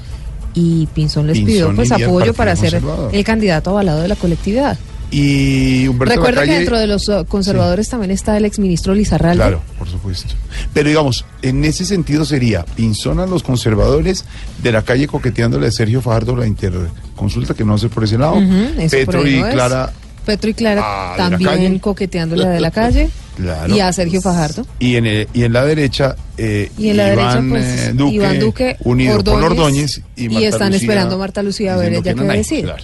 y 0.55 0.87
Pinzón 0.87 1.27
les 1.27 1.37
Pinzón 1.37 1.75
pidió 1.75 1.75
pues 1.75 1.91
apoyo 1.91 2.33
para 2.33 2.55
ser 2.55 2.81
el 3.11 3.23
candidato 3.23 3.71
avalado 3.71 4.01
de 4.01 4.07
la 4.07 4.15
colectividad. 4.15 4.77
Y 5.11 5.87
Humberto 5.87 6.15
Recuerda 6.15 6.45
que 6.45 6.51
dentro 6.51 6.79
de 6.79 6.87
los 6.87 7.07
uh, 7.09 7.25
conservadores 7.27 7.87
también 7.89 8.11
está 8.11 8.35
el 8.37 8.45
exministro 8.45 8.95
Lizarralde. 8.95 9.43
Claro, 9.43 9.61
por 9.77 9.87
supuesto. 9.87 10.33
Pero 10.73 10.89
digamos, 10.89 11.25
en 11.41 11.63
ese 11.63 11.85
sentido 11.85 12.25
sería 12.25 12.65
Pinzón 12.65 13.19
a 13.19 13.27
los 13.27 13.43
conservadores 13.43 14.25
de 14.63 14.71
la 14.71 14.81
calle 14.81 15.07
coqueteándole 15.07 15.67
a 15.67 15.71
Sergio 15.71 16.01
Fajardo 16.01 16.35
la 16.35 16.47
interconsulta, 16.47 17.53
que 17.53 17.63
no 17.63 17.77
ser 17.77 17.91
por 17.91 18.03
ese 18.03 18.17
lado. 18.17 18.37
Petro 18.89 19.27
y 19.27 19.39
no 19.39 19.47
es. 19.47 19.55
Petro 20.25 20.49
y 20.49 20.53
Clara 20.53 20.81
Ah, 20.83 21.15
la 21.17 21.29
también 21.29 21.49
calle. 21.49 21.79
coqueteándole 21.79 22.45
a 22.45 22.49
de 22.49 22.59
la 22.59 22.71
calle 22.71 23.09
claro. 23.37 23.75
y 23.75 23.79
a 23.79 23.93
Sergio 23.93 24.21
Fajardo. 24.21 24.65
Y 24.79 24.95
en, 24.95 25.05
el- 25.05 25.27
y 25.33 25.43
en 25.43 25.53
la 25.53 25.63
derecha, 25.63 26.15
eh, 26.37 26.71
Y 26.77 26.89
en 26.89 26.97
la 26.97 27.13
Iván, 27.13 27.49
derecha, 27.49 27.49
pues, 27.49 27.81
eh, 27.89 27.93
Duque, 27.93 28.15
Iván 28.15 28.39
Duque, 28.39 28.77
unido 28.83 29.23
con 29.23 29.43
Ordóñez, 29.43 29.99
Ordóñez 29.99 30.01
y, 30.15 30.43
están 30.43 30.71
Lucía 30.73 30.81
esperando 30.85 31.15
a 31.15 31.17
Marta 31.19 31.41
Lucía 31.43 31.73
a 31.75 31.77
ver 31.77 31.93
ella 31.93 32.01
que 32.13 32.15
qué 32.15 32.27
va 32.27 32.33
a 32.33 32.37
decir. 32.37 32.63
claro. 32.65 32.83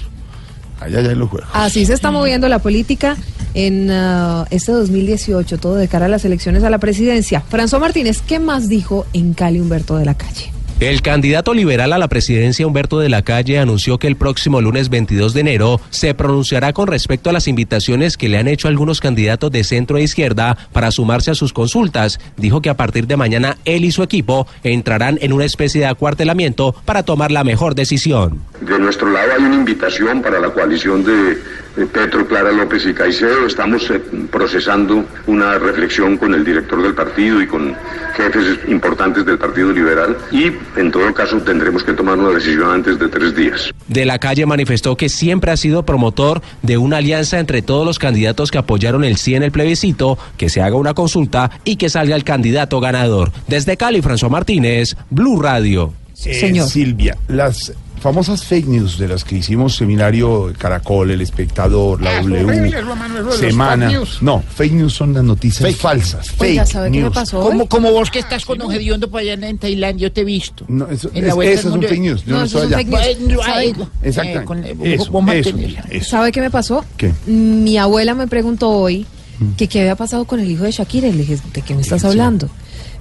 Allá 0.79 1.01
ya 1.01 1.11
lo 1.11 1.27
juega. 1.27 1.47
Así 1.53 1.85
se 1.85 1.93
está 1.93 2.09
moviendo 2.09 2.47
la 2.49 2.57
política 2.57 3.15
en 3.53 3.91
ah, 3.91 4.47
este 4.49 4.71
2018, 4.71 5.59
todo 5.59 5.75
de 5.75 5.87
cara 5.87 6.05
a 6.07 6.09
las 6.09 6.25
elecciones 6.25 6.63
a 6.63 6.71
la 6.71 6.79
presidencia. 6.79 7.43
François 7.51 7.79
Martínez, 7.79 8.23
¿qué 8.25 8.39
más 8.39 8.67
dijo 8.67 9.05
en 9.13 9.33
Cali 9.35 9.59
Humberto 9.59 9.95
de 9.97 10.05
la 10.05 10.15
Calle? 10.15 10.51
El 10.81 11.03
candidato 11.03 11.53
liberal 11.53 11.93
a 11.93 11.99
la 11.99 12.07
presidencia 12.07 12.65
Humberto 12.65 12.97
de 12.97 13.07
la 13.07 13.21
Calle 13.21 13.59
anunció 13.59 13.99
que 13.99 14.07
el 14.07 14.15
próximo 14.15 14.61
lunes 14.61 14.89
22 14.89 15.35
de 15.35 15.41
enero 15.41 15.79
se 15.91 16.15
pronunciará 16.15 16.73
con 16.73 16.87
respecto 16.87 17.29
a 17.29 17.33
las 17.33 17.47
invitaciones 17.47 18.17
que 18.17 18.29
le 18.29 18.39
han 18.39 18.47
hecho 18.47 18.67
algunos 18.67 18.99
candidatos 18.99 19.51
de 19.51 19.63
centro 19.63 19.99
e 19.99 20.01
izquierda 20.01 20.57
para 20.73 20.89
sumarse 20.89 21.29
a 21.29 21.35
sus 21.35 21.53
consultas. 21.53 22.19
Dijo 22.35 22.63
que 22.63 22.71
a 22.71 22.77
partir 22.77 23.05
de 23.05 23.15
mañana 23.15 23.57
él 23.63 23.85
y 23.85 23.91
su 23.91 24.01
equipo 24.01 24.47
entrarán 24.63 25.19
en 25.21 25.33
una 25.33 25.45
especie 25.45 25.81
de 25.81 25.85
acuartelamiento 25.85 26.73
para 26.83 27.03
tomar 27.03 27.29
la 27.29 27.43
mejor 27.43 27.75
decisión. 27.75 28.41
De 28.61 28.79
nuestro 28.79 29.11
lado 29.11 29.33
hay 29.37 29.43
una 29.43 29.57
invitación 29.57 30.23
para 30.23 30.39
la 30.39 30.49
coalición 30.49 31.05
de 31.05 31.37
Petro, 31.75 32.27
Clara 32.27 32.51
López 32.51 32.85
y 32.85 32.93
Caicedo. 32.93 33.45
Estamos 33.47 33.89
eh, 33.89 34.01
procesando 34.31 35.05
una 35.27 35.57
reflexión 35.57 36.17
con 36.17 36.33
el 36.33 36.43
director 36.43 36.81
del 36.81 36.93
partido 36.93 37.41
y 37.41 37.47
con 37.47 37.75
jefes 38.15 38.59
importantes 38.67 39.25
del 39.25 39.37
Partido 39.37 39.71
Liberal 39.71 40.17
y 40.31 40.51
en 40.77 40.91
todo 40.91 41.13
caso 41.13 41.37
tendremos 41.39 41.83
que 41.83 41.93
tomar 41.93 42.17
una 42.17 42.29
decisión 42.29 42.69
antes 42.69 42.99
de 42.99 43.07
tres 43.07 43.35
días. 43.35 43.71
De 43.87 44.05
la 44.05 44.19
calle 44.19 44.45
manifestó 44.45 44.97
que 44.97 45.09
siempre 45.09 45.51
ha 45.51 45.57
sido 45.57 45.85
promotor 45.85 46.41
de 46.61 46.77
una 46.77 46.97
alianza 46.97 47.39
entre 47.39 47.61
todos 47.61 47.85
los 47.85 47.99
candidatos 47.99 48.51
que 48.51 48.57
apoyaron 48.57 49.03
el 49.03 49.17
sí 49.17 49.35
en 49.35 49.43
el 49.43 49.51
plebiscito, 49.51 50.17
que 50.37 50.49
se 50.49 50.61
haga 50.61 50.75
una 50.75 50.93
consulta 50.93 51.51
y 51.63 51.77
que 51.77 51.89
salga 51.89 52.15
el 52.15 52.23
candidato 52.23 52.79
ganador. 52.79 53.31
Desde 53.47 53.77
Cali, 53.77 54.01
François 54.01 54.29
Martínez, 54.29 54.95
Blue 55.09 55.41
Radio. 55.41 55.93
Eh, 56.23 56.61
Silvia, 56.67 57.17
las 57.27 57.73
famosas 58.01 58.43
fake 58.43 58.67
news 58.67 58.97
de 58.97 59.07
las 59.07 59.23
que 59.23 59.37
hicimos 59.37 59.75
seminario 59.75 60.51
Caracol, 60.57 61.11
El 61.11 61.21
Espectador, 61.21 62.01
la 62.01 62.19
W, 62.21 62.67
eso 62.67 62.75
de 62.75 63.21
los 63.21 63.35
Semana. 63.37 63.85
fake 63.87 63.97
news. 63.99 64.17
No, 64.21 64.41
fake 64.55 64.73
news 64.73 64.93
son 64.93 65.13
las 65.13 65.23
noticias 65.23 65.75
falsas. 65.75 66.27
Oiga, 66.39 66.63
Fake 66.63 66.71
¿sabe 66.73 66.91
qué 66.91 66.97
me 66.97 67.03
news. 67.03 67.13
pasó 67.13 67.39
Como, 67.41 67.67
como 67.67 67.91
vos 67.91 68.09
que 68.09 68.19
estás 68.19 68.43
con 68.45 68.61
un 68.61 68.73
hediondo 68.73 69.09
por 69.09 69.21
allá 69.21 69.33
en 69.33 69.57
Tailandia, 69.57 70.07
yo 70.07 70.11
te 70.11 70.21
he 70.21 70.23
visto. 70.25 70.65
No, 70.67 70.87
eso, 70.89 71.09
En 71.13 71.27
la 71.27 71.33
es- 71.45 71.57
al 71.57 71.63
son 71.63 71.71
mundo- 71.73 71.87
fake 71.87 72.01
news. 72.01 72.25
Yo 72.25 72.31
No, 72.33 72.39
no, 72.39 72.45
eso 72.45 72.63
estoy 72.63 72.73
allá. 72.83 72.97
fake 73.03 73.19
news. 73.21 73.45
¿Sabe? 73.45 73.75
Exactamente. 74.03 74.69
eh, 74.71 74.93
Eso, 74.95 75.21
eso, 75.31 75.55
eso. 75.91 76.09
¿Sabe 76.09 76.31
qué 76.31 76.41
me 76.41 76.49
pasó? 76.49 76.83
¿Qué? 76.97 77.13
Mi 77.27 77.77
abuela 77.77 78.15
me 78.15 78.27
preguntó 78.27 78.69
hoy 78.69 79.05
Mm. 79.39 79.53
que 79.57 79.67
qué 79.67 79.81
había 79.81 79.95
pasado 79.95 80.25
con 80.25 80.39
el 80.39 80.49
hijo 80.51 80.63
de 80.65 80.71
Shakira. 80.71 81.07
Y 81.07 81.13
le 81.13 81.19
dije, 81.19 81.37
¿de 81.53 81.61
qué 81.61 81.73
me 81.75 81.81
estás 81.81 82.03
hablando? 82.05 82.47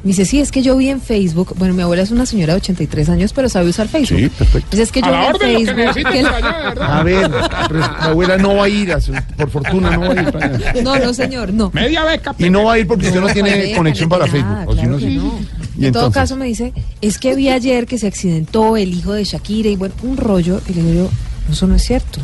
Me 0.03 0.09
dice, 0.09 0.25
sí, 0.25 0.41
es 0.41 0.51
que 0.51 0.63
yo 0.63 0.77
vi 0.79 0.89
en 0.89 1.01
Facebook. 1.01 1.55
Bueno, 1.59 1.75
mi 1.75 1.83
abuela 1.83 2.03
es 2.03 2.11
una 2.11 2.25
señora 2.25 2.55
de 2.55 2.61
83 2.61 3.11
años, 3.11 3.33
pero 3.35 3.51
sabe 3.51 3.69
usar 3.69 3.87
Facebook. 3.87 4.19
Sí, 4.19 4.29
perfecto. 4.31 4.69
Dice, 4.71 4.83
es 4.85 4.93
que 4.93 5.01
yo 5.03 5.07
A 5.09 5.11
vi 5.11 5.17
en 5.17 5.35
orden, 5.35 5.67
lo 5.67 5.75
que 5.75 5.93
Facebook. 5.93 6.13
que 6.13 6.23
la-. 6.23 6.99
A 6.99 7.03
ver, 7.03 7.31
pero 7.69 7.81
mi 7.81 7.85
abuela 8.01 8.37
no 8.39 8.57
va 8.57 8.65
a 8.65 8.69
ir, 8.71 8.93
a 8.93 9.01
su- 9.01 9.13
por 9.37 9.51
fortuna 9.51 9.91
no 9.91 10.01
va 10.01 10.09
a 10.19 10.23
ir 10.23 10.33
para 10.33 10.47
allá. 10.47 10.73
No, 10.83 10.99
no, 10.99 11.13
señor, 11.13 11.53
no. 11.53 11.71
Media 11.75 12.03
beca. 12.05 12.35
Y 12.39 12.49
no 12.49 12.65
va 12.65 12.73
a 12.75 12.79
ir 12.79 12.87
porque 12.87 13.09
usted 13.09 13.21
no 13.21 13.27
No, 13.29 13.33
tiene 13.35 13.75
conexión 13.77 14.09
para 14.09 14.25
déjale, 14.25 14.43
Facebook. 14.43 14.59
nada, 14.59 14.71
o 14.71 14.77
si 14.77 14.87
no, 14.87 14.99
sí. 14.99 15.17
no. 15.17 15.39
Y 15.79 15.87
en 15.87 15.93
todo 15.93 16.11
caso 16.11 16.35
me 16.37 16.47
dice, 16.47 16.73
es 17.03 17.19
que 17.19 17.35
vi 17.35 17.49
ayer 17.51 17.87
que 17.87 17.99
se 17.99 18.07
accidentó 18.07 18.77
el 18.79 18.95
hijo 18.95 19.13
de 19.13 19.25
Shakira 19.25 19.69
y 19.69 19.77
bueno, 19.77 19.95
un 20.03 20.17
rollo. 20.17 20.61
Y 20.69 20.73
le 20.75 20.83
digo 20.83 20.95
yo, 21.05 21.11
"No, 21.47 21.53
eso 21.53 21.67
no 21.67 21.75
es 21.75 21.83
cierto. 21.85 22.21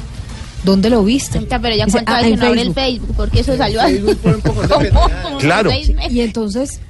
¿Dónde 0.65 0.89
lo 0.91 1.05
viste? 1.05 1.41
Pero 1.41 1.75
ya 1.77 1.85
Dice, 1.85 2.03
cuánto 2.05 2.13
"Ah, 2.13 2.23
no 2.23 2.47
abre 2.47 2.63
el 2.63 2.73
Facebook". 2.73 2.75
Facebook, 2.75 3.15
porque 3.17 3.41
eso 3.41 3.57
salió 3.57 3.81
a... 3.83 3.87
Claro. 5.39 5.71
Y 6.11 6.21
entonces, 6.21 6.81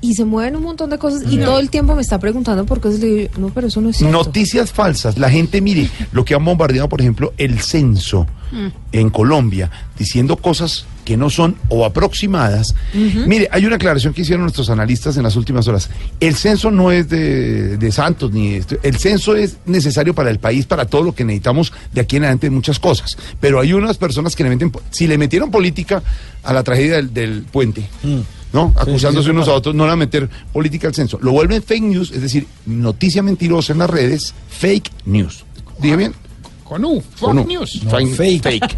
y 0.00 0.14
se 0.14 0.24
mueven 0.24 0.56
un 0.56 0.62
montón 0.62 0.90
de 0.90 0.98
cosas 0.98 1.22
y 1.30 1.36
todo 1.38 1.58
el 1.60 1.70
tiempo 1.70 1.94
me 1.94 2.02
está 2.02 2.18
preguntando 2.18 2.64
por. 2.66 2.84
Le 2.84 2.98
digo, 3.06 3.30
no, 3.38 3.48
pero 3.50 3.66
eso 3.66 3.80
no 3.80 3.90
es 3.90 3.96
cierto. 3.98 4.16
Noticias 4.16 4.72
falsas. 4.72 5.18
La 5.18 5.30
gente, 5.30 5.60
mire, 5.60 5.90
lo 6.12 6.24
que 6.24 6.34
han 6.34 6.44
bombardeado, 6.44 6.88
por 6.88 7.00
ejemplo, 7.00 7.32
el 7.38 7.60
censo 7.60 8.26
Mm. 8.52 8.66
en 8.90 9.10
Colombia, 9.10 9.70
diciendo 9.96 10.36
cosas 10.36 10.84
que 11.04 11.16
no 11.16 11.30
son 11.30 11.54
o 11.68 11.84
aproximadas. 11.84 12.74
Mire, 12.92 13.48
hay 13.52 13.64
una 13.64 13.76
aclaración 13.76 14.12
que 14.12 14.22
hicieron 14.22 14.42
nuestros 14.42 14.70
analistas 14.70 15.16
en 15.16 15.22
las 15.22 15.36
últimas 15.36 15.68
horas. 15.68 15.88
El 16.18 16.34
censo 16.34 16.72
no 16.72 16.90
es 16.90 17.08
de, 17.08 17.76
de 17.76 17.92
Santos, 17.92 18.32
ni 18.32 18.54
esto. 18.54 18.76
el 18.82 18.96
censo 18.96 19.36
es 19.36 19.58
necesario 19.66 20.14
para 20.14 20.30
el 20.30 20.40
país, 20.40 20.66
para 20.66 20.84
todo 20.86 21.04
lo 21.04 21.14
que 21.14 21.24
necesitamos 21.24 21.72
de 21.92 22.00
aquí 22.00 22.16
en 22.16 22.24
adelante, 22.24 22.50
muchas 22.50 22.80
cosas. 22.80 23.16
Pero 23.40 23.60
hay 23.60 23.72
unas 23.72 23.98
personas 23.98 24.34
que 24.34 24.42
le 24.42 24.50
meten, 24.50 24.72
si 24.90 25.06
le 25.06 25.16
metieron 25.16 25.50
política 25.52 26.02
a 26.42 26.52
la 26.52 26.64
tragedia 26.64 26.96
del, 26.96 27.14
del 27.14 27.42
puente, 27.42 27.84
¿no? 28.52 28.74
Acusándose 28.76 29.26
sí, 29.26 29.30
unos 29.30 29.48
a 29.48 29.52
otros, 29.52 29.74
no 29.74 29.84
van 29.84 29.92
a 29.92 29.96
meter 29.96 30.28
política 30.52 30.88
al 30.88 30.94
censo. 30.94 31.18
Lo 31.22 31.32
vuelven 31.32 31.62
fake 31.62 31.82
news, 31.82 32.10
es 32.12 32.22
decir, 32.22 32.46
noticia 32.66 33.22
mentirosa 33.22 33.72
en 33.72 33.78
las 33.80 33.90
redes, 33.90 34.34
fake 34.48 34.90
news. 35.06 35.44
¿Dije 35.80 35.96
bien? 35.96 36.14
Con 36.64 36.84
U. 36.84 37.02
Fox 37.16 37.46
News. 37.48 37.80
Fake. 37.90 38.14
Fake. 38.14 38.76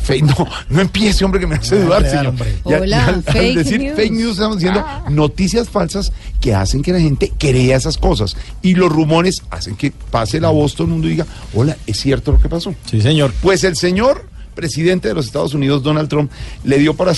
Fake. 0.00 0.22
No, 0.24 0.48
no 0.70 0.80
empiece, 0.80 1.22
hombre, 1.22 1.38
que 1.38 1.46
me 1.46 1.56
hace 1.56 1.82
dudar, 1.82 2.02
señor. 2.08 2.34
Ya- 2.64 2.78
Hola, 2.78 2.86
ya 2.86 3.06
al- 3.08 3.14
al 3.16 3.22
fake 3.24 3.56
decir 3.58 3.80
news. 3.80 3.94
fake 3.96 4.12
news 4.12 4.32
estamos 4.32 4.56
diciendo 4.56 4.82
noticias 5.10 5.68
falsas 5.68 6.12
que 6.40 6.54
hacen 6.54 6.80
que 6.80 6.92
la 6.94 7.00
gente 7.00 7.30
crea 7.38 7.76
esas 7.76 7.98
cosas. 7.98 8.38
Y 8.62 8.74
los 8.74 8.90
rumores 8.90 9.42
hacen 9.50 9.76
que 9.76 9.90
pase 10.10 10.40
la 10.40 10.48
voz 10.48 10.72
todo 10.74 10.84
el 10.84 10.92
mundo 10.94 11.08
y 11.08 11.10
diga, 11.10 11.26
hola, 11.52 11.76
¿es 11.86 12.00
cierto 12.00 12.32
lo 12.32 12.40
que 12.40 12.48
pasó? 12.48 12.74
Sí, 12.90 13.02
señor. 13.02 13.34
Pues 13.42 13.64
el 13.64 13.76
señor 13.76 14.26
presidente 14.54 15.08
de 15.08 15.14
los 15.14 15.26
Estados 15.26 15.52
Unidos, 15.52 15.82
Donald 15.82 16.08
Trump, 16.08 16.30
le 16.64 16.78
dio 16.78 16.94
para 16.94 17.12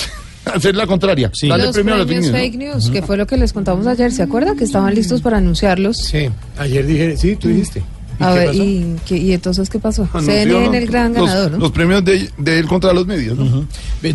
hacer, 0.49 0.77
la 0.77 0.87
contraria. 0.87 1.31
Dale 1.49 1.65
los 1.65 1.75
premio 1.75 1.95
a 1.95 1.99
las 1.99 2.07
premios 2.07 2.27
fake 2.31 2.53
fake 2.53 2.59
news, 2.59 2.75
news, 2.85 2.91
que 2.91 3.03
fue 3.03 3.17
lo 3.17 3.27
que 3.27 3.37
les 3.37 3.53
contamos 3.53 3.87
ayer, 3.87 4.13
¿se 4.13 4.23
acuerda? 4.23 4.55
Que 4.55 4.65
estaban 4.65 4.95
listos 4.95 5.21
para 5.21 5.39
anunciarlos. 5.39 5.97
Sí, 5.99 6.29
ayer 6.59 6.87
dije, 6.87 7.17
sí, 7.17 7.37
tú 7.37 7.49
dijiste. 7.49 7.83
¿Y 8.21 8.25
A 8.25 8.33
qué 8.33 8.39
ver, 8.41 8.47
pasó? 8.49 8.63
y, 8.65 8.97
qué- 9.07 9.17
y 9.17 9.33
entonces 9.33 9.71
qué 9.71 9.79
pasó? 9.79 10.09
CNN 10.21 10.47
¿no? 10.67 10.75
el 10.75 10.87
gran 10.89 11.15
los, 11.15 11.29
ganador, 11.29 11.53
¿no? 11.53 11.59
Los 11.59 11.71
premios 11.71 12.05
de, 12.05 12.29
de 12.37 12.59
él 12.59 12.67
contra 12.67 12.93
los 12.93 13.07
medios, 13.07 13.39
¿no? 13.39 13.65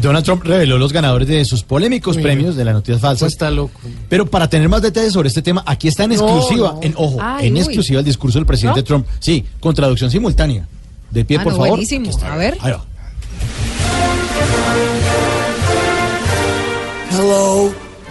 Donald 0.01 0.26
Trump 0.26 0.43
reveló 0.43 0.77
los 0.77 0.91
ganadores 0.91 1.26
de 1.30 1.45
sus 1.45 1.64
polémicos 1.64 2.18
Mira. 2.18 2.27
premios 2.31 2.57
de 2.57 2.65
las 2.65 2.73
noticias 2.73 2.99
falsas. 2.99 3.19
Pues 3.22 3.31
está 3.31 3.49
loco. 3.49 3.80
Pero 4.10 4.26
para 4.26 4.49
tener 4.49 4.68
más 4.68 4.81
detalles 4.81 5.14
sobre 5.14 5.30
este 5.30 5.41
tema, 5.41 5.64
aquí 5.65 5.88
está 5.88 6.03
en 6.03 6.10
No, 6.10 6.15
exclusiva, 6.15 6.73
no. 6.73 6.80
en 6.84 6.93
ojo, 6.97 7.18
Ay, 7.22 7.47
en 7.47 7.53
uy. 7.53 7.60
exclusiva 7.61 7.99
el 7.99 8.05
discurso 8.05 8.39
del 8.39 8.45
presidente 8.45 8.81
¿No? 8.81 8.85
Trump. 8.85 9.07
Sí, 9.19 9.45
con 9.61 9.73
traducción 9.73 10.11
simultánea. 10.11 10.68
De 11.10 11.23
pie, 11.23 11.38
Ah, 11.39 11.43
por 11.43 11.53
no, 11.53 11.57
favor. 11.60 11.69
buenísimo. 11.69 12.10
A 12.26 12.35
ver. 12.35 12.57
Ahí 12.60 12.72
va. 12.73 12.85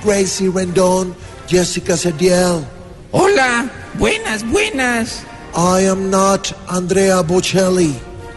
Gracie 0.05 0.49
Rendon, 0.49 1.15
Jessica 1.49 1.97
Sediel. 1.97 2.65
Hola, 3.13 3.71
buenas, 3.99 4.43
buenas. 4.51 5.25
I 5.55 5.87
am 5.87 6.11
not 6.11 6.53
Andrea 6.69 7.23
Bocelli. 7.23 7.95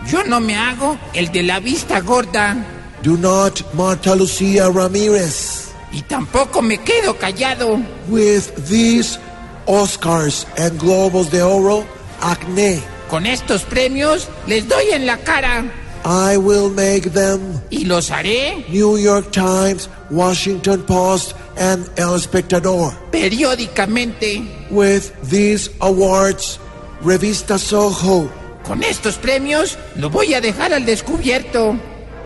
Yo 0.08 0.24
no 0.24 0.40
me 0.40 0.56
hago 0.56 0.98
el 1.14 1.32
de 1.32 1.44
la 1.44 1.60
vista 1.60 2.00
gorda. 2.02 2.56
Do 3.02 3.18
not 3.18 3.62
Marta 3.74 4.16
Lucia 4.16 4.70
Ramirez. 4.70 5.70
Y 5.92 6.02
tampoco 6.02 6.62
me 6.62 6.78
quedo 6.78 7.18
callado. 7.18 7.80
With 8.10 8.52
these 8.68 9.18
Oscars 9.66 10.46
and 10.58 10.80
Globos 10.80 11.32
de 11.32 11.42
Oro, 11.42 11.86
acné. 12.22 12.82
Con 13.10 13.26
estos 13.26 13.64
premios 13.64 14.28
les 14.48 14.68
doy 14.68 14.90
en 14.92 15.06
la 15.06 15.18
cara. 15.18 15.64
I 16.08 16.38
will 16.38 16.70
make 16.70 17.14
them 17.14 17.60
Y 17.72 17.84
los 17.86 18.12
haré 18.12 18.64
New 18.70 18.96
York 18.98 19.32
Times, 19.32 19.90
Washington 20.12 20.84
Post, 20.84 21.34
and 21.58 21.90
El 21.98 22.14
Espectador. 22.16 22.94
periódicamente. 23.12 24.44
With 24.70 25.12
these 25.30 25.70
awards, 25.82 26.60
Revista 27.04 27.58
Soho, 27.58 28.30
Con 28.68 28.84
estos 28.84 29.16
premios 29.18 29.78
lo 29.96 30.10
voy 30.12 30.34
a 30.36 30.42
dejar 30.42 30.74
al 30.74 30.86
descubierto. 30.86 31.76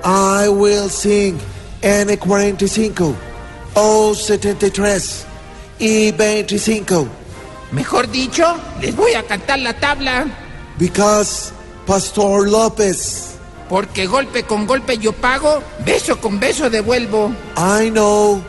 I 0.04 0.48
will 0.50 0.90
sing 0.90 1.38
N45, 1.82 3.14
O73, 3.76 5.24
E25, 5.80 7.08
Mejor 7.72 8.10
dicho, 8.10 8.44
les 8.82 8.96
voy 8.96 9.14
a 9.14 9.24
cantar 9.24 9.60
la 9.60 9.74
tabla. 9.80 10.26
because 10.78 11.52
Pastor 11.86 12.48
Lopez, 12.50 13.38
Porque 13.70 14.08
golpe 14.08 14.44
con 14.44 14.66
golpe 14.66 14.98
yo 14.98 15.14
pago, 15.14 15.62
beso 15.86 16.20
con 16.20 16.40
beso 16.40 16.70
devuelvo. 16.70 17.32
I 17.56 17.90
know 17.92 18.42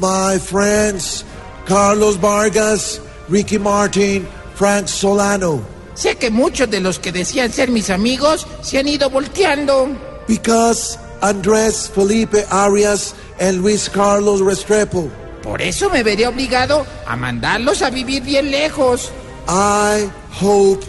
my 0.00 0.38
friends 0.38 1.24
Carlos 1.66 2.18
Vargas, 2.20 3.00
Ricky 3.28 3.58
Martin, 3.58 4.26
Frank 4.56 4.86
Solano, 4.88 5.60
Sé 5.94 6.16
que 6.16 6.30
muchos 6.30 6.70
de 6.70 6.80
los 6.80 6.98
que 6.98 7.12
decían 7.12 7.52
ser 7.52 7.70
mis 7.70 7.90
amigos 7.90 8.46
se 8.62 8.78
han 8.78 8.88
ido 8.88 9.10
volteando. 9.10 9.88
because 10.26 10.98
Andrés 11.20 11.90
Felipe 11.94 12.44
Arias 12.50 13.14
and 13.38 13.60
Luis 13.60 13.90
Carlos 13.90 14.40
Restrepo. 14.40 15.08
Por 15.42 15.60
eso 15.60 15.90
me 15.90 16.02
veré 16.02 16.26
obligado 16.26 16.86
a 17.06 17.14
mandarlos 17.16 17.82
a 17.82 17.90
vivir 17.90 18.22
bien 18.22 18.50
lejos. 18.50 19.10
I 19.48 20.08
hope 20.40 20.82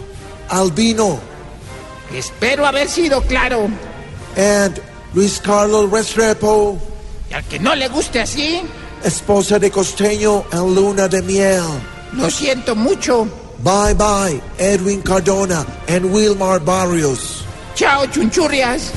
Albino 0.48 1.18
Espero 2.14 2.66
haber 2.66 2.88
sido 2.88 3.20
claro. 3.22 3.68
and 4.36 4.80
Luis 5.14 5.40
Carlos 5.40 5.90
Restrepo, 5.90 6.78
Y 7.30 7.34
al 7.34 7.44
que 7.44 7.58
no 7.58 7.74
le 7.74 7.88
guste 7.88 8.20
así, 8.20 8.62
esposa 9.04 9.58
de 9.58 9.70
Costeño 9.70 10.44
en 10.52 10.74
luna 10.74 11.08
de 11.08 11.22
miel. 11.22 11.62
lo 12.12 12.30
siento 12.30 12.74
mucho. 12.76 13.26
Bye 13.58 13.94
bye, 13.94 14.40
Edwin 14.58 15.00
Cardona 15.02 15.64
and 15.88 16.06
Wilmar 16.12 16.60
Barrios. 16.60 17.44
Chao, 17.74 18.06
chunchurrias. 18.06 18.92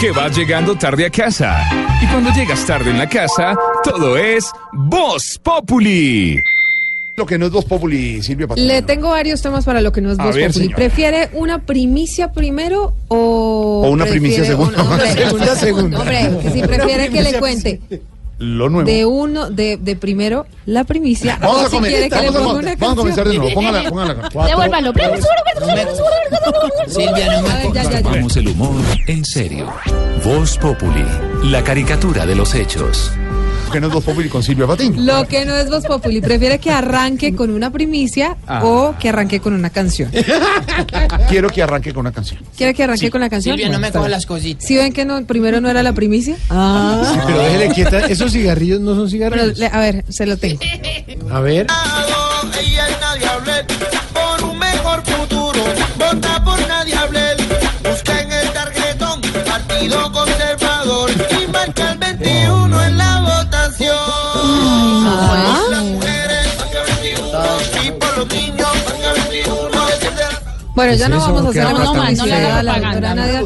que 0.00 0.10
vas 0.12 0.36
llegando 0.36 0.76
tarde 0.76 1.06
a 1.06 1.10
casa. 1.10 1.58
Y 2.02 2.06
cuando 2.08 2.30
llegas 2.32 2.64
tarde 2.66 2.90
en 2.90 2.98
la 2.98 3.08
casa, 3.08 3.54
todo 3.82 4.16
es 4.18 4.44
Voz 4.72 5.38
Populi. 5.42 6.42
Lo 7.16 7.24
que 7.24 7.38
no 7.38 7.46
es 7.46 7.52
Voz 7.52 7.64
Populi, 7.64 8.22
Silvia 8.22 8.46
Patiño. 8.46 8.66
Le 8.66 8.82
tengo 8.82 9.08
varios 9.08 9.40
temas 9.40 9.64
para 9.64 9.80
lo 9.80 9.90
que 9.90 10.02
no 10.02 10.12
es 10.12 10.18
A 10.18 10.24
Voz 10.26 10.34
ver, 10.34 10.48
Populi. 10.48 10.64
señora. 10.66 10.76
¿Prefiere 10.76 11.30
una 11.32 11.58
primicia 11.60 12.30
primero 12.32 12.92
o...? 13.08 13.82
O 13.86 13.90
una 13.90 14.04
primicia 14.04 14.44
segunda. 14.44 14.82
una- 14.82 14.90
hombre, 14.92 15.12
Segunda, 15.12 15.54
segunda. 15.56 15.98
Hombre, 16.00 16.30
que 16.42 16.50
si 16.50 16.60
prefiere 16.62 17.08
que 17.08 17.22
le 17.22 17.38
cuente 17.38 17.80
Lo 18.38 18.68
nuevo. 18.68 18.86
de 18.86 19.06
uno, 19.06 19.48
de, 19.48 19.78
de 19.78 19.96
primero 19.96 20.44
la 20.66 20.84
primicia 20.84 21.38
Vamos 21.40 21.56
o 21.56 21.60
a 21.66 21.70
si 21.70 21.76
comer- 21.76 21.90
quiere 21.90 22.10
que 22.10 22.16
le 22.20 22.30
vamos 22.30 22.36
a 22.36 22.44
ponga 22.44 22.52
com- 22.52 22.58
una 22.66 22.74
vamos 22.76 22.92
a 22.92 22.96
comenzar 23.00 23.28
de 23.28 23.36
nuevo. 23.38 23.54
Póngala, 23.54 23.88
póngala. 23.88 24.14
Devuélvalo. 24.48 24.92
Silvia, 26.88 27.40
no 27.40 27.48
A 27.48 27.54
ver, 27.56 27.72
ya, 27.72 27.82
ya, 27.84 27.90
ya. 27.92 28.02
Tomamos 28.02 28.36
el 28.36 28.48
humor 28.48 28.76
en 29.06 29.24
serio. 29.24 29.72
Voz 30.22 30.58
Populi, 30.58 31.04
la 31.44 31.64
caricatura 31.64 32.26
de 32.26 32.34
los 32.34 32.54
hechos. 32.54 33.10
Lo 33.66 33.72
que 33.72 33.80
no 33.80 33.86
es 33.88 33.92
Voz 33.92 34.04
Populi 34.04 34.28
con 34.28 34.42
Silvia 34.42 34.66
Patiño. 34.66 35.02
Lo 35.02 35.26
que 35.26 35.44
no 35.44 35.54
es 35.56 35.68
Voz 35.68 35.84
Populi, 35.84 36.20
prefiere 36.20 36.58
que 36.58 36.70
arranque 36.70 37.34
con 37.34 37.50
una 37.50 37.70
primicia 37.70 38.36
Ah. 38.46 38.60
o 38.64 38.94
que 38.98 39.08
arranque 39.08 39.40
con 39.40 39.52
una 39.54 39.70
canción. 39.70 40.10
Quiero 41.28 41.48
que 41.50 41.62
arranque 41.62 41.92
con 41.92 42.00
una 42.02 42.12
canción. 42.12 42.40
¿Quiere 42.56 42.72
que 42.74 42.84
arranque 42.84 43.06
Sí. 43.06 43.10
con 43.10 43.20
la 43.20 43.28
canción? 43.28 43.56
Silvia, 43.56 43.70
no 43.72 43.78
me 43.80 43.90
bien. 43.90 44.10
las 44.10 44.24
cositas. 44.24 44.64
¿Sí 44.66 44.76
ven 44.76 44.92
que 44.92 45.04
no, 45.04 45.24
primero 45.26 45.60
no 45.60 45.68
era 45.68 45.82
la 45.82 45.92
primicia? 45.92 46.36
Ah. 46.48 47.02
Sí, 47.12 47.20
pero 47.26 47.38
déjele 47.40 47.68
quieta. 47.74 47.98
Esos 48.06 48.32
cigarrillos 48.32 48.80
no 48.80 48.94
son 48.94 49.10
cigarrillos. 49.10 49.60
a 49.60 49.78
ver, 49.80 50.04
se 50.08 50.26
lo 50.26 50.36
tengo. 50.36 50.60
A 51.30 51.40
ver. 51.40 51.66
Bueno, 70.76 70.92
ya 70.94 71.08
no 71.08 71.18
vamos 71.18 71.46
a 71.46 71.52
¿Qué 71.52 71.60
hacer 71.60 71.74
habla 71.74 71.78
más 71.78 71.92
tan 71.92 72.16
publicidad 72.16 72.26
fea? 72.38 72.58
a 72.58 72.62
la 72.62 72.72
doctora 72.80 73.14
Nadia, 73.14 73.42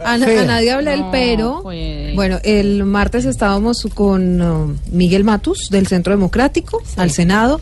a, 0.00 0.12
a 0.12 0.44
Nadia 0.44 0.76
Blel, 0.78 1.04
pero 1.12 1.62
bueno, 1.62 2.38
el 2.42 2.84
martes 2.84 3.24
estábamos 3.24 3.86
con 3.94 4.42
uh, 4.42 4.76
Miguel 4.90 5.22
Matus 5.22 5.68
del 5.70 5.86
Centro 5.86 6.12
Democrático 6.12 6.82
al 6.96 7.12
Senado 7.12 7.60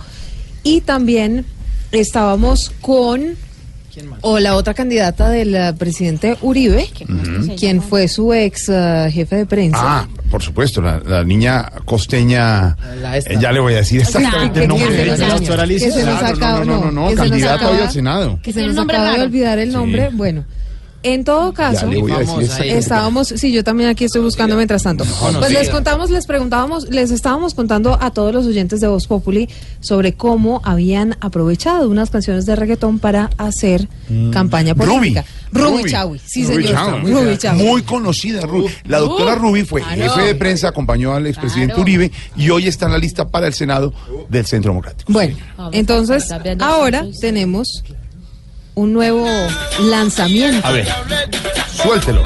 y 0.62 0.80
también 0.80 1.44
estábamos 1.92 2.72
con 2.80 3.36
o 4.22 4.38
la 4.38 4.54
otra 4.56 4.74
candidata 4.74 5.28
del 5.28 5.54
uh, 5.54 5.76
presidente 5.76 6.36
Uribe, 6.42 6.88
Ujú. 7.02 7.56
quien 7.56 7.82
fue 7.82 8.08
su 8.08 8.32
ex 8.32 8.68
uh, 8.68 9.10
jefe 9.10 9.36
de 9.36 9.46
prensa. 9.46 9.78
Ah, 9.82 10.08
por 10.30 10.42
supuesto, 10.42 10.80
la, 10.80 11.00
la 11.04 11.24
niña 11.24 11.70
costeña. 11.84 12.76
La 13.00 13.16
esta. 13.16 13.32
eh, 13.32 13.38
ya 13.40 13.52
le 13.52 13.60
voy 13.60 13.74
a 13.74 13.76
decir 13.78 14.00
exactamente 14.00 14.62
el 14.62 14.68
nombre. 14.68 14.88
que 14.88 15.16
se 15.16 15.26
nos- 15.26 15.40
que 15.40 15.46
se 15.90 16.04
nos 16.04 16.18
Claro, 16.18 16.36
acaba- 16.36 16.64
no, 16.64 16.78
no, 16.78 16.90
no, 16.90 16.92
no, 16.92 17.08
que 17.08 17.14
se 17.16 17.20
nos 17.22 17.28
candidata 17.30 17.54
acaba- 17.54 17.70
hoy 17.72 17.80
al 17.80 17.90
Senado. 17.90 18.38
que 18.42 18.52
se 18.52 18.66
nos 18.66 18.78
acaba 18.78 19.12
de 19.16 19.22
olvidar 19.22 19.58
el 19.58 19.72
nombre. 19.72 20.10
Bueno, 20.12 20.44
en 21.02 21.24
todo 21.24 21.52
caso, 21.54 21.88
estábamos, 22.62 23.28
sí, 23.28 23.52
yo 23.52 23.64
también 23.64 23.88
aquí 23.88 24.04
estoy 24.04 24.20
buscando 24.20 24.56
mientras 24.56 24.82
tanto. 24.82 25.04
pues 25.38 25.50
les 25.50 25.70
contamos, 25.70 26.10
les 26.10 26.26
preguntábamos, 26.26 26.90
les 26.90 27.10
estábamos 27.10 27.54
contando 27.54 27.96
a 28.00 28.10
todos 28.10 28.34
los 28.34 28.46
oyentes 28.46 28.80
de 28.80 28.88
Voz 28.88 29.06
Populi 29.06 29.48
sobre 29.80 30.12
cómo 30.12 30.60
habían 30.64 31.16
aprovechado 31.20 31.88
unas 31.88 32.10
canciones 32.10 32.44
de 32.44 32.54
reggaetón 32.56 32.98
para 32.98 33.30
hacer 33.38 33.88
campaña 34.32 34.74
política. 34.74 35.24
Ruby, 35.52 35.90
Chawi, 35.90 36.20
sí 36.24 36.44
Ruby 36.44 36.62
señor. 36.64 36.74
Chawi. 36.74 37.12
Ruby 37.12 37.38
Chawi. 37.38 37.62
Muy 37.64 37.82
conocida, 37.82 38.42
Ruby. 38.42 38.68
La 38.86 38.98
doctora 38.98 39.34
Ruby 39.34 39.64
fue 39.64 39.82
claro. 39.82 40.12
jefe 40.14 40.26
de 40.26 40.34
prensa, 40.36 40.68
acompañó 40.68 41.14
al 41.14 41.26
expresidente 41.26 41.74
Claro. 41.74 41.82
Uribe 41.82 42.12
y 42.36 42.50
hoy 42.50 42.68
está 42.68 42.86
en 42.86 42.92
la 42.92 42.98
lista 42.98 43.28
para 43.28 43.46
el 43.46 43.54
Senado 43.54 43.92
del 44.28 44.46
Centro 44.46 44.70
Democrático. 44.70 45.12
Bueno, 45.12 45.36
entonces 45.72 46.28
ahora 46.60 47.04
tenemos 47.20 47.82
un 48.80 48.94
nuevo 48.94 49.26
lanzamiento. 49.78 50.66
A 50.66 50.72
ver, 50.72 50.88
suéltelo. 51.70 52.22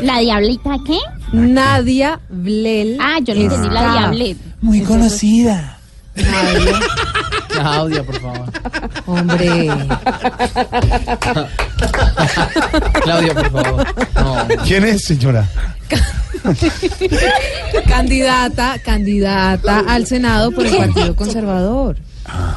¿La 0.00 0.18
diablita 0.20 0.76
qué? 0.86 0.98
Nadia 1.32 2.18
Blel. 2.30 2.96
Ah, 2.98 3.18
yo 3.22 3.34
no 3.34 3.42
entendí 3.42 3.68
la 3.68 3.92
diableta. 3.92 4.40
Muy 4.62 4.80
conocida. 4.82 5.75
Nadia. 6.16 6.80
Claudia, 7.48 8.02
por 8.04 8.20
favor. 8.20 8.52
Hombre. 9.06 9.70
Claudia, 13.02 13.34
por 13.34 13.50
favor. 13.50 13.86
No. 14.14 14.46
¿Quién 14.64 14.84
es, 14.84 15.04
señora? 15.04 15.48
candidata, 17.86 18.78
candidata 18.84 19.84
al 19.88 20.06
Senado 20.06 20.50
por 20.52 20.66
el 20.66 20.76
Partido 20.76 21.16
Conservador. 21.16 21.96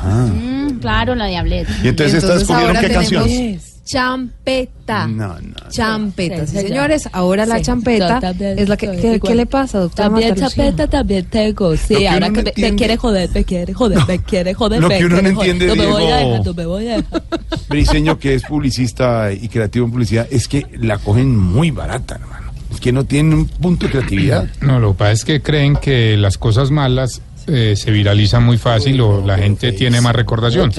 Mm, 0.03 0.79
claro, 0.79 1.15
la 1.15 1.27
diableta. 1.27 1.71
Y 1.83 1.87
entonces, 1.89 2.23
¿estas 2.23 2.41
escogieron 2.41 2.75
ahora 2.75 2.81
qué 2.81 2.87
tenemos 2.87 3.09
canción? 3.09 3.59
Champeta. 3.89 5.07
No, 5.07 5.39
no. 5.41 5.55
Champeta, 5.69 6.45
sí, 6.45 6.57
Sí, 6.57 6.67
señores. 6.67 7.09
Ahora 7.11 7.45
la 7.47 7.57
Sí, 7.57 7.63
champeta 7.63 8.15
yo 8.15 8.19
también 8.21 8.59
es 8.59 8.69
la 8.69 8.77
que. 8.77 8.91
¿Qué, 8.97 9.19
qué 9.19 9.33
le 9.35 9.45
pasa, 9.47 9.79
doctora? 9.79 10.09
También 10.09 10.29
Marta 10.29 10.43
Lucía? 10.45 10.63
chapeta 10.65 10.87
también 10.87 11.25
tengo. 11.25 11.75
Sí, 11.75 12.05
ahora 12.05 12.29
que 12.29 12.43
no 12.43 12.51
me, 12.55 12.69
me 12.71 12.75
quiere 12.75 12.97
joder, 12.97 13.29
me 13.33 13.43
quiere 13.43 13.73
joder, 13.73 13.99
me 14.07 14.19
quiere 14.19 14.53
joder. 14.53 14.79
Lo 14.81 14.89
me 14.89 14.97
que 14.99 15.05
uno 15.05 15.21
no 15.21 15.29
entiende, 15.29 15.65
No 15.67 15.75
me 15.75 15.85
voy 15.87 16.03
a 16.03 16.17
Diego- 16.17 16.29
dejar, 16.31 16.45
no 16.45 16.53
me 16.53 16.65
voy 16.65 16.87
a 16.87 16.95
dejar. 16.97 17.23
Briseño, 17.67 18.19
que 18.19 18.35
es 18.35 18.43
publicista 18.43 19.31
y 19.33 19.47
creativo 19.49 19.85
en 19.85 19.91
publicidad, 19.91 20.27
es 20.29 20.47
que 20.47 20.65
la 20.79 20.97
cogen 20.99 21.35
muy 21.35 21.71
barata, 21.71 22.15
hermano. 22.15 22.51
Es 22.71 22.79
que 22.79 22.91
no 22.91 23.05
tienen 23.05 23.33
un 23.33 23.47
punto 23.47 23.87
de 23.87 23.91
creatividad. 23.93 24.47
No, 24.61 24.79
lo 24.79 24.91
que 24.91 24.99
pasa 24.99 25.11
es 25.13 25.25
que 25.25 25.41
creen 25.41 25.75
que 25.75 26.15
las 26.17 26.37
cosas 26.37 26.69
malas 26.69 27.21
eh, 27.51 27.75
se 27.75 27.91
viralizan 27.91 28.43
muy 28.43 28.57
fácil 28.57 29.01
o 29.01 29.25
la 29.25 29.37
gente 29.37 29.71
tiene 29.71 30.01
más 30.01 30.15
recordación. 30.15 30.71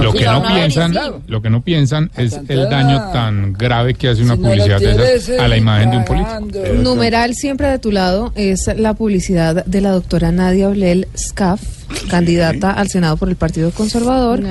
Lo 0.00 0.12
que 0.12 0.24
no 0.24 0.42
piensan, 0.46 0.94
lo 1.26 1.42
que 1.42 1.50
no 1.50 1.62
piensan 1.62 2.10
es 2.16 2.38
el 2.48 2.68
daño 2.68 3.10
tan 3.12 3.52
grave 3.52 3.94
que 3.94 4.08
hace 4.08 4.22
una 4.22 4.36
publicidad 4.36 4.78
de 4.78 4.94
quieres, 4.94 5.28
esas 5.28 5.40
a 5.40 5.48
la 5.48 5.56
eh, 5.56 5.58
imagen 5.58 5.90
de 5.90 5.96
un 5.98 6.04
político. 6.04 6.74
Numeral 6.82 7.34
siempre 7.34 7.68
de 7.68 7.78
tu 7.78 7.92
lado 7.92 8.32
es 8.34 8.70
la 8.76 8.94
publicidad 8.94 9.64
de 9.64 9.80
la 9.80 9.90
doctora 9.90 10.32
Nadia 10.32 10.68
Oblel 10.68 11.08
Scaf, 11.16 11.60
candidata 12.08 12.70
al 12.70 12.88
Senado 12.88 13.16
por 13.16 13.28
el 13.28 13.36
Partido 13.36 13.70
Conservador, 13.70 14.42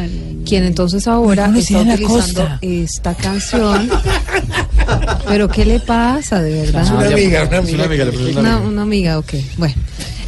quien 0.45 0.63
entonces 0.63 1.07
ahora 1.07 1.51
está 1.55 1.81
utilizando 1.81 2.49
esta 2.61 3.13
canción. 3.15 3.89
Pero 5.27 5.47
¿qué 5.47 5.65
le 5.65 5.79
pasa, 5.79 6.41
de 6.41 6.61
verdad? 6.61 6.83
Es 6.83 6.91
una 6.91 7.07
amiga, 7.07 7.47
una 7.47 7.83
amiga. 7.85 8.05
Una, 8.39 8.57
una 8.57 8.81
amiga, 8.81 9.19
ok. 9.19 9.33
Bueno. 9.57 9.75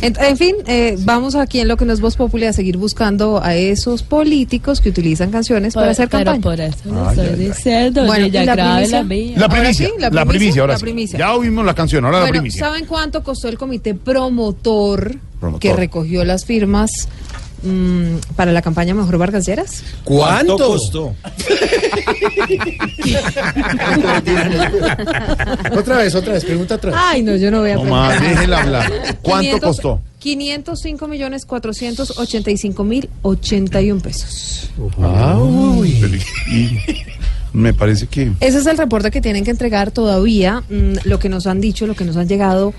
En, 0.04 0.14
en 0.22 0.38
fin, 0.38 0.56
eh, 0.68 0.96
vamos 1.00 1.36
aquí 1.36 1.60
en 1.62 1.68
lo 1.68 1.78
que 1.78 1.86
nos 1.86 2.02
Voz 2.02 2.16
Populi 2.18 2.46
a 2.46 2.54
seguir 2.54 2.78
buscando 2.78 3.42
a 3.42 3.56
esos 3.56 4.04
políticos 4.04 4.82
que 4.82 4.90
utilizan 4.90 5.32
canciones 5.32 5.74
para 5.74 5.86
Por- 5.88 5.92
hacer 5.92 6.10
pero 6.10 6.26
campaña. 6.26 6.42
por 6.42 6.60
eso 6.60 7.10
estoy 7.22 7.46
diciendo, 7.46 8.06
Bueno, 8.06 8.26
niña 8.26 8.44
¿y 8.44 8.46
la 8.46 8.54
primicia? 8.54 8.98
la 8.98 9.04
mía. 9.04 9.34
La 9.38 9.50
primicia, 9.50 9.88
sí, 9.88 9.94
la 10.00 10.10
la 10.10 10.26
primicia, 10.26 10.62
ahora 10.62 10.74
la 10.74 10.80
sí. 10.80 10.84
primicia. 10.84 11.18
Ya 11.20 11.34
oímos 11.34 11.66
la 11.66 11.74
canción, 11.74 12.04
ahora 12.06 12.18
la 12.18 12.24
Bueno, 12.26 12.34
primicia. 12.34 12.60
¿saben 12.66 12.86
cuánto 12.86 13.24
costó 13.24 13.48
el 13.48 13.58
comité 13.58 13.96
promotor, 13.96 15.16
Promotor. 15.40 15.60
que 15.62 15.74
recogió 15.74 16.24
las 16.26 16.46
firmas 16.46 16.90
mm, 17.64 18.18
para 18.36 18.52
la 18.52 18.62
campaña 18.62 18.94
Mejor 18.94 19.18
Vargas 19.18 19.46
Lleras? 19.46 19.84
¿Cuánto? 20.04 20.58
costó? 20.58 21.16
otra 25.78 25.98
vez, 25.98 26.16
otra 26.16 26.34
vez, 26.34 26.46
pregunta 26.46 26.76
otra 26.76 26.92
vez. 26.92 27.00
Ay, 27.02 27.22
no, 27.22 27.36
yo 27.36 27.52
no 27.52 27.62
voy 27.62 27.72
a 27.72 27.76
No 27.76 27.84
más, 27.86 28.22
déjenla 28.22 28.62
hablar. 28.62 28.92
¿Cuánto 29.22 29.60
500 29.60 29.62
costó? 29.62 30.02
505 30.20 31.08
millones 31.08 31.46
485 31.46 32.84
mil 32.84 33.10
81 33.24 34.02
pesos. 34.02 34.70
Ah. 35.00 35.38
Pero, 36.02 36.16
y- 36.16 36.80
me 37.54 37.74
parece 37.74 38.08
que 38.08 38.32
Ese 38.40 38.58
es 38.60 38.66
el 38.66 38.78
reporte 38.78 39.12
que 39.12 39.22
tienen 39.22 39.44
que 39.44 39.52
entregar 39.52 39.92
todavía. 39.92 40.64
mm, 40.70 40.94
lo 41.04 41.20
que 41.20 41.30
nos 41.30 41.46
han 41.46 41.62
dicho, 41.62 41.86
lo 41.86 41.96
que 41.96 42.06
nos 42.06 42.18
han 42.18 42.28
llegado 42.28 42.74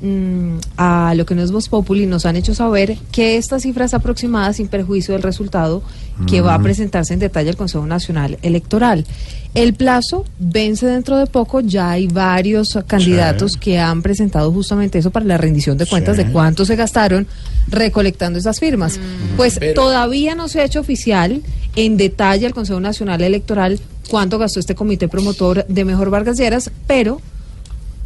mm, 0.00 0.56
a 0.76 1.14
lo 1.14 1.26
que 1.26 1.34
no 1.34 1.42
es 1.42 1.50
Voz 1.52 1.68
Populi, 1.68 2.06
nos 2.06 2.26
han 2.26 2.36
hecho 2.36 2.54
saber 2.54 2.96
que 3.12 3.36
esta 3.36 3.60
cifra 3.60 3.84
es 3.84 3.94
aproximada 3.94 4.52
sin 4.52 4.68
perjuicio 4.68 5.14
del 5.14 5.22
resultado 5.22 5.82
que 6.26 6.40
va 6.42 6.54
a 6.54 6.58
Mm. 6.58 6.62
presentarse 6.64 7.14
en 7.14 7.20
detalle 7.20 7.48
el 7.50 7.56
Consejo 7.56 7.86
Nacional 7.86 8.38
Electoral. 8.42 9.06
El 9.54 9.72
plazo 9.74 10.24
vence 10.38 10.86
dentro 10.86 11.16
de 11.18 11.26
poco, 11.26 11.60
ya 11.60 11.90
hay 11.92 12.06
varios 12.06 12.78
candidatos 12.86 13.56
que 13.56 13.78
han 13.78 14.02
presentado 14.02 14.52
justamente 14.52 14.98
eso 14.98 15.10
para 15.10 15.24
la 15.26 15.38
rendición 15.38 15.76
de 15.78 15.86
cuentas 15.86 16.16
de 16.18 16.30
cuánto 16.30 16.64
se 16.64 16.76
gastaron 16.76 17.26
recolectando 17.68 18.38
esas 18.38 18.60
firmas. 18.60 19.00
Pues 19.36 19.58
Pero- 19.58 19.74
todavía 19.74 20.34
no 20.34 20.48
se 20.48 20.60
ha 20.60 20.64
hecho 20.64 20.80
oficial 20.80 21.42
en 21.74 21.96
detalle 21.96 22.46
al 22.46 22.54
Consejo 22.54 22.80
Nacional 22.80 23.22
Electoral 23.22 23.80
cuánto 24.08 24.38
gastó 24.38 24.60
este 24.60 24.74
comité 24.74 25.08
promotor 25.08 25.64
de 25.68 25.84
Mejor 25.84 26.10
Vargas 26.10 26.36
Lleras, 26.36 26.70
pero 26.86 27.20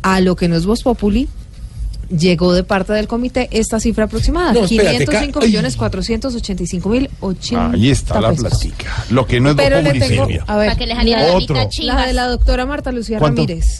a 0.03 0.21
lo 0.21 0.37
que 0.37 0.49
no 0.49 0.55
es 0.57 0.67
Voz 0.67 0.83
Populi, 0.83 1.29
llegó 2.09 2.53
de 2.53 2.65
parte 2.65 2.93
del 2.93 3.07
comité 3.09 3.49
esta 3.51 3.81
cifra 3.81 4.05
aproximada, 4.05 4.53
No, 4.53 4.65
espérate, 4.65 4.99
505 5.07 5.41
ca- 5.41 5.47
millones 5.47 5.77
485 5.77 6.89
mil 6.89 7.11
80 7.21 7.71
ahí 7.73 7.91
está 7.91 8.21
la 8.21 8.31
pesos. 8.31 8.45
plastica. 8.49 9.05
Lo 9.11 9.27
que 9.27 9.41
no 9.41 9.51
es 9.51 9.57
Pero 9.57 9.83
le 9.83 9.93
tengo, 9.93 10.25
a 10.47 10.57
ver, 10.57 10.69
Para 10.69 10.77
que 10.77 10.87
les 10.87 10.97
la 11.05 11.35
Otro. 11.35 11.57
la 11.81 12.07
de 12.07 12.13
la 12.13 12.27
doctora 12.29 12.67
Marta 12.67 12.93
Lucía 12.93 13.19
¿Cuánto? 13.19 13.43
Ramírez. 13.43 13.79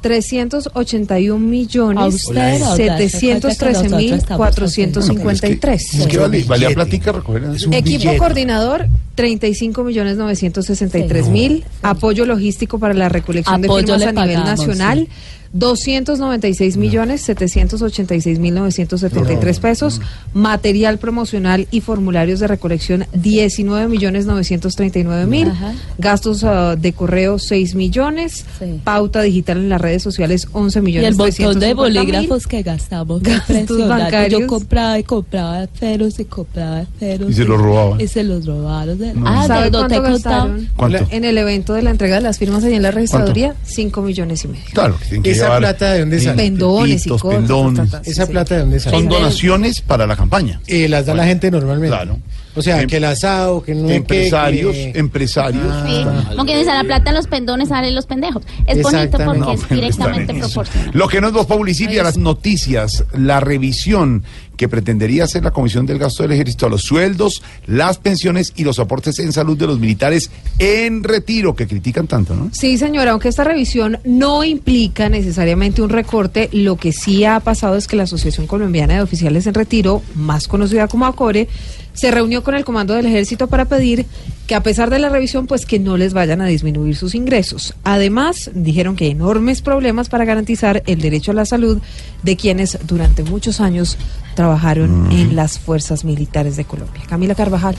381 0.00 1.38
millones 1.46 2.14
usted, 2.14 2.54
oiga, 2.54 2.76
se 2.76 3.08
713 3.08 3.74
cuenta 3.74 3.96
que 3.96 4.02
mil 4.02 4.10
nosotros 4.12 4.36
453. 4.36 5.94
Es 5.94 6.06
que 6.06 6.18
vale- 6.18 6.44
valía 6.44 6.70
plática 6.70 7.12
recoger. 7.12 7.42
Equipo 7.72 8.16
coordinador, 8.16 8.88
35 9.14 9.84
millones 9.84 10.16
963 10.16 11.28
mil. 11.28 11.64
Apoyo 11.82 12.24
logístico 12.24 12.78
para 12.78 12.94
la 12.94 13.08
recolección 13.10 13.62
Apoyo 13.64 13.98
de 13.98 14.06
firmas 14.06 14.16
a 14.16 14.26
nivel 14.26 14.42
pagamos, 14.42 14.66
nacional. 14.66 15.08
296 15.52 16.76
millones 16.76 17.22
786 17.22 18.38
mil 18.38 18.54
973 18.54 19.60
pesos. 19.60 20.00
Material 20.32 20.98
promocional 20.98 21.66
y 21.70 21.80
formularios 21.80 22.40
de 22.40 22.46
recolección 22.46 23.06
19 23.12 23.88
millones 23.88 24.26
939 24.26 25.26
mil. 25.26 25.52
Gastos 25.98 26.44
ah, 26.44 26.76
de 26.76 26.92
correo 26.92 27.38
6 27.38 27.74
millones. 27.74 28.44
Pauta 28.84 29.22
digital 29.22 29.58
en 29.58 29.68
las 29.68 29.80
redes 29.80 30.02
sociales 30.02 30.46
11 30.52 30.78
Y 30.78 30.82
millones 30.82 31.08
el 31.10 31.16
montón 31.16 31.30
de 31.30 31.34
350 31.34 31.66
mil. 31.66 31.74
bolígrafos 31.74 32.46
que 32.46 32.62
gastamos. 32.62 33.22
Gastos 33.22 33.88
bancarios. 33.88 34.40
Yo 34.40 34.46
compraba 34.46 34.98
y 34.98 35.02
compraba 35.02 35.66
ceros 35.66 36.18
y 36.20 36.24
compraba 36.26 36.86
ceros. 36.98 37.30
Y 37.30 37.34
se 37.34 37.44
los 37.44 37.60
robaban. 37.60 38.00
Y 38.00 38.06
se 38.06 38.22
los 38.22 38.46
robaron. 38.46 38.98
No. 38.98 39.26
Ah, 39.26 39.46
¿Sabe 39.46 39.70
no 39.70 39.78
cuánto 39.80 40.02
gastaron? 40.02 40.68
¿Cuánto? 40.76 41.06
En 41.10 41.24
el 41.24 41.36
evento 41.38 41.74
de 41.74 41.82
la 41.82 41.90
entrega 41.90 42.16
de 42.16 42.22
las 42.22 42.38
firmas 42.38 42.62
allá 42.62 42.76
en 42.76 42.82
la 42.82 42.90
registraduría, 42.92 43.56
5 43.64 44.02
millones 44.02 44.44
y 44.44 44.48
medio. 44.48 44.64
Claro, 44.72 44.96
que 45.22 45.39
¿Esa 45.40 45.46
llevar 45.46 45.58
plata 45.60 45.92
de 45.92 46.00
dónde 46.00 46.20
sale? 46.20 46.36
Pendones 46.36 47.06
y 47.06 47.08
cosas, 47.10 47.30
pendones. 47.36 47.94
¿Esa 48.04 48.26
sí, 48.26 48.32
plata 48.32 48.54
de 48.54 48.60
dónde 48.60 48.80
sale? 48.80 48.96
Son 48.96 49.08
donaciones 49.08 49.80
para 49.80 50.06
la 50.06 50.16
campaña. 50.16 50.60
Y 50.66 50.88
las 50.88 51.06
da 51.06 51.14
la 51.14 51.24
gente 51.26 51.50
normalmente. 51.50 51.96
Claro. 51.96 52.18
O 52.56 52.62
sea, 52.62 52.80
Em- 52.82 52.88
que 52.88 52.96
el 52.96 53.04
asado, 53.04 53.62
que 53.62 53.74
no 53.76 53.88
Empresarios, 53.88 54.72
que- 54.74 54.92
empresarios. 54.96 55.62
Sí, 55.86 56.04
como 56.30 56.44
que 56.44 56.58
dice 56.58 56.72
la 56.72 56.82
plata 56.82 57.10
en 57.10 57.16
los 57.16 57.28
pendones 57.28 57.68
sale 57.68 57.92
los 57.92 58.06
pendejos. 58.06 58.42
Es 58.66 58.82
bonito 58.82 59.18
porque 59.18 59.38
No, 59.38 59.52
es 59.52 59.68
directamente 59.68 60.34
proporcional. 60.34 60.90
Lo 60.92 61.06
que 61.06 61.20
no 61.20 61.28
es 61.28 61.46
Populi, 61.46 61.74
Silvia, 61.74 62.02
las 62.02 62.16
noticias, 62.18 63.04
la 63.16 63.38
revisión 63.38 64.24
que 64.60 64.68
pretendería 64.68 65.24
hacer 65.24 65.42
la 65.42 65.52
Comisión 65.52 65.86
del 65.86 65.98
Gasto 65.98 66.22
del 66.22 66.32
Ejército 66.32 66.66
a 66.66 66.68
los 66.68 66.82
sueldos, 66.82 67.42
las 67.66 67.96
pensiones 67.96 68.52
y 68.56 68.64
los 68.64 68.78
aportes 68.78 69.18
en 69.18 69.32
salud 69.32 69.56
de 69.56 69.66
los 69.66 69.80
militares 69.80 70.30
en 70.58 71.02
retiro, 71.02 71.56
que 71.56 71.66
critican 71.66 72.06
tanto, 72.06 72.34
¿no? 72.34 72.50
Sí, 72.52 72.76
señora, 72.76 73.12
aunque 73.12 73.30
esta 73.30 73.42
revisión 73.42 74.00
no 74.04 74.44
implica 74.44 75.08
necesariamente 75.08 75.80
un 75.80 75.88
recorte, 75.88 76.50
lo 76.52 76.76
que 76.76 76.92
sí 76.92 77.24
ha 77.24 77.40
pasado 77.40 77.76
es 77.76 77.86
que 77.86 77.96
la 77.96 78.02
Asociación 78.02 78.46
Colombiana 78.46 78.96
de 78.96 79.00
Oficiales 79.00 79.46
en 79.46 79.54
Retiro, 79.54 80.02
más 80.14 80.46
conocida 80.46 80.88
como 80.88 81.06
ACORE, 81.06 81.48
se 81.94 82.10
reunió 82.10 82.42
con 82.42 82.54
el 82.54 82.66
Comando 82.66 82.92
del 82.92 83.06
Ejército 83.06 83.46
para 83.46 83.64
pedir 83.64 84.04
que 84.50 84.56
a 84.56 84.64
pesar 84.64 84.90
de 84.90 84.98
la 84.98 85.08
revisión, 85.08 85.46
pues 85.46 85.64
que 85.64 85.78
no 85.78 85.96
les 85.96 86.12
vayan 86.12 86.40
a 86.40 86.46
disminuir 86.46 86.96
sus 86.96 87.14
ingresos. 87.14 87.72
Además, 87.84 88.50
dijeron 88.52 88.96
que 88.96 89.04
hay 89.04 89.12
enormes 89.12 89.62
problemas 89.62 90.08
para 90.08 90.24
garantizar 90.24 90.82
el 90.86 91.00
derecho 91.00 91.30
a 91.30 91.34
la 91.34 91.44
salud 91.44 91.78
de 92.24 92.36
quienes 92.36 92.76
durante 92.84 93.22
muchos 93.22 93.60
años 93.60 93.96
trabajaron 94.34 95.12
en 95.12 95.36
las 95.36 95.60
fuerzas 95.60 96.04
militares 96.04 96.56
de 96.56 96.64
Colombia. 96.64 97.00
Camila 97.08 97.36
Carvajal. 97.36 97.76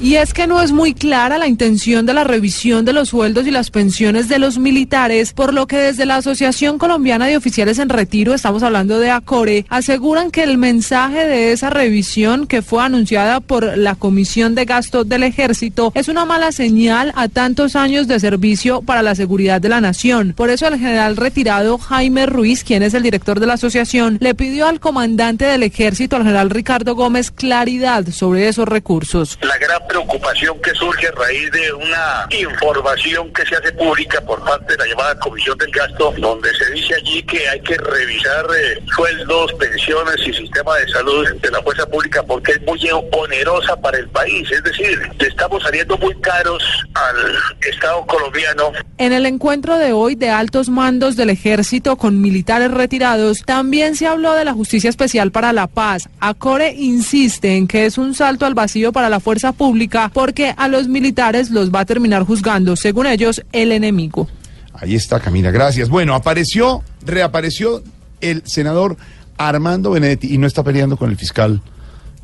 Y 0.00 0.16
es 0.16 0.34
que 0.34 0.46
no 0.46 0.60
es 0.60 0.72
muy 0.72 0.92
clara 0.92 1.38
la 1.38 1.46
intención 1.46 2.04
de 2.04 2.12
la 2.14 2.24
revisión 2.24 2.84
de 2.84 2.92
los 2.92 3.10
sueldos 3.10 3.46
y 3.46 3.50
las 3.50 3.70
pensiones 3.70 4.28
de 4.28 4.38
los 4.38 4.58
militares, 4.58 5.32
por 5.32 5.54
lo 5.54 5.66
que 5.66 5.78
desde 5.78 6.04
la 6.04 6.16
Asociación 6.16 6.78
Colombiana 6.78 7.26
de 7.26 7.36
Oficiales 7.36 7.78
en 7.78 7.88
Retiro, 7.88 8.34
estamos 8.34 8.62
hablando 8.62 8.98
de 8.98 9.10
ACORE, 9.10 9.64
aseguran 9.68 10.30
que 10.30 10.42
el 10.42 10.58
mensaje 10.58 11.26
de 11.26 11.52
esa 11.52 11.70
revisión 11.70 12.46
que 12.46 12.60
fue 12.60 12.82
anunciada 12.82 13.40
por 13.40 13.78
la 13.78 13.94
Comisión 13.94 14.54
de 14.54 14.64
Gastos 14.64 15.08
del 15.08 15.22
Ejército 15.22 15.92
es 15.94 16.08
una 16.08 16.24
mala 16.24 16.52
señal 16.52 17.12
a 17.14 17.28
tantos 17.28 17.76
años 17.76 18.08
de 18.08 18.20
servicio 18.20 18.82
para 18.82 19.02
la 19.02 19.14
seguridad 19.14 19.60
de 19.60 19.68
la 19.68 19.80
nación. 19.80 20.34
Por 20.36 20.50
eso 20.50 20.66
el 20.66 20.78
general 20.78 21.16
retirado 21.16 21.78
Jaime 21.78 22.26
Ruiz, 22.26 22.64
quien 22.64 22.82
es 22.82 22.94
el 22.94 23.02
director 23.02 23.40
de 23.40 23.46
la 23.46 23.54
asociación, 23.54 24.18
le 24.20 24.34
pidió 24.34 24.66
al 24.66 24.80
comandante 24.80 25.44
del 25.44 25.62
ejército, 25.62 26.16
al 26.16 26.22
general 26.24 26.50
Ricardo 26.50 26.94
Gómez, 26.94 27.30
claridad 27.30 28.06
sobre 28.10 28.48
esos 28.48 28.68
recursos. 28.68 29.38
Preocupación 29.86 30.60
que 30.60 30.74
surge 30.74 31.08
a 31.08 31.12
raíz 31.12 31.50
de 31.50 31.72
una 31.72 32.26
información 32.30 33.32
que 33.32 33.44
se 33.44 33.56
hace 33.56 33.72
pública 33.72 34.20
por 34.22 34.42
parte 34.44 34.72
de 34.72 34.78
la 34.78 34.86
llamada 34.86 35.18
Comisión 35.18 35.56
del 35.58 35.70
Gasto, 35.70 36.14
donde 36.18 36.54
se 36.54 36.70
dice 36.72 36.94
allí 36.94 37.22
que 37.24 37.48
hay 37.48 37.60
que 37.60 37.76
revisar 37.76 38.46
eh, 38.58 38.80
sueldos, 38.94 39.52
pensiones 39.54 40.16
y 40.26 40.32
sistema 40.32 40.76
de 40.76 40.88
salud 40.88 41.28
de 41.40 41.50
la 41.50 41.62
fuerza 41.62 41.86
pública 41.86 42.22
porque 42.22 42.52
es 42.52 42.62
muy 42.62 42.80
onerosa 43.12 43.76
para 43.76 43.98
el 43.98 44.08
país. 44.08 44.50
Es 44.50 44.62
decir, 44.62 44.98
le 45.18 45.28
estamos 45.28 45.62
saliendo 45.62 45.96
muy 45.98 46.14
caros 46.20 46.62
al 46.94 47.34
Estado 47.68 48.04
colombiano 48.06 48.72
En 48.98 49.12
el 49.12 49.26
encuentro 49.26 49.78
de 49.78 49.92
hoy 49.92 50.14
de 50.14 50.30
altos 50.30 50.68
mandos 50.68 51.16
del 51.16 51.30
ejército 51.30 51.96
con 51.96 52.20
militares 52.20 52.70
retirados, 52.70 53.42
también 53.44 53.96
se 53.96 54.06
habló 54.06 54.34
de 54.34 54.44
la 54.44 54.52
Justicia 54.52 54.90
Especial 54.90 55.30
para 55.30 55.52
la 55.52 55.66
Paz. 55.66 56.08
Acore 56.20 56.72
insiste 56.72 57.56
en 57.56 57.68
que 57.68 57.86
es 57.86 57.98
un 57.98 58.14
salto 58.14 58.46
al 58.46 58.54
vacío 58.54 58.92
para 58.92 59.08
la 59.08 59.20
fuerza 59.20 59.52
pública 59.52 59.73
porque 60.12 60.54
a 60.56 60.68
los 60.68 60.88
militares 60.88 61.50
los 61.50 61.70
va 61.72 61.80
a 61.80 61.84
terminar 61.84 62.24
juzgando, 62.24 62.76
según 62.76 63.06
ellos, 63.06 63.42
el 63.52 63.72
enemigo. 63.72 64.28
Ahí 64.72 64.94
está, 64.94 65.20
Camila, 65.20 65.50
gracias. 65.50 65.88
Bueno, 65.88 66.14
apareció, 66.14 66.82
reapareció 67.04 67.82
el 68.20 68.42
senador 68.46 68.96
Armando 69.36 69.90
Benedetti 69.90 70.34
y 70.34 70.38
no 70.38 70.46
está 70.46 70.62
peleando 70.62 70.96
con 70.96 71.10
el 71.10 71.16
fiscal 71.16 71.60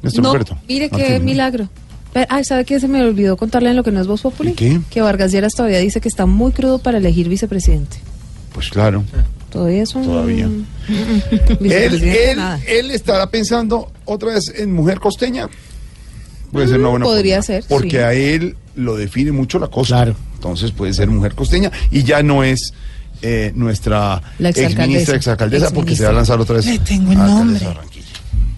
Néstor 0.03 0.23
No, 0.23 0.31
Humberto. 0.31 0.59
mire 0.69 0.89
qué 0.91 1.21
milagro. 1.21 1.69
Pero, 2.13 2.27
ay, 2.29 2.43
¿sabe 2.45 2.65
qué? 2.65 2.81
Se 2.81 2.89
me 2.89 3.03
olvidó 3.03 3.37
contarle 3.37 3.71
en 3.71 3.77
lo 3.77 3.85
que 3.85 3.93
no 3.93 4.01
es 4.01 4.07
Voz 4.07 4.23
Populi. 4.23 4.55
¿Qué? 4.55 4.81
Que 4.91 5.01
Vargas 5.01 5.31
Lleras 5.31 5.55
todavía 5.55 5.79
dice 5.79 6.01
que 6.01 6.09
está 6.09 6.27
muy 6.27 6.51
crudo 6.53 6.79
para 6.81 6.99
elegir 6.99 7.29
vicepresidente. 7.29 7.99
Pues 8.53 8.69
claro. 8.69 9.05
Todavía 9.51 9.87
son... 9.87 10.05
Todavía. 10.05 10.49
Él 11.61 12.91
estará 12.91 13.31
pensando 13.31 13.93
otra 14.05 14.35
vez 14.35 14.53
en 14.57 14.73
mujer 14.73 14.99
costeña. 14.99 15.49
Puede 16.53 16.69
ser 16.69 16.81
una 16.81 16.89
buena 16.89 17.05
podría 17.05 17.43
ser, 17.43 17.65
Porque 17.69 17.91
sí. 17.91 17.97
a 17.99 18.13
él 18.13 18.57
lo 18.75 18.97
define 18.97 19.33
mucho 19.33 19.59
la 19.59 19.69
costa. 19.69 20.15
Entonces 20.35 20.71
puede 20.73 20.95
ser 20.95 21.09
mujer 21.09 21.35
costeña 21.35 21.71
y 21.91 22.03
ya 22.03 22.23
no 22.23 22.43
es 22.43 22.73
eh, 23.23 23.53
nuestra 23.55 24.23
La 24.39 24.49
ex 24.49 24.59
exalcaldesa. 24.59 24.87
ministra, 24.87 25.17
exalcaldesa, 25.17 25.71
porque 25.71 25.95
se 25.95 26.05
va 26.05 26.11
a 26.11 26.15
lanzar 26.15 26.41
otra 26.41 26.57
vez. 26.57 26.67
Le 26.67 26.79
tengo 26.79 27.13
el 27.13 27.21
a 27.21 27.27
nombre. 27.27 27.67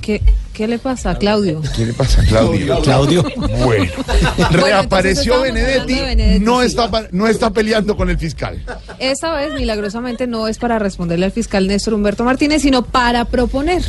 ¿Qué, 0.01 0.21
¿Qué 0.53 0.67
le 0.67 0.79
pasa 0.79 1.11
a 1.13 1.19
Claudio? 1.19 1.63
¿Qué 1.77 1.87
le 1.87 1.93
pasa 1.93 2.23
a 2.23 2.25
Claudio? 2.25 2.81
Claudio. 2.83 3.25
Bueno, 3.65 3.93
reapareció 4.51 5.41
Benedetti, 5.43 5.95
de 5.95 6.03
Benedetti, 6.03 6.45
no, 6.45 6.61
sí. 6.61 6.67
está, 6.67 6.91
no 7.13 7.27
está 7.29 7.51
peleando 7.51 7.97
con 7.97 8.11
el 8.11 8.19
fiscal. 8.19 8.61
Esta 8.99 9.33
vez, 9.33 9.55
milagrosamente, 9.55 10.27
no 10.27 10.49
es 10.49 10.59
para 10.59 10.79
responderle 10.81 11.27
al 11.27 11.33
fiscal 11.33 11.67
Néstor 11.69 11.95
Humberto 11.95 12.25
Martínez, 12.25 12.63
sino 12.63 12.83
para 12.85 13.25
proponer. 13.27 13.83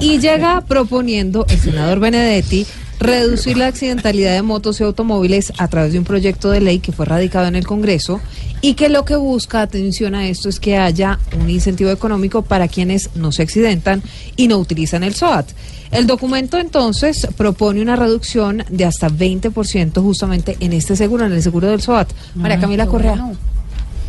Y 0.00 0.18
llega 0.18 0.60
proponiendo 0.62 1.46
el 1.48 1.58
senador 1.58 2.00
Benedetti 2.00 2.66
reducir 2.98 3.56
la 3.56 3.68
accidentalidad 3.68 4.34
de 4.34 4.42
motos 4.42 4.80
y 4.80 4.84
automóviles 4.84 5.52
a 5.58 5.68
través 5.68 5.92
de 5.92 5.98
un 5.98 6.04
proyecto 6.04 6.50
de 6.50 6.60
ley 6.60 6.80
que 6.80 6.92
fue 6.92 7.06
radicado 7.06 7.46
en 7.46 7.56
el 7.56 7.66
Congreso 7.66 8.20
y 8.60 8.74
que 8.74 8.88
lo 8.88 9.04
que 9.04 9.16
busca, 9.16 9.62
atención 9.62 10.14
a 10.14 10.26
esto, 10.26 10.48
es 10.48 10.58
que 10.58 10.76
haya 10.76 11.18
un 11.40 11.48
incentivo 11.48 11.90
económico 11.90 12.42
para 12.42 12.68
quienes 12.68 13.10
no 13.14 13.30
se 13.30 13.42
accidentan 13.42 14.02
y 14.36 14.48
no 14.48 14.58
utilizan 14.58 15.04
el 15.04 15.14
SOAT. 15.14 15.50
El 15.90 16.06
documento 16.06 16.58
entonces 16.58 17.26
propone 17.36 17.80
una 17.80 17.96
reducción 17.96 18.64
de 18.68 18.84
hasta 18.84 19.08
20% 19.08 20.02
justamente 20.02 20.56
en 20.60 20.72
este 20.72 20.96
seguro, 20.96 21.24
en 21.24 21.32
el 21.32 21.42
seguro 21.42 21.70
del 21.70 21.80
SOAT. 21.80 22.10
María 22.34 22.58
Camila 22.58 22.86
Correa. 22.86 23.32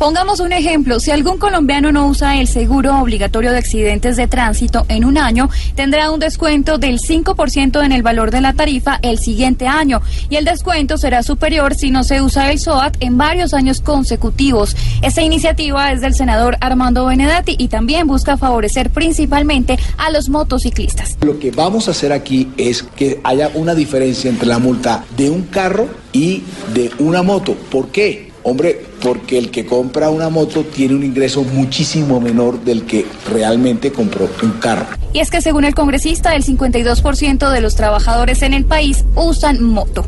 Pongamos 0.00 0.40
un 0.40 0.54
ejemplo, 0.54 0.98
si 0.98 1.10
algún 1.10 1.36
colombiano 1.36 1.92
no 1.92 2.06
usa 2.06 2.40
el 2.40 2.48
seguro 2.48 2.98
obligatorio 3.02 3.52
de 3.52 3.58
accidentes 3.58 4.16
de 4.16 4.26
tránsito 4.28 4.86
en 4.88 5.04
un 5.04 5.18
año, 5.18 5.50
tendrá 5.74 6.10
un 6.10 6.18
descuento 6.18 6.78
del 6.78 6.98
5% 7.00 7.84
en 7.84 7.92
el 7.92 8.02
valor 8.02 8.30
de 8.30 8.40
la 8.40 8.54
tarifa 8.54 8.98
el 9.02 9.18
siguiente 9.18 9.66
año 9.66 10.00
y 10.30 10.36
el 10.36 10.46
descuento 10.46 10.96
será 10.96 11.22
superior 11.22 11.74
si 11.74 11.90
no 11.90 12.02
se 12.02 12.22
usa 12.22 12.50
el 12.50 12.58
SOAT 12.58 12.96
en 13.00 13.18
varios 13.18 13.52
años 13.52 13.82
consecutivos. 13.82 14.74
Esta 15.02 15.20
iniciativa 15.20 15.92
es 15.92 16.00
del 16.00 16.14
senador 16.14 16.56
Armando 16.62 17.04
Benedetti 17.04 17.56
y 17.58 17.68
también 17.68 18.06
busca 18.06 18.38
favorecer 18.38 18.88
principalmente 18.88 19.78
a 19.98 20.10
los 20.10 20.30
motociclistas. 20.30 21.18
Lo 21.20 21.38
que 21.38 21.50
vamos 21.50 21.88
a 21.88 21.90
hacer 21.90 22.14
aquí 22.14 22.48
es 22.56 22.82
que 22.82 23.20
haya 23.22 23.50
una 23.52 23.74
diferencia 23.74 24.30
entre 24.30 24.48
la 24.48 24.58
multa 24.58 25.04
de 25.14 25.28
un 25.28 25.42
carro 25.42 25.88
y 26.10 26.42
de 26.72 26.90
una 27.00 27.22
moto. 27.22 27.54
¿Por 27.70 27.88
qué? 27.88 28.29
Hombre, 28.42 28.86
porque 29.02 29.38
el 29.38 29.50
que 29.50 29.66
compra 29.66 30.10
una 30.10 30.28
moto 30.28 30.64
tiene 30.64 30.94
un 30.94 31.04
ingreso 31.04 31.44
muchísimo 31.44 32.20
menor 32.20 32.60
del 32.64 32.84
que 32.84 33.06
realmente 33.30 33.92
compró 33.92 34.28
un 34.42 34.52
carro. 34.52 34.86
Y 35.12 35.18
es 35.18 35.30
que 35.30 35.42
según 35.42 35.64
el 35.64 35.74
congresista, 35.74 36.34
el 36.34 36.44
52% 36.44 37.50
de 37.50 37.60
los 37.60 37.74
trabajadores 37.74 38.42
en 38.42 38.54
el 38.54 38.64
país 38.64 39.04
usan 39.14 39.62
moto. 39.62 40.06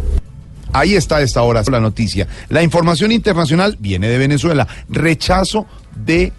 Ahí 0.72 0.94
está 0.94 1.16
a 1.16 1.20
esta 1.20 1.42
hora 1.42 1.62
la 1.70 1.80
noticia. 1.80 2.26
La 2.48 2.62
información 2.62 3.12
internacional 3.12 3.76
viene 3.78 4.08
de 4.08 4.16
Venezuela. 4.16 4.66
Rechazo 4.88 5.66
de 5.94 6.32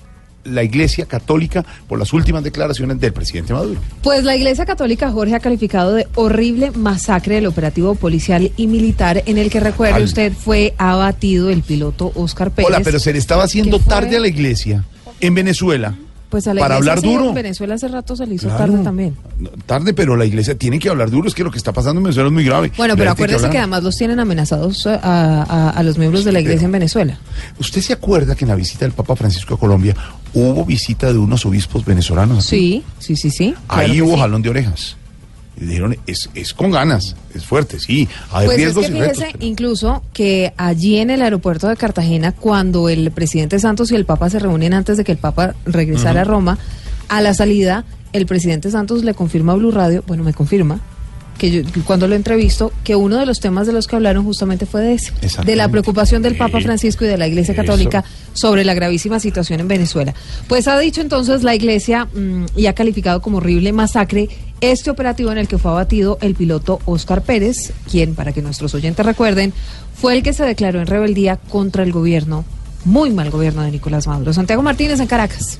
la 0.44 0.64
Iglesia 0.64 1.06
Católica 1.06 1.64
por 1.88 1.99
las 1.99 2.14
últimas 2.14 2.44
declaraciones 2.44 2.99
del 2.99 3.14
presidente 3.14 3.53
Maduro. 3.53 3.80
Pues 4.02 4.24
la 4.24 4.36
Iglesia 4.36 4.65
Católica 4.65 5.11
Jorge 5.11 5.36
ha 5.36 5.40
calificado 5.40 5.94
de 5.94 6.07
horrible 6.15 6.72
masacre 6.72 7.36
del 7.36 7.45
operativo 7.48 7.95
policial 7.95 8.52
y 8.57 8.68
militar 8.68 9.24
en 9.26 9.38
el 9.38 9.49
que 9.49 9.60
recuerde 9.60 9.94
Al- 9.95 10.03
usted 10.03 10.34
fue 10.34 10.74
abatido 10.78 11.49
el 11.49 11.61
piloto 11.64 12.11
Oscar 12.15 12.52
Pérez. 12.52 12.68
Hola, 12.68 12.82
pero 12.84 12.99
se 12.99 13.14
le 13.14 13.20
estaba 13.20 13.44
haciendo 13.44 13.80
tarde 13.80 14.18
a 14.18 14.20
la 14.20 14.28
Iglesia 14.28 14.84
en 15.22 15.34
Venezuela. 15.36 15.95
Pues 16.34 16.47
a 16.47 16.53
la 16.55 16.61
para 16.61 16.77
hablar 16.77 16.99
sí, 16.99 17.05
duro. 17.05 17.30
En 17.30 17.35
Venezuela 17.35 17.76
hace 17.76 17.88
rato 17.88 18.15
se 18.15 18.26
le 18.26 18.34
hizo 18.34 18.47
Claro. 18.47 18.72
tarde 18.72 18.84
también. 18.84 19.15
Tarde, 19.68 19.93
pero 19.93 20.15
la 20.15 20.26
Iglesia 20.26 20.57
tiene 20.57 20.80
que 20.80 20.89
hablar 20.89 21.11
duro. 21.11 21.27
Es 21.27 21.35
que 21.35 21.43
lo 21.43 21.51
que 21.51 21.60
está 21.60 21.73
pasando 21.73 21.99
en 21.99 22.05
Venezuela 22.05 22.30
es 22.30 22.34
muy 22.34 22.43
grave. 22.43 22.72
Bueno, 22.76 22.95
pero 22.97 23.11
acuérdese 23.11 23.51
que 23.51 23.60
además 23.60 23.84
los 23.84 23.95
tienen 23.95 24.19
amenazados 24.19 24.84
eh, 24.88 24.99
a, 25.03 25.43
a- 25.47 25.69
a 25.69 25.84
los 25.84 25.99
miembros 25.99 26.26
de 26.26 26.31
la 26.31 26.39
Iglesia 26.39 26.65
en 26.65 26.72
Venezuela. 26.72 27.19
¿Usted 27.60 27.81
se 27.81 27.93
acuerda 27.93 28.34
que 28.34 28.45
en 28.45 28.49
la 28.49 28.55
visita 28.55 28.84
del 28.85 28.93
Papa 28.93 29.15
Francisco 29.15 29.53
a 29.53 29.60
Colombia 29.60 29.95
hubo 30.34 30.65
visita 30.65 31.14
de 31.14 31.19
unos 31.19 31.45
obispos 31.45 31.85
venezolanos? 31.85 32.47
aquí? 32.47 32.84
Sí, 32.97 33.15
sí, 33.15 33.15
sí, 33.15 33.30
sí. 33.30 33.55
Ahí 33.68 34.01
hubo 34.01 34.15
sí. 34.15 34.19
jalón 34.22 34.41
de 34.41 34.49
orejas. 34.49 34.97
Dijeron, 35.56 35.96
es, 36.08 36.30
es 36.34 36.54
con 36.54 36.72
ganas, 36.72 37.16
es 37.36 37.46
fuerte, 37.46 37.80
sí. 37.80 38.08
Hay 38.32 38.48
Pues 38.48 38.58
es 38.58 38.64
riesgos 38.64 38.86
que 38.88 38.92
y 38.92 39.00
retos. 39.00 39.18
fíjese 39.18 39.38
incluso 39.46 40.04
que 40.14 40.54
allí 40.58 40.98
en 40.98 41.10
el 41.12 41.22
aeropuerto 41.22 41.68
de 41.68 41.78
Cartagena, 41.78 42.32
cuando 42.32 42.90
el 42.90 43.12
presidente 43.12 43.60
Santos 43.60 43.92
y 43.92 43.96
el 43.96 44.06
Papa 44.06 44.30
se 44.30 44.40
reúnen 44.40 44.74
antes 44.74 44.98
de 44.98 45.04
que 45.04 45.12
el 45.12 45.20
Papa 45.20 45.56
regresara 45.66 46.22
a. 46.22 46.24
Roma, 46.24 46.58
a 47.08 47.22
la 47.22 47.34
salida, 47.34 47.86
el 48.14 48.26
presidente 48.26 48.72
Santos 48.72 49.04
le 49.04 49.14
confirma 49.14 49.54
a 49.54 49.56
Blue 49.56 49.72
Radio, 49.72 50.04
bueno, 50.08 50.24
me 50.24 50.34
confirma, 50.34 50.80
que 51.38 51.52
yo 51.52 51.62
cuando 51.86 52.08
lo 52.08 52.16
entrevisto, 52.16 52.72
que 52.84 52.96
uno 52.96 53.18
de 53.18 53.26
los 53.26 53.40
temas 53.40 53.68
de 53.68 53.74
los 53.74 53.88
que 53.88 53.96
hablaron 53.96 54.24
justamente 54.24 54.66
fue 54.66 54.82
de 54.82 54.94
ese, 54.94 55.12
de 55.46 55.56
la 55.56 55.68
preocupación 55.70 56.22
del 56.22 56.36
Papa. 56.38 56.62
Francisco 56.62 57.06
y 57.06 57.08
de 57.08 57.18
la 57.18 57.28
Iglesia 57.28 57.54
Eso. 57.54 57.62
Católica 57.62 58.04
sobre 58.34 58.64
la 58.64 58.74
gravísima 58.74 59.20
situación 59.20 59.60
en 59.60 59.68
Venezuela. 59.68 60.14
Pues 60.48 60.68
ha 60.68 60.78
dicho 60.78 61.02
entonces 61.02 61.44
la 61.44 61.56
Iglesia 61.56 62.06
mm, 62.06 62.46
y 62.56 62.68
ha 62.68 62.74
calificado 62.74 63.22
como 63.22 63.38
horrible 63.38 63.74
masacre 63.74 64.30
este 64.72 64.90
operativo 64.90 65.30
en 65.31 65.38
el 65.38 65.49
que 65.49 65.57
fue 65.57 65.72
abatido 65.72 66.18
el 66.22 66.35
piloto 66.35 66.80
Oscar 66.85 67.22
Pérez, 67.22 67.73
quien, 67.91 68.15
para 68.15 68.31
que 68.31 68.41
nuestros 68.41 68.73
oyentes 68.73 69.06
recuerden, 69.06 69.53
fue 69.94 70.15
el 70.15 70.23
que 70.23 70.31
se 70.31 70.45
declaró 70.45 70.80
en 70.80 70.88
rebeldía 70.88 71.35
contra 71.35 71.84
el 71.84 71.91
gobierno, 71.91 72.45
muy 72.85 73.11
mal 73.11 73.30
gobierno 73.30 73.64
de 73.64 73.72
Nicolás 73.72 74.07
Maduro. 74.07 74.31
Santiago 74.31 74.61
Martínez 74.61 75.02
en 75.02 75.07
Caracas. 75.07 75.60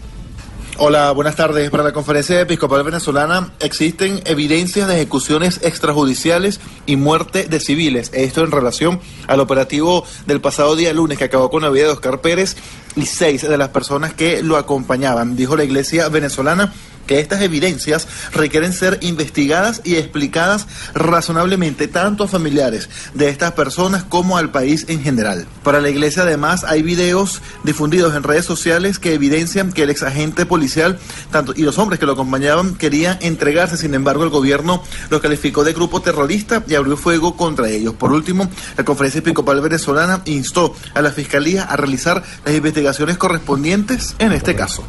Hola, 0.78 1.12
buenas 1.12 1.36
tardes. 1.36 1.70
Para 1.70 1.84
la 1.84 1.92
Conferencia 1.92 2.40
Episcopal 2.42 2.84
Venezolana 2.84 3.52
existen 3.60 4.22
evidencias 4.26 4.88
de 4.88 4.96
ejecuciones 4.96 5.60
extrajudiciales 5.64 6.60
y 6.88 6.96
muerte 6.96 7.46
de 7.46 7.60
civiles. 7.60 8.10
Esto 8.14 8.44
en 8.44 8.52
relación 8.52 9.00
al 9.28 9.40
operativo 9.40 10.04
del 10.26 10.42
pasado 10.42 10.76
día 10.76 10.92
lunes 10.92 11.20
que 11.20 11.26
acabó 11.26 11.52
con 11.52 11.62
la 11.62 11.70
vida 11.70 11.86
de 11.86 11.92
Oscar 11.92 12.22
Pérez 12.22 12.56
y 12.96 13.06
seis 13.06 13.48
de 13.48 13.58
las 13.58 13.70
personas 13.70 14.14
que 14.14 14.42
lo 14.42 14.58
acompañaban. 14.58 15.36
Dijo 15.36 15.56
la 15.56 15.64
Iglesia 15.64 16.10
venezolana 16.10 16.74
que 17.08 17.20
estas 17.20 17.42
evidencias 17.42 18.08
requieren 18.32 18.74
ser 18.74 19.00
investigadas 19.02 19.82
y 19.84 19.96
explicadas 19.96 20.68
razonablemente 20.94 21.88
tanto 21.88 22.24
a 22.24 22.28
familiares 22.28 22.90
de 23.14 23.30
estas 23.30 23.54
personas 23.54 24.04
como 24.04 24.38
al 24.38 24.52
país 24.52 24.86
en 24.88 25.02
general. 25.02 25.46
Para 25.64 25.82
la 25.82 25.90
iglesia 25.90 26.24
además 26.24 26.64
hay 26.64 26.82
videos 26.82 27.42
difundidos 27.64 28.16
en 28.16 28.24
redes 28.24 28.46
sociales 28.46 29.00
que 29.00 29.14
evidencian 29.14 29.72
que 29.72 29.84
el 29.84 29.90
exagente 29.90 30.46
policial 30.46 31.00
tanto 31.32 31.54
y 31.56 31.64
los 31.64 31.78
hombres 31.78 32.00
que 32.00 32.06
lo 32.06 32.14
acompañaban 32.14 32.76
querían 32.76 33.18
entregarse, 33.22 33.78
sin 33.78 33.94
embargo 33.94 34.24
el 34.24 34.30
gobierno 34.30 34.84
los 35.10 35.22
calificó 35.22 35.64
de 35.64 35.74
grupo 35.74 36.02
terrorista 36.02 36.64
y 36.68 36.76
abrió 36.76 36.98
fuego 36.98 37.36
contra 37.36 37.70
ellos. 37.70 37.94
Por 37.94 38.12
último, 38.12 38.50
la 38.78 38.86
Conferencia 38.86 39.20
Episcopal 39.20 39.62
Venezolana 39.62 40.22
instó 40.26 40.76
a 40.94 41.02
la 41.02 41.12
Fiscalía 41.12 41.64
a 41.64 41.76
realizar 41.76 42.24
las 42.46 42.56
investigaciones 42.56 43.18
correspondientes 43.18 44.16
en 44.20 44.32
este 44.32 44.56
caso. 44.56 44.84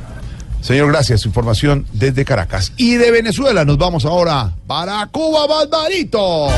Señor, 0.65 0.89
gracias. 0.89 1.27
Información 1.27 1.87
desde 1.93 2.25
Caracas. 2.25 2.73
Y 2.79 2.95
de 2.95 3.11
Venezuela 3.11 3.67
nos 3.67 3.77
vamos 3.77 4.07
ahora 4.07 4.51
para 4.67 5.07
Cuba, 5.09 5.47
Barbarito. 5.47 6.49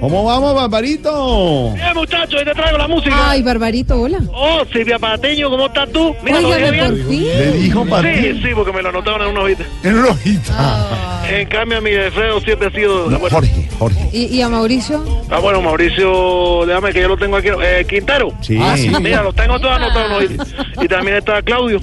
¿Cómo 0.00 0.24
vamos, 0.24 0.54
Barbarito? 0.54 1.72
Bien, 1.74 1.94
muchachos, 1.94 2.36
ahí 2.38 2.44
te 2.46 2.52
traigo 2.52 2.78
la 2.78 2.88
música. 2.88 3.30
Ay, 3.30 3.42
Barbarito, 3.42 4.00
hola. 4.00 4.18
Oh, 4.32 4.62
Silvia 4.72 4.98
Pateño, 4.98 5.50
¿cómo 5.50 5.66
estás 5.66 5.90
tú? 5.92 6.14
Mira, 6.22 6.40
¿lo 6.40 6.48
Óigame, 6.48 6.70
dije 6.72 6.84
por 6.86 6.94
bien? 6.94 7.08
fin. 7.08 7.22
Le 7.38 7.52
dijo 7.58 7.84
Patiño. 7.84 8.14
Sí, 8.22 8.40
sí, 8.42 8.48
porque 8.54 8.72
me 8.72 8.82
lo 8.82 8.88
anotaron 8.88 9.22
en 9.22 9.28
una 9.28 9.40
hojita. 9.42 9.64
En 9.84 9.98
una 9.98 10.08
hojita. 10.08 11.22
En 11.30 11.48
cambio, 11.48 11.82
mi 11.82 11.90
deseo 11.90 12.40
siempre 12.40 12.68
ha 12.68 12.70
sido... 12.70 13.10
No, 13.10 13.18
bueno, 13.18 13.36
Jorge, 13.36 13.68
Jorge. 13.78 14.08
¿Y, 14.12 14.24
y 14.36 14.40
a 14.42 14.48
Mauricio? 14.48 15.04
Ah, 15.30 15.38
bueno, 15.38 15.60
Mauricio, 15.60 16.64
déjame 16.66 16.92
que 16.94 17.02
yo 17.02 17.08
lo 17.08 17.16
tengo 17.18 17.36
aquí. 17.36 17.48
Eh, 17.62 17.84
Quintero. 17.88 18.32
Sí. 18.40 18.58
Ah, 18.60 18.76
sí. 18.78 18.88
Mira, 19.02 19.22
los 19.22 19.34
tengo 19.34 19.60
todos 19.60 19.74
anotados 19.76 20.06
en 20.06 20.32
una 20.32 20.44
hojita. 20.46 20.82
Y 20.82 20.88
también 20.88 21.18
está 21.18 21.42
Claudio. 21.42 21.78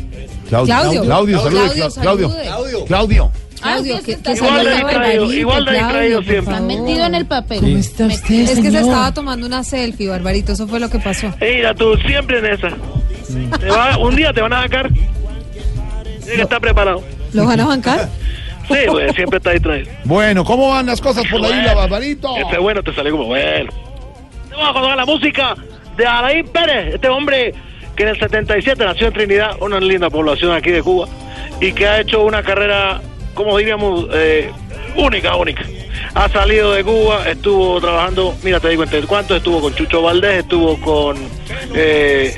Claudio. 0.50 0.66
Claudio. 0.76 1.04
Claudio, 1.04 1.40
salude, 1.40 1.60
Claudio, 1.62 1.90
Cla- 1.90 2.02
Claudio. 2.02 2.86
Claudio. 2.86 3.32
Claudio, 3.62 3.98
que, 4.04 4.18
que 4.18 4.32
Igual 4.34 4.64
de 4.66 4.76
distraído, 4.76 5.34
igual 5.34 5.66
de 5.66 5.72
distraído 5.74 6.24
siempre. 6.24 6.54
favor. 6.56 6.62
metido 6.68 7.06
en 7.06 7.16
el 7.16 7.26
papel. 7.26 7.60
¿Cómo 7.60 7.78
está 7.78 8.06
usted, 8.06 8.36
Es 8.36 8.50
que 8.50 8.56
se 8.56 8.62
señor? 8.64 8.82
estaba 8.84 9.14
tomando 9.14 9.46
una 9.48 9.64
selfie, 9.64 10.10
Barbarito, 10.10 10.54
eso 10.54 10.68
fue 10.68 10.80
lo 10.80 10.90
que 10.90 11.00
pasó. 11.00 11.34
Mira, 11.42 11.74
tú 11.74 11.96
siempre 12.06 12.40
en 12.40 12.46
esa. 12.46 12.70
Te 13.60 13.66
va- 13.70 13.98
un 13.98 14.16
día 14.16 14.32
te 14.34 14.42
van 14.42 14.54
a 14.54 14.62
sacar. 14.64 14.90
Tienes 14.90 16.36
que 16.36 16.42
estar 16.42 16.60
preparado. 16.62 17.04
¿Lo 17.34 17.46
van 17.46 17.60
a 17.60 17.66
bancar? 17.66 18.10
Sí, 18.68 18.76
pues 18.88 19.16
siempre 19.16 19.38
está 19.38 19.52
distraído. 19.52 19.90
Bueno, 20.04 20.44
¿cómo 20.44 20.70
van 20.70 20.86
las 20.88 21.00
cosas 21.00 21.26
por 21.32 21.40
la 21.40 21.50
isla, 21.50 21.74
Barbarito? 21.74 22.36
Este 22.38 22.58
bueno 22.58 22.84
te 22.84 22.94
salió 22.94 23.14
como 23.14 23.26
bueno. 23.26 23.72
Vamos 24.52 24.70
a 24.70 24.74
conocer 24.74 24.98
la 24.98 25.06
música 25.06 25.56
de 25.96 26.06
Alain 26.06 26.46
Pérez, 26.48 26.96
este 26.96 27.08
hombre 27.08 27.54
que 27.96 28.04
en 28.04 28.10
el 28.10 28.20
77 28.20 28.84
nació 28.86 29.08
en 29.08 29.14
Trinidad, 29.14 29.52
una 29.62 29.80
linda 29.80 30.10
población 30.10 30.52
aquí 30.52 30.70
de 30.72 30.84
Cuba, 30.84 31.08
y 31.62 31.72
que 31.74 31.88
ha 31.88 32.02
hecho 32.02 32.24
una 32.24 32.44
carrera, 32.44 33.02
como 33.38 33.58
diríamos, 33.58 34.08
eh, 34.14 34.52
única, 34.98 35.36
única. 35.38 35.64
ha 36.16 36.28
salido 36.30 36.74
de 36.74 36.84
Cuba, 36.84 37.30
estuvo 37.30 37.80
trabajando, 37.80 38.36
mira, 38.44 38.60
te 38.60 38.68
digo 38.70 38.84
entre 38.84 39.02
cuántos, 39.04 39.38
estuvo 39.38 39.62
con 39.62 39.74
Chucho 39.76 40.02
Valdés, 40.02 40.40
estuvo 40.40 40.78
con... 40.82 41.16
eh, 41.74 42.36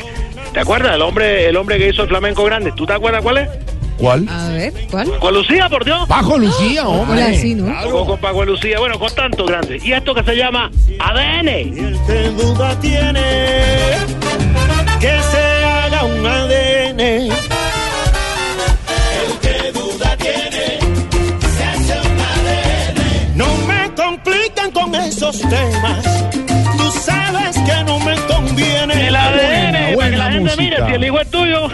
¿Te 0.54 0.60
acuerdas? 0.60 0.96
El 0.96 1.02
hombre, 1.04 1.48
el 1.48 1.56
hombre 1.58 1.78
que 1.78 1.90
hizo 1.90 2.02
el 2.04 2.08
flamenco 2.10 2.44
grande. 2.44 2.72
¿Tú 2.76 2.86
te 2.86 2.94
acuerdas 2.94 3.22
cuál 3.22 3.38
es? 3.38 3.50
¿Cuál? 3.98 4.28
A 4.30 4.50
ver, 4.50 4.74
¿cuál? 4.90 5.20
Con 5.20 5.34
Lucía, 5.34 5.70
por 5.70 5.86
Dios. 5.86 6.08
Paco 6.08 6.38
Lucía, 6.38 6.88
hombre. 6.88 7.24
Hola, 7.24 7.34
sí, 7.36 7.54
¿no? 7.56 7.84
Tocó 7.84 8.06
con 8.06 8.20
Paco 8.20 8.44
Lucía, 8.46 8.80
bueno, 8.80 8.98
con 8.98 9.14
tantos 9.14 9.48
grandes. 9.48 9.84
Y 9.86 9.94
esto 9.94 10.14
que 10.16 10.24
se 10.24 10.36
llama 10.36 10.72
ADN. 11.00 11.46
¿Qué 12.08 12.30
duda 12.36 12.80
tiene 12.80 13.22
que 15.00 15.20
se 15.32 15.66
haga 15.66 16.04
un 16.06 16.26
ADN? 16.26 17.59
Esos 25.30 25.50
temas. 25.50 26.30
Tú 26.78 26.92
sabes 26.92 27.58
que 27.58 27.84
no 27.84 28.00
me 28.00 28.16
conviene. 28.28 29.08
El 29.08 29.16
ADN, 29.16 29.96
buena 29.96 30.18
la 30.18 30.32
gente 30.32 30.56
mire 30.58 30.78
si 30.86 30.94
el 30.94 31.04
hijo 31.04 31.20
es 31.20 31.30
tuyo. 31.30 31.68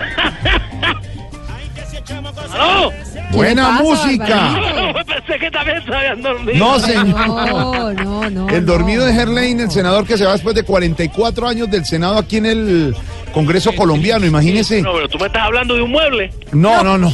¡Aló! 2.54 3.05
Buena 3.36 3.68
pasa, 3.68 3.84
música. 3.84 5.04
Pensé 5.08 5.40
que 5.40 5.52
también 5.52 5.84
se 5.84 5.94
habían 5.94 6.22
dormido. 6.22 6.58
No, 6.58 6.80
señor. 6.80 7.06
No, 7.16 7.94
no, 7.94 8.30
no. 8.30 8.50
El 8.50 8.66
dormido 8.66 9.06
no. 9.06 9.12
de 9.12 9.20
Herlein, 9.22 9.60
el 9.60 9.72
senador 9.72 10.06
que 10.06 10.18
se 10.18 10.26
va 10.26 10.34
después 10.34 10.56
de 10.56 10.64
44 10.64 11.48
años 11.48 11.70
del 11.70 11.86
Senado 11.86 12.18
aquí 12.18 12.38
en 12.38 12.46
el 12.46 12.96
Congreso 13.34 13.74
colombiano, 13.76 14.26
imagínese. 14.26 14.82
No, 14.82 14.94
pero 14.94 15.10
tú 15.10 15.18
me 15.20 15.28
estás 15.28 15.44
hablando 15.44 15.76
de 15.76 15.82
un 15.82 15.92
mueble. 15.92 16.32
No, 16.54 16.84
no, 16.84 16.98
no. 16.98 17.14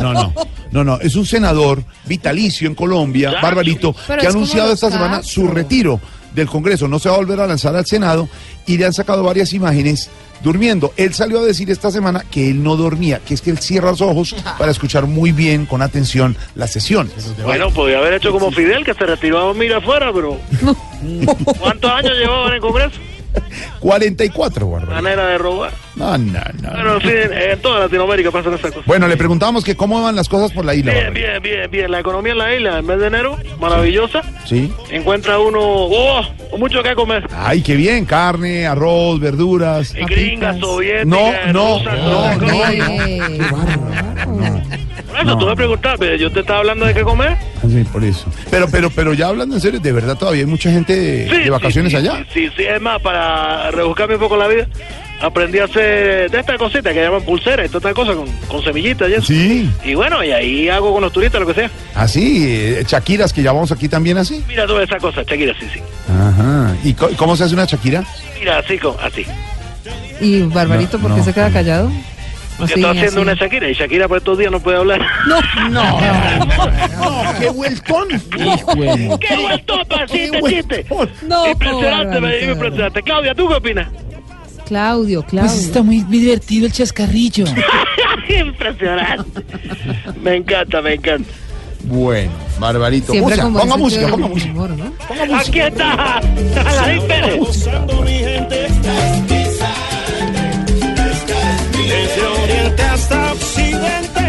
No, 0.00 0.12
no. 0.12 0.32
No, 0.70 0.84
no. 0.84 0.98
Es 1.00 1.14
un 1.14 1.26
senador 1.26 1.84
vitalicio 2.06 2.66
en 2.66 2.74
Colombia, 2.74 3.30
Ya. 3.32 3.40
Barbarito, 3.40 3.94
Pero 4.06 4.20
que 4.20 4.26
ha 4.26 4.30
anunciado 4.30 4.72
esta 4.72 4.90
semana 4.90 5.22
su 5.22 5.46
retiro 5.46 6.00
del 6.34 6.48
Congreso. 6.48 6.88
No 6.88 6.98
se 6.98 7.08
va 7.08 7.16
a 7.16 7.18
volver 7.18 7.40
a 7.40 7.46
lanzar 7.46 7.76
al 7.76 7.86
Senado 7.86 8.28
y 8.66 8.78
le 8.78 8.86
han 8.86 8.92
sacado 8.92 9.22
varias 9.22 9.52
imágenes 9.52 10.10
durmiendo. 10.42 10.92
Él 10.96 11.14
salió 11.14 11.40
a 11.40 11.44
decir 11.44 11.70
esta 11.70 11.90
semana 11.90 12.24
que 12.30 12.50
él 12.50 12.62
no 12.62 12.76
dormía, 12.76 13.20
que 13.20 13.34
es 13.34 13.40
que 13.40 13.50
él 13.50 13.58
cierra 13.58 13.90
los 13.90 14.00
ojos 14.00 14.34
para 14.58 14.70
escuchar 14.70 15.06
muy 15.06 15.32
bien, 15.32 15.66
con 15.66 15.82
atención, 15.82 16.36
las 16.54 16.72
sesiones. 16.72 17.34
Bueno, 17.42 17.70
podía 17.70 17.98
haber 17.98 18.14
hecho 18.14 18.30
como 18.30 18.50
Fidel, 18.50 18.84
que 18.84 18.94
se 18.94 19.06
retiró 19.06 19.38
a 19.38 19.42
dormir 19.44 19.72
afuera, 19.74 20.12
pero... 20.12 20.38
¿Cuántos 21.58 21.90
años 21.90 22.12
llevaba 22.16 22.48
en 22.48 22.54
el 22.54 22.60
Congreso? 22.60 22.98
44, 23.80 24.70
Barbarito. 24.70 24.94
Manera 25.02 25.26
de 25.26 25.38
robar. 25.38 25.72
No, 25.96 26.16
no, 26.18 26.40
no. 26.60 26.70
Bueno, 26.70 26.94
en 26.94 27.00
fin, 27.00 27.12
en 27.32 27.58
toda 27.60 27.80
Latinoamérica 27.80 28.30
pasan 28.30 28.54
esas 28.54 28.70
cosas. 28.72 28.86
Bueno, 28.86 29.06
le 29.06 29.16
preguntamos 29.16 29.64
que 29.64 29.76
cómo 29.76 30.02
van 30.02 30.16
las 30.16 30.28
cosas 30.28 30.52
por 30.52 30.64
la 30.64 30.74
isla. 30.74 30.92
Bien, 30.92 31.04
Barbarito. 31.06 31.30
bien, 31.42 31.42
bien, 31.42 31.70
bien. 31.70 31.90
La 31.90 32.00
economía 32.00 32.32
en 32.32 32.38
la 32.38 32.54
isla, 32.54 32.78
en 32.78 32.86
mes 32.86 32.98
de 32.98 33.06
enero, 33.06 33.38
maravillosa. 33.60 34.22
Sí. 34.44 34.72
Encuentra 34.90 35.38
uno, 35.38 35.60
oh, 35.60 36.22
mucho 36.58 36.82
que 36.82 36.94
comer. 36.94 37.28
Ay, 37.36 37.62
qué 37.62 37.76
bien, 37.76 38.04
carne, 38.06 38.66
arroz, 38.66 39.20
verduras. 39.20 39.94
En 39.94 40.06
gringa, 40.06 40.58
soviética, 40.58 41.04
No, 41.04 41.32
no, 41.52 41.82
no, 41.82 42.34
no, 42.34 42.40
cosas. 42.40 42.74
Eh, 42.74 43.38
Por 45.14 45.26
eso, 45.26 45.38
tú 45.38 45.46
me 45.46 45.54
preguntaste, 45.54 46.18
yo 46.18 46.30
te 46.30 46.40
estaba 46.40 46.58
hablando 46.58 46.86
de 46.86 46.94
qué 46.94 47.02
comer. 47.02 47.36
Sí, 47.62 47.84
por 47.92 48.02
eso. 48.02 48.26
Pero, 48.50 48.66
pero, 48.68 48.90
pero 48.90 49.14
ya 49.14 49.28
hablando 49.28 49.54
en 49.54 49.60
serio, 49.60 49.78
de 49.78 49.92
verdad 49.92 50.16
todavía 50.16 50.40
hay 50.40 50.46
mucha 50.46 50.70
gente 50.70 50.96
de, 50.96 51.28
Sí, 51.30 51.42
de 51.44 51.50
vacaciones 51.50 51.92
sí, 51.92 51.98
sí, 51.98 52.08
allá. 52.08 52.26
Sí, 52.32 52.50
sí, 52.56 52.64
es 52.64 52.80
más, 52.80 53.00
para 53.00 53.70
rebuscarme 53.70 54.14
un 54.14 54.20
poco 54.20 54.36
la 54.36 54.48
vida, 54.48 54.66
aprendí 55.20 55.60
a 55.60 55.64
hacer 55.64 56.30
de 56.30 56.40
estas 56.40 56.58
cositas 56.58 56.92
que 56.92 57.00
llaman 57.00 57.22
pulseras 57.22 57.66
y 57.66 57.68
todas 57.68 57.84
estas 57.84 57.94
cosas 57.94 58.16
con, 58.16 58.26
con 58.48 58.64
semillitas 58.64 59.08
y 59.08 59.12
eso. 59.12 59.22
Sí. 59.22 59.70
Y 59.84 59.94
bueno, 59.94 60.24
y 60.24 60.32
ahí 60.32 60.68
hago 60.68 60.92
con 60.92 61.02
los 61.02 61.12
turistas 61.12 61.40
lo 61.40 61.46
que 61.46 61.54
sea. 61.54 61.70
Así, 61.94 62.44
eh, 62.48 62.82
chaquiras 62.84 63.32
que 63.32 63.42
llamamos 63.42 63.70
aquí 63.70 63.88
también 63.88 64.18
así. 64.18 64.42
Mira 64.48 64.66
todas 64.66 64.82
esas 64.82 65.00
cosas, 65.00 65.24
Shakira, 65.26 65.54
sí, 65.60 65.66
sí. 65.72 65.80
Ajá. 66.12 66.74
¿Y 66.82 66.92
cómo 66.94 67.36
se 67.36 67.44
hace 67.44 67.54
una 67.54 67.68
chaquira? 67.68 68.02
Mira, 68.40 68.58
así, 68.58 68.80
así. 69.00 69.24
¿Y 70.20 70.42
Barbarito, 70.42 70.98
No, 70.98 71.02
por 71.02 71.12
qué 71.12 71.18
no, 71.18 71.24
se 71.24 71.32
queda 71.32 71.50
callado? 71.50 71.90
Así, 72.58 72.74
está 72.74 72.90
haciendo 72.90 73.08
así. 73.10 73.18
una 73.20 73.34
Shakira 73.34 73.68
y 73.68 73.74
Shakira 73.74 74.06
por 74.08 74.18
estos 74.18 74.38
días 74.38 74.50
no 74.52 74.60
puede 74.60 74.78
hablar. 74.78 75.00
No, 75.28 75.40
No, 75.70 76.00
no, 77.30 77.38
qué 77.40 77.48
vueltón. 77.50 78.08
¡Qué 79.20 79.36
vuelto 79.36 79.84
para 79.88 80.06
chiste, 80.06 80.40
chiste! 80.48 80.86
No, 81.22 81.48
Impresionante, 81.50 82.20
me 82.20 82.40
impresionante. 82.44 83.02
Claudia, 83.02 83.34
¿tú 83.34 83.48
qué 83.48 83.54
opinas? 83.54 83.88
Claudio, 84.66 85.22
Claudio. 85.22 85.50
Pues 85.50 85.64
está 85.64 85.82
muy 85.82 86.00
divertido 86.04 86.66
el 86.66 86.72
chascarrillo. 86.72 87.44
impresionante. 88.40 89.42
Me 90.22 90.36
encanta, 90.36 90.80
me 90.80 90.94
encanta. 90.94 91.28
Bueno, 91.86 92.30
Barbarito. 92.58 93.12
Música, 93.14 93.42
ponga 93.42 93.76
música, 93.76 94.08
ponga 94.08 94.28
música. 94.28 94.52
humor, 94.52 94.70
¿no? 94.70 94.90
Ponga 95.06 95.26
música. 95.26 95.38
Aquí 95.40 95.58
está 95.60 96.20
Alain 96.80 97.02
Pérez. 97.06 97.68
Desde 101.88 102.24
oriente 102.26 102.82
hasta 102.82 103.32
occidente 103.32 104.22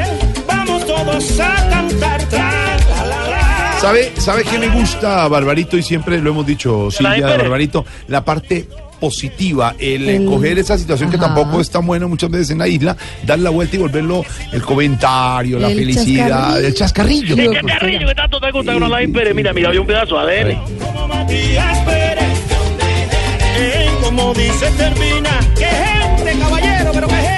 Vamos 0.48 0.86
todos 0.86 1.40
a 1.40 1.70
cantar 1.70 2.24
tra, 2.30 2.52
la, 2.90 3.06
la, 3.06 3.30
la. 3.30 3.78
¿Sabe, 3.82 4.12
¿Sabe 4.18 4.44
qué 4.44 4.58
me 4.60 4.68
gusta, 4.70 5.28
Barbarito? 5.28 5.78
Y 5.78 5.84
siempre 5.84 6.20
lo 6.22 6.32
hemos 6.32 6.46
dicho, 6.46 6.90
Silvia, 6.92 7.28
de. 7.28 7.38
Barbarito, 7.38 7.86
la 8.08 8.24
parte 8.26 8.68
positiva, 9.00 9.76
el, 9.78 10.08
El- 10.10 10.26
coger 10.26 10.58
esa 10.58 10.78
situación 10.78 11.10
que 11.10 11.18
Ajá. 11.18 11.26
tampoco 11.28 11.60
es 11.60 11.70
tan 11.70 11.86
buena 11.86 12.08
muchas 12.08 12.30
veces 12.32 12.52
en 12.52 12.60
la 12.60 12.68
isla, 12.68 12.96
dar 13.24 13.38
la 13.40 13.50
vuelta 13.50 13.76
y 13.76 13.80
volverlo 13.80 14.24
el 14.54 14.62
comentario, 14.64 15.60
la 15.60 15.70
El 15.70 15.78
felicidad, 15.78 16.62
chascarrillo. 16.64 16.68
el 16.68 16.74
chascarrillo. 16.74 17.36
¿Qué 17.36 17.62
carrillo 17.68 18.08
que 18.08 18.16
tanto 18.16 18.40
te 18.40 18.52
gusta 18.52 18.74
con 18.74 18.84
Alain 18.84 19.12
Pérez? 19.12 19.36
Mira, 19.36 19.52
mira, 19.54 19.70
hay 19.70 19.78
un 19.78 19.86
pedazo 19.86 20.18
ADN. 20.18 20.58
Como 20.80 21.08
Matías 21.10 21.78
Pérez 21.80 22.40
Eh, 23.58 23.90
Como 24.02 24.34
dice 24.34 24.72
termina 24.78 25.40
¡Qué 25.58 25.66
gente, 25.66 26.40
caballero, 26.40 26.92
pero 26.94 27.08
qué 27.08 27.16
gente! 27.16 27.35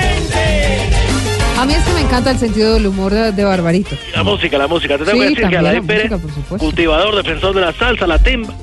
A 1.67 1.69
mí 1.69 1.73
es 1.75 1.83
que 1.83 1.91
me 1.95 1.99
encanta 1.99 2.31
el 2.31 2.37
sentido 2.37 2.75
del 2.75 2.87
humor 2.87 3.11
de, 3.13 3.33
de 3.33 3.43
Barbarito. 3.43 3.97
La 4.15 4.23
música, 4.23 4.57
la 4.57 4.67
música. 4.67 4.97
Te 4.97 5.03
tengo 5.03 5.17
Sí, 5.21 5.27
que 5.27 5.35
decir 5.35 5.49
que 5.49 5.57
Alain 5.57 5.81
la 5.81 5.87
Pérez, 5.87 6.11
cultivador, 6.57 7.13
defensor 7.13 7.53
de 7.53 7.59
la 7.59 7.73
salsa, 7.73 8.07
la 8.07 8.19
timba. 8.19 8.53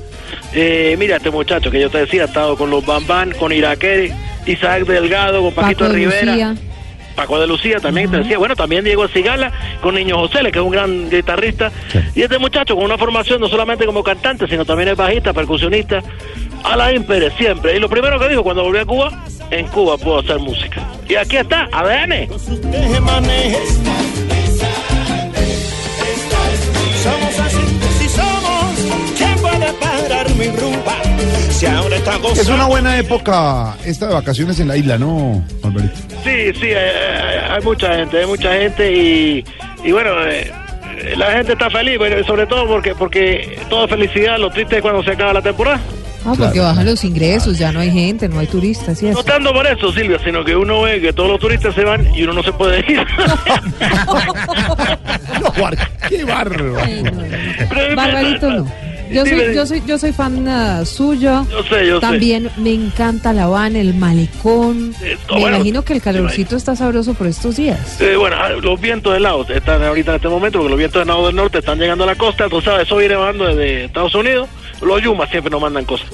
Eh, 0.53 0.95
mira, 0.97 1.17
este 1.17 1.29
muchacho 1.29 1.69
que 1.69 1.79
yo 1.79 1.91
te 1.91 1.99
decía, 1.99 2.23
ha 2.23 2.25
estado 2.25 2.57
con 2.57 2.71
los 2.71 2.83
Bambán, 2.83 3.31
con 3.37 3.51
Iraquere, 3.51 4.11
Isaac 4.47 4.85
Delgado, 4.87 5.43
con 5.43 5.53
Paquito 5.53 5.81
Paco 5.81 5.91
de 5.91 5.99
Rivera. 5.99 6.31
Lucía. 6.31 6.55
Paco 7.15 7.39
de 7.39 7.45
Lucía 7.45 7.79
también 7.79 8.09
te 8.09 8.17
decía, 8.17 8.39
bueno, 8.39 8.55
también 8.55 8.83
Diego 8.83 9.07
Cigala 9.07 9.51
con 9.81 9.93
Niño 9.93 10.17
José, 10.17 10.39
que 10.51 10.57
es 10.57 10.65
un 10.65 10.71
gran 10.71 11.07
guitarrista. 11.11 11.71
Y 12.15 12.23
este 12.23 12.39
muchacho 12.39 12.75
con 12.75 12.85
una 12.85 12.97
formación 12.97 13.39
no 13.39 13.47
solamente 13.49 13.85
como 13.85 14.01
cantante, 14.03 14.47
sino 14.47 14.65
también 14.65 14.89
es 14.89 14.97
bajista, 14.97 15.31
percusionista. 15.31 16.01
Alain 16.63 17.03
Pérez, 17.03 17.33
siempre. 17.37 17.77
Y 17.77 17.79
lo 17.79 17.87
primero 17.87 18.19
que 18.19 18.29
dijo 18.29 18.41
cuando 18.43 18.63
volvió 18.63 18.81
a 18.81 18.85
Cuba, 18.85 19.23
en 19.51 19.67
Cuba 19.67 19.97
puedo 19.97 20.19
hacer 20.19 20.39
música. 20.39 20.81
Y 21.07 21.15
aquí 21.15 21.37
está, 21.37 21.67
ADN. 21.71 22.27
Somos 27.03 27.39
así, 27.39 27.57
si 27.99 28.09
somos 28.09 29.15
¿Quién 29.15 29.35
puede 29.35 29.73
parar 29.73 30.29
mi 30.31 30.47
rumba? 30.47 30.95
Si 31.51 31.65
ahora 31.67 31.95
está 31.95 32.17
gozando 32.17 32.41
Es 32.41 32.49
una 32.49 32.65
buena 32.65 32.97
época 32.97 33.77
esta 33.85 34.07
de 34.07 34.13
vacaciones 34.15 34.59
en 34.59 34.67
la 34.67 34.77
isla, 34.77 34.97
¿no, 34.97 35.43
Barbarito? 35.61 35.95
Sí, 36.23 36.51
sí, 36.59 36.65
eh, 36.65 36.75
eh, 36.75 37.41
hay 37.49 37.63
mucha 37.63 37.95
gente, 37.95 38.19
hay 38.19 38.25
mucha 38.25 38.51
gente 38.53 38.91
y, 38.91 39.45
y 39.83 39.91
bueno, 39.91 40.09
eh, 40.25 40.51
la 41.15 41.31
gente 41.31 41.53
está 41.53 41.69
feliz, 41.69 41.99
sobre 42.25 42.47
todo 42.47 42.67
porque 42.67 42.95
porque 42.95 43.59
toda 43.69 43.87
felicidad, 43.87 44.39
lo 44.39 44.49
triste 44.49 44.77
es 44.77 44.81
cuando 44.81 45.03
se 45.03 45.11
acaba 45.11 45.33
la 45.33 45.41
temporada. 45.41 45.79
Ah, 46.25 46.33
porque 46.35 46.59
bajan 46.59 46.85
los 46.85 47.03
ingresos, 47.03 47.57
ya 47.57 47.71
no 47.71 47.79
hay 47.79 47.91
gente, 47.91 48.27
no 48.27 48.39
hay 48.39 48.47
turistas 48.47 49.01
y 49.03 49.05
No 49.05 49.23
tanto 49.23 49.53
por 49.53 49.67
eso, 49.67 49.91
Silvia, 49.91 50.19
sino 50.23 50.43
que 50.43 50.55
uno 50.55 50.81
ve 50.81 50.99
que 50.99 51.13
todos 51.13 51.29
los 51.29 51.39
turistas 51.39 51.75
se 51.75 51.83
van 51.83 52.13
y 52.15 52.23
uno 52.23 52.33
no 52.33 52.43
se 52.43 52.51
puede 52.51 52.79
ir. 52.91 53.05
No, 55.41 55.51
qué 56.09 56.23
bárbaro. 56.23 56.75
Barbarito 57.95 58.49
no. 58.49 58.67
Yo 59.11 59.25
soy, 59.25 59.53
yo 59.53 59.65
soy, 59.65 59.83
yo 59.85 59.97
soy 59.97 60.11
fan 60.11 60.47
ah, 60.47 60.83
suyo. 60.83 61.45
Yo 61.49 61.63
sé, 61.63 61.87
yo 61.87 61.95
sé. 61.95 62.01
También 62.01 62.49
me 62.57 62.73
encanta 62.73 63.33
La 63.33 63.43
Habana, 63.43 63.79
el 63.79 63.93
malecón. 63.93 64.95
Esto, 65.03 65.35
me 65.35 65.41
bueno, 65.41 65.57
imagino 65.57 65.83
que 65.83 65.93
el 65.93 66.01
calorcito 66.01 66.55
está 66.55 66.75
sabroso 66.75 67.13
por 67.13 67.27
estos 67.27 67.57
días. 67.57 68.01
Eh, 68.01 68.15
bueno, 68.15 68.35
ah, 68.39 68.49
los 68.49 68.79
vientos 68.79 69.15
helados 69.15 69.49
están 69.49 69.83
ahorita 69.83 70.11
en 70.11 70.15
este 70.15 70.27
momento, 70.27 70.57
porque 70.57 70.69
los 70.69 70.79
vientos 70.79 71.01
helados 71.01 71.27
del 71.27 71.35
norte 71.35 71.59
están 71.59 71.79
llegando 71.79 72.03
a 72.03 72.07
la 72.07 72.15
costa, 72.15 72.49
tú 72.49 72.61
sabes, 72.61 72.87
eso 72.87 72.97
viene 72.97 73.15
bajando 73.15 73.45
desde 73.45 73.85
Estados 73.85 74.15
Unidos. 74.15 74.49
Los 74.81 75.01
yumas 75.01 75.29
siempre 75.29 75.49
nos 75.49 75.61
mandan 75.61 75.85
cosas. 75.85 76.07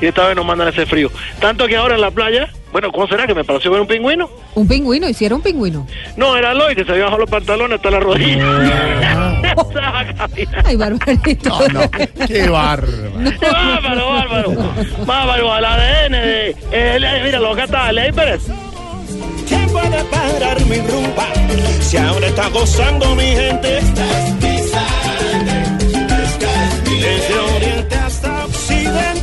Y 0.00 0.06
esta 0.06 0.26
vez 0.26 0.36
nos 0.36 0.46
mandan 0.46 0.68
ese 0.68 0.86
frío. 0.86 1.10
Tanto 1.40 1.66
que 1.66 1.76
ahora 1.76 1.94
en 1.94 2.00
la 2.00 2.10
playa, 2.10 2.48
bueno, 2.72 2.90
¿cómo 2.90 3.06
será 3.06 3.26
que 3.26 3.34
me 3.34 3.44
pareció 3.44 3.70
ver 3.70 3.80
un 3.80 3.86
pingüino? 3.86 4.30
Un 4.54 4.66
pingüino, 4.66 5.08
hiciera 5.08 5.34
un 5.34 5.42
pingüino. 5.42 5.86
No, 6.16 6.36
era 6.36 6.54
Loy 6.54 6.74
que 6.74 6.84
se 6.84 6.92
había 6.92 7.04
bajado 7.04 7.20
los 7.20 7.30
pantalones 7.30 7.76
hasta 7.76 7.90
la 7.90 8.00
rodilla. 8.00 9.40
Ay, 10.64 10.76
Barbarito. 10.76 11.48
No, 11.50 11.80
no, 11.80 11.90
qué 11.90 12.48
bárbaro. 12.48 13.10
bárbaro, 13.40 14.08
bárbaro. 14.08 14.54
Bárbaro, 15.06 15.52
al 15.52 15.64
ADN 15.64 16.12
de. 16.12 16.50
Eh, 16.50 16.56
eh, 16.72 17.22
míralo, 17.24 17.52
acá 17.52 17.64
está, 17.64 17.92
Ley 17.92 18.12
Pérez. 18.12 18.46
¿Quién 19.48 19.66
puede 19.68 20.04
parar 20.04 20.60
mi 20.66 20.76
rumba? 20.76 21.26
Si 21.80 21.96
ahora 21.96 22.26
está 22.26 22.48
gozando 22.48 23.14
mi 23.16 23.24
gente 23.24 23.80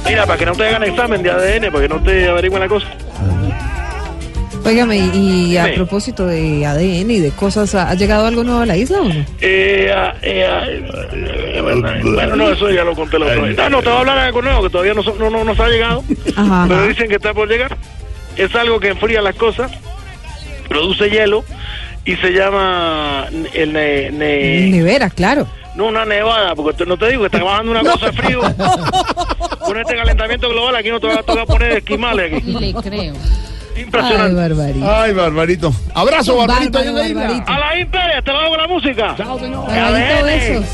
Mira, 0.07 0.25
para 0.25 0.37
que 0.39 0.45
no 0.45 0.53
te 0.53 0.63
hagan 0.67 0.83
examen 0.83 1.21
de 1.23 1.31
ADN, 1.31 1.71
para 1.71 1.81
que 1.87 1.89
no 1.89 2.01
te 2.03 2.27
averigüen 2.29 2.61
la 2.61 2.67
cosa. 2.67 2.87
Óigame, 4.65 4.97
y 4.97 5.55
a 5.55 5.65
Sí. 5.67 5.71
propósito 5.75 6.27
de 6.27 6.65
ADN 6.65 7.09
y 7.11 7.19
de 7.21 7.31
cosas, 7.31 7.73
¿ha 7.75 7.93
llegado 7.95 8.25
algo 8.25 8.43
nuevo 8.43 8.61
a 8.61 8.65
la 8.65 8.75
isla 8.75 8.99
o 8.99 9.05
no? 9.07 9.25
Eh, 9.39 9.93
ah, 9.95 10.13
eh, 10.21 10.45
ah, 10.45 10.65
eh, 10.67 11.61
bueno, 11.61 12.35
no, 12.35 12.49
eso 12.51 12.69
ya 12.69 12.83
lo 12.83 12.93
conté 12.93 13.17
la 13.17 13.27
otra 13.27 13.41
vez. 13.43 13.57
Ah, 13.59 13.69
no, 13.69 13.79
te 13.81 13.87
voy 13.87 13.95
a 13.97 13.99
hablar 14.01 14.15
de 14.17 14.23
algo 14.23 14.41
nuevo 14.41 14.63
que 14.63 14.69
todavía 14.69 14.93
no, 14.93 15.01
no, 15.03 15.29
no 15.29 15.43
nos 15.45 15.57
ha 15.59 15.69
llegado, 15.69 16.03
Ajá, 16.35 16.65
pero 16.67 16.79
ajá. 16.81 16.87
dicen 16.89 17.07
que 17.07 17.15
está 17.15 17.33
por 17.33 17.47
llegar. 17.47 17.77
Es 18.35 18.53
algo 18.55 18.79
que 18.81 18.89
enfría 18.89 19.21
las 19.21 19.35
cosas, 19.35 19.71
produce 20.67 21.09
hielo 21.09 21.45
y 22.03 22.15
se 22.17 22.31
llama 22.31 23.27
el 23.53 23.71
ne, 23.73 24.11
ne- 24.11 24.67
Nevera, 24.69 25.09
claro. 25.09 25.47
No 25.77 25.85
una 25.87 26.03
nevada, 26.05 26.55
porque 26.55 26.77
te- 26.79 26.85
no 26.85 26.97
te 26.97 27.07
digo 27.09 27.21
que 27.21 27.27
está 27.27 27.43
bajando 27.43 27.71
una 27.71 27.81
cosa 27.83 28.07
de 28.07 28.11
frío. 28.13 28.41
Con 29.59 29.77
este 29.77 29.95
calentamiento 29.95 30.49
global 30.49 30.75
aquí 30.75 30.89
no 30.89 30.99
te 30.99 31.07
va 31.07 31.15
a 31.15 31.23
tocar 31.23 31.45
poner 31.45 31.71
esquimales 31.77 32.33
aquí. 32.33 32.51
Le 32.51 32.73
creo. 32.73 33.13
Impresionante. 33.75 34.41
Ay, 34.41 34.49
barbarito. 34.49 34.91
Ay, 34.91 35.13
Barbarito. 35.13 35.73
Abrazo, 35.93 36.33
Un 36.39 36.47
Barbarito. 36.47 36.79
ahí 36.79 36.87
en 36.87 36.95
la 36.95 37.01
bárbaro, 37.01 37.09
isla. 37.11 37.21
Barbarito. 37.27 37.51
A 37.51 37.59
la 37.59 37.79
Imperia, 37.79 38.21
te 38.23 38.31
lo 38.31 38.37
hago 38.39 38.49
con 38.49 38.57
la 38.57 38.67
música. 38.67 39.15
Chao, 39.17 39.39
señor. 39.39 39.67
Barbarito, 39.67 40.25
besos. 40.25 40.65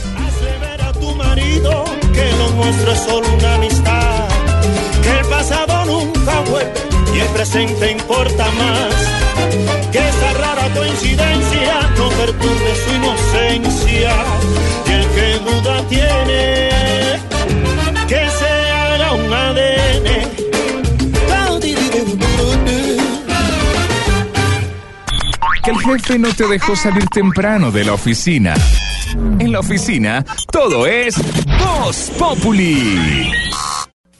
tu 1.02 1.16
marido 1.16 1.84
que 2.14 2.32
lo 2.38 2.50
nuestro 2.64 2.92
es 2.94 3.00
solo 3.00 3.28
una 3.38 3.56
amistad, 3.56 4.28
que 5.04 5.20
el 5.20 5.26
pasado 5.26 5.86
nunca 5.86 6.40
vuelve 6.50 6.72
y 7.14 7.20
el 7.20 7.28
presente 7.28 7.92
importa 7.92 8.46
más. 8.52 9.32
Que 9.94 9.99
esa 9.99 10.34
rara 10.34 10.74
coincidencia 10.74 11.82
no 11.95 12.10
perturbe 12.10 12.76
su 12.84 12.95
inocencia 12.95 14.11
y 14.88 14.91
el 14.91 15.07
que 15.10 15.40
duda 15.40 15.88
tiene 15.88 16.70
que 18.07 18.30
se 18.30 18.72
haga 18.72 19.14
un 19.14 19.32
ADN. 19.32 20.34
Que 25.64 25.72
el 25.72 25.80
jefe 25.80 26.20
no 26.20 26.34
te 26.34 26.48
dejó 26.48 26.76
salir 26.76 27.06
temprano 27.07 27.72
de 27.72 27.86
la 27.86 27.94
oficina. 27.94 28.56
En 29.38 29.52
la 29.52 29.60
oficina, 29.60 30.26
todo 30.52 30.88
es 30.88 31.15
Voz 31.60 32.11
Populi. 32.18 33.32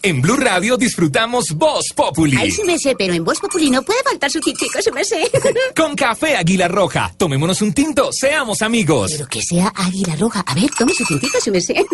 En 0.06 0.22
Blue 0.22 0.36
Radio 0.36 0.76
disfrutamos 0.76 1.54
Voz 1.54 1.94
Populi. 1.96 2.36
Ay, 2.38 2.52
sí 2.52 2.62
me 2.66 2.78
sé, 2.78 2.94
pero 2.98 3.14
en 3.14 3.24
Voz 3.24 3.40
Populi 3.40 3.70
no 3.70 3.82
puede 3.84 4.04
faltar 4.04 4.30
su 4.30 4.42
tintico, 4.42 4.82
sí 4.82 4.92
me 4.92 5.06
sé. 5.06 5.32
Con 5.78 5.96
café 5.96 6.36
Águila 6.36 6.68
Roja. 6.68 7.14
Tomémonos 7.16 7.62
un 7.62 7.72
tinto, 7.72 8.12
seamos 8.12 8.62
amigos. 8.62 9.14
Pero 9.14 9.30
que 9.30 9.42
sea 9.42 9.72
águila 9.74 10.18
roja. 10.18 10.42
A 10.46 10.54
ver, 10.56 10.70
tome 10.78 10.94
su 10.94 11.06
tintico, 11.06 11.40
sí 11.40 11.52
me 11.52 11.62
sé. 11.62 11.76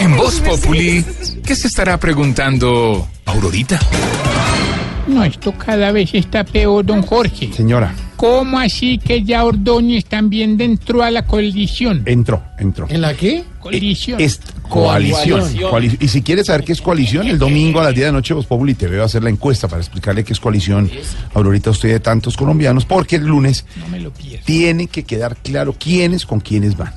En 0.00 0.16
Voz 0.16 0.40
Populi, 0.40 1.04
¿qué 1.44 1.54
se 1.54 1.68
estará 1.68 1.98
preguntando 2.00 3.06
Aurorita? 3.26 3.78
No, 5.06 5.22
esto 5.22 5.52
cada 5.58 5.92
vez 5.92 6.14
está 6.14 6.44
peor, 6.44 6.84
don 6.86 7.02
Jorge. 7.02 7.52
Señora, 7.52 7.94
¿Cómo 8.24 8.58
así 8.58 8.96
que 8.96 9.22
ya 9.22 9.44
Ordóñez 9.44 10.06
también 10.06 10.58
entró 10.58 11.02
a 11.02 11.10
la 11.10 11.26
colisión? 11.26 12.02
entró, 12.06 12.42
entró. 12.58 12.86
¿En 12.88 13.02
la 13.02 13.12
qué? 13.14 13.44
Coalición. 13.60 14.18
Coalición. 14.68 15.42
Coali- 15.70 15.96
Y 16.00 16.08
si 16.08 16.22
quieres 16.22 16.46
saber 16.46 16.64
qué 16.64 16.72
es 16.72 16.80
coalición, 16.80 17.26
el 17.28 17.38
domingo 17.38 17.80
a 17.80 17.84
las 17.84 17.94
10 17.94 18.06
de 18.06 18.12
la 18.12 18.18
noche 18.18 18.32
Voz 18.32 18.46
Populi 18.46 18.74
te 18.74 18.88
veo 18.88 19.02
a 19.02 19.06
hacer 19.06 19.22
la 19.22 19.28
encuesta 19.30 19.68
para 19.68 19.82
explicarle 19.82 20.24
qué 20.24 20.32
es 20.32 20.40
coalición. 20.40 20.90
Ahorita 21.34 21.68
usted 21.70 21.90
de 21.90 22.00
tantos 22.00 22.36
colombianos, 22.36 22.84
porque 22.86 23.16
el 23.16 23.26
lunes 23.26 23.66
No 23.76 23.88
me 23.88 24.00
lo 24.00 24.10
pierdo. 24.10 24.44
tiene 24.46 24.86
que 24.86 25.02
quedar 25.04 25.36
claro 25.36 25.74
quiénes 25.78 26.24
con 26.24 26.40
quiénes 26.40 26.76
van. 26.78 26.92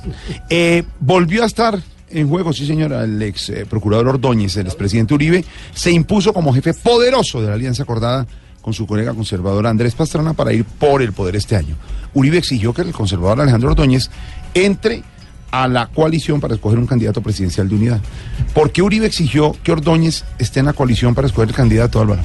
Eh, 0.50 0.84
volvió 1.02 1.44
a 1.44 1.46
estar 1.46 1.78
en 2.10 2.30
juego, 2.30 2.54
sí 2.54 2.66
señora, 2.66 3.04
el 3.04 3.22
ex 3.22 3.50
eh, 3.50 3.66
procurador 3.70 4.08
Ordóñez, 4.08 4.56
el 4.56 4.68
expresidente 4.68 5.14
Uribe, 5.14 5.44
se 5.74 5.92
impuso 5.92 6.32
como 6.32 6.54
jefe 6.54 6.74
poderoso 6.74 7.42
de 7.42 7.50
la 7.50 7.56
alianza 7.56 7.84
acordada 7.84 8.26
con 8.68 8.74
su 8.74 8.86
colega 8.86 9.14
conservador 9.14 9.66
Andrés 9.66 9.96
Pastrana 9.96 10.34
para 10.34 10.52
ir 10.52 10.66
por 10.66 11.02
el 11.02 11.14
poder 11.14 11.38
este 11.38 11.56
año. 11.56 11.78
Uribe 12.14 12.38
exigió 12.38 12.74
que 12.74 12.82
el 12.82 12.92
conservador 12.92 13.40
Alejandro 13.40 13.70
Ordóñez 13.70 14.10
entre 14.54 15.04
a 15.52 15.70
la 15.70 15.88
coalición 15.88 16.42
para 16.42 16.56
escoger 16.56 16.78
un 16.78 16.86
candidato 16.86 17.22
presidencial 17.22 17.70
de 17.70 17.76
unidad. 17.76 18.02
¿Por 18.54 18.72
qué 18.74 18.82
Uribe 18.82 19.06
exigió 19.06 19.56
que 19.64 19.72
Ordóñez 19.72 20.26
esté 20.38 20.60
en 20.60 20.66
la 20.66 20.74
coalición 20.74 21.16
para 21.16 21.28
escoger 21.28 21.48
el 21.48 21.56
candidato 21.56 22.02
Álvaro? 22.02 22.24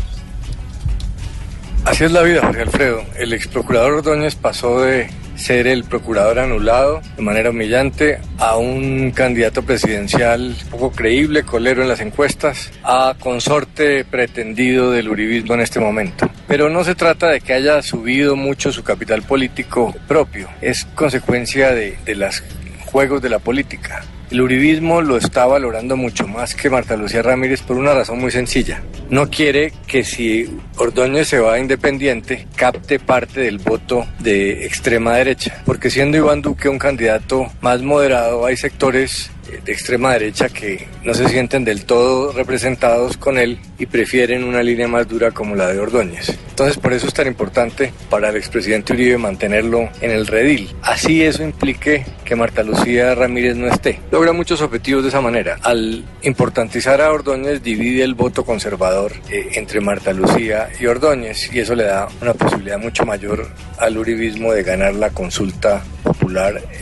Así 1.85 2.03
es 2.03 2.11
la 2.11 2.23
vida, 2.23 2.41
Jorge 2.41 2.63
Alfredo. 2.63 3.03
El 3.17 3.33
ex 3.35 3.47
procurador 3.47 3.93
Ordóñez 3.93 4.35
pasó 4.35 4.81
de 4.81 5.11
ser 5.37 5.67
el 5.67 5.85
procurador 5.85 6.39
anulado 6.39 7.01
de 7.17 7.23
manera 7.23 7.51
humillante 7.51 8.19
a 8.39 8.57
un 8.57 9.11
candidato 9.13 9.63
presidencial 9.63 10.55
poco 10.71 10.93
creíble, 10.93 11.43
colero 11.43 11.83
en 11.83 11.89
las 11.89 12.01
encuestas, 12.01 12.71
a 12.83 13.15
consorte 13.19 14.05
pretendido 14.05 14.91
del 14.91 15.09
uribismo 15.09 15.55
en 15.55 15.61
este 15.61 15.81
momento. 15.81 16.29
Pero 16.47 16.69
no 16.69 16.85
se 16.85 16.95
trata 16.95 17.29
de 17.29 17.41
que 17.41 17.53
haya 17.55 17.83
subido 17.83 18.37
mucho 18.37 18.73
su 18.73 18.83
capital 18.83 19.23
político 19.23 19.95
propio, 20.07 20.49
es 20.61 20.85
consecuencia 20.95 21.73
de, 21.73 21.97
de 22.05 22.15
los 22.15 22.43
juegos 22.87 23.23
de 23.23 23.31
la 23.31 23.39
política. 23.39 24.05
El 24.33 24.41
uribismo 24.41 25.03
lo 25.03 25.19
está 25.19 25.45
valorando 25.45 25.95
mucho 25.95 26.27
más 26.27 26.55
que 26.55 26.71
Marta 26.71 26.97
Lucía 26.97 27.21
Ramírez 27.21 27.61
por 27.61 27.77
una 27.77 27.93
razón 27.93 28.19
muy 28.19 28.31
sencilla. 28.31 28.83
No 29.11 29.29
quiere 29.29 29.75
que 29.87 30.05
si 30.05 30.49
Ordóñez 30.79 31.29
se 31.29 31.39
va 31.39 31.59
independiente, 31.59 32.47
capte 32.57 32.99
parte 32.99 33.41
del 33.41 33.59
voto 33.59 34.07
de 34.21 34.65
extrema 34.65 35.17
derecha. 35.17 35.61
Porque 35.67 35.91
siendo 35.91 36.17
Iván 36.17 36.41
Duque 36.41 36.71
un 36.71 36.79
candidato 36.79 37.53
más 37.61 37.83
moderado, 37.83 38.47
hay 38.47 38.57
sectores 38.57 39.31
de 39.65 39.73
extrema 39.73 40.13
derecha 40.13 40.49
que 40.49 40.87
no 41.05 41.15
se 41.15 41.29
sienten 41.29 41.65
del 41.65 41.85
todo 41.85 42.33
representados 42.33 43.17
con 43.17 43.39
él 43.39 43.59
y 43.79 43.87
prefieren 43.87 44.45
una 44.45 44.63
línea 44.63 44.89
más 44.89 45.09
dura 45.09 45.31
como 45.31 45.55
la 45.55 45.69
de 45.69 45.79
Ordóñez. 45.79 46.37
Entonces 46.51 46.79
por 46.79 46.93
eso 46.93 47.07
es 47.07 47.15
tan 47.15 47.27
importante 47.27 47.93
para 48.11 48.31
el 48.31 48.37
expresidente 48.37 48.93
Uribe 48.93 49.19
mantenerlo 49.19 49.89
en 50.01 50.11
el 50.11 50.27
redil. 50.27 50.75
Así 50.83 51.23
eso 51.23 51.43
implique 51.43 52.05
que 52.25 52.37
Marta 52.37 52.63
Lucía 52.63 53.15
Ramírez 53.15 53.57
no 53.57 53.67
esté. 53.67 54.01
Logra 54.11 54.33
muchos 54.33 54.61
objetivos 54.61 55.03
de 55.03 55.09
esa 55.09 55.21
manera. 55.21 55.59
Al 55.63 56.05
importantizar 56.23 57.01
a 57.01 57.13
Ordóñez 57.13 57.63
divide 57.63 58.05
el 58.05 58.15
voto 58.15 58.45
conservador 58.45 59.13
eh, 59.31 59.51
entre 59.55 59.81
Marta 59.81 60.13
Lucía 60.13 60.69
y 60.79 60.87
Ordóñez 60.87 61.53
y 61.53 61.61
eso 61.61 61.75
le 61.75 61.85
da 61.85 62.09
una 62.21 62.35
posibilidad 62.35 62.79
mucho 62.79 63.05
mayor 63.05 63.49
al 63.79 63.99
uribismo 63.99 64.53
de 64.53 64.63
ganar 64.63 64.95
la 64.95 65.11
consulta 65.11 65.83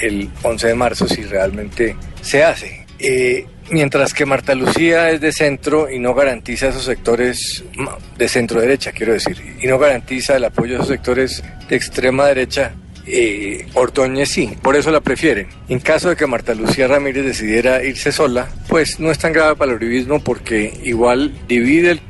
el 0.01 0.29
11 0.43 0.67
de 0.69 0.75
marzo 0.75 1.09
si 1.09 1.23
realmente 1.23 1.97
se 2.23 2.45
hace. 2.45 2.87
Eh, 2.99 3.47
mientras 3.71 4.12
que 4.12 4.27
Marta 4.27 4.55
Lucía 4.55 5.11
es 5.11 5.21
de 5.21 5.33
centro 5.33 5.91
y 5.91 5.99
no 5.99 6.15
garantiza 6.15 6.69
esos 6.69 6.85
sectores 6.85 7.65
ma- 7.77 7.97
de 8.19 8.29
centro 8.29 8.61
derecha, 8.61 8.93
quiero 8.93 9.12
decir, 9.15 9.37
y 9.62 9.67
no 9.67 9.79
garantiza 9.79 10.37
el 10.37 10.45
apoyo 10.45 10.73
de 10.73 10.77
esos 10.77 10.89
sectores 10.89 11.43
de 11.69 11.77
extrema 11.77 12.27
derecha, 12.27 12.73
eh, 13.07 13.67
Ordóñez 13.75 14.29
sí, 14.29 14.55
por 14.62 14.77
eso 14.77 14.91
la 14.91 15.01
prefieren. 15.01 15.49
En 15.69 15.81
caso 15.81 16.11
de 16.11 16.17
que 16.17 16.27
Marta 16.27 16.55
Lucía 16.55 16.87
Ramírez 16.89 17.25
decidiera 17.25 17.83
irse 17.83 18.12
sola, 18.12 18.49
pues 18.69 19.01
no 19.01 19.11
es 19.11 19.19
tan 19.19 19.33
grave 19.33 19.57
para 19.57 19.71
el 19.73 19.77
uribismo 19.79 20.23
porque 20.23 20.79
igual 20.85 21.33
divide 21.49 22.01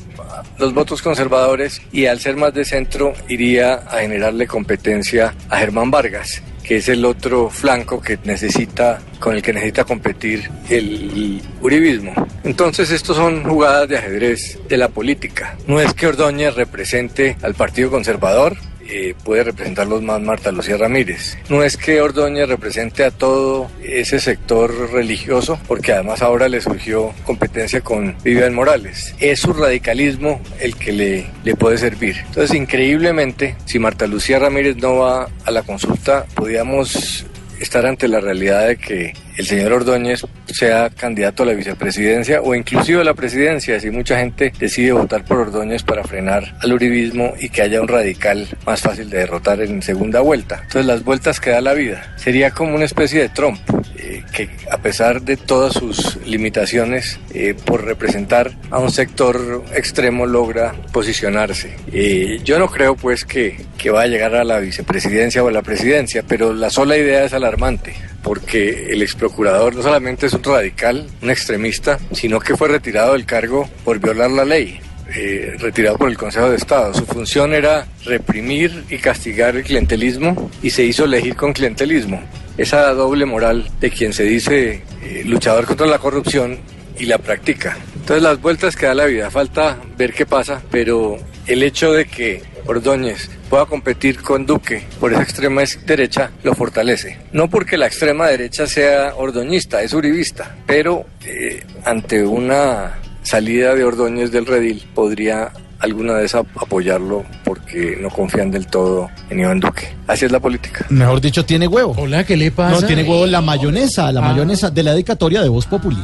los 0.58 0.74
votos 0.74 1.00
conservadores 1.02 1.80
y 1.92 2.06
al 2.06 2.20
ser 2.20 2.36
más 2.36 2.52
de 2.52 2.64
centro 2.64 3.14
iría 3.28 3.74
a 3.74 4.00
generarle 4.00 4.46
competencia 4.46 5.34
a 5.48 5.58
Germán 5.58 5.90
Vargas 5.90 6.42
que 6.70 6.76
es 6.76 6.88
el 6.88 7.04
otro 7.04 7.50
flanco 7.50 8.00
que 8.00 8.16
necesita, 8.22 9.00
con 9.18 9.34
el 9.34 9.42
que 9.42 9.52
necesita 9.52 9.82
competir 9.82 10.48
el 10.68 11.42
uribismo. 11.60 12.12
Entonces, 12.44 12.92
estos 12.92 13.16
son 13.16 13.42
jugadas 13.42 13.88
de 13.88 13.98
ajedrez 13.98 14.56
de 14.68 14.76
la 14.76 14.86
política. 14.86 15.56
No 15.66 15.80
es 15.80 15.92
que 15.94 16.06
Ordóñez 16.06 16.54
represente 16.54 17.36
al 17.42 17.54
Partido 17.54 17.90
Conservador, 17.90 18.56
eh, 18.90 19.14
puede 19.24 19.44
representarlos 19.44 20.02
más 20.02 20.20
Marta 20.20 20.52
Lucía 20.52 20.76
Ramírez. 20.76 21.38
No 21.48 21.62
es 21.62 21.76
que 21.76 22.00
Ordóñez 22.00 22.48
represente 22.48 23.04
a 23.04 23.10
todo 23.10 23.70
ese 23.82 24.20
sector 24.20 24.90
religioso, 24.92 25.58
porque 25.68 25.92
además 25.92 26.22
ahora 26.22 26.48
le 26.48 26.60
surgió 26.60 27.12
competencia 27.24 27.80
con 27.80 28.16
Vivian 28.24 28.54
Morales. 28.54 29.14
Es 29.20 29.40
su 29.40 29.52
radicalismo 29.52 30.40
el 30.60 30.76
que 30.76 30.92
le, 30.92 31.26
le 31.44 31.54
puede 31.54 31.78
servir. 31.78 32.16
Entonces, 32.26 32.56
increíblemente, 32.56 33.56
si 33.64 33.78
Marta 33.78 34.06
Lucía 34.06 34.38
Ramírez 34.38 34.76
no 34.76 34.96
va 34.96 35.28
a 35.44 35.50
la 35.50 35.62
consulta, 35.62 36.26
podríamos 36.34 37.26
estar 37.60 37.86
ante 37.86 38.08
la 38.08 38.20
realidad 38.20 38.68
de 38.68 38.76
que 38.76 39.12
el 39.36 39.46
señor 39.46 39.72
Ordóñez 39.72 40.24
sea 40.46 40.90
candidato 40.90 41.42
a 41.42 41.46
la 41.46 41.52
vicepresidencia 41.52 42.40
o 42.42 42.54
inclusive 42.54 43.00
a 43.00 43.04
la 43.04 43.14
presidencia 43.14 43.78
si 43.80 43.90
mucha 43.90 44.18
gente 44.18 44.52
decide 44.58 44.92
votar 44.92 45.24
por 45.24 45.38
Ordóñez 45.38 45.82
para 45.82 46.04
frenar 46.04 46.56
al 46.60 46.72
uribismo 46.72 47.34
y 47.38 47.48
que 47.48 47.62
haya 47.62 47.80
un 47.80 47.88
radical 47.88 48.48
más 48.66 48.80
fácil 48.80 49.08
de 49.10 49.18
derrotar 49.18 49.60
en 49.60 49.82
segunda 49.82 50.20
vuelta. 50.20 50.56
Entonces 50.62 50.86
las 50.86 51.04
vueltas 51.04 51.40
que 51.40 51.50
da 51.50 51.60
la 51.60 51.74
vida 51.74 52.14
sería 52.16 52.50
como 52.50 52.74
una 52.74 52.84
especie 52.84 53.20
de 53.20 53.28
Trump 53.28 53.58
eh, 53.96 54.22
que 54.32 54.48
a 54.70 54.78
pesar 54.78 55.22
de 55.22 55.36
todas 55.36 55.74
sus 55.74 56.18
limitaciones 56.26 57.18
eh, 57.34 57.54
por 57.54 57.84
representar 57.84 58.52
a 58.70 58.78
un 58.78 58.90
sector 58.90 59.64
extremo 59.74 60.26
logra 60.26 60.74
posicionarse. 60.92 61.76
Eh, 61.92 62.40
yo 62.44 62.58
no 62.58 62.68
creo 62.68 62.96
pues 62.96 63.24
que, 63.24 63.64
que 63.78 63.90
va 63.90 64.02
a 64.02 64.06
llegar 64.06 64.34
a 64.34 64.44
la 64.44 64.58
vicepresidencia 64.58 65.42
o 65.42 65.48
a 65.48 65.52
la 65.52 65.62
presidencia, 65.62 66.24
pero 66.26 66.52
la 66.52 66.70
sola 66.70 66.96
idea 66.96 67.24
es 67.24 67.32
alarmante. 67.32 67.94
Porque 68.22 68.90
el 68.90 69.02
ex 69.02 69.14
procurador 69.14 69.74
no 69.74 69.82
solamente 69.82 70.26
es 70.26 70.34
un 70.34 70.42
radical, 70.42 71.06
un 71.22 71.30
extremista, 71.30 71.98
sino 72.12 72.40
que 72.40 72.56
fue 72.56 72.68
retirado 72.68 73.12
del 73.14 73.26
cargo 73.26 73.68
por 73.84 73.98
violar 73.98 74.30
la 74.30 74.44
ley. 74.44 74.80
eh, 75.14 75.56
retirado 75.58 75.98
por 75.98 76.08
el 76.08 76.16
Consejo 76.16 76.50
de 76.50 76.56
Estado. 76.56 76.94
Su 76.94 77.04
función 77.04 77.52
era 77.52 77.86
reprimir 78.04 78.84
y 78.90 78.98
castigar 78.98 79.56
el 79.56 79.64
clientelismo 79.64 80.50
y 80.62 80.70
se 80.70 80.84
hizo 80.84 81.04
elegir 81.04 81.34
con 81.34 81.52
clientelismo. 81.52 82.22
Esa 82.56 82.92
doble 82.94 83.24
moral 83.24 83.68
de 83.80 83.90
quien 83.90 84.12
se 84.12 84.24
dice 84.24 84.82
eh, 85.02 85.22
luchador 85.24 85.66
contra 85.66 85.86
la 85.86 85.98
corrupción 85.98 86.58
y 87.00 87.06
la 87.06 87.18
practica. 87.18 87.76
Entonces 87.96 88.22
las 88.22 88.40
vueltas 88.40 88.76
que 88.76 88.86
da 88.86 88.94
la 88.94 89.06
vida, 89.06 89.30
falta 89.30 89.78
ver 89.96 90.12
qué 90.12 90.26
pasa, 90.26 90.62
pero 90.70 91.16
el 91.46 91.62
hecho 91.62 91.92
de 91.92 92.04
que 92.04 92.42
Ordóñez 92.66 93.30
pueda 93.48 93.66
competir 93.66 94.20
con 94.22 94.46
Duque 94.46 94.84
por 95.00 95.12
esa 95.12 95.22
extrema 95.22 95.62
derecha 95.86 96.30
lo 96.44 96.54
fortalece. 96.54 97.18
No 97.32 97.48
porque 97.50 97.76
la 97.76 97.86
extrema 97.86 98.28
derecha 98.28 98.66
sea 98.66 99.14
ordoñista, 99.16 99.82
es 99.82 99.92
uribista, 99.94 100.54
pero 100.66 101.04
eh, 101.24 101.64
ante 101.84 102.22
una 102.22 102.98
salida 103.22 103.74
de 103.74 103.84
Ordóñez 103.84 104.30
del 104.30 104.46
redil 104.46 104.86
podría 104.94 105.50
alguna 105.78 106.12
vez 106.14 106.34
ap- 106.34 106.46
apoyarlo 106.60 107.24
porque 107.44 107.96
no 108.00 108.10
confían 108.10 108.50
del 108.50 108.66
todo 108.66 109.08
en 109.30 109.40
Iván 109.40 109.58
Duque. 109.60 109.88
Así 110.06 110.26
es 110.26 110.32
la 110.32 110.38
política. 110.38 110.84
Mejor 110.90 111.20
dicho, 111.22 111.44
tiene 111.44 111.66
huevo. 111.66 111.94
Hola, 111.96 112.22
¿qué 112.24 112.36
le 112.36 112.50
pasa? 112.50 112.78
No, 112.80 112.86
tiene 112.86 113.02
huevo 113.02 113.26
la 113.26 113.40
mayonesa, 113.40 114.12
la 114.12 114.20
Ah. 114.20 114.32
mayonesa 114.32 114.70
de 114.70 114.82
la 114.82 114.92
dedicatoria 114.92 115.40
de 115.42 115.48
Voz 115.48 115.66
Populi. 115.66 115.98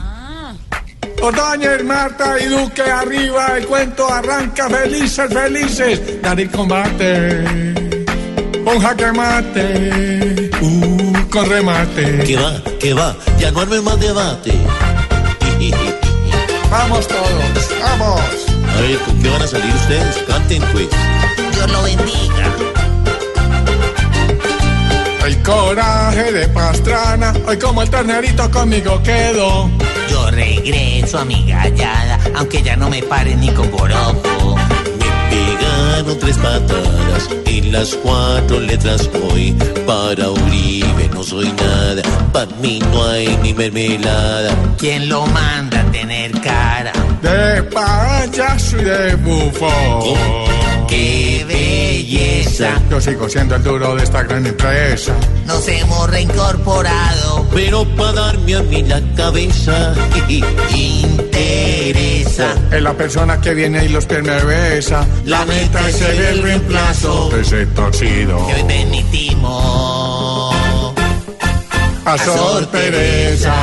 Ordóñez, 1.22 1.84
Marta 1.84 2.36
y 2.40 2.46
Duque 2.46 2.82
arriba, 2.82 3.56
el 3.56 3.66
cuento 3.66 4.12
arranca 4.12 4.68
felices, 4.68 5.32
felices. 5.32 6.22
Dar 6.22 6.38
el 6.38 6.50
combate, 6.50 7.44
un 8.64 8.80
jaque 8.80 9.12
mate, 9.12 10.50
uh, 10.60 11.28
con 11.30 11.48
remate. 11.48 12.18
Que 12.24 12.36
va, 12.36 12.62
que 12.78 12.94
va, 12.94 13.16
ya 13.38 13.50
no 13.50 13.60
armes 13.60 13.82
más 13.82 13.98
debate. 13.98 14.52
Vamos 16.70 17.06
todos, 17.06 17.70
vamos. 17.80 18.20
A 18.76 18.80
ver, 18.80 18.98
¿con 18.98 19.22
qué 19.22 19.28
van 19.28 19.42
a 19.42 19.46
salir 19.46 19.72
ustedes? 19.72 20.16
Canten 20.26 20.62
pues. 20.72 20.88
Dios 21.54 21.70
lo 21.70 21.82
bendiga. 21.84 22.52
El 25.24 25.42
coraje 25.42 26.32
de 26.32 26.48
Pastrana, 26.48 27.32
hoy 27.46 27.56
como 27.58 27.82
el 27.82 27.90
ternerito 27.90 28.50
conmigo 28.50 29.00
quedo. 29.02 29.70
Regreso 30.36 31.18
a 31.18 31.24
mi 31.24 31.46
gallada, 31.46 32.18
aunque 32.34 32.62
ya 32.62 32.76
no 32.76 32.90
me 32.90 33.02
paren 33.02 33.40
ni 33.40 33.48
con 33.48 33.70
borojo. 33.70 34.54
Pegaron 35.30 36.18
tres 36.18 36.36
patadas 36.36 37.30
en 37.46 37.72
las 37.72 37.94
cuatro 38.02 38.60
letras 38.60 39.08
hoy. 39.30 39.56
Para 39.86 40.28
Uribe 40.28 41.08
no 41.14 41.22
soy 41.22 41.50
nada, 41.52 42.02
para 42.34 42.54
mí 42.60 42.78
no 42.80 43.04
hay 43.06 43.34
ni 43.42 43.54
mermelada. 43.54 44.54
¿Quién 44.76 45.08
lo 45.08 45.26
manda 45.28 45.80
a 45.80 45.90
tener 45.90 46.32
cara? 46.42 46.92
De 47.22 47.62
payaso 47.62 48.78
y 48.78 48.84
de 48.84 49.14
bufón. 49.14 50.02
¡Qué 50.02 50.75
belleza! 50.88 52.80
Yo 52.90 53.00
sigo 53.00 53.28
siendo 53.28 53.56
el 53.56 53.62
duro 53.62 53.94
de 53.96 54.04
esta 54.04 54.22
gran 54.22 54.46
empresa. 54.46 55.14
Nos 55.46 55.66
hemos 55.68 56.08
reincorporado. 56.10 57.46
Pero 57.54 57.84
para 57.96 58.12
darme 58.12 58.54
a 58.54 58.62
mí 58.62 58.82
la 58.82 59.00
cabeza, 59.14 59.94
interesa. 60.74 62.54
Es 62.70 62.82
la 62.82 62.92
persona 62.94 63.40
que 63.40 63.54
viene 63.54 63.84
y 63.84 63.88
los 63.88 64.06
pies 64.06 64.22
me 64.22 64.42
besa. 64.44 65.06
La 65.24 65.44
meta 65.44 65.88
es 65.88 65.96
ser 65.96 66.14
el 66.14 66.42
reemplazo 66.42 67.30
de 67.30 67.40
ese 67.42 67.66
torcido. 67.66 68.46
Que 68.46 68.54
hoy 68.54 68.64
permitimos. 68.64 70.54
A 72.04 72.18
Sor 72.18 72.66
Teresa. 72.66 73.54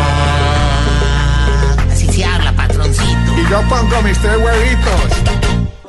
Así 1.91 2.07
se 2.09 2.25
habla, 2.25 2.51
patroncito. 2.53 3.37
Y 3.37 3.49
yo 3.49 3.61
pongo 3.69 4.01
mis 4.01 4.17
tres 4.17 4.37
huevitos. 4.37 5.42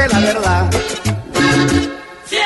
sabe 0.00 0.08
la 0.08 0.20
verdad. 0.20 0.70
Siete 2.26 2.42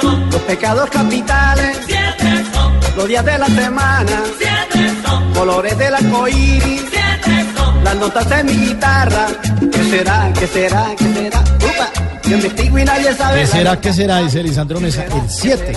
son, 0.00 0.30
Los 0.30 0.40
pecados 0.42 0.90
capitales, 0.90 1.78
siete 1.86 2.44
son, 2.52 2.96
los 2.96 3.08
días 3.08 3.24
de 3.24 3.38
la 3.38 3.46
semana, 3.46 4.22
siete 4.38 4.90
son, 5.04 5.32
colores 5.32 5.78
del 5.78 5.94
arcoíris, 5.94 6.82
siete 6.90 7.46
son. 7.56 7.84
las 7.84 7.96
notas 7.96 8.28
de 8.28 8.44
mi 8.44 8.52
guitarra. 8.52 9.26
¿Qué 9.70 9.84
será, 9.84 10.32
qué 10.38 10.46
será, 10.46 10.86
qué 10.96 11.14
será? 11.14 11.40
Upa, 11.40 11.90
yo 12.24 12.36
investigo 12.36 12.78
y 12.78 12.84
nadie 12.84 13.14
sabe 13.14 13.40
¿Qué 13.40 13.46
será, 13.46 13.80
qué 13.80 13.92
será? 13.92 14.18
Dice 14.18 14.42
Lisandro 14.42 14.80
Mesa. 14.80 15.04
El 15.04 15.28
7. 15.28 15.72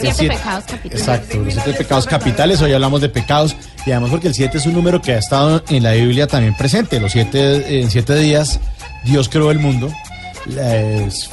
Siete 0.00 0.28
pecados 0.28 0.64
capitales. 0.64 1.00
Exacto, 1.00 1.38
los 1.38 1.54
siete 1.54 1.72
pecados 1.74 2.06
capitales. 2.06 2.60
Hoy 2.62 2.72
hablamos 2.72 3.00
de 3.00 3.08
pecados 3.08 3.54
y 3.86 3.92
además 3.92 4.10
porque 4.10 4.28
el 4.28 4.34
7 4.34 4.58
es 4.58 4.66
un 4.66 4.72
número 4.74 5.00
que 5.00 5.12
ha 5.12 5.18
estado 5.18 5.62
en 5.68 5.82
la 5.82 5.92
Biblia 5.92 6.26
también 6.26 6.56
presente. 6.56 6.98
Los 6.98 7.12
siete, 7.12 7.80
en 7.80 7.90
siete 7.90 8.16
días 8.16 8.58
Dios 9.04 9.28
creó 9.28 9.50
el 9.52 9.60
mundo. 9.60 9.92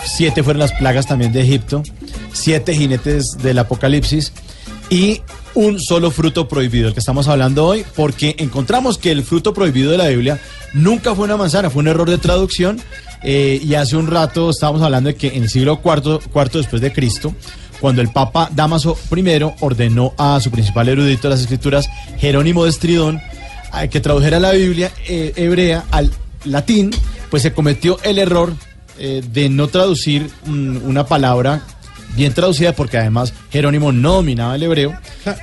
Siete 0.06 0.44
fueron 0.44 0.60
las 0.60 0.73
plagas 0.73 1.07
también 1.07 1.31
de 1.31 1.41
Egipto. 1.41 1.84
Siete 2.34 2.76
jinetes 2.76 3.38
del 3.41 3.60
Apocalipsis. 3.60 4.31
Y 4.90 5.22
un 5.53 5.80
solo 5.80 6.10
fruto 6.10 6.48
prohibido, 6.48 6.88
el 6.88 6.94
que 6.94 6.99
estamos 6.99 7.27
hablando 7.27 7.65
hoy, 7.65 7.86
porque 7.95 8.36
encontramos 8.40 8.98
que 8.98 9.11
el 9.11 9.23
fruto 9.23 9.53
prohibido 9.53 9.91
de 9.91 9.98
la 9.98 10.07
Biblia 10.07 10.40
nunca 10.73 11.14
fue 11.14 11.26
una 11.26 11.38
manzana, 11.38 11.69
fue 11.69 11.81
un 11.81 11.88
error 11.88 12.10
de 12.10 12.18
traducción. 12.18 12.80
eh, 13.22 13.60
y 13.61 13.73
hace 13.76 13.98
un 13.98 14.07
rato 14.07 14.49
estábamos 14.49 14.81
hablando 14.81 15.10
de 15.10 15.15
que 15.15 15.27
en 15.36 15.44
el 15.44 15.49
siglo 15.49 15.81
cuarto, 15.81 16.22
cuarto 16.31 16.57
después 16.57 16.81
de 16.81 16.94
Cristo, 16.94 17.36
cuando 17.81 18.02
el 18.02 18.11
Papa 18.11 18.49
Damaso 18.53 18.98
I 19.15 19.41
ordenó 19.60 20.14
a 20.18 20.40
su 20.40 20.52
principal 20.52 20.88
erudito 20.90 21.23
de 21.27 21.36
las 21.36 21.41
escrituras, 21.41 21.90
Jerónimo 22.18 22.64
de 22.64 22.69
Estridón, 22.69 23.22
que 23.90 23.99
tradujera 23.99 24.40
la 24.40 24.52
Biblia 24.52 24.91
eh, 25.07 25.34
hebrea 25.36 25.86
al 25.91 26.11
latín, 26.45 26.91
pues 27.30 27.44
se 27.44 27.53
cometió 27.53 27.99
el 28.03 28.19
error 28.19 28.53
eh, 29.00 29.24
de 29.32 29.50
no 29.50 29.68
traducir 29.68 30.30
mm, 30.46 30.88
una 30.88 31.06
palabra 31.06 31.64
bien 32.16 32.34
traducida, 32.34 32.74
porque 32.74 32.98
además 32.98 33.34
Jerónimo 33.52 33.92
no 33.92 34.16
dominaba 34.16 34.56
el 34.56 34.64
hebreo, 34.64 34.94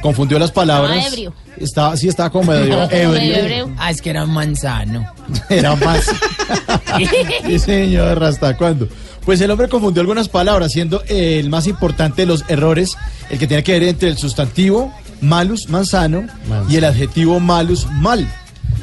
confundió 0.03 0.39
las 0.39 0.53
palabras. 0.53 0.97
Estaba 0.97 1.12
ebrio. 1.12 1.35
Estaba, 1.57 1.97
sí, 1.97 2.09
estaba 2.09 2.31
como 2.31 2.53
medio 2.53 2.91
ebrio. 2.91 3.73
Ah, 3.78 3.91
es 3.91 4.03
que 4.03 4.11
era 4.11 4.27
manzano. 4.27 5.07
Era 5.49 5.74
más. 5.77 6.05
sí, 7.47 7.59
señor, 7.59 8.23
¿hasta 8.23 8.57
cuándo? 8.57 8.89
Pues 9.24 9.41
el 9.41 9.51
hombre 9.51 9.69
confundió 9.69 10.03
algunas 10.03 10.28
palabras, 10.28 10.73
siendo 10.73 11.03
el 11.09 11.49
más 11.49 11.66
importante 11.66 12.23
de 12.23 12.27
los 12.27 12.45
errores 12.49 12.97
el 13.31 13.39
que 13.39 13.47
tiene 13.47 13.62
que 13.62 13.73
ver 13.73 13.85
entre 13.85 14.09
el 14.09 14.19
sustantivo 14.19 14.93
malus, 15.20 15.69
manzano, 15.69 16.27
y 16.69 16.77
el 16.77 16.85
adjetivo 16.85 17.41
malus, 17.41 17.87
mal. 17.91 18.27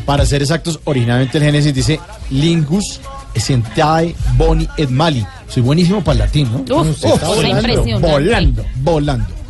Para 0.06 0.26
ser 0.26 0.42
exactos, 0.42 0.80
originalmente 0.84 1.38
el 1.38 1.44
Génesis 1.46 1.74
dice 1.74 2.00
lingus 2.30 3.00
essentiae 3.34 4.16
boni 4.38 4.68
et 4.78 4.90
mali. 4.90 5.26
Soy 5.48 5.62
buenísimo 5.62 6.04
para 6.04 6.14
el 6.14 6.20
latín, 6.20 6.50
¿no? 6.52 6.82
Uf, 6.82 7.04
uf, 7.04 7.22
volando, 7.22 8.00
volando, 8.00 8.66
volando. 8.78 9.44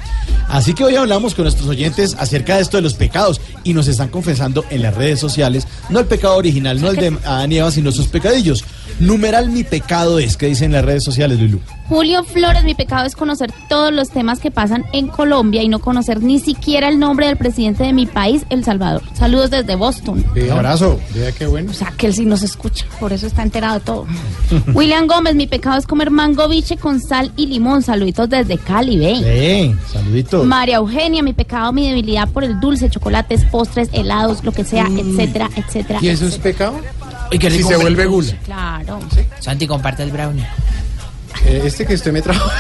Así 0.50 0.74
que 0.74 0.84
hoy 0.84 0.96
hablamos 0.96 1.34
con 1.34 1.44
nuestros 1.44 1.68
oyentes 1.68 2.16
acerca 2.20 2.56
de 2.56 2.62
esto 2.62 2.78
de 2.78 2.84
los 2.84 2.94
pecados 2.94 3.42
y 3.64 3.74
nos 3.74 3.88
están 3.88 4.10
confesando 4.10 4.64
en 4.70 4.82
las 4.84 4.94
redes 4.94 5.20
sociales, 5.20 5.68
no 5.90 6.00
el 6.00 6.06
pecado 6.06 6.36
original, 6.36 6.80
no 6.80 6.90
el 6.90 6.96
de 6.98 7.18
Adán 7.26 7.52
y 7.52 7.58
Eva, 7.58 7.72
sino 7.72 7.92
sus 7.92 8.08
pecadillos. 8.08 8.64
Numeral 9.04 9.50
mi 9.50 9.66
pecado 9.66 10.18
es, 10.18 10.38
que 10.38 10.46
dicen 10.46 10.68
en 10.68 10.72
las 10.74 10.86
redes 10.86 11.04
sociales, 11.04 11.38
Lulu. 11.38 11.60
Julio 11.90 12.24
Flores, 12.24 12.64
mi 12.64 12.74
pecado 12.74 13.06
es 13.06 13.16
conocer 13.16 13.52
todos 13.68 13.92
los 13.92 14.10
temas 14.10 14.40
que 14.40 14.50
pasan 14.50 14.86
en 14.94 15.08
Colombia 15.08 15.62
y 15.62 15.68
no 15.68 15.80
conocer 15.80 16.24
ni 16.24 16.40
siquiera 16.40 16.88
el 16.88 16.98
nombre 16.98 17.28
del 17.28 17.36
presidente 17.36 17.84
de 17.84 17.92
mi 17.92 18.06
país, 18.06 18.46
El 18.50 18.64
Salvador. 18.64 19.02
Saludos 19.14 19.50
desde 19.50 19.76
Boston. 19.76 20.24
Abrazo. 20.50 21.00
Vea 21.14 21.34
qué 21.34 21.48
bueno. 21.48 21.72
O 21.72 21.74
sea, 21.74 21.92
que 21.98 22.08
él 22.08 22.14
sí 22.14 22.26
nos 22.26 22.44
escucha, 22.44 22.86
por 23.02 23.12
eso 23.12 23.28
está 23.28 23.44
enterado 23.44 23.82
todo. 23.82 24.08
William 24.74 25.06
Gómez, 25.06 25.36
mi 25.36 25.48
pecado 25.48 25.78
es 25.78 25.86
comer 25.86 26.10
mango 26.10 26.48
biche 26.48 26.78
con 26.78 27.02
sal 27.02 27.34
y 27.36 27.48
limón. 27.48 27.82
Saluditos 27.82 28.30
desde 28.30 28.58
Cali, 28.58 28.98
ven. 28.98 29.18
Sí, 29.18 29.76
saluditos. 29.92 30.46
María 30.46 30.78
Eugenia, 30.78 31.22
mi 31.22 31.34
pecado, 31.34 31.74
mi 31.74 31.90
debilidad 31.90 32.30
por 32.30 32.46
el 32.46 32.58
dulce, 32.62 32.90
chocolates, 32.90 33.44
postres, 33.46 33.90
helados, 33.92 34.46
lo 34.46 34.54
que 34.54 34.64
sea, 34.64 34.88
etcétera, 34.88 35.50
etcétera. 35.58 36.00
¿Y 36.02 36.08
eso 36.08 36.26
es 36.26 36.38
pecado? 36.38 36.80
Uy, 37.34 37.40
qué 37.40 37.50
Si 37.50 37.58
rico 37.58 37.70
se 37.70 37.76
un 37.78 37.82
vuelve 37.82 38.06
gula. 38.06 38.34
Claro. 38.46 39.00
Santi, 39.40 39.66
comparte 39.66 40.04
el 40.04 40.12
brownie. 40.12 40.46
Eh, 41.46 41.62
este 41.66 41.86
que 41.86 41.94
usted 41.96 42.12
me 42.12 42.22
trajo. 42.22 42.50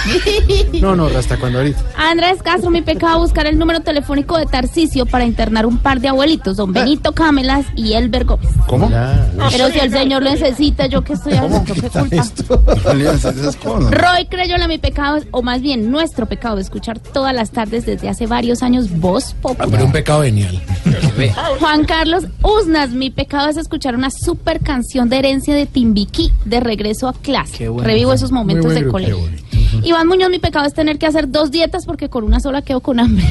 No, 0.81 0.95
no, 0.95 1.05
hasta 1.05 1.38
cuando 1.38 1.60
ahorita. 1.60 1.80
Andrés 1.95 2.43
Castro, 2.43 2.69
mi 2.69 2.81
pecado, 2.81 3.19
buscar 3.19 3.45
el 3.45 3.57
número 3.57 3.80
telefónico 3.81 4.38
de 4.38 4.45
Tarcisio 4.45 5.05
para 5.05 5.23
internar 5.23 5.65
un 5.65 5.77
par 5.77 6.01
de 6.01 6.10
abuelitos, 6.10 6.57
don 6.57 6.73
Benito 6.73 7.14
Camelas 7.14 7.65
y 7.76 7.93
Elber 7.93 8.26
Gómez. 8.26 8.49
¿Cómo? 8.68 8.89
Pero 8.89 9.69
si 9.69 9.80
el 9.80 9.91
señor 9.91 10.23
lo 10.23 10.31
necesita, 10.31 10.88
¿yo 10.88 11.03
qué 11.03 11.14
estoy 11.14 11.34
haciendo? 11.34 11.64
¿Qué 11.64 11.73
culpa? 11.81 12.73
Roy 13.91 14.26
Crayola, 14.26 14.68
mi 14.68 14.77
pecado, 14.77 15.19
o 15.31 15.41
más 15.41 15.61
bien 15.61 15.89
nuestro 15.89 16.26
pecado, 16.26 16.57
de 16.57 16.64
escuchar 16.64 16.99
todas 16.99 17.34
las 17.34 17.51
tardes 17.51 17.85
desde 17.85 18.10
hace 18.10 18.27
varios 18.27 18.61
años 18.64 18.89
Voz 18.99 19.34
Popular. 19.41 19.69
Pero 19.69 19.85
un 19.85 19.91
pecado 19.91 20.23
genial. 20.23 20.61
Juan 21.60 21.85
Carlos 21.85 22.26
Usnas, 22.41 22.89
mi 22.89 23.10
pecado 23.10 23.49
es 23.49 23.57
escuchar 23.57 23.95
una 23.95 24.10
super 24.10 24.60
canción 24.60 25.10
de 25.10 25.19
herencia 25.19 25.55
de 25.55 25.65
Timbiquí 25.65 26.31
de 26.45 26.60
regreso 26.60 27.07
a 27.07 27.14
clase. 27.14 27.69
bueno. 27.69 27.88
Revivo 27.88 28.14
esos 28.14 28.31
momentos 28.31 28.72
Muy 28.73 28.83
buen 28.83 29.05
de 29.05 29.11
grupo, 29.11 29.15
colegio. 29.15 29.15
qué 29.15 29.21
bonito. 29.21 29.87
Iván 29.87 30.07
Muñoz, 30.07 30.29
mi 30.29 30.39
pecado 30.39 30.65
es 30.65 30.73
tener 30.73 30.97
que 30.97 31.07
hacer 31.07 31.29
dos 31.29 31.51
dietas 31.51 31.85
porque 31.85 32.09
con 32.09 32.23
una 32.23 32.39
sola 32.39 32.61
quedo 32.61 32.79
con 32.79 32.99
hambre. 32.99 33.25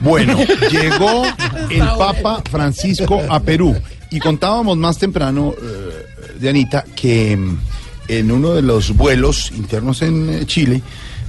Bueno, 0.00 0.36
llegó 0.70 1.24
el 1.70 1.86
Papa 1.98 2.42
Francisco 2.50 3.20
a 3.28 3.40
Perú 3.40 3.76
y 4.10 4.18
contábamos 4.18 4.76
más 4.76 4.98
temprano, 4.98 5.54
eh, 5.60 6.38
de 6.38 6.48
Anita, 6.48 6.84
que 6.94 7.36
mm, 7.36 7.58
en 8.08 8.30
uno 8.30 8.54
de 8.54 8.62
los 8.62 8.96
vuelos 8.96 9.50
internos 9.52 10.02
en 10.02 10.30
eh, 10.30 10.46
Chile 10.46 10.82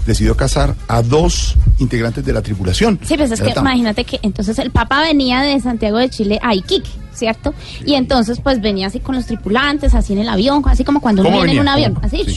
decidió 0.06 0.38
casar 0.38 0.76
a 0.88 1.02
dos 1.02 1.56
integrantes 1.80 2.24
de 2.26 2.34
la 2.34 2.42
tripulación. 2.42 3.00
Sí, 3.04 3.18
pues 3.18 3.32
es 3.32 3.42
que 3.42 3.54
imagínate 3.56 4.06
que 4.06 4.20
entonces 4.22 4.58
el 4.60 4.72
Papa 4.72 5.02
venía 5.02 5.42
de 5.42 5.60
Santiago 5.60 5.98
de 5.98 6.10
Chile 6.10 6.40
a 6.42 6.56
Iquique, 6.56 6.90
¿cierto? 7.18 7.54
Y 7.86 7.96
entonces 7.96 8.40
pues 8.42 8.62
venía 8.62 8.88
así 8.88 9.00
con 9.00 9.16
los 9.16 9.26
tripulantes, 9.26 9.94
así 9.96 10.14
en 10.14 10.20
el 10.20 10.30
avión, 10.30 10.62
así 10.68 10.84
como 10.84 11.02
cuando 11.02 11.22
uno 11.24 11.32
¿Cómo 11.32 11.44
viene 11.44 11.54
en 11.54 11.60
un 11.68 11.74
venía? 11.74 11.88
avión, 11.88 12.00
así, 12.04 12.24
Sí. 12.26 12.32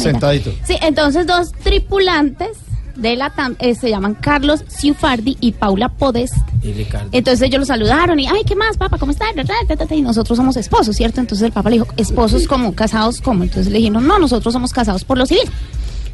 y 0.00 0.02
tal. 0.04 0.12
Sentadito. 0.12 0.52
Sí, 0.64 0.76
entonces 0.82 1.26
dos 1.26 1.52
tripulantes 1.62 2.50
de 2.96 3.16
la 3.16 3.30
TAM 3.30 3.56
eh, 3.60 3.74
se 3.74 3.88
llaman 3.88 4.14
Carlos 4.14 4.62
Ciufardi 4.68 5.38
y 5.40 5.52
Paula 5.52 5.88
Podest. 5.88 6.34
Y 6.62 6.72
Ricardo. 6.72 7.08
Entonces 7.12 7.40
ellos 7.46 7.60
lo 7.60 7.64
saludaron 7.66 8.20
y, 8.20 8.26
ay, 8.26 8.42
¿qué 8.46 8.54
más, 8.54 8.76
papá? 8.76 8.98
¿Cómo 8.98 9.12
está? 9.12 9.24
Y 9.90 10.02
nosotros 10.02 10.36
somos 10.36 10.56
esposos, 10.58 10.96
¿cierto? 10.96 11.20
Entonces 11.20 11.46
el 11.46 11.52
papá 11.52 11.70
le 11.70 11.76
dijo, 11.76 11.86
esposos 11.96 12.46
como, 12.46 12.74
casados 12.74 13.20
como. 13.22 13.44
Entonces 13.44 13.72
le 13.72 13.78
dijeron, 13.78 14.06
no, 14.06 14.18
nosotros 14.18 14.52
somos 14.52 14.72
casados 14.72 15.04
por 15.04 15.16
lo 15.16 15.24
civil. 15.24 15.48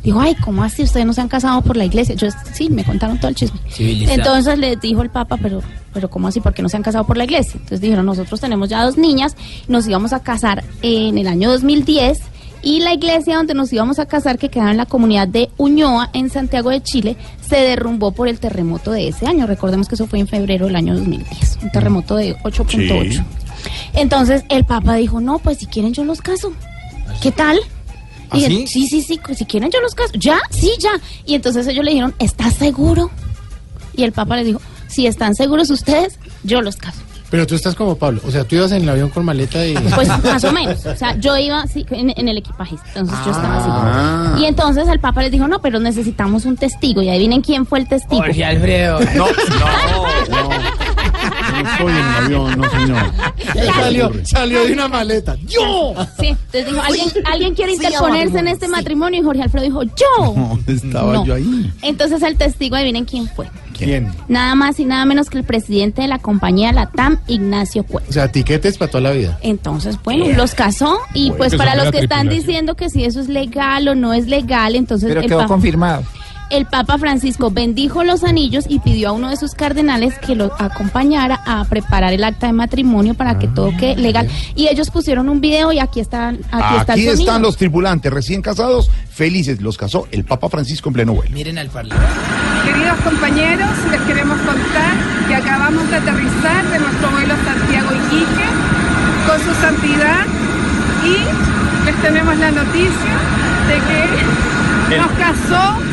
Dijo, 0.06 0.20
ay, 0.20 0.36
¿cómo 0.36 0.62
así? 0.62 0.84
Ustedes 0.84 1.04
no 1.04 1.12
se 1.12 1.20
han 1.20 1.26
casado 1.26 1.62
por 1.62 1.76
la 1.76 1.84
iglesia. 1.84 2.14
Yo, 2.14 2.28
sí, 2.52 2.70
me 2.70 2.84
contaron 2.84 3.18
todo 3.18 3.28
el 3.28 3.34
chisme. 3.34 3.58
Civilizado. 3.68 4.16
Entonces 4.16 4.56
le 4.56 4.76
dijo 4.76 5.02
el 5.02 5.10
papa, 5.10 5.36
pero, 5.36 5.60
pero 5.92 6.08
¿cómo 6.08 6.28
así? 6.28 6.40
¿Por 6.40 6.54
qué 6.54 6.62
no 6.62 6.68
se 6.68 6.76
han 6.76 6.84
casado 6.84 7.04
por 7.04 7.16
la 7.16 7.24
iglesia? 7.24 7.54
Entonces 7.54 7.80
dijeron, 7.80 8.06
nosotros 8.06 8.40
tenemos 8.40 8.68
ya 8.68 8.84
dos 8.84 8.96
niñas, 8.98 9.34
nos 9.66 9.88
íbamos 9.88 10.12
a 10.12 10.20
casar 10.20 10.62
en 10.82 11.18
el 11.18 11.26
año 11.26 11.50
2010 11.50 12.20
y 12.62 12.78
la 12.78 12.94
iglesia 12.94 13.34
donde 13.34 13.54
nos 13.54 13.72
íbamos 13.72 13.98
a 13.98 14.06
casar, 14.06 14.38
que 14.38 14.48
quedaba 14.48 14.70
en 14.70 14.76
la 14.76 14.86
comunidad 14.86 15.26
de 15.26 15.50
Uñoa, 15.56 16.10
en 16.12 16.30
Santiago 16.30 16.70
de 16.70 16.84
Chile, 16.84 17.16
se 17.40 17.56
derrumbó 17.56 18.12
por 18.12 18.28
el 18.28 18.38
terremoto 18.38 18.92
de 18.92 19.08
ese 19.08 19.26
año. 19.26 19.48
Recordemos 19.48 19.88
que 19.88 19.96
eso 19.96 20.06
fue 20.06 20.20
en 20.20 20.28
febrero 20.28 20.66
del 20.66 20.76
año 20.76 20.94
2010, 20.94 21.58
un 21.64 21.72
terremoto 21.72 22.14
de 22.14 22.36
8.8. 22.44 23.12
Sí. 23.12 23.22
Entonces 23.94 24.44
el 24.50 24.64
papa 24.64 24.94
dijo, 24.94 25.20
no, 25.20 25.40
pues 25.40 25.58
si 25.58 25.66
quieren 25.66 25.92
yo 25.92 26.04
los 26.04 26.20
caso. 26.20 26.52
¿Qué 27.20 27.32
tal? 27.32 27.58
¿Ah, 28.30 28.38
Y 28.38 28.46
sí? 28.46 28.66
sí, 28.66 28.86
sí, 28.88 29.02
sí, 29.02 29.20
si 29.36 29.44
quieren 29.46 29.70
yo 29.70 29.80
los 29.80 29.94
caso. 29.94 30.12
¿Ya? 30.14 30.38
Sí, 30.50 30.70
ya. 30.78 30.90
Y 31.24 31.34
entonces 31.34 31.66
ellos 31.66 31.84
le 31.84 31.90
dijeron, 31.92 32.14
¿estás 32.18 32.54
seguro? 32.54 33.10
Y 33.94 34.04
el 34.04 34.12
papa 34.12 34.36
le 34.36 34.44
dijo, 34.44 34.60
si 34.88 35.06
están 35.06 35.34
seguros 35.34 35.70
ustedes, 35.70 36.18
yo 36.42 36.60
los 36.62 36.76
caso. 36.76 37.00
Pero 37.28 37.44
tú 37.44 37.56
estás 37.56 37.74
como 37.74 37.96
Pablo. 37.96 38.20
O 38.24 38.30
sea, 38.30 38.44
tú 38.44 38.54
ibas 38.54 38.70
en 38.70 38.82
el 38.84 38.88
avión 38.88 39.10
con 39.10 39.24
maleta 39.24 39.66
y. 39.66 39.74
Pues 39.74 40.06
más 40.06 40.44
o 40.44 40.52
menos. 40.52 40.86
O 40.86 40.94
sea, 40.94 41.16
yo 41.18 41.36
iba 41.36 41.64
en, 41.90 42.12
en 42.16 42.28
el 42.28 42.38
equipaje. 42.38 42.76
Entonces 42.94 43.18
yo 43.24 43.32
estaba 43.32 43.56
Ah. 43.58 44.32
así. 44.34 44.42
Y 44.42 44.46
entonces 44.46 44.86
el 44.86 45.00
papa 45.00 45.22
les 45.22 45.32
dijo, 45.32 45.48
no, 45.48 45.60
pero 45.60 45.80
necesitamos 45.80 46.44
un 46.44 46.56
testigo. 46.56 47.02
Y 47.02 47.08
adivinen 47.08 47.40
quién 47.42 47.66
fue 47.66 47.80
el 47.80 47.88
testigo. 47.88 48.22
Jorge 48.22 48.44
Alfredo. 48.44 49.00
No, 49.16 49.26
no, 49.26 50.48
no. 50.48 50.48
No 51.62 51.70
estoy 51.70 51.92
en 51.92 51.96
el 51.98 52.14
avión, 52.24 52.58
no, 52.58 52.70
señor. 52.70 53.12
salió, 53.74 54.12
salió 54.24 54.64
de 54.64 54.72
una 54.72 54.88
maleta. 54.88 55.36
¡Yo! 55.46 55.94
Sí, 56.18 56.28
entonces 56.28 56.66
dijo, 56.66 56.80
¿alguien, 56.82 57.08
¿alguien 57.24 57.54
quiere 57.54 57.72
interponerse 57.72 58.38
en 58.38 58.48
este 58.48 58.68
matrimonio? 58.68 59.20
Y 59.20 59.24
Jorge 59.24 59.42
Alfredo 59.42 59.64
dijo, 59.64 59.82
yo. 59.84 60.34
¿Dónde 60.34 60.72
estaba 60.72 61.12
No. 61.14 61.24
yo 61.24 61.34
ahí? 61.34 61.72
Entonces 61.82 62.22
el 62.22 62.36
testigo, 62.36 62.76
adivinen 62.76 63.04
quién 63.04 63.28
fue. 63.28 63.48
¿Quién? 63.76 64.10
Nada 64.28 64.54
más 64.54 64.80
y 64.80 64.86
nada 64.86 65.04
menos 65.04 65.28
que 65.28 65.36
el 65.36 65.44
presidente 65.44 66.00
de 66.02 66.08
la 66.08 66.18
compañía 66.18 66.72
Latam, 66.72 67.18
Ignacio 67.26 67.84
Cuello. 67.84 68.08
O 68.08 68.12
sea, 68.12 68.32
tiquetes 68.32 68.78
para 68.78 68.90
toda 68.90 69.02
la 69.02 69.10
vida. 69.10 69.38
Entonces, 69.42 69.98
bueno, 70.02 70.26
los 70.34 70.54
casó 70.54 70.98
y 71.12 71.28
Bueno, 71.28 71.36
pues 71.36 71.56
para 71.56 71.76
los 71.76 71.90
que 71.90 71.98
están 71.98 72.28
diciendo 72.30 72.74
que 72.74 72.88
si 72.88 73.04
eso 73.04 73.20
es 73.20 73.28
legal 73.28 73.86
o 73.88 73.94
no 73.94 74.14
es 74.14 74.28
legal, 74.28 74.76
entonces 74.76 75.08
Pero 75.08 75.20
quedó 75.22 75.46
confirmado. 75.46 76.04
El 76.50 76.66
Papa 76.66 76.98
Francisco 76.98 77.50
bendijo 77.50 78.04
los 78.04 78.22
anillos 78.24 78.64
y 78.68 78.78
pidió 78.78 79.08
a 79.08 79.12
uno 79.12 79.30
de 79.30 79.36
sus 79.36 79.52
cardenales 79.54 80.18
que 80.18 80.34
lo 80.34 80.52
acompañara 80.58 81.40
a 81.44 81.64
preparar 81.64 82.12
el 82.12 82.22
acta 82.24 82.46
de 82.46 82.52
matrimonio 82.52 83.14
para 83.14 83.38
que 83.38 83.48
todo 83.48 83.72
quede 83.76 83.96
legal. 83.96 84.28
Y 84.54 84.68
ellos 84.68 84.90
pusieron 84.90 85.28
un 85.28 85.40
video 85.40 85.72
y 85.72 85.78
aquí 85.80 86.00
están, 86.00 86.38
aquí, 86.52 86.76
está 86.78 86.94
el 86.94 87.00
Aquí 87.00 87.04
sonido. 87.06 87.12
están 87.14 87.42
los 87.42 87.56
tripulantes 87.56 88.12
recién 88.12 88.42
casados, 88.42 88.90
felices. 89.10 89.60
Los 89.60 89.76
casó 89.76 90.06
el 90.12 90.24
Papa 90.24 90.48
Francisco 90.48 90.88
en 90.88 90.92
pleno 90.94 91.14
vuelo. 91.14 91.34
Miren 91.34 91.58
al 91.58 91.68
parlante. 91.68 92.04
Queridos 92.64 92.98
compañeros, 93.00 93.70
les 93.90 94.00
queremos 94.02 94.38
contar 94.38 94.94
que 95.28 95.34
acabamos 95.34 95.90
de 95.90 95.96
aterrizar 95.96 96.64
de 96.70 96.78
nuestro 96.78 97.10
vuelo 97.10 97.34
Santiago-Iquique 97.44 98.46
con 99.26 99.38
su 99.40 99.60
santidad 99.60 100.24
y 101.04 101.86
les 101.86 102.02
tenemos 102.02 102.36
la 102.38 102.50
noticia 102.50 103.14
de 103.68 103.74
que 104.88 104.96
nos 104.96 105.10
casó 105.12 105.85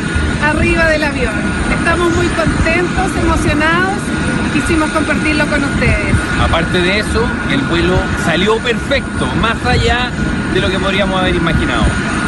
arriba 0.50 0.86
del 0.86 1.04
avión. 1.04 1.34
Estamos 1.78 2.12
muy 2.14 2.26
contentos, 2.28 3.10
emocionados 3.22 3.98
y 4.46 4.60
quisimos 4.60 4.90
compartirlo 4.90 5.46
con 5.46 5.64
ustedes. 5.64 6.14
Aparte 6.42 6.80
de 6.80 6.98
eso, 6.98 7.26
el 7.50 7.60
vuelo 7.62 7.96
salió 8.24 8.58
perfecto, 8.58 9.26
más 9.40 9.56
allá 9.66 10.10
de 10.52 10.60
lo 10.60 10.68
que 10.68 10.78
podríamos 10.78 11.20
haber 11.20 11.34
imaginado. 11.34 11.84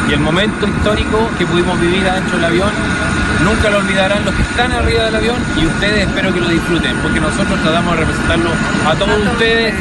Y 0.09 0.13
el 0.13 0.19
momento 0.19 0.67
histórico 0.67 1.29
que 1.37 1.45
pudimos 1.45 1.79
vivir 1.79 2.07
adentro 2.07 2.37
del 2.37 2.45
avión, 2.45 2.69
nunca 3.43 3.69
lo 3.69 3.79
olvidarán 3.79 4.23
los 4.25 4.33
que 4.33 4.41
están 4.41 4.71
arriba 4.71 5.05
del 5.05 5.15
avión 5.15 5.37
y 5.61 5.65
ustedes 5.65 6.07
espero 6.07 6.33
que 6.33 6.39
lo 6.39 6.47
disfruten, 6.47 6.95
porque 7.03 7.19
nosotros 7.19 7.59
tratamos 7.61 7.93
de 7.93 7.99
representarlo 7.99 8.49
a 8.89 8.95
todos 8.95 9.19
ustedes 9.33 9.73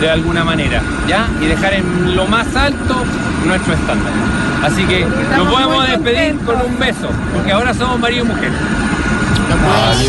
de 0.00 0.10
alguna 0.10 0.44
manera, 0.44 0.82
¿ya? 1.08 1.28
Y 1.40 1.46
dejar 1.46 1.74
en 1.74 2.16
lo 2.16 2.26
más 2.26 2.54
alto 2.56 2.94
nuestro 3.46 3.74
estándar. 3.74 4.12
Así 4.62 4.84
que 4.84 5.04
nos 5.04 5.18
Estamos 5.20 5.52
podemos 5.52 5.76
muy 5.76 5.86
despedir 5.88 6.38
con 6.44 6.56
un 6.60 6.78
beso, 6.78 7.08
porque 7.34 7.52
ahora 7.52 7.74
somos 7.74 7.98
marido 8.00 8.24
y 8.24 8.28
mujer. 8.28 8.50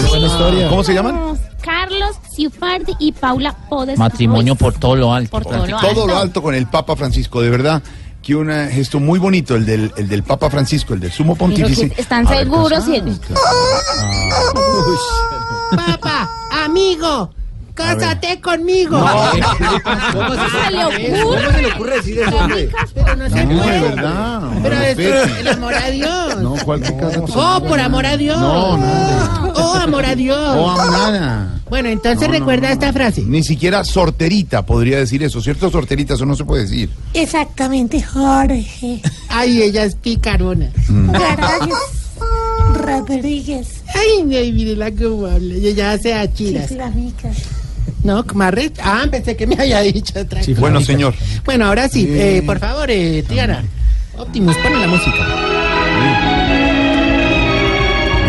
buena 0.10 0.26
historia. 0.28 0.70
¿Cómo 0.70 0.84
se 0.84 0.94
llaman? 0.94 1.20
Carlos 1.62 2.16
Ciufardi 2.36 2.94
y 3.00 3.12
Paula 3.12 3.56
Podest. 3.70 3.98
Matrimonio 3.98 4.56
por 4.56 4.74
todo 4.74 4.96
lo 4.96 5.14
alto. 5.14 5.32
Por 5.32 5.44
todo 5.44 5.66
lo 5.66 5.78
Todo 5.80 6.08
lo 6.08 6.14
alto. 6.14 6.18
alto 6.18 6.42
con 6.44 6.56
el 6.56 6.68
Papa 6.68 6.96
Francisco, 6.96 7.42
de 7.42 7.50
verdad. 7.50 7.82
Que 8.22 8.36
un 8.36 8.50
eh, 8.50 8.70
gesto 8.72 9.00
muy 9.00 9.20
bonito, 9.20 9.56
el 9.56 9.66
del, 9.68 9.94
el 9.98 10.08
del 10.08 10.24
Papa 10.24 10.50
Francisco, 10.50 10.94
el 10.96 11.00
del 11.00 11.12
sumo 11.12 11.36
pontífice. 11.36 11.94
están 11.96 12.28
seguros 12.28 12.84
y 12.88 13.02
Papá, 15.76 16.30
amigo, 16.64 17.32
cásate 17.76 18.42
conmigo. 18.42 19.00
¿Cómo 19.00 20.34
se 20.36 20.72
le 20.72 20.86
ocurre? 20.86 21.22
¿Cómo 21.22 21.52
se 21.52 21.62
le 21.62 21.68
ocurre 21.74 21.96
decir 21.98 22.20
eso, 22.20 22.36
hombre? 22.38 22.70
Pero 22.94 23.16
no 23.16 23.30
se 23.30 23.46
No, 23.46 23.62
puede. 23.64 23.76
es 23.76 23.82
verdad. 23.96 24.40
no, 24.42 24.60
Pero 24.64 24.76
es 24.76 24.98
respete. 24.98 25.40
el 25.42 25.48
amor 25.50 25.74
a 25.76 25.90
Dios. 25.92 26.42
No, 26.42 26.56
¿cuál 26.66 26.82
que 26.82 26.98
casa? 26.98 27.22
Oh, 27.36 27.64
por 27.68 27.80
amor 27.80 28.06
a 28.06 28.18
Dios. 28.18 28.40
No, 28.40 28.78
nada. 28.78 29.52
Oh, 29.56 29.74
amor 29.76 30.06
a 30.06 30.16
Dios. 30.16 30.38
Oh, 30.40 30.76
nada. 30.92 31.62
Bueno, 31.70 31.90
entonces 31.90 32.22
No, 32.28 32.34
no, 32.34 32.40
recuerda 32.40 32.68
no. 32.68 32.74
esta 32.74 32.94
frase. 32.94 33.22
Ni 33.24 33.44
siquiera 33.44 33.84
sorterita 33.84 34.66
podría 34.66 34.98
decir 35.00 35.22
eso, 35.24 35.42
¿cierto? 35.42 35.70
Sorterita, 35.70 36.14
eso 36.16 36.26
no 36.26 36.36
se 36.36 36.46
puede 36.46 36.64
decir. 36.64 36.90
Exactamente, 37.14 38.02
Jorge. 38.02 39.02
Ay, 39.30 39.62
ella 39.64 39.84
es 39.84 39.96
picarona. 39.96 40.70
Mm. 40.88 41.12
Gracias. 41.12 41.80
Rodríguez. 42.74 43.82
Ay, 43.94 44.36
ay, 44.36 44.52
mírela 44.52 44.92
cómo 44.92 45.26
habla. 45.28 45.56
Ella 45.56 45.92
hace 45.94 46.14
achiras. 46.14 46.72
No, 48.04 48.24
Marret. 48.34 48.80
Ah, 48.84 49.06
pensé 49.10 49.36
que 49.36 49.48
me 49.48 49.56
había 49.56 49.82
dicho 49.82 50.20
otra 50.20 50.40
cosa. 50.40 50.52
Bueno, 50.60 50.82
señor. 50.82 51.14
Bueno, 51.44 51.66
ahora 51.66 51.88
sí, 51.90 52.06
Eh. 52.10 52.38
eh, 52.38 52.42
por 52.44 52.60
favor, 52.60 52.90
eh, 52.92 53.24
Triana. 53.28 53.64
Optimus, 54.18 54.56
pon 54.58 54.80
la 54.82 54.88
música. 54.88 55.26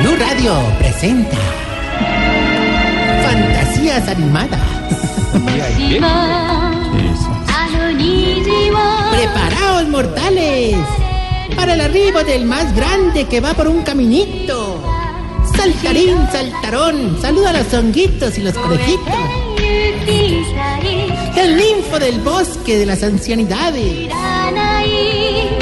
Blue 0.02 0.16
Radio 0.16 0.54
presenta 0.78 1.36
Fantasías 3.24 4.08
animadas. 4.08 4.60
Preparaos, 9.10 9.88
mortales, 9.88 10.76
para 11.54 11.74
el 11.74 11.80
arribo 11.80 12.22
del 12.24 12.44
más 12.46 12.74
grande 12.74 13.24
que 13.26 13.40
va 13.40 13.54
por 13.54 13.68
un 13.68 13.82
caminito. 13.82 14.82
Saltarín, 15.56 16.16
saltarón, 16.32 17.18
saluda 17.20 17.50
a 17.50 17.52
los 17.62 17.72
honguitos 17.74 18.36
y 18.38 18.42
los 18.42 18.54
conejitos. 18.54 19.14
El 21.36 21.56
ninfo 21.56 21.98
del 21.98 22.20
bosque 22.20 22.78
de 22.78 22.86
las 22.86 23.02
ancianidades. 23.02 24.10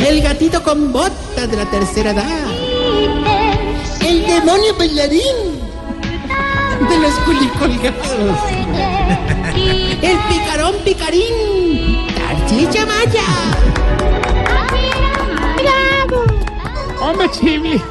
El 0.06 0.22
gatito 0.22 0.62
con 0.62 0.92
botas 0.92 1.50
de 1.50 1.56
la 1.56 1.70
tercera 1.70 2.10
edad. 2.12 2.46
El 4.00 4.26
demonio 4.26 4.74
bailarín 4.78 5.64
de 6.88 6.98
los 6.98 7.14
culicolgados. 7.26 8.38
El 10.02 10.18
picarón 10.28 10.74
picarín. 10.84 12.06
Tarchicha 12.14 12.86
Maya. 12.86 13.22
Hombre, 17.00 17.30
Chibli. 17.32 17.82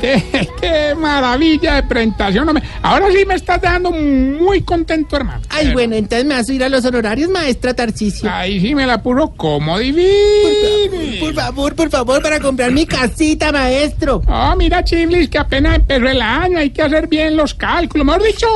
Qué, 0.00 0.48
qué 0.60 0.94
maravilla 0.94 1.74
de 1.76 1.82
presentación. 1.82 2.62
Ahora 2.82 3.06
sí 3.10 3.24
me 3.26 3.34
estás 3.34 3.60
dejando 3.60 3.90
muy 3.90 4.62
contento, 4.62 5.16
hermano. 5.16 5.42
Ay, 5.50 5.72
bueno, 5.72 5.96
entonces 5.96 6.24
me 6.24 6.34
vas 6.34 6.48
a 6.48 6.52
ir 6.52 6.62
a 6.64 6.68
los 6.68 6.84
honorarios, 6.84 7.30
maestra 7.30 7.74
Tarcisio. 7.74 8.30
Ahí 8.30 8.60
sí 8.60 8.74
me 8.74 8.86
la 8.86 9.02
puso 9.02 9.30
como 9.36 9.78
divino. 9.78 11.20
Por 11.20 11.34
favor, 11.34 11.74
por 11.74 11.90
favor, 11.90 12.22
para 12.22 12.38
comprar 12.40 12.70
mi 12.72 12.86
casita, 12.86 13.50
maestro. 13.52 14.22
Ah, 14.26 14.54
mira, 14.56 14.84
Chiblis, 14.84 15.28
que 15.28 15.38
apenas 15.38 15.76
empezó 15.76 16.06
el 16.06 16.22
año, 16.22 16.58
hay 16.58 16.70
que 16.70 16.82
hacer 16.82 17.08
bien 17.08 17.36
los 17.36 17.54
cálculos. 17.54 18.06
Mejor 18.06 18.22
dicho, 18.22 18.46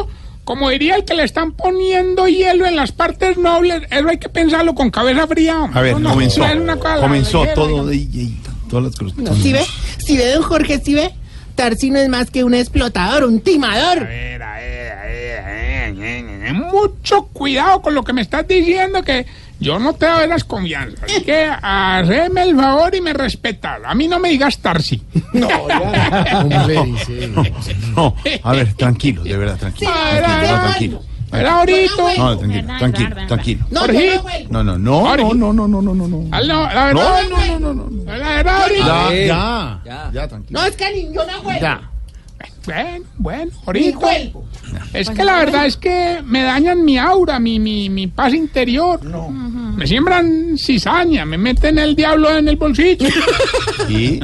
como 0.45 0.71
diría 0.71 0.97
el 0.97 1.05
que 1.05 1.15
le 1.15 1.25
están 1.25 1.53
poniendo 1.53 2.27
hielo 2.29 2.67
en 2.67 2.77
las 2.77 2.93
partes 2.93 3.37
nobles, 3.37 3.83
eso 3.91 4.09
hay 4.09 4.19
que 4.19 4.29
pensarlo 4.29 4.75
con 4.75 4.91
cabeza 4.91 5.27
fría. 5.27 5.61
hombre. 5.63 5.79
A 5.79 5.83
ver, 5.83 6.01
no- 6.01 6.11
comenzó. 6.11 6.55
no 6.55 6.79
Comenzó 6.79 7.47
todo. 7.55 7.87
de- 7.87 7.97
y- 7.97 8.39
todas 8.69 8.87
las 8.87 8.97
cosas. 8.97 9.19
No, 9.19 9.35
¿Sí 9.37 9.53
ve? 9.53 9.65
¿Sí 9.99 10.17
ve, 10.17 10.33
don 10.33 10.43
Jorge? 10.43 10.81
¿Sí 10.83 10.95
ve? 10.95 11.13
Tarsi 11.55 11.91
no 11.91 11.99
es 11.99 12.09
más 12.09 12.31
que 12.31 12.45
un 12.45 12.55
explotador, 12.55 13.25
un 13.25 13.41
timador. 13.41 14.09
Mucho 16.53 17.25
cuidado 17.33 17.83
con 17.83 17.95
lo 17.95 18.03
que 18.03 18.13
me 18.13 18.23
estás 18.23 18.47
diciendo, 18.47 19.03
que 19.03 19.27
yo 19.61 19.79
no 19.79 19.93
te 19.95 20.07
doy 20.07 20.27
las 20.29 20.45
confianzas. 20.45 21.05
Así 21.05 21.23
que 21.23 21.49
haceme 21.63 22.43
el 22.43 22.57
favor 22.57 22.95
y 22.95 23.01
me 23.01 23.13
respetas. 23.13 23.81
A 23.85 23.95
mí 23.95 24.09
no 24.09 24.19
me 24.19 24.31
digas 24.31 24.59
Tarsi. 24.59 25.03
No, 25.33 25.49
No, 27.97 28.17
a 28.43 28.53
ver, 28.53 28.75
tranquilo, 28.75 29.23
de 29.23 29.37
verdad, 29.37 29.57
tranquilo. 29.59 29.91
Tranquilo, 29.93 30.57
no, 30.57 30.63
tranquilo. 30.63 31.03
Era 31.33 31.59
ahorita. 31.59 31.93
No, 32.19 32.39
tranquilo, 32.39 32.67
tranquilo, 32.79 33.17
tranquilo. 33.29 33.65
No. 33.71 33.87
No, 34.51 34.63
no, 34.65 34.79
no, 34.79 35.35
no, 35.35 35.35
no, 35.35 35.53
no, 35.53 35.69
no, 35.69 35.83
no, 35.83 35.95
no, 35.95 36.09
no. 36.09 36.19
No, 36.31 36.41
la 36.41 36.85
verdad, 36.87 36.93
no, 36.93 37.59
no, 37.59 37.75
no, 37.75 37.91
no. 37.91 38.17
La 38.17 38.29
verdad, 38.29 38.63
ahorita. 38.63 39.15
Ya, 39.15 39.81
ya, 39.85 40.11
ya, 40.13 40.29
tranquilo. 40.29 40.61
No, 40.61 40.67
es 40.67 40.77
que 40.77 41.13
yo 41.13 41.25
no 41.27 41.33
juego. 41.43 41.61
Ya. 41.61 41.92
Bueno, 42.67 43.05
bueno, 43.19 43.53
ahorita. 43.67 44.09
Es 44.95 45.11
que 45.11 45.25
la 45.25 45.39
verdad 45.39 45.67
es 45.67 45.77
que 45.77 46.23
me 46.25 46.43
dañan 46.43 46.85
mi 46.85 46.99
aura, 46.99 47.39
mi, 47.39 47.59
mi, 47.59 47.91
mi 47.91 48.07
paz 48.07 48.33
interior. 48.35 49.01
Me 49.77 49.87
siembran 49.87 50.57
cizaña, 50.57 51.25
me 51.25 51.39
meten 51.39 51.79
el 51.79 51.97
diablo 51.97 52.37
en 52.37 52.49
el 52.49 52.57
bolsillo. 52.57 53.09
¿Y? 53.89 54.21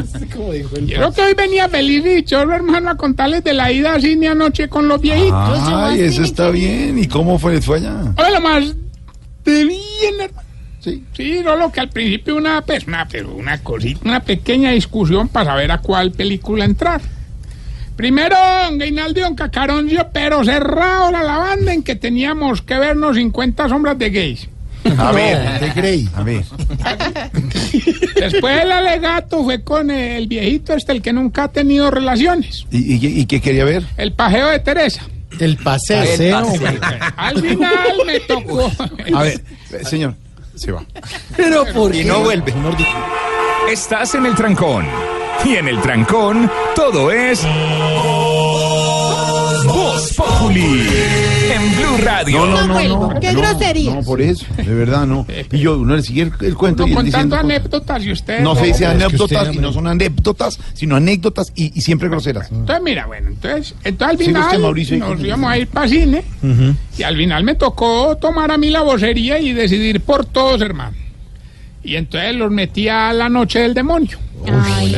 Quiero 0.87 1.13
que 1.13 1.23
hoy 1.23 1.35
venía 1.35 1.69
feliz 1.69 2.05
y 2.05 2.09
dichoso, 2.17 2.53
hermano, 2.53 2.91
a 2.91 2.97
contarles 2.97 3.43
de 3.45 3.55
la 3.55 3.73
ida 3.73 3.95
a 3.95 4.01
cine 4.01 4.29
anoche 4.29 4.69
con 4.69 4.89
los 4.89 5.01
viejitos. 5.01 5.59
Ay, 5.65 6.03
eso 6.03 6.23
está 6.23 6.51
bien. 6.51 6.99
¿Y 6.99 7.09
cómo 7.09 7.39
fue, 7.39 7.61
fue 7.61 7.79
allá? 7.79 8.15
Oye, 8.17 8.31
lo 8.33 8.41
más 8.41 8.75
de 9.45 9.65
bien, 9.65 10.21
hermano. 10.21 10.49
Sí. 10.81 11.05
Sí, 11.13 11.41
no, 11.43 11.57
lo 11.57 11.73
que 11.73 11.81
al 11.81 11.89
principio 11.89 12.37
una, 12.37 12.63
pues, 12.63 12.87
una, 12.87 13.09
pero 13.09 13.35
una 13.35 13.59
cosita, 13.63 14.01
una 14.05 14.21
pequeña 14.21 14.71
discusión 14.71 15.29
para 15.29 15.47
saber 15.47 15.73
a 15.73 15.79
cuál 15.79 16.13
película 16.13 16.65
entrar. 16.65 17.01
Primero, 17.99 18.37
don 18.63 18.79
Gainaldo 18.79 19.19
y 19.19 19.23
don 19.25 19.35
Cacaroncio, 19.35 20.09
pero 20.13 20.45
cerrado 20.45 21.11
la 21.11 21.25
lavanda 21.25 21.75
en 21.75 21.83
que 21.83 21.97
teníamos 21.97 22.63
que 22.63 22.79
vernos 22.79 23.17
50 23.17 23.69
sombras 23.69 23.99
de 23.99 24.11
gays. 24.11 24.49
A 24.99 25.11
ver, 25.11 25.59
de 25.59 25.71
Grey. 25.71 26.09
A 26.15 26.23
ver. 26.23 26.45
Después 28.15 28.63
el 28.63 28.71
alegato 28.71 29.43
fue 29.43 29.65
con 29.65 29.91
el 29.91 30.29
viejito 30.29 30.75
este, 30.75 30.93
el 30.93 31.03
que 31.03 31.13
nunca 31.13 31.43
ha 31.43 31.49
tenido 31.49 31.91
relaciones. 31.91 32.67
¿Y, 32.71 32.95
y, 32.95 33.21
y 33.21 33.27
qué 33.27 33.41
quería 33.41 33.65
ver? 33.65 33.85
El 33.97 34.13
pajeo 34.13 34.47
de 34.47 34.61
Teresa. 34.61 35.03
El 35.41 35.57
paseo. 35.57 36.47
Al 37.17 37.41
final 37.41 37.97
me 38.07 38.21
tocó. 38.21 38.71
A 39.13 39.23
ver, 39.25 39.43
señor, 39.83 40.15
se 40.55 40.71
va. 40.71 40.85
Pero 41.37 41.65
por 41.75 41.93
Y 41.93 42.05
no 42.05 42.21
vuelve. 42.21 42.55
Estás 43.69 44.15
en 44.15 44.25
el 44.25 44.37
trancón. 44.37 44.87
Y 45.45 45.55
en 45.57 45.69
el 45.69 45.81
trancón, 45.81 46.51
todo 46.75 47.11
es. 47.11 47.47
Voz 49.67 50.15
Populi. 50.15 50.87
En 51.53 51.77
Blue 51.77 51.97
Radio. 52.05 52.47
No, 52.47 52.67
no, 52.67 52.67
no, 52.67 53.11
no. 53.13 53.21
¡Qué 53.21 53.33
no, 53.33 53.41
groserías! 53.41 53.95
No, 53.95 54.03
por 54.03 54.21
eso, 54.21 54.45
de 54.57 54.75
verdad, 54.75 55.07
no. 55.07 55.27
Y 55.53 55.59
yo, 55.59 55.79
uno 55.79 55.97
le 55.97 56.03
sigue 56.03 56.23
el, 56.23 56.33
el 56.41 56.55
cuento 56.55 56.83
No 56.83 56.89
y 56.89 56.91
él 56.91 56.97
contando 56.97 57.37
diciendo 57.37 57.37
anécdotas 57.37 58.05
y 58.05 58.13
ustedes. 58.13 58.43
No 58.43 58.55
se 58.57 58.67
dice 58.67 58.87
anécdotas 58.87 59.55
y 59.55 59.59
no 59.59 59.73
son 59.73 59.87
anécdotas, 59.87 60.59
sino 60.75 60.97
anécdotas 60.97 61.53
y, 61.55 61.79
y 61.79 61.81
siempre 61.81 62.09
groseras. 62.09 62.51
Entonces, 62.51 62.83
mira, 62.83 63.07
bueno, 63.07 63.29
entonces, 63.29 63.75
entonces 63.85 64.09
al 64.09 64.15
usted, 64.15 64.27
final 64.27 64.63
nos 64.99 65.21
íbamos 65.21 65.51
a 65.51 65.59
ir 65.59 65.69
para 65.69 65.89
cine 65.89 66.25
y 66.97 67.03
al 67.03 67.17
final 67.17 67.45
me 67.45 67.55
tocó 67.55 68.17
tomar 68.17 68.51
a 68.51 68.59
mí 68.59 68.71
la 68.71 68.83
vocería 68.83 69.39
y 69.39 69.53
decidir 69.53 70.01
por 70.01 70.25
todos, 70.27 70.61
hermano. 70.61 70.97
Y 71.83 71.97
entonces 71.97 72.35
los 72.35 72.51
metí 72.51 72.89
a 72.89 73.13
la 73.13 73.29
noche 73.29 73.61
del 73.61 73.73
demonio. 73.73 74.19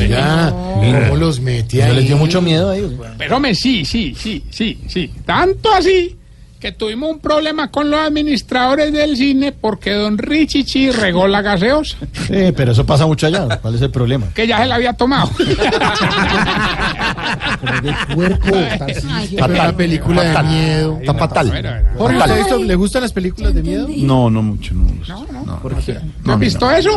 Ya, 0.07 0.51
¿cómo 0.53 1.15
los 1.15 1.39
metí 1.39 1.77
¿No 1.77 1.83
ahí? 1.85 1.95
les 1.95 2.07
dio 2.07 2.17
mucho 2.17 2.41
miedo 2.41 2.69
a 2.69 2.77
ellos? 2.77 2.93
Pero 3.17 3.39
me 3.39 3.53
sí, 3.55 3.85
sí, 3.85 4.15
sí, 4.17 4.43
sí, 4.49 4.79
sí. 4.87 5.11
Tanto 5.25 5.71
así 5.73 6.17
que 6.59 6.71
tuvimos 6.71 7.09
un 7.09 7.19
problema 7.19 7.71
con 7.71 7.89
los 7.89 7.99
administradores 7.99 8.93
del 8.93 9.17
cine 9.17 9.51
porque 9.51 9.93
don 9.93 10.15
Richichi 10.19 10.91
regó 10.91 11.27
la 11.27 11.41
gaseosa, 11.41 11.97
Sí, 12.27 12.51
pero 12.55 12.71
eso 12.73 12.85
pasa 12.85 13.07
mucho 13.07 13.25
allá. 13.25 13.57
¿Cuál 13.59 13.73
es 13.75 13.81
el 13.81 13.89
problema? 13.89 14.27
que 14.35 14.45
ya 14.45 14.59
se 14.59 14.65
la 14.67 14.75
había 14.75 14.93
tomado. 14.93 15.31
Cuerpo, 18.13 18.55
la 19.47 19.75
película 19.75 20.21
de 20.23 20.43
miedo. 20.49 20.97
Está 21.01 21.13
fatal. 21.15 21.49
Jorge, 21.97 22.17
Fatal. 22.19 22.19
¿usted 22.19 22.31
ha 22.31 22.35
visto- 22.37 22.63
¿le 22.63 22.75
gustan 22.75 23.01
las 23.03 23.13
películas 23.13 23.53
de 23.53 23.63
miedo? 23.63 23.87
No, 23.97 24.29
no 24.29 24.41
mucho, 24.43 24.73
no. 24.75 24.87
No, 25.45 25.59
¿Por 25.61 25.75
qué? 25.77 25.97
¿No 26.23 26.33
has 26.33 26.39
visto 26.39 26.69
eso? 26.71 26.91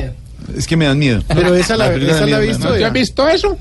Es 0.57 0.67
que 0.67 0.77
me 0.77 0.85
dan 0.87 0.99
miedo. 0.99 1.23
Pero 1.29 1.55
esa 1.55 1.77
la, 1.77 1.89
películas 1.91 2.17
esa 2.17 2.27
la 2.27 2.37
ha 2.37 2.41
miedo, 2.41 2.53
visto. 2.53 2.69
¿No 2.69 2.77
ya. 2.79 2.87
has 2.89 2.93
visto 2.93 3.29
eso? 3.29 3.59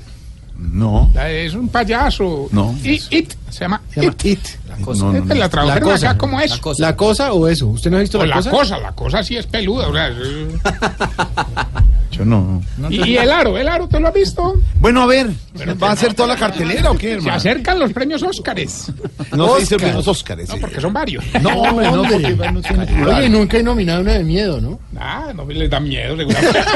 No. 0.57 1.11
La 1.13 1.29
Es 1.31 1.53
un 1.53 1.67
payaso. 1.69 2.47
No. 2.51 2.75
Y, 2.83 3.01
it, 3.09 3.33
se 3.49 3.61
llama 3.61 3.81
Se 3.93 4.01
llama 4.01 4.15
It. 4.23 4.25
It. 4.25 4.47
No, 4.79 4.93
no, 4.93 5.13
no. 5.25 5.35
la 5.35 5.49
tradujeron 5.49 5.89
cosa. 5.89 6.09
acá 6.09 6.17
como 6.17 6.39
eso. 6.41 6.73
¿La 6.79 6.95
cosa 6.95 7.33
o 7.33 7.47
eso? 7.47 7.67
¿Usted 7.67 7.91
no 7.91 7.97
ha 7.97 8.01
visto 8.01 8.19
O 8.19 8.25
la, 8.25 8.27
la 8.27 8.35
cosa? 8.35 8.51
cosa, 8.51 8.77
la 8.79 8.91
cosa 8.93 9.23
sí 9.23 9.35
es 9.37 9.45
peluda. 9.47 9.87
o 9.89 9.93
sea, 9.93 10.07
es- 10.09 10.17
Yo 12.13 12.23
no. 12.25 12.61
y, 12.91 13.03
y 13.09 13.17
el 13.17 13.31
aro, 13.31 13.57
el 13.57 13.67
aro, 13.67 13.87
¿te 13.87 13.99
lo 13.99 14.07
has 14.09 14.13
visto? 14.13 14.55
Bueno, 14.79 15.01
a 15.01 15.07
ver, 15.07 15.31
¿va 15.81 15.89
a 15.89 15.91
hacer 15.93 16.13
toda 16.13 16.27
la 16.29 16.35
cartelera 16.35 16.91
o 16.91 16.93
qué, 16.95 17.07
Se 17.07 17.13
hermano? 17.13 17.33
acercan 17.37 17.79
los 17.79 17.91
premios 17.91 18.21
Óscares. 18.21 18.91
No 19.35 19.55
se 19.55 19.61
dice 19.61 19.91
los 19.91 20.07
Óscares. 20.07 20.47
No, 20.49 20.57
porque 20.57 20.79
son 20.79 20.93
varios. 20.93 21.23
No, 21.41 21.49
hombre, 21.61 21.89
no, 21.89 22.03
porque 22.03 22.35
no 22.51 22.61
tiene 22.61 23.03
Oye, 23.07 23.29
nunca 23.29 23.57
he 23.57 23.63
nominado 23.63 24.01
una 24.01 24.11
de 24.13 24.23
miedo, 24.23 24.61
¿no? 24.61 24.79
Ah, 24.95 25.31
no 25.33 25.43
les 25.45 25.67
da 25.71 25.79
miedo, 25.79 26.15
seguramente. 26.15 26.59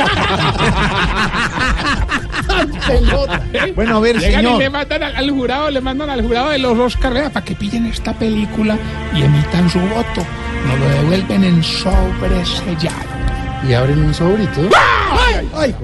Bueno, 3.76 3.98
a 3.98 4.00
ver, 4.00 4.18
Llegan 4.18 4.42
y 4.42 4.46
señor. 4.46 4.60
le 4.60 4.70
mandan 4.70 5.04
al, 5.04 5.16
al 5.16 5.30
jurado, 5.32 5.70
le 5.70 5.82
mandan 5.82 6.10
al 6.10 6.22
jurado 6.22 6.50
de 6.50 6.58
los 6.60 6.78
Óscar, 6.80 7.14
vea, 7.14 7.30
para 7.30 7.46
que 7.46 7.54
pillen 7.56 7.86
esta 7.90 8.14
película 8.14 8.78
y 9.16 9.22
emitan 9.22 9.70
su 9.70 9.80
voto. 9.80 10.26
Nos 10.68 10.80
lo 10.80 10.90
devuelven 10.90 11.44
en 11.44 11.64
sobresellado. 11.64 13.18
Y 13.68 13.74
abren 13.74 14.00
un 14.00 14.14
sobrito. 14.14 14.70
¡Ay! 15.10 15.50
Ay, 15.56 15.76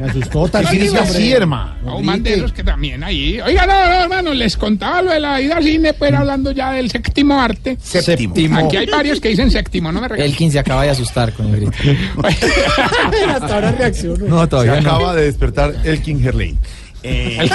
Me 0.00 0.06
asustó 0.08 0.44
¿Qué 0.44 0.50
Tarcisio, 0.52 0.84
dice 0.84 0.98
así, 0.98 1.32
hermano? 1.32 1.74
De 2.20 2.34
esos 2.34 2.52
que 2.52 2.64
también 2.64 3.04
ahí. 3.04 3.40
Oiga, 3.40 3.66
no, 3.66 3.72
no, 3.74 3.94
hermano, 4.02 4.34
les 4.34 4.56
contaba 4.56 5.02
lo 5.02 5.10
de 5.10 5.20
la 5.20 5.40
ida 5.40 5.56
al 5.58 5.64
cine, 5.64 5.92
pues 5.92 6.12
hablando 6.14 6.50
ya 6.52 6.72
del 6.72 6.90
séptimo 6.90 7.40
arte. 7.40 7.76
Séptimo. 7.80 8.58
Aquí 8.66 8.76
hay 8.78 8.86
varios 8.86 9.20
que 9.20 9.28
dicen 9.28 9.50
séptimo, 9.50 9.92
no 9.92 10.00
me 10.00 10.08
regañes. 10.08 10.32
Elkin 10.32 10.50
se 10.50 10.58
acaba 10.58 10.82
de 10.84 10.90
asustar 10.90 11.32
con 11.34 11.46
el 11.46 11.56
grito. 11.56 11.72
Hasta 13.28 13.54
ahora 13.54 13.72
reaccionó. 13.72 14.26
No, 14.26 14.40
Se 14.42 14.48
todavía 14.48 14.80
no. 14.80 14.90
acaba 14.90 15.14
de 15.14 15.24
despertar 15.24 15.74
Elkin 15.84 16.24
Herley. 16.26 16.56
Eh, 17.04 17.48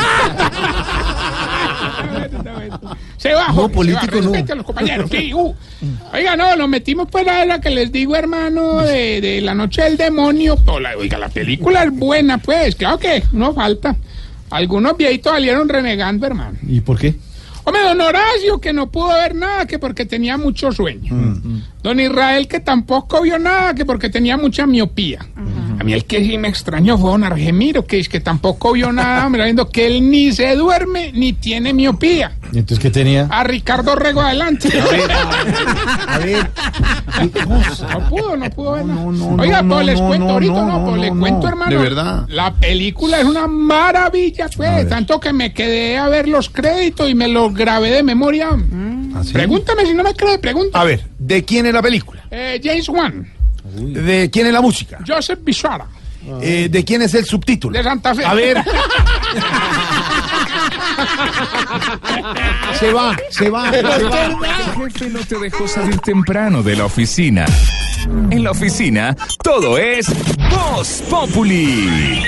Se 3.18 3.34
bajó. 3.34 3.64
No, 3.64 3.70
político 3.70 4.06
se 4.22 4.22
bajó. 4.22 4.32
no. 4.46 4.52
A 4.54 4.56
los 4.56 4.66
compañeros. 4.66 5.10
Sí, 5.12 5.34
uh. 5.34 5.54
Oiga, 6.14 6.36
no, 6.36 6.56
lo 6.56 6.68
metimos 6.68 7.08
pues 7.12 7.28
a 7.28 7.46
la 7.46 7.60
que 7.62 7.70
les 7.70 7.92
digo, 7.92 8.16
hermano, 8.16 8.82
de, 8.82 9.22
de 9.22 9.42
la 9.42 9.54
noche 9.54 9.82
del 9.84 9.98
demonio. 9.98 10.58
La- 10.82 10.98
oiga, 10.98 11.18
la 11.18 11.30
película 11.30 11.84
es 11.84 11.92
buena, 11.92 12.38
pues, 12.38 12.76
claro 12.76 12.98
que 13.00 13.24
no 13.32 13.54
falta. 13.54 13.96
Algunos 14.50 14.96
viejitos 14.98 15.32
salieron 15.34 15.68
renegando, 15.68 16.28
hermano. 16.28 16.58
¿Y 16.68 16.82
por 16.82 17.00
qué? 17.00 17.16
Hombre, 17.66 17.82
don 17.84 18.02
Horacio, 18.02 18.60
que 18.60 18.74
no 18.74 18.92
pudo 18.92 19.08
ver 19.08 19.34
nada, 19.36 19.66
que 19.66 19.80
porque 19.80 20.06
tenía 20.06 20.38
mucho 20.38 20.72
sueño. 20.74 21.14
Mm. 21.16 21.62
Don 21.82 21.98
Israel, 22.00 22.46
que 22.48 22.60
tampoco 22.60 23.22
vio 23.22 23.40
nada, 23.40 23.74
que 23.74 23.86
porque 23.86 24.10
tenía 24.10 24.36
mucha 24.36 24.68
miopía. 24.68 25.26
A 25.84 25.86
mí 25.86 25.92
el 25.92 26.06
que 26.06 26.24
sí 26.24 26.38
me 26.38 26.48
extrañó 26.48 26.98
fue 26.98 27.12
don 27.12 27.26
Argemiro, 27.26 27.86
que 27.86 28.00
es 28.00 28.08
que 28.08 28.22
tampoco 28.22 28.72
vio 28.72 28.94
nada, 28.94 29.26
hombre, 29.26 29.44
viendo 29.44 29.68
que 29.68 29.86
él 29.86 30.10
ni 30.10 30.32
se 30.32 30.56
duerme 30.56 31.12
ni 31.12 31.34
tiene 31.34 31.74
miopía. 31.74 32.38
¿Y 32.54 32.60
entonces 32.60 32.80
qué 32.80 32.90
tenía? 32.90 33.28
A 33.30 33.44
Ricardo 33.44 33.94
Rego 33.94 34.22
adelante. 34.22 34.70
A 36.08 36.20
ver. 36.20 36.50
No 37.92 38.10
pudo, 38.10 38.38
no 38.38 38.50
pudo 38.52 38.72
ver 38.72 38.86
nada. 38.86 39.02
Oiga, 39.38 39.62
no, 39.62 39.76
pues 39.76 39.86
les 39.88 40.00
no, 40.00 40.08
cuento 40.08 40.26
no, 40.28 40.32
ahorita, 40.32 40.54
no, 40.54 40.66
no, 40.66 40.86
pues 40.86 40.96
no, 40.96 41.02
les 41.02 41.14
no. 41.14 41.20
cuento, 41.20 41.48
hermano. 41.50 41.72
De 41.72 41.78
verdad. 41.78 42.26
La 42.30 42.54
película 42.54 43.20
es 43.20 43.26
una 43.26 43.48
maravilla, 43.48 44.48
pues. 44.56 44.88
Tanto 44.88 45.20
que 45.20 45.34
me 45.34 45.54
quedé 45.54 45.98
a 45.98 46.08
ver 46.08 46.30
los 46.30 46.50
créditos 46.50 47.10
y 47.10 47.14
me 47.14 47.28
los 47.28 47.54
grabé 47.54 47.92
de 47.92 48.04
memoria. 48.04 48.52
Pregúntame 49.34 49.86
si 49.86 49.94
no 49.94 50.04
me 50.04 50.14
cree, 50.14 50.38
pregunta. 50.38 50.80
A 50.80 50.86
ver, 50.86 51.04
¿de 51.20 51.44
quién 51.44 51.66
es 51.66 51.74
la 51.74 51.82
película? 51.82 52.24
Eh, 52.32 52.62
James 52.64 52.88
Wan, 52.88 53.28
¿De 53.64 54.30
quién 54.32 54.48
es 54.48 54.54
la 54.54 54.62
música? 54.62 55.00
Joseph 55.08 55.40
Bishara, 55.44 55.86
Eh, 56.42 56.68
¿De 56.70 56.84
quién 56.86 57.02
es 57.02 57.14
el 57.16 57.26
subtítulo? 57.26 57.78
de 57.78 57.84
Santa 57.84 58.14
Fe. 58.16 58.26
A 58.26 58.34
ver. 58.34 58.58
Se 62.80 62.92
va, 62.92 63.16
se 63.30 63.50
va. 63.50 63.72
se 63.72 63.82
va. 63.82 63.92
El 63.96 64.92
jefe 64.92 65.10
no 65.10 65.20
te 65.20 65.40
dejó 65.40 65.68
salir 65.68 65.98
temprano 66.00 66.64
de 66.64 66.76
la 66.76 66.86
oficina. 66.86 67.46
En 68.32 68.44
la 68.44 68.52
oficina, 68.52 69.16
todo 69.42 69.78
es 69.78 70.08
Voz 70.50 71.04
Populi. 71.10 72.22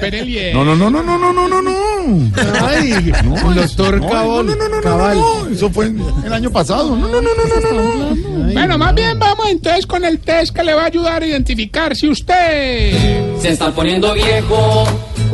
El 0.00 0.26
hielo. 0.26 0.64
No, 0.64 0.74
no, 0.76 0.90
no, 0.90 1.02
no, 1.02 1.18
no, 1.18 1.32
no, 1.32 1.48
no, 1.48 1.48
no, 1.48 1.62
no. 1.62 2.66
Ay, 2.66 3.12
No, 3.24 3.50
el 3.50 3.56
doctor 3.56 4.00
no, 4.00 4.08
Cabal. 4.08 4.46
No, 4.46 4.54
no, 4.54 4.68
no, 4.68 4.76
no, 4.76 4.82
Cabal. 4.82 5.16
no, 5.18 5.44
no, 5.44 5.50
Eso 5.50 5.70
fue 5.70 5.86
el 6.24 6.32
año 6.32 6.50
pasado. 6.50 6.96
No, 6.96 7.08
no, 7.08 7.20
no, 7.20 7.30
no, 7.34 7.60
no, 7.60 7.82
no, 7.82 8.14
no. 8.14 8.52
Bueno, 8.52 8.78
más 8.78 8.94
bien 8.94 9.18
vamos 9.18 9.46
entonces 9.50 9.86
con 9.86 10.04
el 10.04 10.18
test 10.20 10.54
que 10.54 10.62
le 10.62 10.74
va 10.74 10.82
a 10.82 10.86
ayudar 10.86 11.22
a 11.22 11.26
identificar 11.26 11.94
si 11.94 12.08
usted... 12.08 13.38
Se 13.40 13.50
está 13.50 13.70
poniendo 13.72 14.14
viejo, 14.14 14.84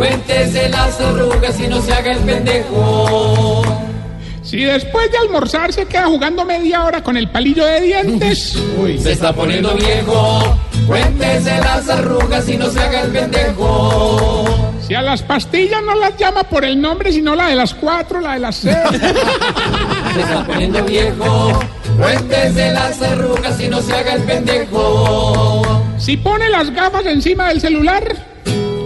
cuéntese 0.01 0.66
las 0.70 0.98
arrugas 0.98 1.60
y 1.60 1.68
no 1.68 1.82
se 1.82 1.93
haga 1.93 2.12
el 2.12 2.20
pendejo. 2.20 3.62
Si 4.43 4.64
después 4.64 5.12
de 5.12 5.18
almorzar 5.18 5.74
se 5.74 5.85
queda 5.85 6.06
jugando 6.06 6.47
media 6.47 6.85
hora 6.85 7.02
con 7.02 7.18
el 7.18 7.28
palillo 7.28 7.66
de 7.66 7.82
dientes... 7.82 8.59
Se 8.98 9.12
está 9.12 9.35
poniendo 9.35 9.74
viejo, 9.74 10.56
cuéntese 10.86 11.55
las 11.59 11.86
arrugas 11.90 12.48
y 12.48 12.56
no 12.56 12.70
se 12.70 12.81
haga 12.81 13.02
el 13.02 13.12
pendejo. 13.12 14.72
Si 14.89 14.94
a 14.94 15.02
las 15.02 15.22
pastillas 15.22 15.82
no 15.82 15.94
las 15.94 16.16
llama 16.16 16.44
por 16.44 16.64
el 16.64 16.81
nombre, 16.81 17.12
sino 17.12 17.36
la 17.36 17.48
de 17.48 17.56
las 17.56 17.74
cuatro, 17.74 18.20
la 18.20 18.35
de 18.35 18.40
las 18.40 18.56
seis. 18.56 18.77
Se 20.14 20.20
está 20.20 20.47
poniendo 20.47 20.82
viejo, 20.82 21.60
cuéntese 21.98 22.72
las 22.72 23.02
arrugas 23.02 23.60
y 23.60 23.68
no 23.68 23.82
se 23.82 23.93
haga 23.93 24.14
el 24.14 24.22
pendejo. 24.22 25.85
Si 25.98 26.16
pone 26.16 26.48
las 26.48 26.70
gafas 26.70 27.05
encima 27.06 27.48
del 27.48 27.60
celular, 27.60 28.30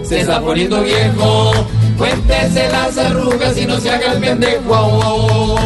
Se 0.07 0.21
está 0.21 0.39
poniendo 0.39 0.81
viejo, 0.83 1.51
cuéntese 1.97 2.69
las 2.71 2.95
arrugas 2.97 3.57
y 3.57 3.65
no 3.65 3.79
se 3.79 3.89
haga 3.89 4.13
el 4.13 4.19
pendejo. 4.19 5.57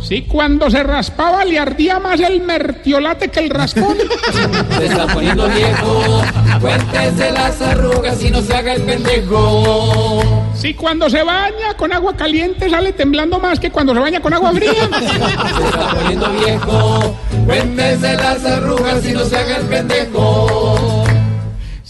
si 0.00 0.22
cuando 0.22 0.70
se 0.70 0.82
raspaba 0.82 1.44
le 1.44 1.58
ardía 1.58 1.98
más 1.98 2.18
el 2.20 2.40
mertiolate 2.40 3.28
que 3.28 3.40
el 3.40 3.50
raspón. 3.50 3.98
Se 4.78 4.86
está 4.86 5.06
poniendo 5.06 5.46
viejo, 5.48 6.22
cuéntese 6.60 7.32
las 7.32 7.60
arrugas 7.60 8.22
y 8.24 8.30
no 8.30 8.40
se 8.40 8.54
haga 8.54 8.72
el 8.74 8.82
pendejo. 8.82 10.22
Si 10.54 10.72
cuando 10.72 11.10
se 11.10 11.22
baña 11.22 11.74
con 11.76 11.92
agua 11.92 12.16
caliente 12.16 12.70
sale 12.70 12.92
temblando 12.92 13.38
más 13.38 13.60
que 13.60 13.70
cuando 13.70 13.92
se 13.92 14.00
baña 14.00 14.20
con 14.20 14.32
agua 14.32 14.52
fría. 14.52 14.72
Se 14.98 15.64
está 15.64 15.94
poniendo 15.94 16.30
viejo, 16.32 17.14
cuéntese 17.46 18.16
las 18.16 18.44
arrugas 18.44 19.04
y 19.06 19.12
no 19.12 19.24
se 19.24 19.36
haga 19.36 19.56
el 19.56 19.66
pendejo. 19.66 21.01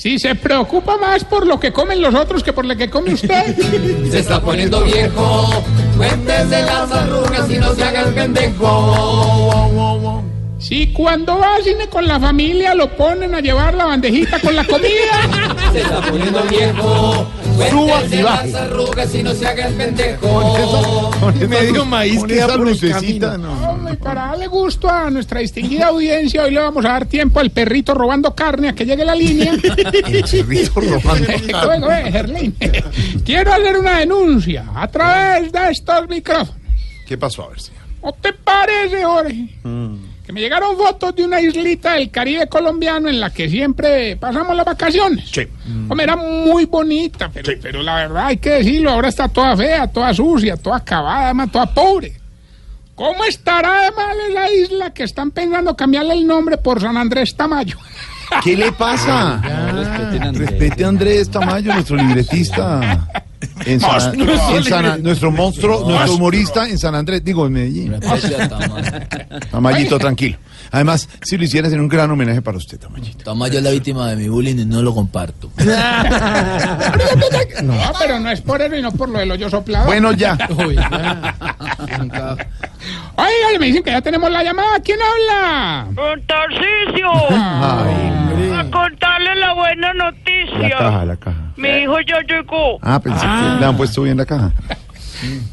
Si 0.02 0.18
se 0.18 0.34
preocupa 0.34 0.96
más 0.96 1.22
por 1.22 1.46
lo 1.46 1.60
que 1.60 1.72
comen 1.72 2.02
los 2.02 2.12
otros 2.12 2.42
que 2.42 2.52
por 2.52 2.64
lo 2.64 2.76
que 2.76 2.90
come 2.90 3.14
usted. 3.14 3.56
Se 4.10 4.18
está 4.18 4.42
poniendo 4.42 4.82
viejo, 4.82 5.64
cuéntese 5.96 6.62
las 6.62 6.90
arrugas 6.90 7.48
y 7.48 7.58
no 7.58 7.72
se 7.72 7.84
haga 7.84 8.08
el 8.08 8.12
pendejo. 8.12 10.20
Si 10.58 10.92
cuando 10.92 11.38
va 11.38 11.54
al 11.54 11.62
cine 11.62 11.86
con 11.86 12.08
la 12.08 12.18
familia 12.18 12.74
lo 12.74 12.90
ponen 12.96 13.36
a 13.36 13.40
llevar 13.40 13.74
la 13.74 13.84
bandejita 13.84 14.40
con 14.40 14.56
la 14.56 14.64
comida. 14.64 15.62
Se 15.72 15.82
está 15.82 16.00
poniendo 16.00 16.42
viejo, 16.50 17.26
Suba 17.70 18.02
y 18.10 18.22
baje. 18.22 18.56
arrugas 18.56 19.14
y 19.14 19.22
no 19.22 19.34
se 19.34 19.46
haga 19.46 19.66
el 19.68 19.74
pendejo. 19.74 21.10
Medio 21.48 21.84
maíz 21.84 22.20
con 22.20 22.28
queda 22.28 22.46
esa 22.46 22.94
camino. 22.94 23.38
no. 23.38 23.70
Hombre, 23.70 23.94
para 23.96 24.26
darle 24.26 24.46
gusto 24.46 24.88
a 24.90 25.10
nuestra 25.10 25.40
distinguida 25.40 25.86
audiencia, 25.88 26.44
hoy 26.44 26.52
le 26.52 26.60
vamos 26.60 26.84
a 26.84 26.88
dar 26.88 27.06
tiempo 27.06 27.40
al 27.40 27.50
perrito 27.50 27.94
robando 27.94 28.34
carne 28.34 28.68
a 28.70 28.72
que 28.74 28.84
llegue 28.84 29.04
la 29.04 29.14
línea. 29.14 29.52
El 29.52 29.60
perrito 30.24 30.80
robando 30.80 31.26
carne. 31.50 32.08
Eh, 32.08 32.12
Gerlín. 32.12 32.56
Quiero 33.24 33.52
hacer 33.52 33.76
una 33.78 33.98
denuncia 34.00 34.64
a 34.74 34.88
través 34.88 35.52
de 35.52 35.70
estos 35.70 36.08
micrófonos. 36.08 36.56
¿Qué 37.06 37.16
pasó? 37.18 37.44
A 37.44 37.48
ver, 37.48 37.60
señor. 37.60 37.82
¿No 38.02 38.12
te 38.12 38.32
parece, 38.32 39.04
Jorge? 39.04 39.48
Que 40.24 40.32
me 40.32 40.40
llegaron 40.40 40.76
fotos 40.76 41.16
de 41.16 41.24
una 41.24 41.40
islita 41.40 41.94
del 41.94 42.10
Caribe 42.10 42.46
colombiano 42.46 43.08
en 43.08 43.18
la 43.18 43.30
que 43.30 43.48
siempre 43.48 44.16
pasamos 44.16 44.54
las 44.56 44.64
vacaciones. 44.64 45.28
Sí. 45.30 45.48
Hombre, 45.88 46.04
era 46.04 46.16
muy 46.16 46.64
bonita, 46.66 47.28
pero, 47.28 47.52
pero 47.60 47.82
la 47.82 47.96
verdad 47.96 48.26
hay 48.26 48.36
que 48.36 48.50
decirlo, 48.50 48.90
ahora 48.90 49.08
está 49.08 49.26
toda 49.28 49.56
fea, 49.56 49.88
toda 49.88 50.14
sucia, 50.14 50.56
toda 50.56 50.76
acabada, 50.76 51.24
además 51.24 51.50
toda 51.50 51.66
pobre. 51.74 52.22
¿Cómo 52.94 53.24
estará 53.24 53.82
de 53.82 53.90
mal 53.90 54.16
esa 54.30 54.52
isla 54.52 54.94
que 54.94 55.02
están 55.02 55.32
pensando 55.32 55.74
cambiarle 55.74 56.14
el 56.14 56.26
nombre 56.26 56.56
por 56.56 56.80
San 56.80 56.96
Andrés 56.96 57.34
Tamayo? 57.34 57.76
¿Qué 58.44 58.56
le 58.56 58.70
pasa? 58.72 59.40
Respete 60.32 60.84
a 60.84 60.88
Andrés 60.88 61.30
Tamayo, 61.30 61.72
nuestro 61.74 61.96
libretista. 61.96 63.08
En 63.66 63.80
San- 63.80 64.20
en 64.20 64.64
San- 64.64 65.02
nuestro 65.02 65.30
monstruo, 65.30 65.88
nuestro 65.88 66.14
humorista 66.14 66.68
en 66.68 66.78
San 66.78 66.94
Andrés, 66.94 67.24
digo, 67.24 67.46
en 67.46 67.52
Medellín. 67.52 67.94
Tamayito, 69.50 69.98
tranquilo. 69.98 70.36
Además, 70.72 71.08
si 71.22 71.36
lo 71.36 71.44
hicieras, 71.44 71.70
sería 71.70 71.82
un 71.82 71.88
gran 71.88 72.10
homenaje 72.10 72.40
para 72.42 72.56
usted, 72.56 72.80
Tamayito. 72.80 73.22
Tamayo 73.24 73.58
es 73.58 73.64
la 73.64 73.70
víctima 73.70 74.08
de 74.08 74.16
mi 74.16 74.28
bullying 74.28 74.56
y 74.58 74.64
no 74.64 74.82
lo 74.82 74.94
comparto. 74.94 75.50
No, 77.62 77.74
pero 77.98 78.18
no 78.18 78.30
es 78.30 78.40
por 78.40 78.60
eso 78.60 78.74
y 78.74 78.82
no 78.82 78.90
por 78.92 79.08
lo 79.08 79.18
del 79.18 79.30
hoyo 79.30 79.48
soplado. 79.48 79.86
Bueno, 79.86 80.12
ya. 80.12 80.36
Oiga, 83.16 83.58
me 83.60 83.66
dicen 83.66 83.82
que 83.82 83.90
ya 83.90 84.00
tenemos 84.00 84.30
la 84.30 84.42
llamada. 84.42 84.80
¿Quién 84.82 84.98
habla? 85.00 85.86
Don 85.92 86.20
Tarcisio, 86.26 87.10
Ay, 87.30 88.52
a 88.58 88.70
contarle 88.70 89.34
la 89.36 89.52
buena 89.54 89.92
la 89.94 90.10
noticia. 90.10 90.78
caja, 90.78 91.04
la 91.04 91.16
caja. 91.16 91.38
Mi 91.56 91.68
hijo 91.68 92.00
ya 92.00 92.20
llegó. 92.26 92.78
Ah, 92.82 92.98
pensé 93.00 93.20
que 93.20 93.60
le 93.60 93.66
han 93.66 93.76
puesto 93.76 94.02
bien 94.02 94.16
la 94.16 94.26
caja. 94.26 94.50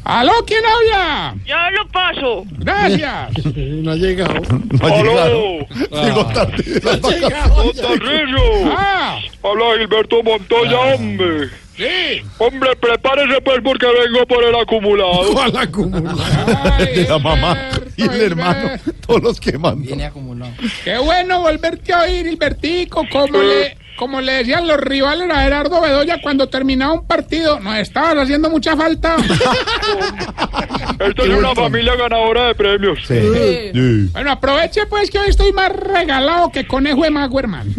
¿Aló? 0.04 0.32
¿Quién 0.46 0.60
habla? 0.64 1.34
Ya 1.46 1.70
lo 1.70 1.86
paso. 1.88 2.44
Gracias. 2.58 3.30
No 3.80 3.92
ha 3.92 3.96
llegado. 3.96 4.34
No 4.80 4.86
ha 4.86 5.02
llegado. 5.02 5.58
Llegó 6.04 6.26
tarde. 6.26 6.80
Don 6.80 7.00
Tarcisio, 7.00 8.72
Ah, 8.76 9.18
Gilberto 9.78 10.22
Montoya, 10.22 10.78
hombre. 10.94 11.48
sí. 11.76 12.22
Hombre, 12.38 12.76
prepárese 12.76 13.40
pues 13.42 13.58
porque 13.64 13.86
vengo 13.86 14.26
por 14.26 14.44
el 14.44 14.54
acumulado. 14.54 15.22
¿Cuál 15.32 15.56
acumulado? 15.56 16.18
Ay, 16.78 16.86
De 16.94 17.08
la 17.08 17.18
mamá 17.18 17.56
Gilberto, 17.56 17.92
y 17.96 18.02
el 18.02 18.20
hermano. 18.22 18.70
Todos 19.06 19.22
los 19.22 19.40
que 19.40 19.52
mandan. 19.58 19.82
Viene 19.86 20.04
acumulado. 20.04 20.52
Qué 20.84 20.98
bueno 20.98 21.40
volverte 21.40 21.92
a 21.92 22.02
oír, 22.02 22.26
Hilbertico. 22.26 23.04
Como 23.10 23.38
le, 23.38 23.76
como 24.00 24.22
le 24.22 24.32
decían 24.32 24.66
los 24.66 24.78
rivales 24.78 25.28
a 25.30 25.42
Gerardo 25.42 25.78
Bedoya 25.78 26.22
cuando 26.22 26.48
terminaba 26.48 26.94
un 26.94 27.06
partido, 27.06 27.60
nos 27.60 27.76
estabas 27.76 28.16
haciendo 28.16 28.48
mucha 28.48 28.74
falta. 28.74 29.16
Esta 30.98 31.22
es 31.22 31.28
una 31.28 31.54
familia 31.54 31.94
ganadora 31.96 32.46
de 32.46 32.54
premios. 32.54 32.98
Sí. 33.06 33.20
Sí. 33.74 34.08
Bueno, 34.10 34.30
aproveche 34.32 34.86
pues 34.86 35.10
que 35.10 35.18
hoy 35.18 35.28
estoy 35.28 35.52
más 35.52 35.70
regalado 35.70 36.50
que 36.50 36.66
conejo 36.66 37.02
de 37.02 37.10
mago, 37.10 37.40
hermano. 37.40 37.70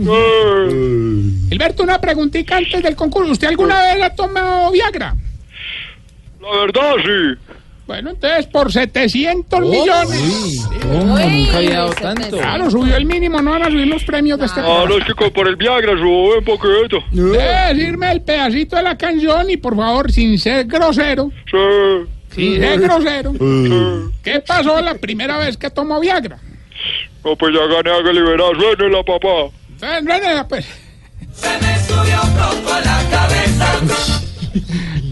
Gilberto, 1.50 1.82
una 1.82 2.00
preguntita 2.00 2.58
antes 2.58 2.84
del 2.84 2.96
concurso. 2.96 3.32
¿Usted 3.32 3.48
alguna 3.48 3.82
vez 3.82 4.04
ha 4.04 4.14
tomado 4.14 4.72
Viagra? 4.72 5.16
La 6.40 6.52
verdad, 6.52 6.98
sí. 7.04 7.40
Bueno, 7.88 8.12
entonces 8.12 8.48
por 8.48 8.72
700 8.72 9.60
millones. 9.62 10.66
¿Cómo? 10.82 11.18
Nunca 11.20 11.58
había 11.58 11.72
dado 11.80 11.94
tanto. 11.94 12.38
Claro, 12.38 12.72
subió 12.72 12.96
el 12.96 13.06
mínimo, 13.06 13.42
no 13.42 13.52
van 13.52 13.64
a 13.64 13.70
subir 13.70 13.88
los 13.88 14.04
premios 14.06 14.40
de 14.40 14.46
este 14.46 14.62
Ah, 14.62 14.64
programa. 14.64 14.90
no, 14.90 14.98
es 14.98 15.06
que 15.06 15.14
con- 15.14 15.32
por 15.32 15.48
el 15.48 15.56
Viagra 15.58 15.94
sube 15.98 16.38
un 16.38 16.46
poquito. 16.46 16.98
Debe 17.12 17.74
decirme 17.74 18.12
el 18.14 18.22
pedacito 18.22 18.76
de 18.78 18.84
la 18.84 18.98
canción 18.98 19.50
y 19.50 19.58
por 19.58 19.76
favor, 19.76 20.12
sin 20.12 20.38
ser 20.40 20.66
grosero, 20.68 21.32
Sí. 21.50 22.08
sin 22.36 22.60
ser 22.62 22.80
grosero, 22.80 23.34
¿qué 24.24 24.40
pasó 24.40 24.80
la 24.82 24.94
primera 24.96 25.38
vez 25.38 25.58
que 25.58 25.70
tomó 25.70 26.00
Viagra? 26.00 26.38
No, 27.26 27.36
pues 27.36 27.54
ya 27.54 27.66
gané 27.68 27.92
a 28.00 28.04
que 28.04 28.14
liberar. 28.14 28.56
Suénela, 28.58 29.04
papá. 29.04 29.28
Ven, 29.82 30.06
ven, 30.06 30.22
pues. 30.48 30.66
Se 31.34 31.50
me 31.60 31.80
subió 31.80 32.22
un 32.24 32.34
poco 32.34 32.74
a 32.74 32.80
la 32.80 33.04
cabeza. 33.12 34.22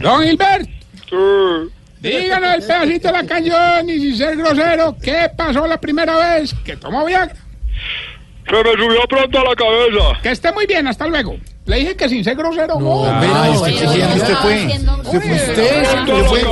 Don 0.02 0.24
Gilberto. 0.24 1.72
Díganos 2.02 2.56
el 2.56 2.62
pedacito 2.62 3.08
de 3.10 3.14
la 3.14 3.26
canción 3.26 3.90
y 3.90 4.00
sin 4.00 4.18
ser 4.18 4.38
grosero, 4.38 4.96
¿qué 5.02 5.30
pasó 5.36 5.68
la 5.68 5.80
primera 5.80 6.18
vez 6.18 6.54
que 6.64 6.78
tomó 6.78 7.06
Viagra? 7.06 7.36
Se 8.50 8.56
me 8.56 8.72
subió 8.72 9.02
pronto 9.08 9.40
a 9.40 9.44
la 9.44 9.56
cabeza. 9.56 10.22
Que 10.24 10.32
esté 10.32 10.52
muy 10.52 10.66
bien, 10.66 10.88
hasta 10.88 11.08
luego. 11.08 11.36
Le 11.66 11.78
dije 11.78 11.96
que 11.96 12.10
sin 12.10 12.24
ser 12.24 12.36
grosero, 12.36 12.80
no. 12.80 13.06
Ay, 13.06 13.52
usted 13.52 13.76
fue. 13.78 14.08
Usted 14.16 14.36
fue. 14.38 14.66
Usted, 15.06 16.24
fue. 16.26 16.44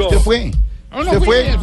Usted 0.00 0.18
fue. 0.18 0.50
No, 0.90 1.04
no 1.04 1.10
Usted 1.12 1.24
fue. 1.24 1.58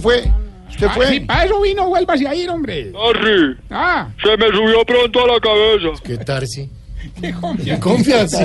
fue. 0.00 0.32
Usted. 0.68 0.88
Si 1.08 1.20
para 1.20 1.44
eso 1.44 1.60
vino, 1.60 1.86
vuélvase 1.88 2.26
a 2.26 2.34
ir, 2.34 2.50
hombre. 2.50 2.90
Tarsi, 2.92 3.56
Ah, 3.70 4.08
se 4.22 4.36
me 4.36 4.46
subió 4.48 4.84
pronto 4.84 5.24
a 5.24 5.26
la 5.34 5.40
cabeza. 5.40 6.02
¿Qué 6.02 6.16
Tarsi? 6.18 6.68
qué 7.64 7.78
confianza. 7.78 8.44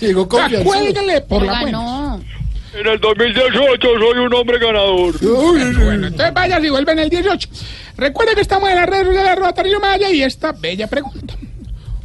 Llegó 0.00 0.28
confianza. 0.28 0.64
Cuélguele 0.64 1.20
por 1.22 1.42
la 1.42 1.60
buena. 1.60 2.18
En 2.74 2.86
el 2.88 2.98
2018 2.98 3.78
soy 3.80 4.18
un 4.18 4.34
hombre 4.34 4.58
ganador. 4.58 5.16
Bueno, 5.20 6.06
entonces 6.08 6.34
vaya 6.34 6.58
y 6.58 6.70
vuelve 6.70 6.92
en 6.92 6.98
el 6.98 7.08
18. 7.08 7.48
Recuerde 7.96 8.34
que 8.34 8.40
estamos 8.40 8.68
en 8.68 8.76
las 8.76 8.86
redes 8.86 9.14
de 9.14 9.20
arroba 9.20 9.52
Tarcisio 9.52 9.78
Maya 9.80 10.10
y 10.10 10.22
esta 10.22 10.52
bella 10.52 10.88
pregunta. 10.88 11.34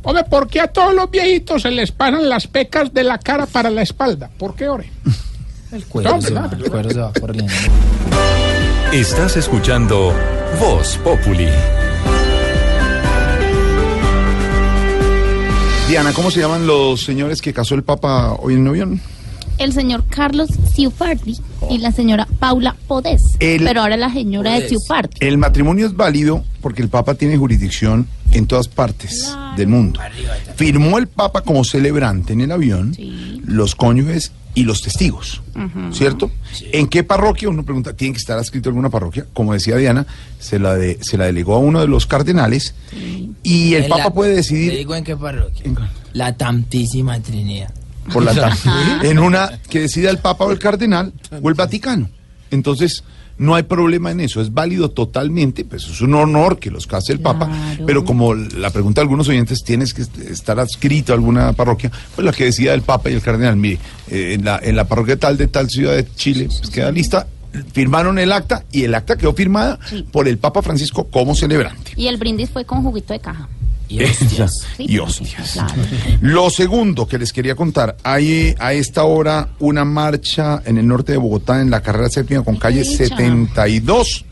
Hombre, 0.04 0.24
¿por 0.30 0.48
qué 0.48 0.62
a 0.62 0.68
todos 0.68 0.94
los 0.94 1.10
viejitos 1.10 1.64
se 1.64 1.72
les 1.72 1.92
pasan 1.92 2.30
las 2.30 2.48
pecas 2.48 2.94
de 2.94 3.04
la 3.04 3.18
cara 3.18 3.48
para 3.48 3.70
la 3.70 3.82
espalda? 3.82 4.30
¿Por 4.38 4.56
qué, 4.56 4.70
ore? 4.70 4.92
El 5.72 5.86
cuero, 5.86 6.12
No, 6.12 6.22
se 6.22 6.34
va, 6.34 6.50
el 6.52 6.70
cuero 6.70 6.90
se 6.90 7.00
va 7.00 7.14
corriendo. 7.20 7.52
Estás 8.94 9.38
escuchando 9.38 10.14
Voz 10.60 10.98
Populi. 11.04 11.48
Diana, 15.88 16.14
¿cómo 16.14 16.30
se 16.30 16.40
llaman 16.40 16.68
los 16.68 17.02
señores 17.04 17.42
que 17.42 17.52
casó 17.54 17.74
el 17.74 17.84
Papa 17.84 18.34
hoy 18.34 18.54
en 18.54 18.62
un 18.62 18.68
avión? 18.68 19.02
El 19.60 19.74
señor 19.74 20.06
Carlos 20.10 20.50
Ciupardi 20.74 21.38
y 21.70 21.78
la 21.80 21.92
señora 21.92 22.28
Paula 22.40 22.76
Podés. 22.88 23.22
El- 23.40 23.66
Pero 23.66 23.82
ahora 23.82 23.98
la 23.98 24.12
señora 24.12 24.52
de 24.54 24.58
Podés. 24.62 24.70
Ciupardi. 24.70 25.18
El 25.20 25.38
matrimonio 25.38 25.86
es 25.86 25.96
válido 25.96 26.44
porque 26.62 26.82
el 26.82 26.90
Papa 26.90 27.16
tiene 27.16 27.38
jurisdicción 27.38 28.08
en 28.32 28.48
todas 28.48 28.68
partes 28.68 29.36
del 29.58 29.68
mundo. 29.68 30.00
Firmó 30.56 30.98
el 30.98 31.08
Papa 31.08 31.42
como 31.42 31.64
celebrante 31.64 32.34
en 32.34 32.42
el 32.42 32.52
avión, 32.52 32.96
los 33.46 33.76
cónyuges 33.76 34.32
y 34.56 34.64
los 34.64 34.82
testigos, 34.82 35.42
¿cierto? 35.92 36.32
¿En 36.72 36.88
qué 36.88 37.04
parroquia? 37.04 37.50
Uno 37.50 37.64
pregunta, 37.64 37.94
¿tiene 37.94 38.14
que 38.14 38.20
estar 38.20 38.38
adscrito 38.38 38.70
a 38.70 38.72
alguna 38.72 38.90
parroquia? 38.90 39.26
Como 39.34 39.54
decía 39.54 39.76
Diana, 39.76 40.08
se 40.40 40.58
la, 40.60 40.76
de- 40.76 40.98
se 41.02 41.18
la 41.18 41.26
delegó 41.26 41.56
a 41.56 41.60
uno 41.60 41.80
de 41.82 41.88
los 41.88 42.06
cardenales 42.06 42.74
y 43.44 43.74
el 43.76 43.84
En 43.84 43.90
Papa 43.90 44.04
la- 44.06 44.10
puede 44.14 44.32
Te 44.32 44.38
decidir 44.38 44.72
digo 44.74 44.96
en 44.96 45.04
qué 45.04 45.16
parroquia. 45.18 45.72
La 46.14 46.36
Tantísima 46.36 47.20
Trinidad. 47.20 47.74
Por 48.12 48.24
la 48.24 48.34
tarde, 48.36 48.58
en 49.04 49.20
una 49.20 49.60
que 49.70 49.82
decida 49.82 50.10
el 50.10 50.18
Papa 50.20 50.46
o 50.46 50.52
el 50.52 50.60
Cardenal 50.60 51.14
o 51.42 51.50
el 51.50 51.56
Vaticano. 51.56 52.10
Entonces, 52.52 53.04
no 53.38 53.56
hay 53.56 53.64
problema 53.64 54.12
en 54.12 54.20
eso, 54.20 54.42
es 54.42 54.54
válido 54.54 54.90
totalmente, 54.92 55.64
pues 55.64 55.86
es 55.88 56.02
un 56.02 56.14
honor 56.16 56.60
que 56.60 56.70
los 56.70 56.86
case 56.88 57.14
el 57.14 57.22
Papa, 57.22 57.50
pero 57.86 58.04
como 58.04 58.34
la 58.36 58.70
pregunta 58.70 59.00
de 59.00 59.04
algunos 59.04 59.30
oyentes, 59.30 59.64
tienes 59.64 59.94
que 59.94 60.02
est- 60.02 60.18
estar 60.20 60.60
adscrito 60.60 61.14
a 61.14 61.16
alguna 61.16 61.54
parroquia, 61.54 61.90
pues 62.16 62.26
la 62.26 62.34
que 62.34 62.46
decida 62.46 62.74
el 62.74 62.82
Papa 62.82 63.10
y 63.10 63.14
el 63.14 63.22
Cardenal, 63.22 63.56
mire, 63.56 63.78
eh, 64.10 64.34
en, 64.34 64.44
la, 64.44 64.60
en 64.62 64.76
la 64.76 64.86
parroquia 64.90 65.18
tal 65.18 65.38
de 65.38 65.48
tal 65.48 65.70
ciudad 65.70 65.96
de 65.96 66.06
Chile, 66.16 66.48
pues 66.48 66.70
queda 66.70 66.92
lista, 66.92 67.28
firmaron 67.72 68.20
el 68.20 68.32
acta 68.34 68.66
y 68.74 68.84
el 68.84 68.94
acta 68.94 69.16
quedó 69.18 69.34
firmada 69.34 69.80
por 70.12 70.28
el 70.28 70.38
Papa 70.38 70.62
Francisco 70.62 71.06
como 71.10 71.34
celebrante. 71.34 71.94
Y 71.96 72.08
el 72.08 72.18
brindis 72.18 72.50
fue 72.50 72.66
con 72.66 72.84
juguito 72.84 73.14
de 73.14 73.20
caja. 73.22 73.48
Y 73.90 74.04
hostias. 74.04 74.68
y 74.78 75.00
hostias. 75.00 75.54
Claro. 75.54 75.74
Lo 76.22 76.50
segundo 76.50 77.08
que 77.08 77.18
les 77.18 77.34
quería 77.34 77.56
contar, 77.56 77.98
hay 78.04 78.56
a 78.60 78.74
esta 78.74 79.04
hora 79.04 79.50
una 79.60 79.84
marcha 79.84 80.62
en 80.64 80.78
el 80.78 80.88
norte 80.88 81.14
de 81.14 81.18
Bogotá 81.18 81.62
en 81.62 81.72
la 81.72 81.82
carrera 81.82 82.10
séptima 82.10 82.44
con 82.44 82.56
calle 82.58 82.84
Dicha. 82.84 83.08
72 83.08 84.26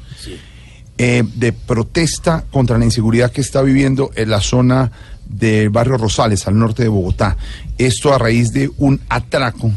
eh, 1.00 1.24
de 1.36 1.54
protesta 1.54 2.46
contra 2.50 2.78
la 2.78 2.86
inseguridad 2.86 3.32
que 3.32 3.42
está 3.42 3.62
viviendo 3.62 4.12
en 4.16 4.30
la 4.30 4.42
zona 4.42 4.92
del 5.28 5.70
barrio 5.70 5.98
Rosales, 5.98 6.48
al 6.48 6.58
norte 6.58 6.84
de 6.84 6.90
Bogotá. 6.90 7.38
Esto 7.78 8.14
a 8.14 8.18
raíz 8.18 8.52
de 8.54 8.72
un 8.78 9.02
atraco 9.10 9.72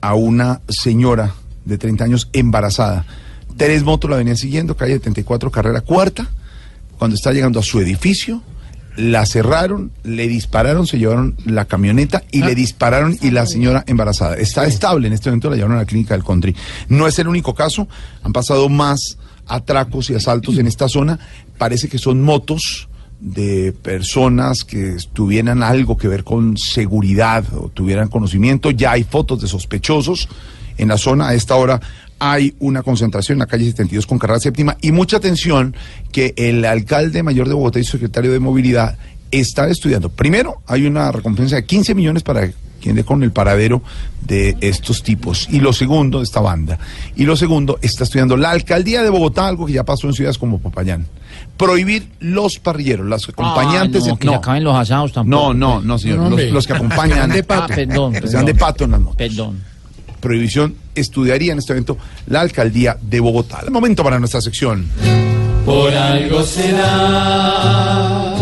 a 0.00 0.14
una 0.14 0.60
señora 0.68 1.34
de 1.64 1.78
30 1.78 2.04
años 2.04 2.28
embarazada. 2.32 3.06
Tres 3.56 3.82
motos 3.82 4.10
la 4.10 4.16
venían 4.16 4.36
siguiendo, 4.36 4.76
calle 4.76 4.94
74, 4.94 5.50
carrera 5.50 5.80
cuarta. 5.80 6.28
Cuando 6.98 7.16
está 7.16 7.32
llegando 7.32 7.58
a 7.60 7.62
su 7.62 7.80
edificio, 7.80 8.42
la 8.96 9.24
cerraron, 9.26 9.90
le 10.04 10.28
dispararon, 10.28 10.86
se 10.86 10.98
llevaron 10.98 11.36
la 11.44 11.64
camioneta 11.64 12.22
y 12.30 12.42
le 12.42 12.54
dispararon 12.54 13.16
y 13.20 13.30
la 13.30 13.46
señora 13.46 13.84
embarazada. 13.86 14.36
Está 14.36 14.66
estable 14.66 15.06
en 15.06 15.14
este 15.14 15.30
momento, 15.30 15.50
la 15.50 15.56
llevaron 15.56 15.76
a 15.76 15.80
la 15.80 15.86
clínica 15.86 16.14
del 16.14 16.24
Country. 16.24 16.54
No 16.88 17.06
es 17.06 17.18
el 17.18 17.28
único 17.28 17.54
caso, 17.54 17.88
han 18.22 18.32
pasado 18.32 18.68
más 18.68 19.18
atracos 19.46 20.10
y 20.10 20.14
asaltos 20.14 20.58
en 20.58 20.66
esta 20.66 20.88
zona. 20.88 21.18
Parece 21.58 21.88
que 21.88 21.98
son 21.98 22.22
motos 22.22 22.88
de 23.20 23.72
personas 23.72 24.64
que 24.64 24.96
tuvieran 25.12 25.62
algo 25.62 25.96
que 25.96 26.08
ver 26.08 26.24
con 26.24 26.56
seguridad 26.56 27.44
o 27.54 27.68
tuvieran 27.68 28.08
conocimiento. 28.08 28.70
Ya 28.70 28.92
hay 28.92 29.04
fotos 29.04 29.40
de 29.40 29.48
sospechosos 29.48 30.28
en 30.76 30.88
la 30.88 30.98
zona. 30.98 31.28
A 31.28 31.34
esta 31.34 31.54
hora 31.54 31.80
hay 32.24 32.54
una 32.60 32.82
concentración 32.84 33.34
en 33.36 33.40
la 33.40 33.46
calle 33.46 33.64
72 33.64 34.06
con 34.06 34.16
carrera 34.18 34.38
séptima 34.38 34.76
y 34.80 34.92
mucha 34.92 35.16
atención 35.16 35.74
que 36.12 36.34
el 36.36 36.64
alcalde 36.64 37.24
mayor 37.24 37.48
de 37.48 37.54
Bogotá 37.54 37.80
y 37.80 37.84
su 37.84 37.92
secretario 37.92 38.30
de 38.30 38.38
movilidad 38.38 38.96
están 39.32 39.70
estudiando. 39.70 40.08
Primero, 40.08 40.62
hay 40.68 40.86
una 40.86 41.10
recompensa 41.10 41.56
de 41.56 41.64
15 41.64 41.96
millones 41.96 42.22
para 42.22 42.48
quien 42.80 42.94
dé 42.94 43.02
con 43.04 43.24
el 43.24 43.32
paradero 43.32 43.82
de 44.20 44.56
estos 44.60 45.02
tipos. 45.02 45.48
Y 45.50 45.58
lo 45.58 45.72
segundo, 45.72 46.18
de 46.18 46.24
esta 46.24 46.40
banda. 46.40 46.78
Y 47.16 47.24
lo 47.24 47.34
segundo, 47.36 47.78
está 47.82 48.04
estudiando 48.04 48.36
la 48.36 48.50
alcaldía 48.50 49.02
de 49.02 49.10
Bogotá, 49.10 49.48
algo 49.48 49.66
que 49.66 49.72
ya 49.72 49.82
pasó 49.84 50.06
en 50.06 50.12
ciudades 50.14 50.38
como 50.38 50.58
Popayán. 50.60 51.06
Prohibir 51.56 52.08
los 52.20 52.58
parrilleros, 52.60 53.06
las 53.08 53.28
acompañantes. 53.28 54.02
Ah, 54.04 54.08
no, 54.10 54.14
de- 54.14 54.18
que 54.20 54.28
se 54.28 54.34
acaben 54.34 54.64
los 54.64 54.76
asados 54.76 55.12
tampoco. 55.12 55.54
no, 55.54 55.54
no, 55.54 55.80
no, 55.80 55.98
señor. 55.98 56.18
No, 56.18 56.36
los, 56.36 56.66
que 56.68 56.72
acompañan. 56.72 57.30
De 57.30 57.42
pato. 57.42 57.72
Ah, 57.72 57.74
perdón, 57.74 58.12
Que 58.12 58.28
sean 58.28 58.44
de 58.44 58.54
perdón. 58.54 58.68
pato 58.68 58.84
en 58.84 58.90
las 58.92 59.00
motos. 59.00 59.16
Perdón. 59.16 59.71
Prohibición 60.22 60.76
estudiaría 60.94 61.52
en 61.52 61.58
este 61.58 61.72
evento 61.72 61.98
la 62.28 62.40
alcaldía 62.40 62.96
de 63.02 63.18
Bogotá. 63.18 63.60
El 63.64 63.72
momento 63.72 64.04
para 64.04 64.20
nuestra 64.20 64.40
sección. 64.40 64.86
Por 65.66 65.92
algo 65.92 66.42
será. 66.44 68.34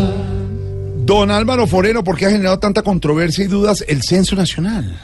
Don 1.05 1.31
Álvaro 1.31 1.67
Forero, 1.67 2.05
¿por 2.05 2.19
qué 2.19 2.27
ha 2.27 2.31
generado 2.31 2.59
tanta 2.59 2.83
controversia 2.83 3.45
y 3.45 3.49
dudas 3.49 3.83
el 3.89 4.03
censo 4.03 4.37
nacional? 4.37 4.97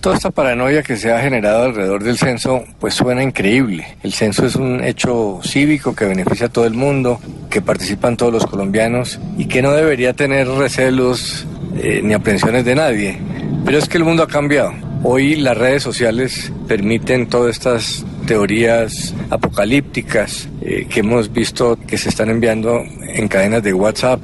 Toda 0.00 0.16
esta 0.16 0.30
paranoia 0.30 0.82
que 0.82 0.96
se 0.96 1.12
ha 1.12 1.20
generado 1.20 1.64
alrededor 1.64 2.02
del 2.02 2.16
censo, 2.16 2.64
pues 2.80 2.94
suena 2.94 3.22
increíble. 3.22 3.98
El 4.02 4.14
censo 4.14 4.46
es 4.46 4.56
un 4.56 4.82
hecho 4.82 5.40
cívico 5.42 5.94
que 5.94 6.06
beneficia 6.06 6.46
a 6.46 6.48
todo 6.48 6.64
el 6.64 6.74
mundo, 6.74 7.20
que 7.50 7.60
participan 7.60 8.16
todos 8.16 8.32
los 8.32 8.46
colombianos 8.46 9.20
y 9.36 9.44
que 9.44 9.60
no 9.60 9.72
debería 9.72 10.14
tener 10.14 10.48
recelos 10.48 11.46
eh, 11.76 12.00
ni 12.02 12.14
aprensiones 12.14 12.64
de 12.64 12.74
nadie. 12.74 13.18
Pero 13.64 13.76
es 13.76 13.88
que 13.88 13.98
el 13.98 14.04
mundo 14.04 14.22
ha 14.22 14.28
cambiado. 14.28 14.87
Hoy 15.02 15.36
las 15.36 15.56
redes 15.56 15.82
sociales 15.82 16.52
permiten 16.66 17.28
todas 17.28 17.56
estas 17.56 18.04
teorías 18.26 19.14
apocalípticas 19.30 20.48
eh, 20.60 20.86
que 20.90 21.00
hemos 21.00 21.32
visto 21.32 21.78
que 21.86 21.96
se 21.96 22.08
están 22.08 22.30
enviando 22.30 22.82
en 23.00 23.28
cadenas 23.28 23.62
de 23.62 23.72
WhatsApp 23.72 24.20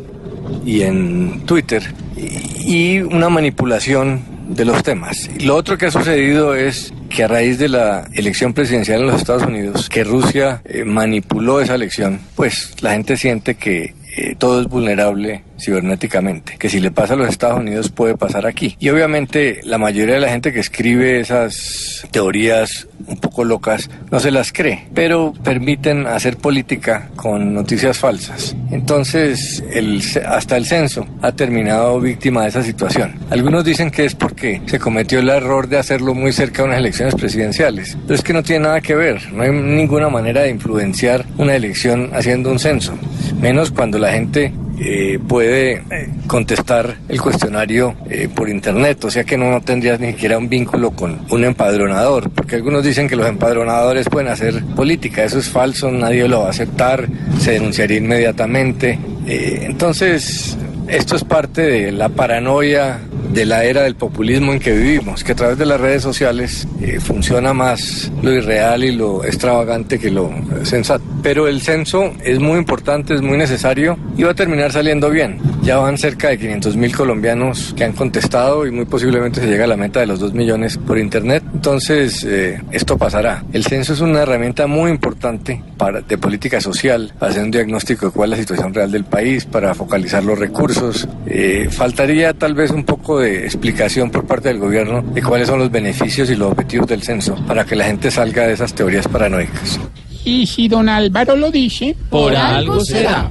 y 0.65 0.83
en 0.83 1.43
Twitter 1.47 1.83
y 2.17 3.01
una 3.01 3.29
manipulación 3.29 4.23
de 4.49 4.65
los 4.65 4.83
temas. 4.83 5.31
Lo 5.41 5.57
otro 5.57 5.79
que 5.79 5.87
ha 5.87 5.91
sucedido 5.91 6.55
es 6.55 6.93
que 7.09 7.25
a 7.25 7.29
raíz 7.29 7.59
de 7.59 7.69
la 7.69 8.09
elección 8.13 8.53
presidencial 8.53 9.01
en 9.03 9.07
los 9.07 9.17
Estados 9.17 9.45
Unidos, 9.45 9.89
que 9.89 10.03
Rusia 10.05 10.61
eh, 10.65 10.85
manipuló 10.85 11.61
esa 11.61 11.77
elección, 11.77 12.21
pues 12.35 12.75
la 12.83 12.93
gente 12.93 13.17
siente 13.17 13.55
que 13.55 13.95
eh, 14.17 14.35
todo 14.39 14.61
es 14.61 14.67
vulnerable 14.67 15.45
cibernéticamente, 15.59 16.57
que 16.59 16.69
si 16.69 16.81
le 16.81 16.91
pasa 16.91 17.15
a 17.15 17.17
los 17.17 17.29
Estados 17.29 17.59
Unidos 17.59 17.91
puede 17.91 18.17
pasar 18.17 18.47
aquí. 18.47 18.77
Y 18.79 18.89
obviamente 18.91 19.61
la 19.65 19.79
mayoría 19.79 20.15
de 20.15 20.21
la 20.21 20.29
gente 20.29 20.53
que 20.53 20.61
escribe 20.61 21.21
esas 21.21 22.07
teorías 22.11 22.89
un 23.07 23.17
poco 23.19 23.45
locas 23.45 23.91
no 24.11 24.21
se 24.21 24.31
las 24.31 24.53
cree, 24.53 24.87
pero 24.95 25.33
permiten 25.43 26.07
hacer 26.07 26.37
política 26.37 27.11
con 27.17 27.55
noticias 27.55 27.99
falsas. 27.99 28.57
Entonces, 28.71 29.63
el, 29.73 30.03
hasta 30.27 30.57
el 30.57 30.67
censo 30.67 31.07
ha 31.23 31.33
terminado 31.33 32.01
víctima 32.01 32.43
de 32.43 32.49
esa 32.49 32.63
situación. 32.63 33.15
Algunos 33.31 33.65
dicen 33.65 33.91
que 33.91 34.05
es 34.05 34.15
porque 34.15 34.63
se 34.67 34.79
cometió 34.79 35.21
el 35.21 35.29
error 35.29 35.69
de 35.69 35.79
hacerlo 35.79 36.15
muy 36.15 36.33
cerca 36.33 36.63
de 36.63 36.69
unas 36.69 36.79
elecciones 36.79 37.15
presidenciales, 37.15 37.97
pero 38.03 38.15
es 38.15 38.23
que 38.23 38.33
no 38.33 38.43
tiene 38.43 38.67
nada 38.67 38.81
que 38.81 38.95
ver, 38.95 39.33
no 39.33 39.43
hay 39.43 39.51
ninguna 39.51 40.09
manera 40.09 40.43
de 40.43 40.51
influenciar 40.51 41.25
una 41.39 41.55
elección 41.55 42.11
haciendo 42.15 42.51
un 42.51 42.59
censo, 42.59 42.95
menos 43.41 43.71
cuando 43.71 43.99
la 43.99 44.13
gente 44.13 44.53
eh, 44.79 45.19
puede 45.27 45.83
eh, 45.91 46.09
contestar 46.27 46.97
el 47.09 47.21
cuestionario 47.21 47.95
eh, 48.11 48.29
por 48.35 48.49
internet, 48.49 49.05
o 49.05 49.11
sea 49.11 49.25
que 49.25 49.37
no 49.37 49.61
tendrías 49.61 50.01
ni 50.01 50.09
siquiera 50.09 50.39
un 50.39 50.49
vínculo 50.49 50.91
con 50.91 51.21
un 51.31 51.45
empadronador, 51.45 52.31
porque 52.31 52.57
algunos 52.57 52.85
dicen 52.85 53.09
que 53.09 53.17
los 53.17 53.27
empadronadores 53.27 54.09
pueden 54.09 54.29
hacer 54.29 54.65
política, 54.77 55.25
eso 55.25 55.39
es 55.39 55.49
falso, 55.49 55.91
nadie 55.91 56.27
lo 56.29 56.41
va 56.41 56.47
a 56.47 56.51
aceptar, 56.51 57.07
se 57.39 57.53
denunciaría 57.53 57.99
inmediatamente. 57.99 58.99
Eh, 59.27 59.61
entonces, 59.63 60.57
esto 60.89 61.17
es 61.17 61.25
parte 61.25 61.63
de 61.63 61.93
la 61.93 62.09
paranoia 62.09 62.99
de 63.35 63.45
la 63.45 63.65
era 63.65 63.83
del 63.83 63.97
populismo 63.97 64.53
en 64.53 64.61
que 64.61 64.71
vivimos, 64.73 65.25
que 65.25 65.33
a 65.33 65.35
través 65.35 65.59
de 65.59 65.67
las 65.67 65.81
redes 65.81 66.03
sociales 66.03 66.69
eh, 66.81 67.01
funciona 67.01 67.53
más 67.53 68.11
lo 68.23 68.33
irreal 68.33 68.85
y 68.85 68.93
lo 68.93 69.25
extravagante 69.25 69.99
que 69.99 70.11
lo 70.11 70.29
eh, 70.29 70.65
sensato. 70.65 71.03
Pero 71.23 71.49
el 71.49 71.61
censo 71.61 72.13
es 72.23 72.39
muy 72.39 72.59
importante, 72.59 73.15
es 73.15 73.23
muy 73.23 73.37
necesario 73.37 73.99
y 74.17 74.23
va 74.23 74.31
a 74.31 74.35
terminar 74.35 74.71
saliendo 74.71 75.11
bien. 75.11 75.41
Ya 75.63 75.79
van 75.79 75.99
cerca 75.99 76.29
de 76.29 76.39
500 76.39 76.77
mil 76.77 76.95
colombianos 76.95 77.75
que 77.77 77.85
han 77.85 77.95
contestado 77.95 78.67
y 78.67 78.71
muy 78.71 78.85
posiblemente 78.85 79.41
se 79.41 79.47
llega 79.47 79.65
a 79.65 79.69
la 79.69 79.77
meta 79.77 80.01
de 80.01 80.07
los 80.07 80.21
2 80.21 80.35
millones 80.35 80.79
por 80.79 80.99
internet. 80.99 81.43
Entonces, 81.53 82.23
eh, 82.25 82.61
esto 82.71 82.97
pasará. 82.97 83.43
El 83.53 83.65
censo 83.65 83.95
es 83.95 84.01
una 84.01 84.21
herramienta 84.21 84.67
muy 84.67 84.91
importante 84.91 85.63
para, 85.77 86.03
de 86.03 86.19
política 86.19 86.61
social, 86.61 87.13
para 87.19 87.33
hacer 87.33 87.43
un 87.43 87.51
diagnóstico 87.51 88.07
de 88.07 88.13
cuál 88.13 88.33
es 88.33 88.39
la 88.39 88.43
situación 88.43 88.75
real 88.75 88.93
del 88.93 89.05
país, 89.05 89.45
para 89.47 89.75
focalizar 89.75 90.23
los 90.23 90.39
recursos. 90.39 91.09
Eh, 91.27 91.69
faltaría 91.71 92.35
tal 92.35 92.55
vez 92.55 92.71
un 92.71 92.85
poco 92.85 93.21
de 93.21 93.24
explicación 93.25 94.11
por 94.11 94.27
parte 94.27 94.49
del 94.49 94.59
gobierno 94.59 95.03
de 95.03 95.23
cuáles 95.23 95.49
son 95.49 95.59
los 95.59 95.71
beneficios 95.71 96.31
y 96.31 96.37
los 96.37 96.53
objetivos 96.53 96.87
del 96.87 97.03
censo 97.03 97.35
para 97.47 97.65
que 97.65 97.77
la 97.77 97.85
gente 97.85 98.11
salga 98.11 98.47
de 98.47 98.55
esas 98.55 98.75
teorías 98.75 99.07
paranoicas. 99.09 99.79
Y 100.25 100.47
si 100.47 100.69
don 100.69 100.89
Álvaro 100.89 101.37
lo 101.37 101.51
dice, 101.51 101.95
Por 102.11 102.35
algo 102.35 102.81
será. 102.85 103.31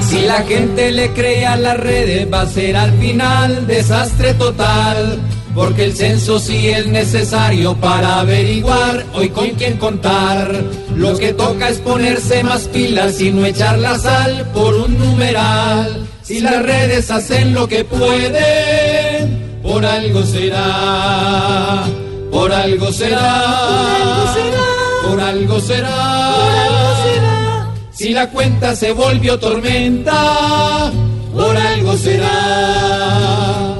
Si 0.00 0.22
la 0.22 0.42
gente 0.42 0.92
le 0.92 1.10
cree 1.12 1.44
a 1.44 1.56
las 1.56 1.78
redes 1.78 2.32
va 2.32 2.42
a 2.42 2.46
ser 2.46 2.76
al 2.76 2.92
final 2.98 3.66
desastre 3.66 4.34
total. 4.34 5.18
Porque 5.54 5.84
el 5.84 5.94
censo 5.94 6.40
sí 6.40 6.68
es 6.68 6.86
necesario 6.86 7.76
para 7.76 8.20
averiguar 8.20 9.04
hoy 9.14 9.28
con 9.28 9.50
quién 9.50 9.76
contar. 9.76 10.52
Lo 10.96 11.16
que 11.16 11.32
toca 11.32 11.68
es 11.68 11.78
ponerse 11.78 12.42
más 12.42 12.62
pilas 12.68 13.20
y 13.20 13.30
no 13.30 13.46
echar 13.46 13.78
la 13.78 13.96
sal 13.98 14.50
por 14.52 14.74
un 14.74 14.98
numeral. 14.98 16.06
Si 16.22 16.40
las 16.40 16.62
redes 16.62 17.10
hacen 17.10 17.54
lo 17.54 17.68
que 17.68 17.84
pueden, 17.84 19.60
por 19.62 19.84
algo 19.84 20.22
será. 20.24 21.84
Por 22.32 22.52
algo 22.52 22.92
será. 22.92 24.34
Por 25.06 25.20
algo 25.20 25.60
será. 25.60 26.24
Si 27.92 28.08
la 28.08 28.28
cuenta 28.30 28.74
se 28.74 28.90
volvió 28.90 29.38
tormenta, 29.38 30.90
por 31.32 31.56
algo 31.56 31.96
será. 31.96 32.83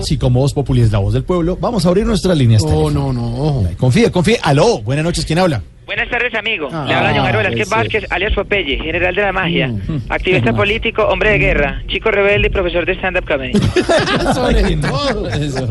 Si 0.04 0.18
como 0.18 0.40
Voz 0.40 0.52
Populi 0.54 0.82
es 0.82 0.92
la 0.92 0.98
voz 0.98 1.14
del 1.14 1.24
pueblo, 1.24 1.56
vamos 1.60 1.84
a 1.86 1.88
abrir 1.88 2.04
nuestras 2.06 2.36
líneas. 2.36 2.64
No, 2.64 2.90
no, 2.90 3.12
no. 3.12 3.68
Confíe, 3.78 4.10
confíe. 4.10 4.38
Aló, 4.42 4.80
buenas 4.82 5.04
noches, 5.04 5.24
¿quién 5.24 5.38
habla? 5.38 5.62
Buenas 5.86 6.08
tardes, 6.08 6.34
amigo. 6.34 6.68
Ah, 6.72 6.86
Le 6.88 6.94
habla 6.94 7.12
John 7.14 7.26
Velázquez 7.36 7.60
ese. 7.66 7.74
Vázquez, 7.74 8.04
alias 8.10 8.32
Popeye, 8.32 8.78
general 8.78 9.14
de 9.14 9.22
la 9.22 9.32
magia, 9.32 9.68
Mm. 9.68 10.00
activista 10.08 10.52
político, 10.54 11.02
hombre 11.04 11.30
de 11.32 11.38
guerra, 11.38 11.82
chico 11.88 12.10
rebelde 12.10 12.48
y 12.48 12.50
profesor 12.50 12.86
de 12.86 12.92
stand-up 12.94 13.26
comedy. 13.26 13.52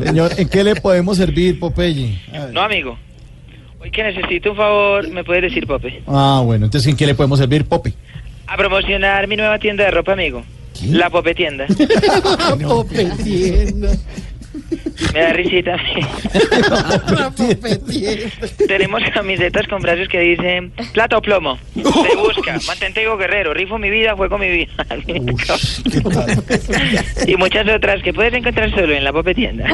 Señor, 0.05 0.31
¿en 0.37 0.49
qué 0.49 0.63
le 0.63 0.75
podemos 0.75 1.17
servir, 1.17 1.59
Popeye? 1.59 2.19
No, 2.51 2.61
amigo. 2.61 2.97
Hoy 3.79 3.91
que 3.91 4.03
necesito 4.03 4.51
un 4.51 4.57
favor, 4.57 5.09
¿me 5.09 5.23
puedes 5.23 5.43
decir, 5.43 5.67
Pope? 5.67 6.01
Ah, 6.07 6.41
bueno, 6.45 6.65
entonces 6.65 6.89
¿en 6.89 6.95
qué 6.95 7.05
le 7.05 7.15
podemos 7.15 7.39
servir, 7.39 7.65
Pope? 7.65 7.93
A 8.47 8.55
promocionar 8.55 9.27
mi 9.27 9.35
nueva 9.35 9.59
tienda 9.59 9.83
de 9.83 9.91
ropa, 9.91 10.13
amigo. 10.13 10.43
La 10.81 11.09
Pope 11.09 11.33
Tienda. 11.33 11.65
Pope 12.61 13.05
tienda. 13.23 13.91
Me 15.13 15.19
da 15.19 15.33
risita. 15.33 15.77
La 17.07 17.31
tienda. 17.35 18.27
Tenemos 18.67 19.01
camisetas 19.13 19.67
con 19.67 19.81
brazos 19.81 20.07
que 20.09 20.19
dicen 20.19 20.71
plata 20.93 21.17
o 21.17 21.21
plomo. 21.21 21.57
Se 21.73 21.81
busca, 22.17 22.57
mantente 22.67 23.03
guerrero, 23.17 23.53
rifo 23.53 23.77
mi 23.77 23.89
vida, 23.89 24.15
juego 24.15 24.37
mi 24.37 24.49
vida. 24.49 24.71
y 27.27 27.35
muchas 27.35 27.67
otras 27.67 28.01
que 28.03 28.13
puedes 28.13 28.33
encontrar 28.33 28.69
solo 28.71 28.93
en 28.93 29.03
la 29.03 29.13
Pope 29.13 29.35
Tienda. 29.35 29.67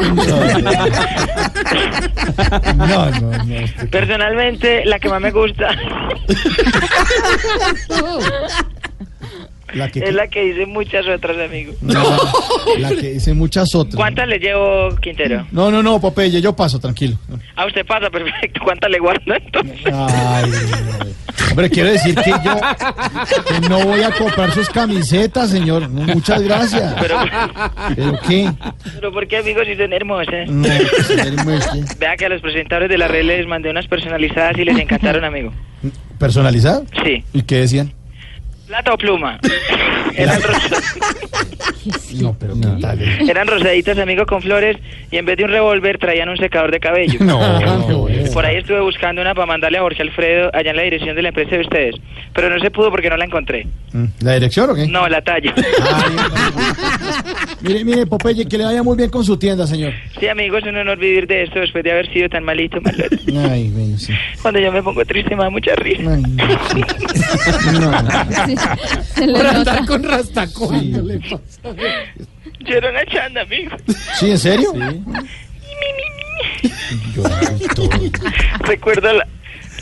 No, 2.76 3.12
no, 3.12 3.32
no. 3.44 3.90
Personalmente, 3.90 4.86
la 4.86 5.00
que 5.00 5.10
más 5.10 5.22
me 5.22 5.32
gusta 5.32 5.70
La 9.74 9.90
que, 9.90 10.00
es 10.00 10.14
la 10.14 10.28
que 10.28 10.44
dice 10.44 10.66
muchas 10.66 11.08
otras, 11.08 11.38
amigo. 11.38 11.74
no, 11.82 12.18
la 12.80 12.90
que 12.90 13.14
dice 13.14 13.34
muchas 13.34 13.74
otras. 13.76 13.96
¿Cuántas 13.96 14.28
le 14.28 14.40
llevo, 14.40 14.96
Quintero? 15.02 15.46
No, 15.52 15.70
no, 15.72 15.84
no, 15.84 16.00
Popeye, 16.00 16.42
yo 16.42 16.56
paso, 16.56 16.80
tranquilo. 16.80 17.18
A 17.56 17.66
usted 17.66 17.86
pasa, 17.86 18.10
perfecto. 18.10 18.62
¿Cuántas 18.64 18.90
le 18.90 19.00
guardo 19.00 19.34
entonces? 19.34 19.94
Ay, 19.94 20.52
hombre, 21.52 21.70
quiero 21.70 21.92
decir 21.92 22.16
que 22.16 22.32
yo 22.44 22.56
que 23.48 23.70
no 23.70 23.86
voy 23.86 24.02
a 24.02 24.12
comprar 24.12 24.52
sus 24.52 24.70
camisetas, 24.70 25.50
señor. 25.50 25.88
Muchas 25.90 26.42
gracias. 26.42 26.96
Pero, 27.00 27.18
¿Pero 27.96 28.20
qué? 28.28 28.52
pero 28.96 29.12
¿por 29.12 29.28
qué, 29.28 29.38
amigos, 29.38 29.66
si 29.68 29.76
son 29.76 29.94
hermosas? 29.94 30.50
No. 30.50 30.68
Vea 32.00 32.16
que 32.18 32.26
a 32.26 32.30
los 32.30 32.42
presentadores 32.42 32.90
de 32.90 32.98
la 32.98 33.08
red 33.08 33.24
les 33.24 33.48
mandé 33.48 33.70
unas 33.70 33.88
personalizadas 33.88 34.58
y 34.58 34.66
les 34.66 34.78
encantaron, 34.78 35.24
amigo. 35.24 35.52
¿Personalizado? 36.18 36.86
Sí. 37.04 37.24
¿Y 37.34 37.44
qué 37.44 37.58
decían? 37.60 37.94
¿Plata 38.70 38.94
o 38.94 38.98
pluma? 39.00 39.40
Eran, 40.16 40.42
ros- 40.44 42.22
No, 42.22 42.36
pero 42.38 42.54
eran 43.28 43.48
rosaditas, 43.48 43.98
amigo, 43.98 44.26
con 44.26 44.42
flores 44.42 44.76
y 45.12 45.18
en 45.18 45.26
vez 45.26 45.38
de 45.38 45.46
un 45.46 45.52
revólver 45.52 45.98
traían 45.98 46.28
un 46.30 46.38
secador 46.38 46.72
de 46.72 46.80
cabello. 46.80 47.20
No, 47.30 47.60
no, 47.60 48.08
Por 48.34 48.46
ahí 48.46 48.58
estuve 48.58 48.82
buscando 48.82 49.22
una 49.22 49.34
para 49.34 49.46
mandarle 49.48 49.78
a 49.78 49.82
Jorge 49.82 50.02
Alfredo 50.04 50.50
allá 50.54 50.72
en 50.72 50.76
la 50.78 50.84
dirección 50.84 51.16
de 51.16 51.22
la 51.22 51.30
empresa 51.30 51.52
de 51.56 51.62
ustedes. 51.62 51.96
Pero 52.34 52.50
no 52.50 52.60
se 52.60 52.70
pudo 52.70 52.92
porque 52.92 53.10
no 53.10 53.18
la 53.18 53.26
encontré. 53.26 53.66
Mm, 53.94 54.06
¿La 54.22 54.34
dirección 54.34 54.70
o 54.70 54.76
qué? 54.76 54.88
No, 54.88 55.08
la 55.08 55.22
talla. 55.22 55.54
Mire, 57.62 57.84
mire, 57.84 58.06
Popeye, 58.06 58.46
que 58.48 58.58
le 58.58 58.64
vaya 58.66 58.82
muy 58.84 58.96
bien 58.96 59.10
con 59.10 59.24
su 59.26 59.36
tienda, 59.38 59.68
señor. 59.68 59.92
Sí, 60.18 60.28
amigos, 60.30 60.62
es 60.64 60.70
un 60.70 60.78
honor 60.78 60.98
vivir 60.98 61.28
de 61.28 61.44
esto 61.44 61.60
después 61.60 61.84
de 61.84 61.92
haber 61.92 62.12
sido 62.14 62.30
tan 62.30 62.44
malito. 62.44 62.80
malito. 62.82 63.04
Ay, 63.50 63.70
bueno, 63.70 63.98
sí. 63.98 64.14
Cuando 64.42 64.60
yo 64.62 64.72
me 64.72 64.82
pongo 64.82 65.04
triste 65.06 65.36
me 65.36 65.44
da 65.44 65.50
mucha 65.50 65.76
risa. 65.76 66.14
Ay, 66.14 66.22
no, 66.22 66.48
sí. 66.72 66.82
No, 67.80 67.92
no. 67.92 68.10
Por 69.16 69.46
andar 69.48 69.86
con 69.86 70.04
rastacón. 70.04 70.80
Sí. 70.80 70.92
¿qué 70.94 71.02
le 71.02 71.20
pasa? 71.20 71.40
Yo 72.60 72.76
era 72.76 72.90
una 72.90 73.06
chanda, 73.06 73.42
amigo. 73.42 73.76
¿Sí, 74.20 74.32
en 74.32 74.38
serio? 74.38 74.74
Recuerdo 78.62 79.14
la, 79.14 79.28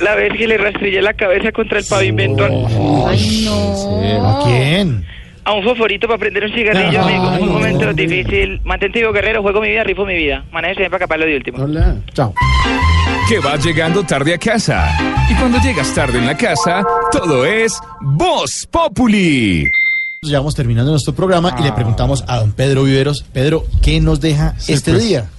la 0.01 0.15
vez 0.15 0.33
que 0.37 0.47
le 0.47 0.57
rastrillé 0.57 1.01
la 1.01 1.13
cabeza 1.13 1.51
contra 1.51 1.79
el 1.79 1.85
pavimento 1.85 2.45
Ay, 3.07 3.45
no. 3.45 4.27
¿A 4.29 4.43
quién? 4.45 5.05
a 5.43 5.53
un 5.53 5.63
fosforito 5.63 6.07
para 6.07 6.19
prender 6.19 6.43
un 6.43 6.51
cigarrillo, 6.53 7.01
Ay, 7.05 7.15
amigo. 7.15 7.45
Un 7.45 7.53
momento 7.53 7.85
no. 7.85 7.93
difícil. 7.93 8.59
Mantente 8.65 8.99
vivo, 8.99 9.13
guerrero. 9.13 9.41
Juego 9.41 9.61
mi 9.61 9.69
vida, 9.69 9.81
rifo 9.85 10.05
mi 10.05 10.15
vida. 10.17 10.43
Manéjese 10.51 10.79
bien 10.81 10.91
para 10.91 11.05
acá 11.05 11.07
para 11.07 11.21
lo 11.21 11.25
de 11.25 11.37
último. 11.37 11.63
Hola. 11.63 11.95
Chao. 12.13 12.33
Que 13.27 13.39
vas 13.39 13.61
llegando 13.61 14.05
tarde 14.05 14.33
a 14.33 14.37
casa. 14.37 14.87
Y 15.29 15.35
cuando 15.35 15.59
llegas 15.59 15.93
tarde 15.93 16.17
en 16.17 16.25
la 16.25 16.37
casa, 16.37 16.81
todo 17.11 17.45
es 17.45 17.77
Voz 17.99 18.65
Populi. 18.71 19.65
Ya 20.21 20.37
vamos 20.37 20.55
terminando 20.55 20.91
nuestro 20.91 21.13
programa 21.13 21.53
y 21.59 21.63
le 21.63 21.73
preguntamos 21.73 22.23
a 22.25 22.37
don 22.37 22.53
Pedro 22.53 22.85
Viveros, 22.85 23.23
Pedro, 23.33 23.65
¿qué 23.81 23.99
nos 23.99 24.21
deja 24.21 24.55
este 24.69 24.91
pues. 24.91 25.03
día? 25.03 25.29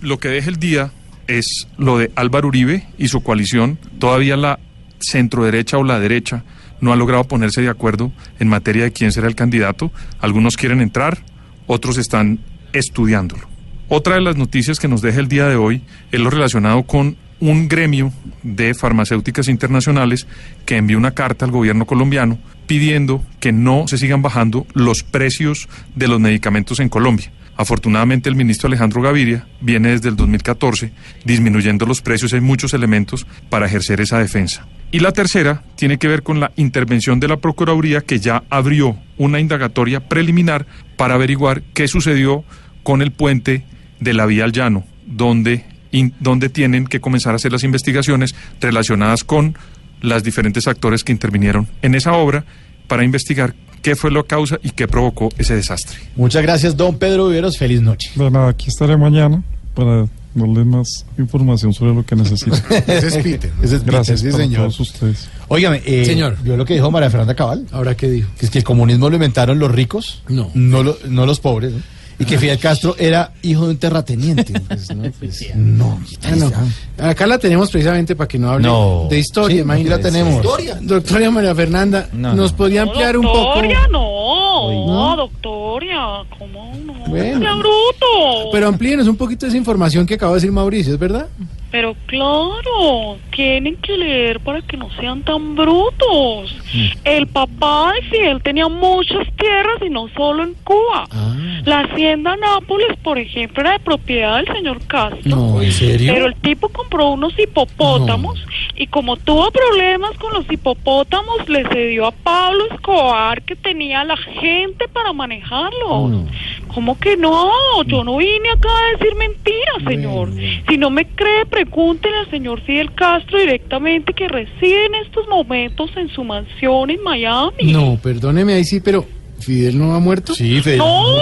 Lo 0.00 0.20
que 0.20 0.28
deja 0.28 0.50
el 0.50 0.60
día 0.60 0.92
es 1.26 1.66
lo 1.78 1.98
de 1.98 2.12
Álvaro 2.14 2.46
Uribe 2.46 2.86
y 2.96 3.08
su 3.08 3.24
coalición. 3.24 3.80
Todavía 3.98 4.36
la 4.36 4.60
centroderecha 5.00 5.78
o 5.78 5.82
la 5.82 5.98
derecha 5.98 6.44
no 6.80 6.92
ha 6.92 6.96
logrado 6.96 7.24
ponerse 7.24 7.60
de 7.60 7.70
acuerdo 7.70 8.12
en 8.38 8.46
materia 8.46 8.84
de 8.84 8.92
quién 8.92 9.10
será 9.10 9.26
el 9.26 9.34
candidato. 9.34 9.90
Algunos 10.20 10.56
quieren 10.56 10.80
entrar, 10.80 11.24
otros 11.66 11.98
están 11.98 12.38
estudiándolo. 12.72 13.51
Otra 13.94 14.14
de 14.14 14.22
las 14.22 14.38
noticias 14.38 14.80
que 14.80 14.88
nos 14.88 15.02
deja 15.02 15.20
el 15.20 15.28
día 15.28 15.46
de 15.46 15.56
hoy 15.56 15.82
es 16.12 16.18
lo 16.18 16.30
relacionado 16.30 16.84
con 16.84 17.18
un 17.40 17.68
gremio 17.68 18.10
de 18.42 18.72
farmacéuticas 18.72 19.48
internacionales 19.48 20.26
que 20.64 20.78
envió 20.78 20.96
una 20.96 21.10
carta 21.10 21.44
al 21.44 21.50
gobierno 21.50 21.84
colombiano 21.84 22.38
pidiendo 22.66 23.22
que 23.38 23.52
no 23.52 23.86
se 23.86 23.98
sigan 23.98 24.22
bajando 24.22 24.66
los 24.72 25.02
precios 25.02 25.68
de 25.94 26.08
los 26.08 26.20
medicamentos 26.20 26.80
en 26.80 26.88
Colombia. 26.88 27.30
Afortunadamente 27.54 28.30
el 28.30 28.34
ministro 28.34 28.68
Alejandro 28.68 29.02
Gaviria 29.02 29.46
viene 29.60 29.90
desde 29.90 30.08
el 30.08 30.16
2014 30.16 30.90
disminuyendo 31.26 31.84
los 31.84 32.00
precios. 32.00 32.32
Hay 32.32 32.40
muchos 32.40 32.72
elementos 32.72 33.26
para 33.50 33.66
ejercer 33.66 34.00
esa 34.00 34.18
defensa. 34.18 34.66
Y 34.90 35.00
la 35.00 35.12
tercera 35.12 35.64
tiene 35.76 35.98
que 35.98 36.08
ver 36.08 36.22
con 36.22 36.40
la 36.40 36.50
intervención 36.56 37.20
de 37.20 37.28
la 37.28 37.36
Procuraduría 37.36 38.00
que 38.00 38.20
ya 38.20 38.42
abrió 38.48 38.96
una 39.18 39.38
indagatoria 39.38 40.08
preliminar 40.08 40.64
para 40.96 41.12
averiguar 41.12 41.62
qué 41.74 41.88
sucedió 41.88 42.42
con 42.82 43.02
el 43.02 43.12
puente 43.12 43.66
de 44.02 44.14
la 44.14 44.26
Vía 44.26 44.44
al 44.44 44.52
Llano, 44.52 44.84
donde, 45.06 45.64
in- 45.90 46.14
donde 46.20 46.48
tienen 46.48 46.86
que 46.86 47.00
comenzar 47.00 47.32
a 47.32 47.36
hacer 47.36 47.52
las 47.52 47.64
investigaciones 47.64 48.34
relacionadas 48.60 49.24
con 49.24 49.56
las 50.00 50.24
diferentes 50.24 50.66
actores 50.66 51.04
que 51.04 51.12
intervinieron 51.12 51.68
en 51.82 51.94
esa 51.94 52.12
obra 52.14 52.44
para 52.88 53.04
investigar 53.04 53.54
qué 53.82 53.94
fue 53.96 54.10
la 54.10 54.22
causa 54.22 54.58
y 54.62 54.70
qué 54.70 54.86
provocó 54.88 55.28
ese 55.38 55.54
desastre. 55.54 55.96
Muchas 56.16 56.42
gracias, 56.42 56.76
don 56.76 56.98
Pedro 56.98 57.28
Viveros. 57.28 57.56
Feliz 57.58 57.80
noche. 57.80 58.10
Bueno, 58.16 58.46
aquí 58.46 58.68
estaré 58.68 58.96
mañana 58.96 59.42
para 59.74 60.06
darle 60.34 60.64
más 60.64 61.04
información 61.18 61.72
sobre 61.74 61.94
lo 61.94 62.04
que 62.04 62.16
necesito. 62.16 62.56
Ese 62.86 63.06
es 63.08 63.16
Peter. 63.18 63.50
Ese 63.62 63.76
es 63.76 63.80
Peter, 63.82 63.94
Gracias 63.94 64.20
sí, 64.20 64.26
para 64.30 64.38
señor. 64.44 64.60
todos 64.62 64.80
ustedes. 64.80 65.28
Óigame, 65.48 65.82
eh, 65.84 66.04
Señor. 66.04 66.36
¿vio 66.42 66.56
lo 66.56 66.64
que 66.64 66.74
dijo 66.74 66.90
María 66.90 67.10
Fernanda 67.10 67.34
Cabal? 67.34 67.66
¿Ahora 67.72 67.96
qué 67.96 68.08
dijo? 68.10 68.30
Que 68.38 68.46
es 68.46 68.50
que 68.50 68.58
el 68.58 68.64
comunismo 68.64 69.08
lo 69.08 69.16
inventaron 69.16 69.58
los 69.58 69.70
ricos, 69.70 70.22
No. 70.28 70.50
no, 70.54 70.82
lo- 70.82 70.96
no 71.08 71.26
los 71.26 71.38
pobres, 71.40 71.72
¿no? 71.72 71.78
Y 72.18 72.24
que 72.24 72.38
Fidel 72.38 72.58
Castro 72.58 72.94
era 72.98 73.32
hijo 73.42 73.64
de 73.66 73.70
un 73.72 73.76
terrateniente. 73.78 74.52
Pues, 74.68 74.90
no, 74.94 75.10
pues, 75.18 75.54
no, 75.56 76.00
Ah, 76.24 76.34
no. 76.36 77.06
Acá 77.08 77.26
la 77.26 77.38
tenemos 77.38 77.70
precisamente 77.70 78.14
para 78.16 78.28
que 78.28 78.38
no 78.38 78.50
hable 78.50 78.66
No. 78.66 79.06
de 79.08 79.18
historia. 79.18 79.56
Sí, 79.56 79.62
imagínate. 79.62 79.96
la 80.04 80.10
tenemos. 80.10 80.34
Historia. 80.36 80.78
Doctora 80.80 81.30
María 81.30 81.54
Fernanda, 81.54 82.08
No, 82.12 82.34
¿nos 82.34 82.52
no. 82.52 82.56
podría 82.56 82.82
ampliar 82.82 83.16
un 83.16 83.24
poco? 83.24 83.38
Doctoria, 83.38 83.80
no, 83.90 84.86
¿No? 84.86 85.16
doctoria, 85.16 85.98
¿cómo 86.38 86.72
no? 86.84 86.92
Bueno. 87.08 87.40
¡Sea 87.40 87.54
bruto! 87.54 88.50
Pero 88.52 88.68
amplíenos 88.68 89.06
un 89.08 89.16
poquito 89.16 89.46
esa 89.46 89.56
información 89.56 90.06
que 90.06 90.14
acaba 90.14 90.32
de 90.32 90.36
decir 90.36 90.52
Mauricio, 90.52 90.92
¿es 90.94 90.98
verdad? 90.98 91.28
Pero 91.72 91.96
claro, 92.04 93.16
tienen 93.34 93.76
que 93.78 93.96
leer 93.96 94.40
para 94.40 94.60
que 94.60 94.76
no 94.76 94.90
sean 95.00 95.22
tan 95.22 95.56
brutos. 95.56 96.54
El 97.02 97.26
papá 97.26 97.94
de 97.94 98.02
Fidel 98.02 98.42
tenía 98.42 98.68
muchas 98.68 99.26
tierras 99.38 99.78
y 99.80 99.88
no 99.88 100.06
solo 100.10 100.44
en 100.44 100.52
Cuba. 100.64 101.06
Ah. 101.10 101.34
La 101.64 101.80
hacienda 101.80 102.36
Nápoles, 102.36 102.98
por 103.02 103.18
ejemplo, 103.18 103.62
era 103.62 103.72
de 103.72 103.80
propiedad 103.80 104.36
del 104.36 104.54
señor 104.54 104.86
Castro. 104.86 105.20
No, 105.24 105.62
¿en 105.62 105.72
serio? 105.72 106.12
Pero 106.12 106.26
el 106.26 106.34
tipo 106.34 106.68
compró 106.68 107.08
unos 107.08 107.38
hipopótamos 107.38 108.38
y 108.76 108.86
como 108.88 109.16
tuvo 109.16 109.50
problemas 109.50 110.16
con 110.18 110.34
los 110.34 110.50
hipopótamos, 110.50 111.48
le 111.48 111.66
cedió 111.68 112.06
a 112.06 112.10
Pablo 112.12 112.66
Escobar 112.70 113.40
que 113.42 113.56
tenía 113.56 114.04
la 114.04 114.16
gente 114.18 114.88
para 114.88 115.12
manejarlos. 115.14 116.26
¿Cómo 116.74 116.98
que 116.98 117.16
no? 117.16 117.50
Yo 117.86 118.02
no 118.02 118.16
vine 118.16 118.50
acá 118.50 118.68
a 118.68 118.98
decir 118.98 119.14
mentiras, 119.16 119.82
señor. 119.86 120.30
Si 120.68 120.76
no 120.76 120.90
me 120.90 121.06
cree, 121.06 121.46
pregúntele 121.64 122.16
al 122.18 122.30
señor 122.30 122.60
Fidel 122.62 122.92
Castro 122.94 123.38
directamente 123.38 124.12
que 124.12 124.28
reside 124.28 124.86
en 124.86 124.94
estos 124.96 125.28
momentos 125.28 125.90
en 125.96 126.08
su 126.08 126.24
mansión 126.24 126.90
en 126.90 127.02
Miami. 127.02 127.72
No, 127.72 127.98
perdóneme 128.02 128.54
ahí 128.54 128.64
sí, 128.64 128.80
pero 128.80 129.04
¿Fidel 129.38 129.78
no 129.78 129.94
ha 129.94 130.00
muerto? 130.00 130.34
Sí, 130.34 130.60
Fidel 130.60 130.78
No, 130.78 131.20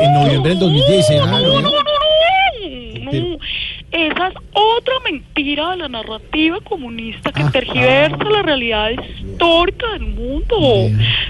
en 0.00 0.12
noviembre 0.14 0.50
del 0.50 0.58
2016. 0.60 1.20
¿no? 1.20 1.26
No, 1.26 1.40
no, 1.40 1.60
no, 1.60 1.62
no, 1.62 1.62
no. 1.62 1.70
Esa 3.92 4.28
es 4.28 4.34
otra 4.52 4.94
mentira 5.04 5.70
de 5.70 5.76
la 5.76 5.88
narrativa 5.88 6.58
comunista 6.60 7.30
que 7.32 7.44
tergiversa 7.44 8.16
la 8.24 8.42
realidad 8.42 8.90
histórica 8.90 9.92
del 9.92 10.06
mundo. 10.08 10.56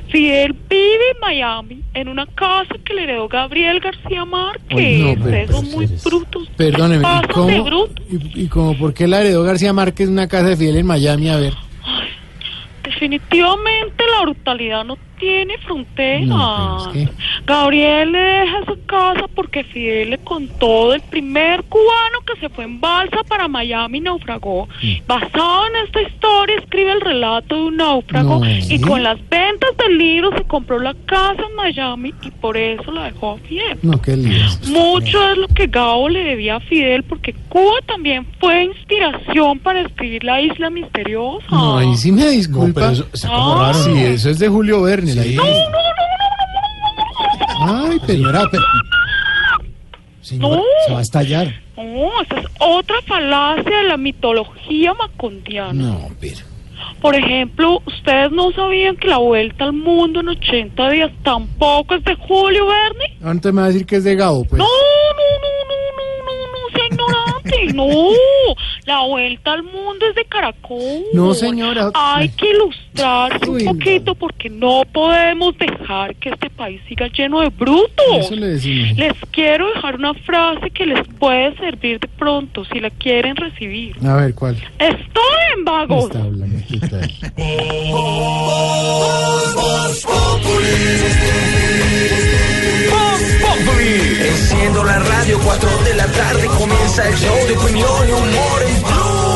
Fidel 0.09 0.55
vive 0.69 1.11
en 1.15 1.21
Miami 1.21 1.83
en 1.95 2.09
una 2.09 2.27
casa 2.27 2.75
que 2.85 2.95
le 2.95 3.05
heredó 3.05 3.29
Gabriel 3.29 3.79
García 3.81 4.25
Márquez. 4.25 4.75
Uy, 4.75 5.15
no, 5.17 5.25
pero- 5.25 5.53
son 5.53 5.71
muy 5.71 5.87
brutos. 6.05 6.49
Perdóneme, 6.57 7.07
¿y 7.07 7.27
de 7.27 7.35
cómo, 7.35 7.65
brutos. 7.65 8.05
y, 8.11 8.43
y 8.45 8.49
como 8.49 8.77
por 8.77 8.95
qué 8.95 9.07
la 9.07 9.21
heredó 9.21 9.43
García 9.43 9.73
Márquez 9.73 10.09
una 10.09 10.27
casa 10.27 10.49
de 10.49 10.57
Fidel 10.57 10.79
en 10.79 10.87
Miami? 10.87 11.29
A 11.29 11.37
ver. 11.37 11.53
Definitivamente 12.83 14.05
la 14.17 14.23
brutalidad 14.23 14.85
no 14.85 14.97
tiene 15.19 15.57
fronteras. 15.59 16.27
No, 16.27 16.79
pero 16.93 17.01
es 17.01 17.09
que- 17.09 17.15
Gabriel 17.47 18.13
le 18.13 18.19
deja 18.19 18.59
esa 18.61 18.75
casa 18.87 19.25
porque 19.35 19.65
Fidel 19.65 20.11
le 20.11 20.19
contó 20.19 20.91
del 20.91 21.01
primer 21.03 21.63
cubano 21.65 22.19
que 22.27 22.39
se 22.41 22.49
fue 22.49 22.65
en 22.65 22.81
balsa 22.81 23.19
para 23.29 23.49
Miami 23.49 23.99
y 23.99 24.01
naufragó. 24.03 24.69
Basado 25.07 25.67
en 25.69 25.87
esta 25.87 26.03
historia 26.03 26.57
escribe 26.59 26.93
el 26.93 27.01
relato 27.01 27.55
de 27.55 27.63
un 27.63 27.77
náufrago 27.77 28.41
No, 28.41 28.51
y 28.51 28.81
con 28.81 29.03
las 29.03 29.17
ventas 29.29 29.71
del 29.79 29.99
libro 29.99 30.31
se 30.37 30.45
compró 30.45 30.79
la 30.79 30.95
casa 31.07 31.43
en 31.49 31.55
Miami 31.57 32.15
y 32.23 32.31
por 32.31 32.57
eso 32.57 32.91
la 32.91 33.05
dejó 33.05 33.33
a 33.33 33.39
Fidel. 33.39 33.79
No, 33.83 34.01
qué 34.01 34.17
lío. 34.17 34.43
Mucho 34.69 35.31
es 35.31 35.39
lo 35.39 35.49
que 35.49 35.67
Gabo 35.67 36.09
le 36.09 36.25
debía 36.25 36.57
a 36.57 36.61
Fidel 36.61 37.03
porque 37.05 37.33
Cuba 37.49 37.79
también 37.87 38.27
fue 38.41 38.65
inspiración 38.65 39.59
para 39.61 39.81
escribir 39.83 40.25
la 40.25 40.41
isla 40.41 40.71
misteriosa. 40.71 41.47
No, 41.51 41.79
ahí 41.79 41.95
sí 41.97 42.13
me 42.13 42.27
disculpa. 42.29 42.81
pero 42.81 42.93
eso 42.93 43.09
está 43.13 43.29
como 43.29 43.55
raro, 43.61 43.75
Sí, 43.75 43.91
¿no? 43.91 43.99
eso 44.01 44.31
es 44.31 44.39
de 44.39 44.49
Julio 44.49 44.83
Verne. 44.83 45.06
La 45.15 45.27
isla. 45.27 45.43
Ay, 47.61 47.99
pero... 48.07 48.13
Señora, 48.19 48.43
pero... 48.51 48.63
Señora, 50.21 50.57
No. 50.57 50.63
se 50.87 50.93
va 50.93 50.99
a 50.99 51.03
estallar. 51.03 51.55
No, 51.77 52.23
esa 52.23 52.41
es 52.41 52.47
otra 52.59 52.97
falacia 53.07 53.77
de 53.79 53.85
la 53.85 53.97
mitología 53.97 54.95
macondiana. 54.95 55.73
No, 55.73 56.09
pero... 56.21 56.39
Por 57.01 57.15
ejemplo, 57.15 57.81
ustedes 57.87 58.31
no 58.33 58.51
sabían 58.53 58.97
que 58.97 59.09
la 59.09 59.19
vuelta 59.19 59.65
al 59.65 59.73
mundo 59.73 60.21
en 60.21 60.29
80 60.29 60.91
días 60.91 61.11
tampoco 61.23 61.95
es 61.95 62.05
de 62.05 62.15
Julio 62.17 62.67
Verne. 62.67 63.17
Antes 63.25 63.53
me 63.53 63.61
va 63.61 63.67
a 63.67 63.71
decir 63.71 63.87
que 63.87 63.97
es 63.97 64.05
de 64.05 64.15
Gabo, 64.17 64.45
pues. 64.45 64.59
No, 64.59 64.65
no, 64.67 64.69
no, 65.43 65.49
no, 65.69 65.77
no, 65.97 66.27
no, 66.27 66.47
no, 66.53 66.77
sea 66.77 66.87
ignorante. 66.87 67.75
No, 67.75 68.55
la 68.87 69.01
vuelta 69.01 69.53
al 69.53 69.65
mundo 69.65 70.07
es 70.09 70.15
de 70.15 70.25
Caracol. 70.25 71.03
No, 71.13 71.35
señora. 71.35 71.91
Hay 71.95 72.29
que 72.31 72.51
ilustrarse 72.51 73.51
Uy, 73.51 73.67
un 73.67 73.77
poquito 73.77 74.15
porque 74.15 74.49
no 74.49 74.83
podemos 74.93 75.59
dejar 75.59 76.15
que 76.17 76.31
este 76.31 76.49
país 76.51 76.81
siga 76.89 77.09
lleno 77.09 77.41
de 77.41 77.49
brutos. 77.49 77.91
Eso 78.17 78.37
le 78.37 78.47
decimos. 78.47 78.97
Les 78.97 79.13
quiero 79.33 79.69
dejar 79.75 79.97
una 79.97 80.15
frase 80.15 80.71
que 80.71 80.87
les 80.87 81.07
puede 81.19 81.57
servir 81.57 81.99
de 81.99 82.09
pronto 82.09 82.65
si 82.65 82.79
la 82.79 82.91
quieren 82.91 83.35
recibir. 83.35 83.97
A 84.07 84.15
ver, 84.17 84.35
¿cuál? 84.35 84.57
Estoy 84.79 85.37
en 85.57 85.65
vagos. 85.65 86.05
Está 86.05 86.23
hablando. 86.23 86.57
¿qué 86.69 86.79
tal? 93.47 94.27
Enciendo 94.27 94.85
la 94.85 94.99
radio, 94.99 95.39
4 95.43 95.69
de 95.85 95.95
la 95.95 96.07
tarde 96.07 96.47
comienza 96.47 97.09
el 97.09 97.17
show 97.17 97.37
de 97.47 97.57
opinión 97.57 98.09
y 98.09 98.13
humor 98.13 98.63
en 98.67 98.83
Blue. 98.83 99.27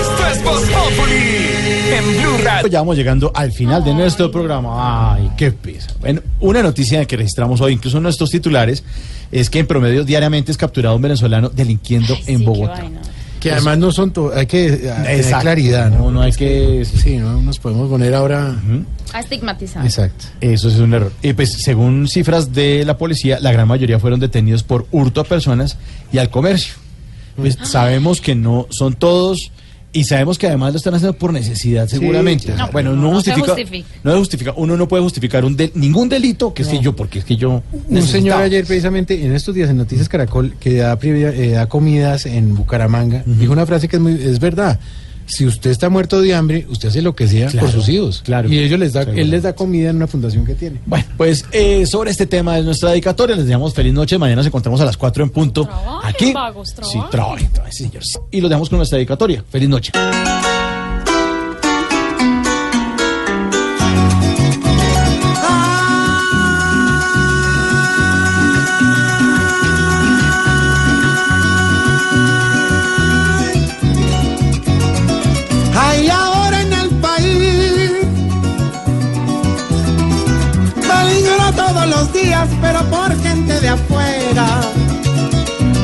Esto 0.00 0.26
es 0.32 0.44
Voz 0.44 0.60
Populi 0.62 1.50
en 1.92 2.20
Blue 2.20 2.38
Radio. 2.44 2.68
Ya 2.68 2.78
vamos 2.80 2.96
llegando 2.96 3.32
al 3.34 3.52
final 3.52 3.84
de 3.84 3.94
nuestro 3.94 4.30
programa. 4.30 5.14
Ay, 5.14 5.30
qué 5.36 5.52
pesa. 5.52 5.92
Bueno, 6.00 6.22
una 6.40 6.62
noticia 6.62 7.04
que 7.04 7.16
registramos 7.16 7.60
hoy, 7.60 7.74
incluso 7.74 7.96
en 7.96 8.04
nuestros 8.04 8.30
titulares, 8.30 8.84
es 9.32 9.50
que 9.50 9.58
en 9.60 9.66
promedio 9.66 10.04
diariamente 10.04 10.52
es 10.52 10.58
capturado 10.58 10.96
un 10.96 11.02
venezolano 11.02 11.48
delinquiendo 11.48 12.16
en 12.26 12.44
Bogotá. 12.44 12.84
Que 13.40 13.52
además 13.52 13.78
no 13.78 13.90
son... 13.90 14.12
to- 14.12 14.32
Hay 14.34 14.46
que 14.46 14.70
tener 14.70 15.10
Exacto. 15.16 15.40
claridad, 15.42 15.90
¿no? 15.90 15.98
No, 15.98 16.10
no 16.10 16.22
hay 16.22 16.32
que... 16.32 16.84
Sí, 16.84 17.16
no 17.16 17.40
nos 17.40 17.58
podemos 17.58 17.88
poner 17.88 18.14
ahora... 18.14 18.54
A 19.12 19.20
estigmatizar. 19.20 19.84
Exacto. 19.84 20.26
Eso 20.40 20.68
es 20.68 20.76
un 20.76 20.92
error. 20.94 21.10
Y 21.22 21.32
pues, 21.32 21.52
según 21.62 22.06
cifras 22.06 22.52
de 22.52 22.84
la 22.84 22.96
policía, 22.98 23.40
la 23.40 23.50
gran 23.50 23.66
mayoría 23.66 23.98
fueron 23.98 24.20
detenidos 24.20 24.62
por 24.62 24.86
hurto 24.92 25.20
a 25.22 25.24
personas 25.24 25.78
y 26.12 26.18
al 26.18 26.30
comercio. 26.30 26.74
Pues 27.36 27.56
sabemos 27.62 28.20
que 28.20 28.34
no 28.34 28.66
son 28.70 28.92
todos 28.94 29.50
y 29.92 30.04
sabemos 30.04 30.38
que 30.38 30.46
además 30.46 30.72
lo 30.72 30.76
están 30.78 30.94
haciendo 30.94 31.18
por 31.18 31.32
necesidad, 31.32 31.88
seguramente. 31.88 32.52
No, 32.56 32.70
bueno, 32.70 32.94
no, 32.94 33.02
no, 33.02 33.10
justifica, 33.14 33.54
no 34.04 34.16
justifica. 34.18 34.52
Uno 34.56 34.76
no 34.76 34.86
puede 34.86 35.02
justificar 35.02 35.44
un 35.44 35.56
del- 35.56 35.72
ningún 35.74 36.08
delito 36.08 36.54
que 36.54 36.62
es 36.62 36.68
que 36.68 36.78
yo, 36.78 36.94
porque 36.94 37.18
es 37.18 37.24
que 37.24 37.36
yo. 37.36 37.62
Un 37.88 38.02
señor 38.02 38.40
ayer 38.42 38.64
precisamente 38.64 39.24
en 39.24 39.32
estos 39.34 39.54
días 39.54 39.68
en 39.70 39.76
Noticias 39.78 40.08
Caracol 40.08 40.54
que 40.60 40.74
da, 40.76 40.96
eh, 41.02 41.50
da 41.54 41.66
comidas 41.66 42.26
en 42.26 42.54
Bucaramanga 42.54 43.22
dijo 43.26 43.52
una 43.52 43.66
frase 43.66 43.88
que 43.88 43.96
es 43.96 44.02
muy 44.02 44.12
es 44.12 44.38
verdad. 44.38 44.78
Si 45.30 45.46
usted 45.46 45.70
está 45.70 45.88
muerto 45.88 46.20
de 46.20 46.34
hambre, 46.34 46.66
usted 46.68 46.88
hace 46.88 47.02
lo 47.02 47.14
que 47.14 47.28
sea 47.28 47.48
Claro, 47.48 47.66
por 47.66 47.74
sus 47.74 47.88
hijos. 47.88 48.22
claro. 48.24 48.48
Y 48.48 48.58
ellos 48.58 48.78
les 48.78 48.92
da, 48.92 49.02
él 49.02 49.30
les 49.30 49.42
da 49.44 49.54
comida 49.54 49.90
en 49.90 49.96
una 49.96 50.06
fundación 50.06 50.44
que 50.44 50.54
tiene. 50.54 50.80
Bueno, 50.86 51.04
pues 51.16 51.44
eh, 51.52 51.86
sobre 51.86 52.10
este 52.10 52.26
tema 52.26 52.56
de 52.56 52.62
nuestra 52.62 52.90
dedicatoria, 52.90 53.36
les 53.36 53.46
dejamos 53.46 53.72
feliz 53.74 53.92
noche. 53.94 54.18
Mañana 54.18 54.36
nos 54.36 54.46
encontramos 54.46 54.80
a 54.80 54.84
las 54.84 54.96
4 54.96 55.24
en 55.24 55.30
punto. 55.30 55.68
aquí. 56.02 56.32
vagos, 56.32 56.74
Sí, 56.82 56.98
trabajen, 57.10 57.48
trabajen, 57.52 57.72
señores. 57.72 58.18
Y 58.30 58.40
los 58.40 58.50
dejamos 58.50 58.68
con 58.68 58.78
nuestra 58.78 58.96
dedicatoria. 58.96 59.44
Feliz 59.50 59.68
noche. 59.68 59.92
Días, 82.12 82.48
pero 82.60 82.80
por 82.90 83.22
gente 83.22 83.60
de 83.60 83.68
afuera, 83.68 84.60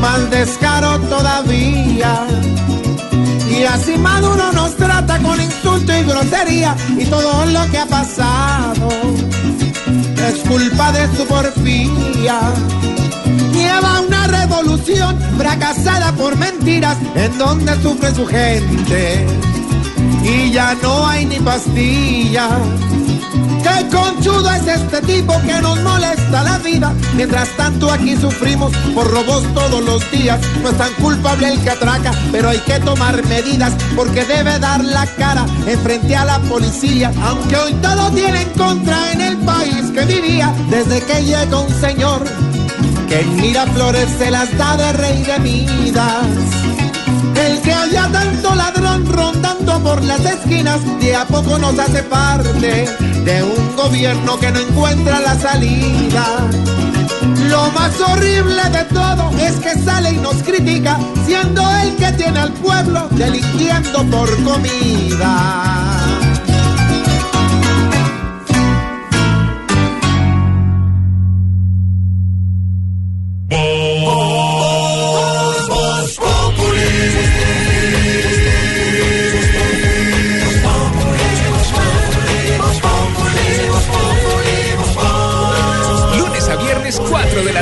más 0.00 0.30
descaro 0.30 0.98
todavía. 1.00 2.26
Y 3.50 3.64
así 3.64 3.96
Maduro 3.96 4.52
nos 4.52 4.76
trata 4.76 5.18
con 5.18 5.40
insulto 5.40 5.92
y 5.96 6.02
grosería 6.02 6.76
y 6.98 7.04
todo 7.06 7.46
lo 7.46 7.70
que 7.70 7.78
ha 7.78 7.86
pasado 7.86 8.88
es 10.28 10.48
culpa 10.48 10.92
de 10.92 11.16
su 11.16 11.26
porfía. 11.26 12.40
Lleva 13.52 14.00
una 14.00 14.26
revolución 14.26 15.18
fracasada 15.38 16.12
por 16.12 16.36
mentiras 16.36 16.98
en 17.14 17.38
donde 17.38 17.80
sufre 17.82 18.14
su 18.14 18.26
gente 18.26 19.26
y 20.22 20.50
ya 20.50 20.74
no 20.82 21.06
hay 21.06 21.26
ni 21.26 21.38
pastilla. 21.38 22.48
Qué 23.66 23.88
conchudo 23.88 24.48
es 24.52 24.64
este 24.68 25.00
tipo 25.02 25.34
que 25.42 25.60
nos 25.60 25.80
molesta 25.82 26.44
la 26.44 26.58
vida. 26.58 26.94
Mientras 27.16 27.48
tanto 27.56 27.90
aquí 27.90 28.16
sufrimos 28.16 28.72
por 28.94 29.10
robos 29.10 29.42
todos 29.54 29.84
los 29.84 30.08
días. 30.12 30.38
No 30.62 30.68
es 30.68 30.78
tan 30.78 30.92
culpable 30.94 31.48
el 31.48 31.60
que 31.60 31.70
atraca, 31.70 32.12
pero 32.30 32.50
hay 32.50 32.58
que 32.58 32.78
tomar 32.78 33.20
medidas 33.26 33.72
porque 33.96 34.24
debe 34.24 34.56
dar 34.60 34.84
la 34.84 35.04
cara 35.16 35.44
en 35.66 35.80
frente 35.80 36.14
a 36.14 36.24
la 36.24 36.38
policía. 36.40 37.10
Aunque 37.24 37.56
hoy 37.56 37.72
todo 37.82 38.08
tiene 38.12 38.42
en 38.42 38.50
contra 38.50 39.12
en 39.12 39.20
el 39.20 39.36
país 39.38 39.90
que 39.92 40.04
vivía 40.04 40.54
desde 40.70 41.02
que 41.02 41.24
llegó 41.24 41.62
un 41.62 41.80
señor 41.80 42.22
que 43.08 43.20
en 43.20 43.36
Miraflores 43.36 44.08
se 44.16 44.30
las 44.30 44.56
da 44.56 44.76
de 44.76 44.92
rey 44.92 45.22
de 45.24 45.38
Midas. 45.40 46.85
El 47.44 47.60
que 47.60 47.72
haya 47.72 48.08
tanto 48.10 48.54
ladrón 48.54 49.06
rondando 49.06 49.78
por 49.80 50.02
las 50.02 50.20
esquinas, 50.20 50.80
de 51.00 51.14
a 51.14 51.24
poco 51.26 51.58
nos 51.58 51.78
hace 51.78 52.02
parte 52.04 52.88
de 53.24 53.42
un 53.42 53.76
gobierno 53.76 54.38
que 54.38 54.50
no 54.50 54.60
encuentra 54.60 55.20
la 55.20 55.34
salida. 55.38 56.48
Lo 57.50 57.70
más 57.72 58.00
horrible 58.00 58.62
de 58.70 58.84
todo 58.84 59.30
es 59.38 59.52
que 59.56 59.78
sale 59.82 60.12
y 60.12 60.16
nos 60.18 60.36
critica, 60.42 60.98
siendo 61.26 61.62
el 61.82 61.94
que 61.96 62.12
tiene 62.12 62.38
al 62.38 62.52
pueblo 62.52 63.08
delinquiendo 63.10 64.04
por 64.04 64.28
comida. 64.42 65.95